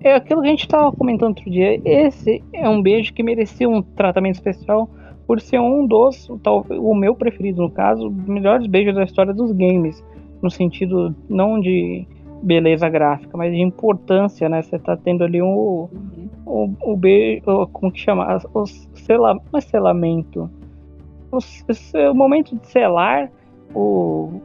É 0.00 0.14
aquilo 0.14 0.42
que 0.42 0.48
a 0.48 0.50
gente 0.50 0.60
estava 0.64 0.92
comentando 0.92 1.30
outro 1.30 1.50
dia. 1.50 1.80
Esse 1.84 2.44
é 2.52 2.68
um 2.68 2.80
beijo 2.80 3.12
que 3.12 3.22
merecia 3.22 3.68
um 3.68 3.82
tratamento 3.82 4.36
especial 4.36 4.88
por 5.26 5.40
ser 5.40 5.58
um 5.58 5.86
dos, 5.86 6.28
o 6.30 6.94
meu 6.94 7.14
preferido 7.14 7.60
no 7.60 7.70
caso, 7.70 8.10
melhores 8.10 8.66
beijos 8.66 8.94
da 8.94 9.04
história 9.04 9.34
dos 9.34 9.52
games 9.52 10.02
no 10.42 10.50
sentido 10.50 11.14
não 11.28 11.60
de 11.60 12.06
beleza 12.42 12.88
gráfica, 12.88 13.36
mas 13.36 13.52
de 13.52 13.60
importância, 13.60 14.48
né? 14.48 14.62
Você 14.62 14.78
tá 14.78 14.96
tendo 14.96 15.24
ali 15.24 15.42
um, 15.42 15.88
o, 16.46 16.70
o 16.82 16.96
beijo, 16.96 17.66
como 17.72 17.92
que 17.92 18.00
chama? 18.00 18.40
O 18.54 18.66
sela, 18.66 19.38
é 19.54 19.60
selamento. 19.60 20.50
O, 21.30 21.38
o 22.10 22.14
momento 22.14 22.56
de 22.56 22.66
selar 22.68 23.30
o, 23.74 24.40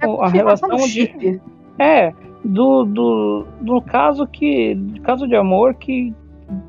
é 0.00 0.06
a 0.06 0.28
relação 0.28 0.76
de. 0.76 1.40
É, 1.78 2.12
do, 2.44 2.84
do, 2.84 3.46
do 3.60 3.80
caso 3.82 4.26
que. 4.26 4.76
caso 5.02 5.26
de 5.26 5.36
amor 5.36 5.74
que 5.74 6.14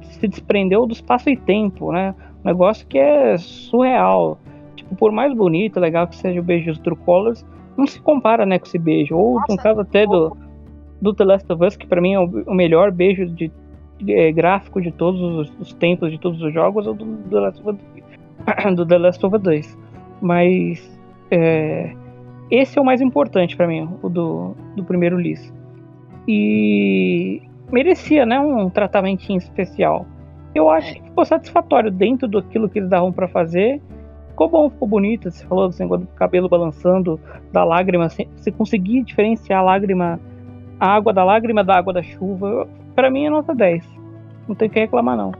se 0.01 0.27
desprendeu 0.27 0.85
do 0.85 0.93
espaço 0.93 1.29
e 1.29 1.37
tempo, 1.37 1.91
né? 1.91 2.13
Um 2.43 2.47
negócio 2.47 2.85
que 2.87 2.97
é 2.97 3.37
surreal. 3.37 4.37
Tipo, 4.75 4.95
por 4.95 5.11
mais 5.11 5.33
bonito, 5.33 5.79
legal 5.79 6.07
que 6.07 6.15
seja 6.15 6.39
o 6.39 6.43
beijo 6.43 6.71
dos 6.71 6.79
True 6.79 6.97
Colors, 6.97 7.45
não 7.77 7.87
se 7.87 7.99
compara, 8.01 8.45
né, 8.45 8.59
com 8.59 8.65
esse 8.65 8.77
beijo. 8.77 9.15
Ou 9.15 9.35
Nossa, 9.35 9.51
no 9.51 9.57
caso 9.57 9.81
até 9.81 10.05
do, 10.05 10.35
do 11.01 11.13
The 11.13 11.23
Last 11.23 11.51
of 11.51 11.63
Us, 11.63 11.75
que 11.75 11.87
para 11.87 12.01
mim 12.01 12.13
é 12.13 12.19
o, 12.19 12.53
melhor 12.53 12.91
beijo 12.91 13.25
de, 13.27 13.51
é, 14.07 14.31
gráfico 14.31 14.81
de 14.81 14.91
todos 14.91 15.21
os, 15.21 15.53
os, 15.59 15.73
tempos, 15.73 16.11
de 16.11 16.19
todos 16.19 16.41
os 16.41 16.53
jogos, 16.53 16.87
ou 16.87 16.93
do, 16.93 17.05
do, 17.05 17.29
The, 17.29 17.39
Last 17.39 17.61
of, 17.67 17.79
do 18.75 18.85
The 18.85 18.97
Last 18.97 19.25
of 19.25 19.35
Us 19.35 19.41
2. 19.41 19.77
Mas 20.21 20.99
é, 21.31 21.93
esse 22.49 22.77
é 22.77 22.81
o 22.81 22.85
mais 22.85 23.01
importante 23.01 23.55
para 23.55 23.67
mim, 23.67 23.89
o 24.01 24.09
do, 24.09 24.55
do 24.75 24.83
primeiro 24.83 25.19
Liz. 25.19 25.53
E 26.27 27.41
merecia, 27.71 28.25
né, 28.25 28.39
um 28.39 28.69
tratamentinho 28.69 29.37
especial. 29.37 30.05
Eu 30.53 30.69
acho 30.69 30.93
que 30.93 31.03
ficou 31.03 31.25
satisfatório 31.25 31.91
dentro 31.91 32.27
daquilo 32.27 32.69
que 32.69 32.79
eles 32.79 32.89
davam 32.89 33.11
para 33.11 33.27
fazer 33.27 33.81
ficou 34.35 34.49
bom, 34.49 34.69
ficou 34.69 34.87
bonito. 34.87 35.31
Você 35.31 35.45
falou 35.45 35.71
negócio 35.79 36.05
do 36.05 36.13
cabelo 36.13 36.49
balançando, 36.49 37.19
da 37.51 37.63
lágrima. 37.63 38.09
Você 38.09 38.51
conseguir 38.51 39.01
diferenciar 39.03 39.61
a 39.61 39.63
lágrima, 39.63 40.19
a 40.79 40.87
água 40.87 41.13
da 41.13 41.23
lágrima 41.23 41.63
da 41.63 41.77
água 41.77 41.93
da 41.93 42.03
chuva. 42.03 42.67
Para 42.93 43.09
mim 43.09 43.25
é 43.25 43.29
nota 43.29 43.55
10. 43.55 43.83
Não 44.47 44.53
tem 44.53 44.69
que 44.69 44.79
reclamar, 44.79 45.17
não. 45.17 45.31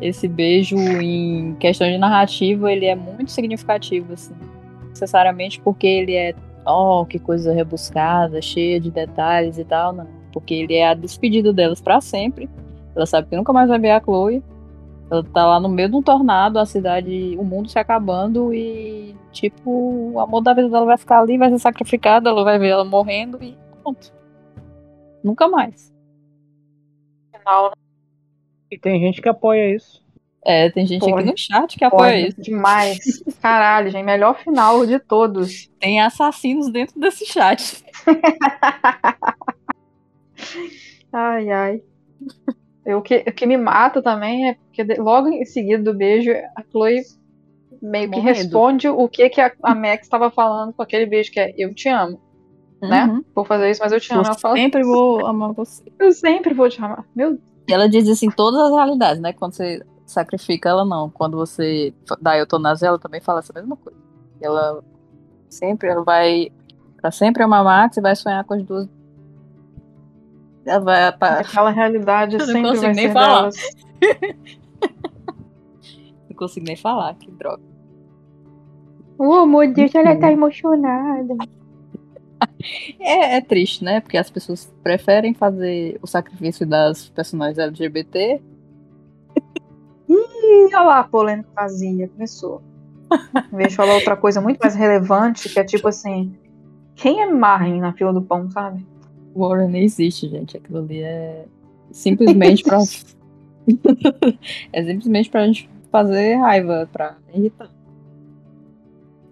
Esse 0.00 0.28
beijo, 0.28 0.76
em 0.76 1.54
questão 1.54 1.88
de 1.88 1.96
narrativa, 1.96 2.70
ele 2.70 2.84
é 2.84 2.94
muito 2.94 3.30
significativo, 3.30 4.12
assim. 4.12 4.34
Necessariamente 4.90 5.60
porque 5.60 5.86
ele 5.86 6.14
é, 6.14 6.34
oh, 6.66 7.06
que 7.06 7.18
coisa 7.18 7.54
rebuscada, 7.54 8.42
cheia 8.42 8.78
de 8.78 8.90
detalhes 8.90 9.56
e 9.58 9.64
tal, 9.64 9.92
não. 9.92 10.06
porque 10.32 10.54
ele 10.54 10.74
é 10.74 10.88
a 10.88 10.94
despedida 10.94 11.52
delas 11.52 11.80
pra 11.80 12.00
sempre. 12.00 12.50
Ela 12.94 13.06
sabe 13.06 13.28
que 13.28 13.36
nunca 13.36 13.52
mais 13.52 13.68
vai 13.68 13.78
ver 13.78 13.90
a 13.90 14.00
Chloe. 14.00 14.42
Ela 15.10 15.22
tá 15.22 15.46
lá 15.46 15.60
no 15.60 15.68
meio 15.68 15.88
de 15.88 15.96
um 15.96 16.02
tornado, 16.02 16.58
a 16.58 16.66
cidade, 16.66 17.36
o 17.38 17.44
mundo 17.44 17.68
se 17.68 17.78
acabando 17.78 18.52
e, 18.52 19.14
tipo, 19.30 20.12
o 20.12 20.20
amor 20.20 20.40
da 20.40 20.52
vida 20.52 20.68
dela 20.68 20.84
vai 20.84 20.96
ficar 20.96 21.20
ali, 21.20 21.38
vai 21.38 21.50
ser 21.50 21.58
sacrificado, 21.60 22.28
ela 22.28 22.42
vai 22.42 22.58
ver 22.58 22.68
ela 22.68 22.84
morrendo 22.84 23.42
e 23.42 23.56
pronto. 23.82 24.12
Nunca 25.22 25.48
mais. 25.48 25.94
Final, 27.36 27.72
E 28.70 28.78
tem 28.78 29.00
gente 29.00 29.22
que 29.22 29.28
apoia 29.28 29.74
isso. 29.74 30.04
É, 30.44 30.70
tem 30.70 30.86
gente 30.86 31.00
Porra. 31.00 31.20
aqui 31.20 31.30
no 31.30 31.36
chat 31.36 31.76
que 31.76 31.84
apoia 31.84 32.28
isso. 32.28 32.40
Demais. 32.40 32.98
Caralho, 33.42 33.90
gente. 33.90 34.04
Melhor 34.04 34.38
final 34.38 34.86
de 34.86 35.00
todos. 35.00 35.68
Tem 35.80 36.00
assassinos 36.00 36.70
dentro 36.70 37.00
desse 37.00 37.26
chat. 37.26 37.84
Ai, 41.12 41.50
ai. 41.50 41.82
Eu, 42.86 42.98
o, 42.98 43.02
que, 43.02 43.16
o 43.26 43.32
que 43.32 43.46
me 43.46 43.56
mata 43.56 44.00
também 44.00 44.48
é 44.48 44.54
porque 44.54 44.84
logo 45.00 45.28
em 45.28 45.44
seguida 45.44 45.82
do 45.82 45.92
beijo, 45.92 46.30
a 46.30 46.62
Chloe 46.70 47.02
meio 47.82 48.08
que 48.10 48.16
Morrendo. 48.16 48.38
responde 48.38 48.88
o 48.88 49.08
que, 49.08 49.28
que 49.28 49.40
a, 49.40 49.52
a 49.62 49.74
Max 49.74 50.04
estava 50.04 50.30
falando 50.30 50.72
com 50.72 50.82
aquele 50.82 51.04
beijo, 51.04 51.32
que 51.32 51.40
é 51.40 51.52
eu 51.58 51.74
te 51.74 51.88
amo, 51.88 52.20
né? 52.80 53.06
Uhum. 53.06 53.24
Vou 53.34 53.44
fazer 53.44 53.70
isso, 53.70 53.80
mas 53.82 53.92
eu 53.92 54.00
te 54.00 54.12
amo. 54.12 54.22
Eu 54.22 54.26
Ela 54.26 54.38
fala, 54.38 54.54
sempre 54.54 54.82
vou 54.82 55.26
amar 55.26 55.52
você. 55.52 55.82
eu 55.98 56.12
sempre 56.12 56.54
vou 56.54 56.68
te 56.68 56.82
amar. 56.82 57.04
Meu 57.14 57.38
E 57.68 57.72
ela 57.72 57.88
diz 57.88 58.08
assim 58.08 58.30
todas 58.30 58.60
as 58.60 58.72
realidades, 58.72 59.20
né? 59.20 59.32
Quando 59.32 59.54
você 59.54 59.84
sacrifica 60.06 60.68
ela, 60.68 60.84
não. 60.84 61.10
Quando 61.10 61.36
você 61.36 61.92
dá 62.20 62.38
eutanásia, 62.38 62.86
ela 62.86 62.98
também 62.98 63.20
fala 63.20 63.40
essa 63.40 63.52
mesma 63.52 63.76
coisa. 63.76 63.98
Ela 64.40 64.82
sempre 65.48 65.88
ela 65.88 66.04
vai 66.04 66.52
pra 67.00 67.10
sempre 67.10 67.42
amar 67.42 67.64
Max 67.64 67.96
e 67.96 68.00
vai 68.00 68.14
sonhar 68.14 68.44
com 68.44 68.54
as 68.54 68.62
duas. 68.62 68.88
Aquela 71.40 71.70
realidade 71.70 72.34
Eu 72.34 72.40
não 72.40 72.46
sempre 72.46 72.62
consigo 72.62 72.82
vai 72.82 72.94
nem 72.94 73.12
falar. 73.12 73.38
delas. 73.40 73.56
Não 76.28 76.36
consigo 76.36 76.66
nem 76.66 76.76
falar, 76.76 77.14
que 77.14 77.30
droga. 77.30 77.62
Oh, 79.18 79.46
meu 79.46 79.72
Deus, 79.72 79.94
ela 79.94 80.14
tá 80.16 80.30
emocionada. 80.30 81.34
É, 83.00 83.36
é 83.36 83.40
triste, 83.40 83.82
né? 83.82 84.00
Porque 84.00 84.18
as 84.18 84.28
pessoas 84.28 84.70
preferem 84.82 85.32
fazer 85.32 85.98
o 86.02 86.06
sacrifício 86.06 86.66
das 86.66 87.08
personagens 87.08 87.58
LGBT. 87.58 88.42
Ih, 90.08 90.66
olha 90.74 90.82
lá 90.82 91.00
a 91.00 91.04
polêmica 91.04 91.48
vazia. 91.54 92.08
Começou. 92.08 92.62
Em 93.52 93.56
vez 93.56 93.70
de 93.70 93.76
falar 93.76 93.94
outra 93.94 94.16
coisa 94.16 94.40
muito 94.40 94.58
mais 94.58 94.74
relevante, 94.74 95.48
que 95.48 95.58
é 95.58 95.64
tipo 95.64 95.88
assim: 95.88 96.36
quem 96.94 97.22
é 97.22 97.26
Marrin 97.26 97.80
na 97.80 97.92
fila 97.92 98.12
do 98.12 98.20
pão, 98.20 98.50
sabe? 98.50 98.86
Warren 99.36 99.68
nem 99.68 99.84
existe, 99.84 100.28
gente. 100.28 100.56
Aquilo 100.56 100.78
ali 100.78 101.02
é 101.02 101.44
simplesmente 101.90 102.62
pra. 102.62 102.78
é 104.72 104.84
simplesmente 104.84 105.30
pra 105.30 105.46
gente 105.46 105.68
fazer 105.90 106.36
raiva, 106.36 106.88
pra 106.92 107.16
irritar. 107.34 107.70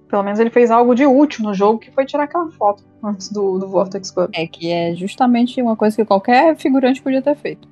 Pelo 0.08 0.22
menos 0.22 0.38
ele 0.38 0.50
fez 0.50 0.70
algo 0.70 0.94
de 0.94 1.06
útil 1.06 1.44
no 1.44 1.54
jogo, 1.54 1.78
que 1.78 1.90
foi 1.90 2.04
tirar 2.04 2.24
aquela 2.24 2.50
foto 2.52 2.84
antes 3.02 3.30
do, 3.30 3.58
do 3.58 3.68
Vortex 3.68 4.10
Club. 4.10 4.30
É 4.32 4.46
que 4.46 4.70
é 4.70 4.94
justamente 4.94 5.60
uma 5.60 5.76
coisa 5.76 5.96
que 5.96 6.04
qualquer 6.04 6.56
figurante 6.56 7.02
podia 7.02 7.20
ter 7.20 7.34
feito. 7.34 7.68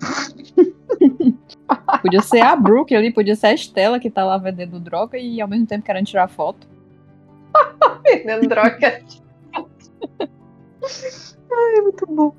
podia 2.00 2.22
ser 2.22 2.40
a 2.40 2.56
Brooke 2.56 2.94
ali, 2.94 3.12
podia 3.12 3.36
ser 3.36 3.48
a 3.48 3.54
Estela 3.54 4.00
que 4.00 4.10
tá 4.10 4.24
lá 4.24 4.38
vendendo 4.38 4.80
droga 4.80 5.18
e 5.18 5.40
ao 5.40 5.48
mesmo 5.48 5.66
tempo 5.66 5.84
querendo 5.84 6.06
tirar 6.06 6.28
foto. 6.28 6.66
Vendendo 8.04 8.48
droga. 8.48 9.02
Ai, 11.54 11.80
muito 11.80 12.06
bom. 12.06 12.34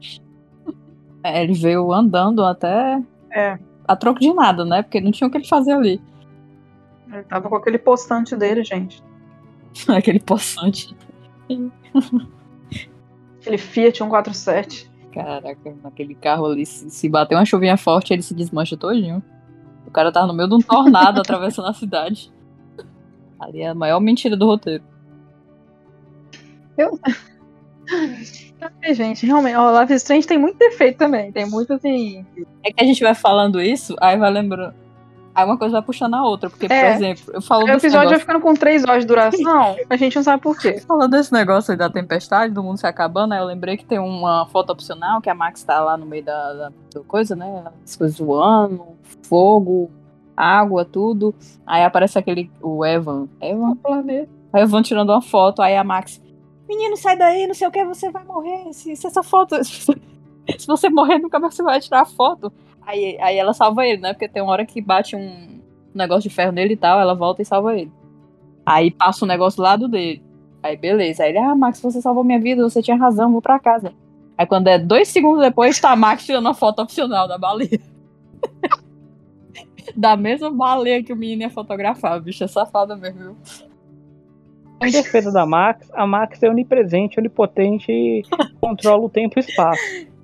É, 1.23 1.43
ele 1.43 1.53
veio 1.53 1.91
andando 1.91 2.43
até 2.43 3.01
É, 3.31 3.57
a 3.87 3.95
troco 3.95 4.19
de 4.19 4.33
nada, 4.33 4.63
né? 4.65 4.83
Porque 4.83 5.01
não 5.01 5.11
tinha 5.11 5.27
o 5.27 5.31
que 5.31 5.37
ele 5.37 5.47
fazer 5.47 5.73
ali. 5.73 6.01
ele 7.11 7.23
tava 7.23 7.49
com 7.49 7.55
aquele 7.55 7.77
postante 7.77 8.35
dele, 8.35 8.63
gente. 8.63 9.03
Aquele 9.89 10.19
poçante. 10.19 10.95
Aquele 13.41 13.57
Fiat 13.57 13.97
147. 13.97 14.91
Caraca, 15.11 15.75
naquele 15.83 16.15
carro 16.15 16.45
ali, 16.45 16.65
se, 16.65 16.89
se 16.89 17.09
bater 17.09 17.35
uma 17.35 17.45
chuvinha 17.45 17.77
forte, 17.77 18.11
ele 18.13 18.21
se 18.21 18.33
desmancha 18.33 18.75
todinho. 18.75 19.23
O 19.85 19.91
cara 19.91 20.11
tava 20.11 20.27
no 20.27 20.33
meio 20.33 20.49
de 20.49 20.55
um 20.55 20.59
tornado 20.59 21.19
atravessando 21.21 21.67
a 21.67 21.73
cidade. 21.73 22.33
Ali 23.39 23.61
é 23.61 23.69
a 23.69 23.75
maior 23.75 23.99
mentira 23.99 24.35
do 24.35 24.45
roteiro. 24.45 24.83
Ai, 28.83 28.93
gente, 28.93 29.25
realmente, 29.25 29.55
ó, 29.55 29.79
Life 29.81 29.93
is 29.93 30.01
Strange 30.01 30.25
tem 30.27 30.37
muito 30.37 30.57
defeito 30.57 30.97
também. 30.97 31.31
Tem 31.31 31.45
muito 31.45 31.73
assim. 31.73 32.25
É 32.63 32.71
que 32.71 32.83
a 32.83 32.85
gente 32.87 33.03
vai 33.03 33.13
falando 33.13 33.61
isso, 33.61 33.95
aí 34.01 34.17
vai 34.17 34.31
lembrando. 34.31 34.73
Aí 35.35 35.43
uma 35.43 35.57
coisa 35.57 35.73
vai 35.73 35.81
puxando 35.81 36.13
a 36.13 36.23
outra. 36.23 36.49
Porque, 36.49 36.67
por 36.67 36.73
É. 36.73 36.93
exemplo, 36.95 37.23
eu 37.33 37.41
falo 37.41 37.63
O 37.63 37.65
desse 37.65 37.87
episódio 37.87 37.97
vai 38.09 38.17
negócio, 38.17 38.19
ficando 38.25 38.39
com 38.41 38.53
3 38.53 38.83
horas 38.85 39.03
de 39.03 39.07
duração, 39.07 39.75
a 39.89 39.95
gente 39.97 40.15
não 40.15 40.23
sabe 40.23 40.41
por 40.41 40.57
quê. 40.57 40.79
falando 40.87 41.11
desse 41.11 41.33
negócio 41.33 41.71
aí 41.73 41.77
da 41.77 41.89
tempestade, 41.89 42.53
do 42.53 42.63
mundo 42.63 42.77
se 42.77 42.87
acabando, 42.87 43.33
aí 43.33 43.39
eu 43.41 43.45
lembrei 43.45 43.75
que 43.75 43.83
tem 43.85 43.99
uma 43.99 44.45
foto 44.47 44.69
opcional, 44.71 45.19
que 45.21 45.29
a 45.29 45.35
Max 45.35 45.61
tá 45.63 45.81
lá 45.81 45.97
no 45.97 46.05
meio 46.05 46.23
da, 46.23 46.53
da- 46.53 46.71
da 46.93 47.01
coisa, 47.05 47.35
né? 47.35 47.65
As 47.83 47.97
coisas 47.97 48.17
voando, 48.17 48.81
fogo, 49.23 49.91
água, 50.37 50.85
tudo. 50.85 51.35
Aí 51.67 51.83
aparece 51.83 52.17
aquele, 52.17 52.49
o 52.61 52.85
Evan. 52.85 53.27
Evan? 53.41 53.75
planeta. 53.75 54.29
Aí 54.53 54.61
o 54.61 54.63
Evan 54.63 54.81
tirando 54.81 55.09
uma 55.09 55.21
foto, 55.21 55.61
aí 55.61 55.75
a 55.75 55.83
Max, 55.83 56.21
menino, 56.67 56.97
sai 56.97 57.17
daí, 57.17 57.47
não 57.47 57.53
sei 57.53 57.67
o 57.67 57.71
que, 57.71 57.83
você 57.83 58.09
vai 58.09 58.23
morrer. 58.23 58.73
Se, 58.73 58.95
se 58.95 59.07
essa 59.07 59.23
foto. 59.23 59.55
Se 59.63 60.67
você 60.67 60.89
morrer, 60.89 61.17
nunca 61.17 61.39
mais 61.39 61.55
você 61.55 61.63
vai 61.63 61.79
tirar 61.79 62.01
a 62.01 62.05
foto. 62.05 62.53
Aí, 62.85 63.17
aí 63.19 63.35
ela 63.35 63.51
salva 63.51 63.83
ele, 63.83 63.99
né? 63.99 64.13
Porque 64.13 64.27
tem 64.27 64.43
uma 64.43 64.51
hora 64.51 64.63
que 64.63 64.79
bate 64.79 65.15
um 65.15 65.59
negócio 65.91 66.29
de 66.29 66.35
ferro 66.35 66.51
nele 66.51 66.73
e 66.73 66.77
tal, 66.77 66.99
ela 66.99 67.15
volta 67.15 67.41
e 67.41 67.45
salva 67.45 67.75
ele. 67.75 67.91
Aí 68.63 68.91
passa 68.91 69.25
um 69.25 69.27
negócio 69.27 69.57
do 69.57 69.63
lado 69.63 69.87
dele. 69.87 70.21
Aí 70.61 70.77
beleza. 70.77 71.23
Aí 71.23 71.29
ele, 71.29 71.39
ah, 71.39 71.55
Max, 71.55 71.81
você 71.81 71.99
salvou 71.99 72.23
minha 72.23 72.39
vida, 72.39 72.61
você 72.61 72.81
tinha 72.81 72.95
razão, 72.95 73.31
vou 73.31 73.41
pra 73.41 73.59
casa. 73.59 73.93
Aí 74.37 74.45
quando 74.45 74.67
é 74.67 74.77
dois 74.77 75.07
segundos 75.07 75.41
depois, 75.41 75.79
tá 75.79 75.95
Max 75.95 76.25
tirando 76.25 76.47
a 76.47 76.53
foto 76.53 76.81
opcional 76.81 77.27
da 77.27 77.37
baleia. 77.37 77.79
da 79.95 80.15
mesma 80.17 80.51
baleia 80.51 81.03
que 81.03 81.13
o 81.13 81.15
menino 81.15 81.43
ia 81.43 81.49
fotografar. 81.49 82.21
Bicho, 82.21 82.43
é 82.43 82.47
safada 82.47 82.95
mesmo, 82.95 83.19
viu? 83.19 83.35
Em 84.81 84.91
defesa 84.91 85.31
da 85.31 85.45
Max, 85.45 85.89
a 85.93 86.05
Max 86.05 86.41
é 86.43 86.49
onipresente, 86.49 87.19
onipotente 87.19 87.91
e 87.91 88.23
controla 88.59 89.03
o 89.05 89.09
tempo 89.09 89.37
e 89.37 89.41
espaço. 89.41 89.81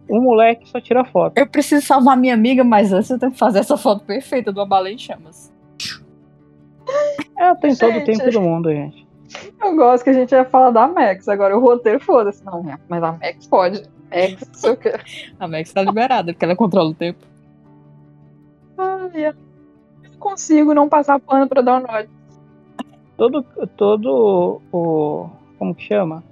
O 0.10 0.19
moleque 0.19 0.68
só 0.68 0.82
tira 0.82 1.06
foto. 1.06 1.38
Eu 1.38 1.48
preciso 1.48 1.86
salvar 1.86 2.18
minha 2.18 2.34
amiga, 2.34 2.64
mas 2.64 2.91
antes 2.91 3.10
eu 3.10 3.18
tenho 3.18 3.32
que 3.32 3.38
fazer 3.38 3.60
essa 3.60 3.78
foto 3.78 4.03
perfeita 4.03 4.52
de 4.52 4.60
uma 4.60 4.65
baleia 4.65 4.94
em 4.94 4.98
chamas. 4.98 5.52
Ela 7.38 7.56
tem 7.56 7.76
todo 7.76 7.90
o 7.90 7.94
Gente. 7.94 8.18
tempo 8.18 8.32
do 8.32 8.41
mundo, 8.41 8.69
gente. 8.72 9.07
Eu 9.61 9.76
gosto 9.76 10.03
que 10.03 10.10
a 10.10 10.14
gente 10.14 10.32
ia 10.34 10.44
falar 10.44 10.72
da 10.72 10.88
Max. 10.88 11.30
Agora 11.30 11.57
o 11.57 11.61
roteiro, 11.61 11.99
foda-se. 12.02 12.44
Não, 12.44 12.61
mas 12.90 13.02
a 13.03 13.11
Max 13.14 13.48
pode. 13.48 13.84
Max, 14.10 14.48
não 14.48 14.53
sei 14.53 14.72
o 14.72 14.78
quê. 14.78 14.94
A 15.40 15.48
Max 15.48 15.72
tá 15.72 15.82
liberada, 15.82 16.34
porque 16.34 16.44
ela 16.44 16.56
controla 16.56 16.90
o 16.90 16.94
tempo. 16.94 17.19
Ai, 18.78 19.28
eu 19.28 19.34
não 20.03 20.19
consigo 20.19 20.73
não 20.73 20.90
passar 20.90 21.19
pano 21.19 21.48
pra 21.48 21.61
Download. 21.61 22.10
Todo, 23.22 23.43
todo 23.77 24.60
o. 24.72 25.30
Como 25.60 25.76
que 25.76 25.84
chama? 25.84 26.23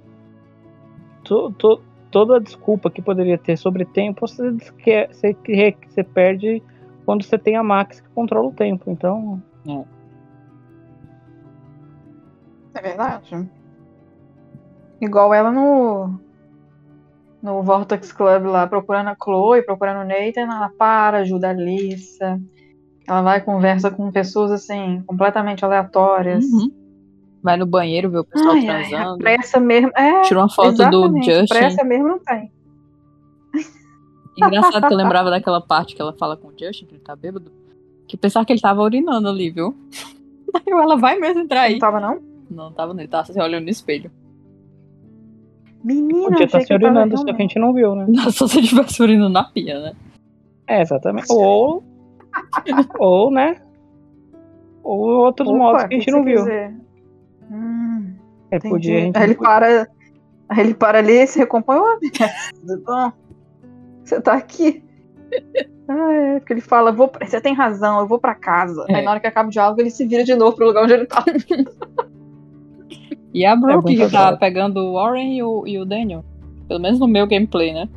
To, 1.22 1.52
to- 1.52 1.80
toda 2.10 2.38
a 2.38 2.40
desculpa 2.40 2.90
que 2.90 3.00
poderia 3.00 3.38
ter 3.38 3.56
sobre 3.56 3.84
tempo, 3.84 4.26
você, 4.26 4.50
você, 4.50 5.32
que- 5.32 5.76
você 5.86 6.02
perde 6.02 6.60
quando 7.06 7.22
você 7.22 7.38
tem 7.38 7.54
a 7.54 7.62
Max 7.62 8.00
que 8.00 8.08
controla 8.08 8.48
o 8.48 8.52
tempo. 8.52 8.90
Então, 8.90 9.40
É 12.74 12.82
verdade. 12.82 13.48
Igual 15.00 15.32
ela 15.32 15.52
no. 15.52 16.18
No 17.40 17.62
Vortex 17.62 18.10
Club 18.10 18.46
lá, 18.46 18.66
procurando 18.66 19.10
a 19.10 19.16
Chloe, 19.22 19.62
procurando 19.62 20.00
o 20.04 20.08
Nathan, 20.08 20.40
ela 20.52 20.72
para, 20.76 21.18
ajuda 21.18 21.46
a 21.46 21.50
Alissa. 21.50 22.40
Ela 23.06 23.22
vai 23.22 23.38
e 23.38 23.42
conversa 23.42 23.92
com 23.92 24.10
pessoas 24.10 24.50
assim, 24.50 25.04
completamente 25.06 25.64
aleatórias. 25.64 26.44
Uhum. 26.44 26.79
Vai 27.42 27.56
no 27.56 27.66
banheiro 27.66 28.10
ver 28.10 28.18
o 28.18 28.24
pessoal 28.24 28.54
Ai, 28.54 28.68
ai, 28.68 28.84
a 28.84 28.88
transando. 28.88 29.18
pressa 29.18 29.60
mesmo. 29.60 29.90
É, 29.96 30.22
Tira 30.22 30.40
uma 30.40 30.48
foto 30.48 30.76
do 30.90 31.22
Justin. 31.22 31.46
Pressa 31.46 31.84
mesmo 31.84 32.08
não 32.08 32.18
tem. 32.18 32.52
Engraçado 34.36 34.86
que 34.86 34.92
eu 34.92 34.96
lembrava 34.98 35.30
daquela 35.30 35.60
parte 35.60 35.94
que 35.94 36.02
ela 36.02 36.12
fala 36.12 36.36
com 36.36 36.48
o 36.48 36.52
Justin, 36.58 36.86
que 36.86 36.94
ele 36.94 37.02
tá 37.02 37.16
bêbado. 37.16 37.50
Que 38.06 38.16
pensava 38.16 38.44
que 38.44 38.52
ele 38.52 38.60
tava 38.60 38.82
urinando 38.82 39.28
ali, 39.28 39.50
viu? 39.50 39.74
Aí 40.54 40.72
ela 40.72 40.96
vai 40.96 41.18
mesmo 41.18 41.42
entrar 41.42 41.62
aí. 41.62 41.74
Não 41.74 41.78
tava, 41.78 42.00
não? 42.00 42.20
Não, 42.50 42.72
tava 42.72 42.92
não. 42.92 43.00
Ele 43.00 43.08
tava 43.08 43.32
se 43.32 43.40
olhando 43.40 43.64
no 43.64 43.70
espelho. 43.70 44.10
Menina, 45.82 46.28
podia 46.30 46.44
estar 46.44 46.58
achei 46.58 46.66
se 46.66 46.74
urinando, 46.74 47.16
só 47.16 47.24
que 47.24 47.30
a 47.30 47.34
gente 47.36 47.58
não 47.58 47.72
viu, 47.72 47.94
né? 47.94 48.06
Só 48.32 48.48
se 48.48 48.58
ele 48.58 48.66
tivesse 48.66 49.00
urinando 49.00 49.30
na 49.30 49.44
pia, 49.44 49.78
né? 49.80 49.92
É, 50.66 50.82
exatamente. 50.82 51.26
Ou. 51.30 51.84
ou, 52.98 53.30
né? 53.30 53.62
Ou 54.82 55.24
outros 55.24 55.48
Opa, 55.48 55.58
modos 55.58 55.84
que 55.84 55.94
a 55.94 55.98
gente 55.98 56.10
não 56.10 56.24
viu. 56.24 56.38
quiser? 56.38 56.74
É, 58.50 58.56
entendi. 58.56 58.68
podia, 58.74 58.96
a 58.96 59.00
gente 59.00 59.16
Aí 59.18 59.24
ele 59.24 59.34
para. 59.34 59.88
Aí 60.48 60.60
ele 60.60 60.74
para 60.74 60.98
ali 60.98 61.12
e 61.12 61.26
se 61.26 61.38
recompõe. 61.38 61.76
Ô, 61.78 61.98
tudo 62.60 62.82
bom? 62.84 63.12
Você 64.04 64.20
tá 64.20 64.34
aqui? 64.34 64.82
Ah, 65.92 66.12
é, 66.12 66.38
porque 66.38 66.52
ele 66.52 66.60
fala, 66.60 66.92
vou, 66.92 67.08
pra- 67.08 67.26
você 67.26 67.40
tem 67.40 67.52
razão, 67.52 67.98
eu 67.98 68.06
vou 68.06 68.16
pra 68.20 68.32
casa. 68.32 68.84
É. 68.88 68.94
Aí 68.94 69.04
na 69.04 69.10
hora 69.10 69.18
que 69.18 69.26
acaba 69.26 69.48
o 69.48 69.50
diálogo, 69.50 69.80
ele 69.80 69.90
se 69.90 70.06
vira 70.06 70.22
de 70.22 70.36
novo 70.36 70.54
pro 70.54 70.66
lugar 70.66 70.84
onde 70.84 70.92
ele 70.92 71.04
tá. 71.06 71.24
E 73.34 73.44
a 73.44 73.56
Brooke 73.56 73.84
muito 73.96 74.06
que 74.06 74.12
tá 74.12 74.36
pegando 74.36 74.78
o 74.78 74.92
Warren 74.94 75.36
e 75.36 75.42
o, 75.42 75.66
e 75.66 75.78
o 75.78 75.84
Daniel. 75.84 76.24
Pelo 76.68 76.78
menos 76.80 77.00
no 77.00 77.08
meu 77.08 77.26
gameplay, 77.26 77.72
né? 77.72 77.88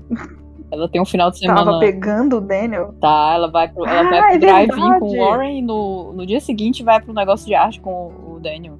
Ela 0.72 0.90
tem 0.90 1.00
um 1.00 1.06
final 1.06 1.30
de 1.30 1.38
semana. 1.38 1.66
Tava 1.66 1.80
pegando 1.80 2.38
o 2.38 2.42
Daniel. 2.42 2.96
Tá, 3.00 3.34
ela 3.36 3.48
vai 3.52 3.68
pro, 3.68 3.86
ela 3.86 4.00
Ah, 4.00 4.10
vai 4.10 4.20
pro 4.22 4.36
é 4.36 4.38
drive-in 4.40 5.00
com 5.00 5.06
o. 5.06 5.18
Warren 5.20 5.60
e 5.60 5.62
no, 5.62 6.14
no 6.14 6.26
dia 6.26 6.40
seguinte 6.40 6.82
vai 6.84 7.00
pro 7.00 7.14
negócio 7.14 7.46
de 7.46 7.54
arte 7.54 7.80
com 7.80 7.92
o, 8.08 8.36
o 8.36 8.40
Daniel. 8.40 8.80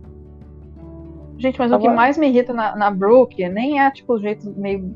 Gente, 1.44 1.60
mas 1.60 1.74
o 1.74 1.78
que 1.78 1.88
Agora- 1.88 1.96
mais 1.98 2.18
me 2.18 2.30
irrita 2.30 2.54
na, 2.54 2.74
na 2.74 2.90
Brooke 2.90 3.50
nem 3.50 3.82
é, 3.82 3.92
tipo, 3.92 4.14
o 4.14 4.20
jeito 4.20 4.50
meio 4.56 4.96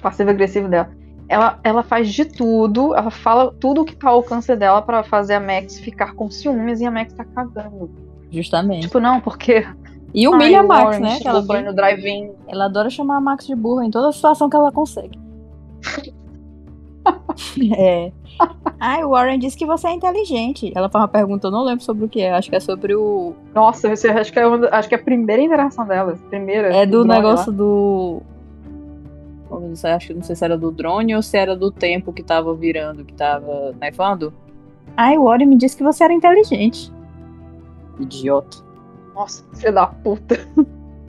passivo-agressivo 0.00 0.68
dela. 0.68 0.90
Ela, 1.28 1.58
ela 1.64 1.82
faz 1.82 2.08
de 2.08 2.24
tudo, 2.24 2.94
ela 2.94 3.10
fala 3.10 3.52
tudo 3.58 3.84
que 3.84 3.96
tá 3.96 4.08
ao 4.08 4.18
alcance 4.18 4.54
dela 4.54 4.80
pra 4.80 5.02
fazer 5.02 5.34
a 5.34 5.40
Max 5.40 5.80
ficar 5.80 6.14
com 6.14 6.30
ciúmes 6.30 6.80
e 6.80 6.86
a 6.86 6.90
Max 6.92 7.12
tá 7.14 7.24
cagando. 7.24 7.90
Justamente. 8.30 8.82
Tipo, 8.82 9.00
não, 9.00 9.20
porque. 9.20 9.66
E 10.14 10.28
humilha 10.28 10.60
Ai, 10.60 10.64
a 10.64 10.68
Max, 10.68 11.00
né? 11.00 11.18
Que 11.18 11.26
ela, 11.26 11.44
ir 11.58 11.64
no 11.64 11.74
drive-in. 11.74 12.30
ela 12.46 12.66
adora 12.66 12.88
chamar 12.88 13.16
a 13.16 13.20
Max 13.20 13.44
de 13.44 13.56
burra 13.56 13.84
em 13.84 13.90
toda 13.90 14.12
situação 14.12 14.48
que 14.48 14.54
ela 14.54 14.70
consegue. 14.70 15.18
é. 17.76 18.12
Ai, 18.80 19.02
o 19.04 19.10
Warren 19.10 19.38
disse 19.38 19.56
que 19.56 19.66
você 19.66 19.88
é 19.88 19.92
inteligente. 19.92 20.72
Ela 20.74 20.88
faz 20.88 21.02
uma 21.02 21.08
pergunta, 21.08 21.48
eu 21.48 21.50
não 21.50 21.64
lembro 21.64 21.84
sobre 21.84 22.04
o 22.04 22.08
que 22.08 22.20
é. 22.20 22.30
Acho 22.32 22.48
que 22.48 22.56
é 22.56 22.60
sobre 22.60 22.94
o. 22.94 23.34
Nossa, 23.54 23.88
você 23.88 24.08
acho 24.08 24.32
que 24.32 24.38
é, 24.38 24.46
uma, 24.46 24.68
acho 24.70 24.88
que 24.88 24.94
é 24.94 24.98
a 24.98 25.02
primeira 25.02 25.42
interação 25.42 25.86
delas. 25.86 26.20
Primeira. 26.28 26.74
É 26.74 26.86
do 26.86 27.04
lá. 27.04 27.16
negócio 27.16 27.52
do. 27.52 28.22
Não 29.50 29.74
sei, 29.74 29.92
acho 29.92 30.08
que 30.08 30.14
não 30.14 30.22
sei 30.22 30.36
se 30.36 30.44
era 30.44 30.58
do 30.58 30.70
drone 30.70 31.16
ou 31.16 31.22
se 31.22 31.36
era 31.36 31.56
do 31.56 31.70
tempo 31.70 32.12
que 32.12 32.22
tava 32.22 32.54
virando, 32.54 33.04
que 33.04 33.14
tava 33.14 33.74
nevando. 33.80 34.32
Ai, 34.96 35.16
o 35.16 35.24
Warren 35.24 35.46
me 35.46 35.56
disse 35.56 35.76
que 35.76 35.82
você 35.82 36.04
era 36.04 36.12
inteligente. 36.12 36.92
Idiota. 37.98 38.58
Nossa, 39.14 39.44
filha 39.54 39.72
da 39.72 39.86
puta. 39.86 40.38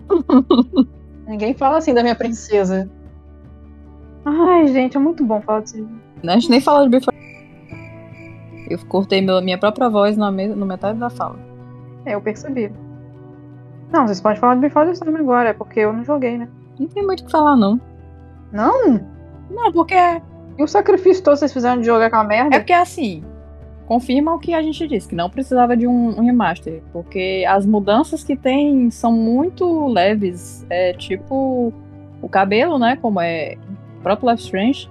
Ninguém 1.28 1.54
fala 1.54 1.78
assim 1.78 1.94
da 1.94 2.02
minha 2.02 2.16
princesa. 2.16 2.90
Ai, 4.26 4.68
gente, 4.68 4.98
é 4.98 5.00
muito 5.00 5.24
bom 5.24 5.42
falar 5.42 5.62
disso. 5.62 5.88
A 6.26 6.32
gente 6.34 6.50
nem 6.50 6.62
fala 6.62 6.84
de 6.84 6.90
Before. 6.90 7.18
Eu 8.70 8.78
cortei 8.88 9.22
meu- 9.22 9.42
minha 9.42 9.58
própria 9.58 9.90
voz 9.90 10.16
na, 10.18 10.32
me- 10.32 10.48
na 10.48 10.66
metade 10.66 11.00
da 11.00 11.10
fala. 11.10 11.38
É, 12.06 12.14
eu 12.16 12.22
percebi. 12.22 12.72
Não, 13.92 14.06
vocês 14.08 14.22
podem 14.22 14.40
falar 14.40 14.56
de 14.56 14.62
Before 14.62 14.86
the 14.86 14.92
Storm 14.94 15.16
agora, 15.18 15.50
é 15.50 15.54
porque 15.54 15.80
eu 15.80 15.92
não 15.94 16.04
joguei, 16.04 16.38
né? 16.38 16.48
Não 16.80 16.88
tem 16.88 17.04
muito 17.06 17.22
o 17.22 17.26
que 17.26 17.32
falar, 17.32 17.56
não. 17.56 17.80
Não? 18.52 19.00
Não, 19.50 19.72
porque. 19.72 19.96
E 20.58 20.64
o 20.64 20.68
sacrifício 20.68 21.24
todo 21.24 21.38
vocês 21.38 21.52
fizeram 21.54 21.80
de 21.80 21.88
jogar 21.88 22.08
aquela 22.08 22.24
merda? 22.24 22.56
É 22.56 22.60
porque 22.60 22.74
assim. 22.74 23.24
Confirma 23.88 24.36
o 24.36 24.40
que 24.40 24.54
a 24.54 24.62
gente 24.62 24.88
disse, 24.88 25.08
que 25.08 25.16
não 25.16 25.32
precisava 25.32 25.76
de 25.76 25.88
um, 25.88 26.10
um 26.20 26.24
remaster. 26.24 26.84
Porque 26.94 27.44
as 27.50 27.66
mudanças 27.66 28.24
que 28.24 28.36
tem 28.36 28.92
são 28.92 29.12
muito 29.12 29.88
leves. 29.88 30.64
É 30.70 30.94
tipo 30.94 31.74
o 32.22 32.30
cabelo, 32.30 32.78
né? 32.78 32.96
Como 33.02 33.20
é 33.20 33.58
próprio 34.00 34.30
Life 34.32 34.44
Strange. 34.44 34.90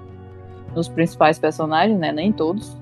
Nos 0.75 0.89
principais 0.89 1.39
personagens, 1.39 1.99
né? 1.99 2.13
Nem 2.13 2.31
todos. 2.33 2.77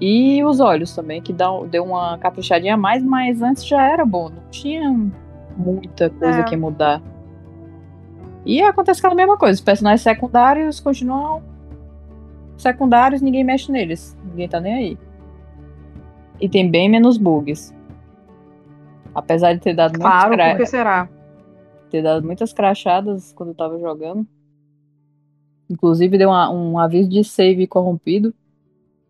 E 0.00 0.42
os 0.44 0.60
olhos 0.60 0.94
também, 0.94 1.20
que 1.22 1.32
dá, 1.32 1.48
deu 1.70 1.84
uma 1.84 2.18
caprichadinha 2.18 2.74
a 2.74 2.76
mais, 2.76 3.02
mas 3.02 3.42
antes 3.42 3.66
já 3.66 3.82
era 3.82 4.04
bom. 4.04 4.28
Não 4.28 4.42
tinha 4.50 4.90
muita 5.56 6.10
coisa 6.10 6.40
É. 6.40 6.42
que 6.44 6.56
mudar. 6.56 7.00
E 8.46 8.62
acontece 8.62 9.00
aquela 9.00 9.14
mesma 9.14 9.36
coisa. 9.36 9.54
Os 9.54 9.60
personagens 9.60 10.00
secundários 10.02 10.80
continuam 10.80 11.42
secundários, 12.56 13.20
ninguém 13.20 13.44
mexe 13.44 13.70
neles. 13.70 14.16
Ninguém 14.24 14.48
tá 14.48 14.60
nem 14.60 14.74
aí. 14.74 14.98
E 16.40 16.48
tem 16.48 16.70
bem 16.70 16.88
menos 16.88 17.16
bugs. 17.16 17.74
Apesar 19.14 19.52
de 19.54 19.60
ter 19.60 19.74
dado 19.74 19.92
muitas, 19.92 20.10
Claro, 20.10 20.32
cra- 20.34 20.50
por 20.50 20.56
que 20.58 20.66
será? 20.66 21.08
ter 21.90 22.02
dado 22.02 22.24
muitas 22.24 22.52
crachadas 22.52 23.32
quando 23.32 23.50
eu 23.50 23.54
tava 23.54 23.78
jogando. 23.78 24.26
Inclusive 25.68 26.16
deu 26.18 26.28
uma- 26.30 26.50
um 26.50 26.78
aviso 26.78 27.08
de 27.08 27.22
save 27.24 27.66
corrompido. 27.66 28.34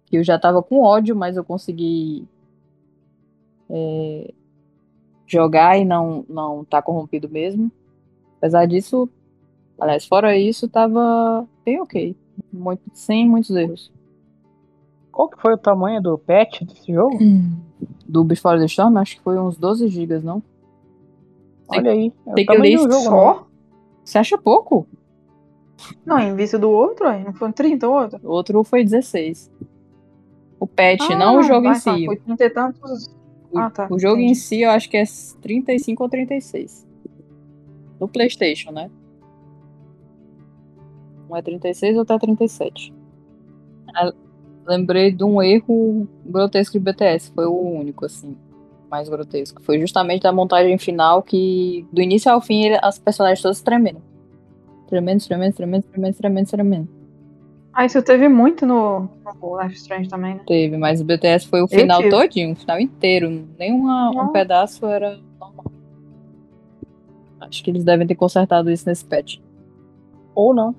Que 0.07 0.17
eu 0.17 0.25
já 0.25 0.39
tava 0.39 0.63
com 0.63 0.83
ódio, 0.83 1.15
mas 1.15 1.37
eu 1.37 1.45
consegui 1.45 2.27
é, 3.71 4.33
jogar 5.27 5.79
e 5.79 5.85
não, 5.85 6.25
não 6.29 6.65
tá 6.65 6.81
corrompido 6.81 7.29
mesmo. 7.29 7.71
Apesar 8.39 8.67
disso, 8.67 9.09
aliás, 9.79 10.07
fora 10.07 10.37
isso, 10.37 10.69
tava 10.69 11.47
bem 11.65 11.81
ok. 11.81 12.17
Muito, 12.53 12.83
sem 12.95 13.29
muitos 13.29 13.51
erros. 13.55 13.93
Qual 15.13 15.29
que 15.29 15.41
foi 15.41 15.55
o 15.55 15.59
tamanho 15.59 16.01
do 16.01 16.17
patch 16.17 16.63
desse 16.63 16.93
jogo? 16.93 17.19
Do 18.09 18.25
Before 18.25 18.59
the 18.59 18.65
Storm, 18.65 18.97
acho 18.97 19.17
que 19.17 19.23
foi 19.23 19.39
uns 19.39 19.57
12 19.59 19.87
GB, 19.87 20.21
não? 20.21 20.43
Olha 21.69 21.91
aí. 21.93 22.11
É 22.27 22.35
Tem 22.35 22.47
que 22.47 22.57
ler 22.57 22.79
Só? 22.89 23.47
Você 24.03 24.19
acha 24.19 24.39
pouco? 24.39 24.87
Não, 26.05 26.19
em 26.19 26.35
vista 26.35 26.59
do 26.59 26.71
outro. 26.71 27.07
Não 27.21 27.33
foi 27.33 27.49
um 27.49 27.53
30 27.53 27.89
o 27.89 27.93
outro? 27.93 28.21
O 28.23 28.29
outro 28.31 28.65
foi 28.65 28.83
16. 28.85 29.51
O 30.61 30.67
patch, 30.67 31.11
Ah, 31.11 31.17
não 31.17 31.39
o 31.39 31.43
jogo 31.43 31.67
em 31.69 31.73
vai, 31.73 31.81
tá, 31.81 31.95
si. 31.97 32.05
Foi 32.07 32.17
30 32.17 32.45
e 32.45 32.51
tantos. 32.51 33.07
O, 33.53 33.59
Ah, 33.59 33.71
tá, 33.71 33.87
o 33.91 33.99
jogo 33.99 34.17
em 34.19 34.25
entendi. 34.25 34.39
si 34.41 34.61
eu 34.63 34.71
acho 34.71 34.91
que 34.91 34.97
é 34.97 35.05
35 35.41 36.03
ou 36.03 36.09
36. 36.09 36.87
No 38.01 38.09
PlayStation, 38.09 38.73
né? 38.73 38.91
Um 41.31 41.37
é 41.37 41.43
36 41.43 41.97
ou 41.97 42.05
tá 42.05 42.19
37. 42.19 42.93
Ah, 43.95 44.13
lembrei 44.67 45.13
de 45.13 45.25
um 45.25 45.43
erro 45.43 46.09
grotesco 46.25 46.73
de 46.73 46.81
BTS. 46.81 47.31
Foi 47.33 47.47
o 47.47 47.53
único, 47.59 48.05
assim, 48.05 48.37
mais 48.91 49.09
grotesco. 49.09 49.63
Foi 49.63 49.79
justamente 49.79 50.23
da 50.23 50.33
montagem 50.33 50.77
final 50.79 51.23
que, 51.23 51.87
do 51.93 52.01
início 52.03 52.31
ao 52.33 52.41
fim, 52.41 52.71
as 52.83 52.99
personagens 52.99 53.41
todas 53.43 53.61
tremendo. 53.63 54.03
Tremendo, 54.89 55.25
tremendo, 55.25 55.55
tremendo, 55.55 55.85
tremendo, 55.85 56.17
tremendo, 56.17 56.49
tremendo. 56.49 56.89
Ah, 57.73 57.85
isso 57.85 58.03
teve 58.03 58.29
muito 58.29 58.67
no, 58.67 59.09
no 59.41 59.63
Life 59.63 59.77
Strange 59.77 60.09
também, 60.09 60.35
né? 60.35 60.41
Teve, 60.47 60.77
mas 60.77 61.01
o 61.01 61.05
BTS 61.05 61.47
foi 61.47 61.61
o 61.61 61.65
Eu 61.65 61.69
final 61.69 61.99
tive. 61.99 62.11
todinho, 62.11 62.53
o 62.53 62.57
final 62.57 62.81
inteiro. 62.81 63.47
Nenhuma, 63.59 64.11
um 64.11 64.33
pedaço 64.33 64.85
era 64.87 65.19
normal. 65.39 65.67
Acho 67.41 67.63
que 67.63 67.71
eles 67.71 67.85
devem 67.85 68.07
ter 68.07 68.17
consertado 68.17 68.71
isso 68.71 68.89
nesse 68.89 69.05
patch. 69.05 69.39
Ou 70.35 70.53
não. 70.53 70.75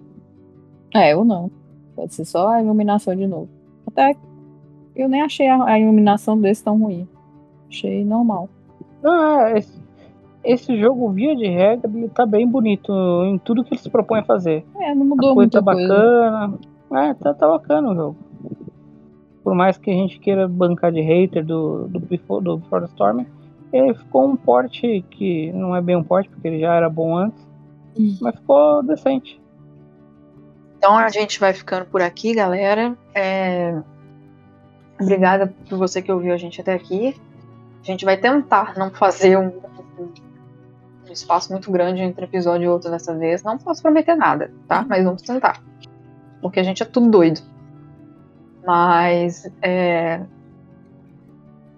É, 0.94 1.16
ou 1.16 1.24
não. 1.24 1.50
Pode 1.96 2.14
ser 2.16 2.26
só 2.26 2.50
a 2.50 2.62
iluminação 2.62 3.16
de 3.16 3.28
novo. 3.28 3.48
Até 3.88 4.16
eu 4.96 5.08
nem 5.08 5.22
achei 5.22 5.48
a, 5.48 5.64
a 5.64 5.80
iluminação 5.80 6.40
desse 6.40 6.64
tão 6.64 6.78
ruim. 6.78 7.08
Achei 7.70 8.04
normal. 8.04 8.50
Não, 9.02 9.42
é, 9.42 9.60
esse, 9.60 9.79
esse 10.44 10.78
jogo, 10.80 11.10
via 11.12 11.36
de 11.36 11.48
regra, 11.48 11.90
ele 11.94 12.10
tá 12.10 12.26
bem 12.26 12.48
bonito 12.48 12.92
em 13.26 13.38
tudo 13.38 13.64
que 13.64 13.74
ele 13.74 13.82
se 13.82 13.90
propõe 13.90 14.20
a 14.20 14.24
fazer. 14.24 14.66
É, 14.76 14.94
não 14.96 15.04
A 15.04 15.06
mudou 15.06 15.36
coisa 15.36 15.52
tá 15.52 15.62
muita 15.62 15.74
coisa. 15.74 15.88
bacana. 15.88 16.60
É, 16.92 17.14
tá, 17.14 17.34
tá 17.34 17.48
bacana 17.48 17.92
o 17.92 17.96
jogo. 17.96 18.18
Por 19.44 19.54
mais 19.56 19.78
que 19.78 19.90
a 19.90 19.94
gente 19.94 20.20
queira 20.20 20.48
bancar 20.48 20.92
de 20.92 21.02
hater 21.02 21.46
do, 21.46 21.88
do, 21.88 22.00
Before, 22.00 22.44
do 22.44 22.58
Before 22.58 22.82
the 22.82 22.88
Storm, 22.90 23.26
ele 23.72 23.94
ficou 23.94 24.28
um 24.28 24.36
porte 24.36 25.04
que 25.12 25.52
não 25.54 25.76
é 25.76 25.82
bem 25.82 25.96
um 25.96 26.04
porte, 26.04 26.30
porque 26.30 26.48
ele 26.48 26.60
já 26.60 26.74
era 26.74 26.90
bom 26.90 27.16
antes, 27.16 27.48
mas 28.22 28.36
ficou 28.36 28.84
decente. 28.84 29.40
Então 30.78 30.98
a 30.98 31.10
gente 31.10 31.40
vai 31.40 31.54
ficando 31.54 31.86
por 31.86 32.02
aqui, 32.02 32.34
galera. 32.34 32.98
É, 33.14 33.82
Obrigada 35.00 35.54
por 35.70 35.78
você 35.78 36.02
que 36.02 36.12
ouviu 36.12 36.34
a 36.34 36.38
gente 36.38 36.60
até 36.60 36.74
aqui. 36.74 37.16
A 37.82 37.86
gente 37.86 38.04
vai 38.04 38.18
tentar 38.18 38.78
não 38.78 38.90
fazer 38.92 39.38
um, 39.38 39.52
um 41.10 41.14
espaço 41.14 41.52
muito 41.52 41.72
grande 41.72 42.02
entre 42.02 42.26
episódio 42.26 42.66
e 42.66 42.70
outro 42.70 42.90
dessa 42.90 43.16
vez. 43.16 43.44
Não 43.44 43.58
posso 43.58 43.82
prometer 43.82 44.16
nada, 44.16 44.52
tá? 44.68 44.86
Mas 44.88 45.04
vamos 45.04 45.22
tentar. 45.22 45.62
Porque 46.42 46.60
a 46.60 46.64
gente 46.64 46.84
é 46.84 46.86
tudo 46.86 47.10
doido. 47.10 47.42
Mas 48.66 49.50
é, 49.62 50.22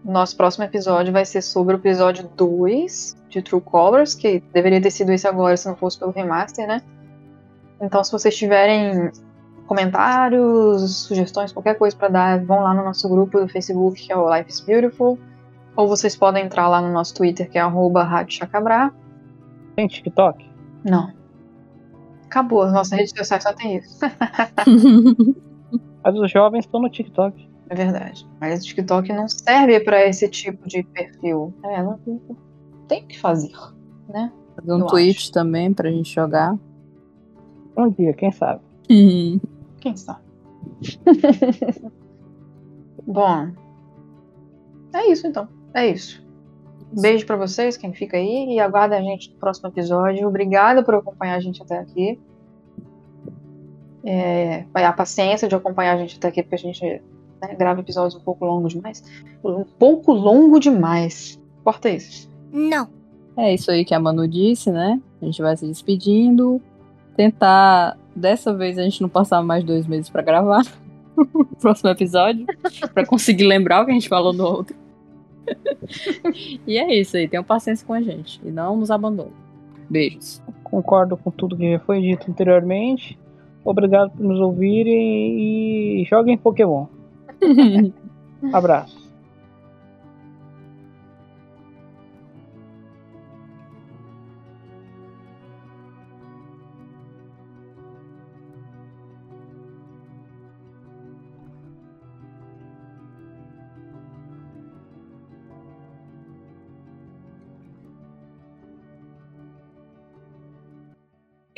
nosso 0.04 0.36
próximo 0.36 0.66
episódio 0.66 1.14
vai 1.14 1.26
ser 1.26 1.42
sobre 1.42 1.76
o 1.76 1.78
episódio 1.78 2.30
2 2.36 3.16
de 3.30 3.42
True 3.42 3.62
Colors, 3.62 4.16
que 4.16 4.44
deveria 4.54 4.82
ter 4.82 4.92
sido 4.92 5.12
esse 5.12 5.28
agora 5.28 5.56
se 5.56 5.68
não 5.68 5.76
fosse 5.76 5.98
pelo 5.98 6.12
remaster, 6.12 6.68
né? 6.68 6.82
Então, 7.80 8.04
se 8.04 8.12
vocês 8.12 8.36
tiverem 8.36 9.12
comentários, 9.68 11.06
sugestões, 11.06 11.52
qualquer 11.52 11.76
coisa 11.76 11.96
pra 11.96 12.10
dar, 12.10 12.44
vão 12.44 12.62
lá 12.62 12.74
no 12.74 12.84
nosso 12.84 13.08
grupo 13.08 13.40
do 13.40 13.48
Facebook, 13.48 14.02
que 14.02 14.12
é 14.12 14.18
o 14.18 14.36
Life 14.36 14.50
is 14.50 14.60
Beautiful. 14.60 15.18
Ou 15.76 15.88
vocês 15.88 16.16
podem 16.16 16.46
entrar 16.46 16.68
lá 16.68 16.82
no 16.82 16.92
nosso 16.92 17.14
Twitter, 17.16 17.50
que 17.50 17.58
é 17.58 17.62
arroba 17.62 18.04
Rádio 18.04 18.38
Chacabrá. 18.38 18.92
Tem 19.82 19.88
TikTok? 19.88 20.48
Não. 20.86 21.12
Acabou, 22.26 22.62
as 22.62 22.72
nossas 22.72 23.00
redes 23.00 23.14
sociais 23.18 23.42
só 23.42 23.52
tem 23.52 23.78
isso. 23.78 23.98
Mas 26.04 26.16
os 26.16 26.32
jovens 26.32 26.66
estão 26.66 26.80
no 26.80 26.88
TikTok. 26.88 27.50
É 27.68 27.74
verdade. 27.74 28.30
Mas 28.40 28.62
o 28.62 28.68
TikTok 28.68 29.12
não 29.12 29.28
serve 29.28 29.80
pra 29.80 30.06
esse 30.06 30.30
tipo 30.30 30.68
de 30.68 30.84
perfil. 30.84 31.52
É, 31.64 31.82
não 31.82 32.00
tem 32.88 33.04
o 33.04 33.08
que 33.08 33.20
fazer, 33.20 33.52
né? 34.08 34.32
Fazer 34.56 34.72
um 34.72 34.82
Eu 34.82 34.86
Twitch 34.86 35.32
também 35.32 35.74
pra 35.74 35.90
gente 35.90 36.14
jogar. 36.14 36.56
Um 37.76 37.90
dia, 37.90 38.14
quem 38.14 38.32
sabe? 38.32 38.62
Quem 39.82 39.98
sabe? 39.98 40.22
Bom, 43.08 43.52
é 44.94 45.12
isso 45.12 45.26
então. 45.26 45.48
É 45.74 45.88
isso. 45.88 46.24
Beijo 46.92 47.26
pra 47.26 47.38
vocês, 47.38 47.78
quem 47.78 47.94
fica 47.94 48.18
aí, 48.18 48.54
e 48.56 48.60
aguarda 48.60 48.98
a 48.98 49.02
gente 49.02 49.30
no 49.32 49.38
próximo 49.38 49.70
episódio. 49.70 50.28
Obrigada 50.28 50.84
por 50.84 50.96
acompanhar 50.96 51.36
a 51.36 51.40
gente 51.40 51.62
até 51.62 51.78
aqui. 51.78 52.20
É, 54.04 54.66
vai 54.74 54.84
a 54.84 54.92
paciência 54.92 55.48
de 55.48 55.56
acompanhar 55.56 55.94
a 55.94 55.98
gente 55.98 56.18
até 56.18 56.28
aqui, 56.28 56.44
porque 56.44 56.56
a 56.56 56.58
gente 56.58 56.84
né, 57.42 57.56
grava 57.58 57.80
episódios 57.80 58.20
um 58.20 58.24
pouco 58.24 58.46
longos 58.46 58.74
demais. 58.74 59.04
Um 59.44 59.64
pouco 59.64 60.12
longo 60.12 60.60
demais. 60.60 61.40
Corta 61.64 61.90
isso. 61.90 62.30
Não. 62.52 62.90
É 63.38 63.54
isso 63.54 63.72
aí 63.72 63.86
que 63.86 63.94
a 63.94 64.00
Manu 64.00 64.28
disse, 64.28 64.70
né? 64.70 65.00
A 65.22 65.26
gente 65.26 65.42
vai 65.42 65.56
se 65.56 65.66
despedindo. 65.66 66.62
Tentar, 67.16 67.98
dessa 68.16 68.54
vez, 68.54 68.78
a 68.78 68.84
gente 68.84 69.02
não 69.02 69.10
passar 69.10 69.42
mais 69.42 69.64
dois 69.64 69.88
meses 69.88 70.10
pra 70.10 70.22
gravar 70.22 70.66
o 71.16 71.46
próximo 71.46 71.90
episódio. 71.90 72.46
pra 72.94 73.06
conseguir 73.06 73.46
lembrar 73.46 73.82
o 73.82 73.86
que 73.86 73.92
a 73.92 73.94
gente 73.94 74.10
falou 74.10 74.34
no 74.34 74.44
outro. 74.46 74.81
e 76.68 76.78
é 76.78 76.96
isso 76.96 77.18
aí. 77.18 77.28
Tenham 77.28 77.44
paciência 77.44 77.86
com 77.86 77.94
a 77.94 78.02
gente. 78.02 78.42
E 78.44 78.52
não 78.52 78.78
nos 78.78 78.92
abandonem. 78.92 79.34
Beijos. 79.90 80.42
Concordo 80.64 81.18
com 81.18 81.32
tudo 81.32 81.58
que 81.58 81.80
foi 81.86 82.02
dito 82.02 82.30
anteriormente. 82.30 83.18
Obrigado 83.64 84.12
por 84.12 84.24
nos 84.24 84.40
ouvirem 84.40 86.02
e 86.02 86.06
joguem 86.06 86.38
Pokémon. 86.38 86.88
Abraço. 88.54 89.01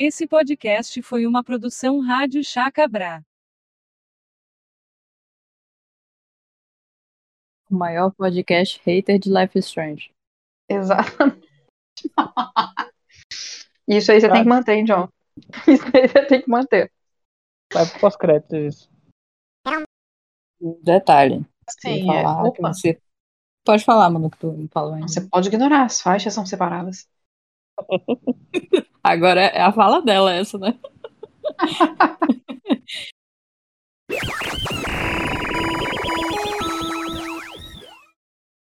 Esse 0.06 0.26
podcast 0.26 1.00
foi 1.00 1.26
uma 1.26 1.42
produção 1.42 1.98
Rádio 1.98 2.44
Chacabra. 2.44 3.24
O 7.70 7.74
maior 7.74 8.10
podcast 8.10 8.78
hater 8.84 9.18
de 9.18 9.30
Life 9.30 9.58
is 9.58 9.64
Strange. 9.64 10.12
Exatamente. 10.68 11.48
Isso 13.88 14.12
aí 14.12 14.20
você 14.20 14.30
tem 14.30 14.42
que 14.42 14.48
manter, 14.48 14.72
hein, 14.74 14.84
John. 14.84 15.08
Isso 15.66 15.84
aí 15.96 16.06
você 16.06 16.26
tem 16.26 16.42
que 16.42 16.50
manter. 16.50 16.92
Vai 17.72 17.88
pro 17.88 18.00
pós-crédito 18.00 18.56
isso. 18.56 18.90
Detalhe. 20.82 21.46
Sim, 21.80 22.12
é. 22.12 22.22
você... 22.60 23.00
Pode 23.64 23.82
falar, 23.82 24.10
mano, 24.10 24.30
que 24.30 24.36
tu 24.36 24.52
não 24.52 24.68
falou 24.68 24.92
ainda. 24.92 25.08
Você 25.08 25.26
pode 25.26 25.48
ignorar, 25.48 25.86
as 25.86 26.02
faixas 26.02 26.34
são 26.34 26.44
separadas. 26.44 27.08
Agora 29.04 29.42
é 29.42 29.60
a 29.60 29.70
fala 29.70 30.00
dela 30.00 30.32
essa, 30.32 30.58
né? 30.58 30.74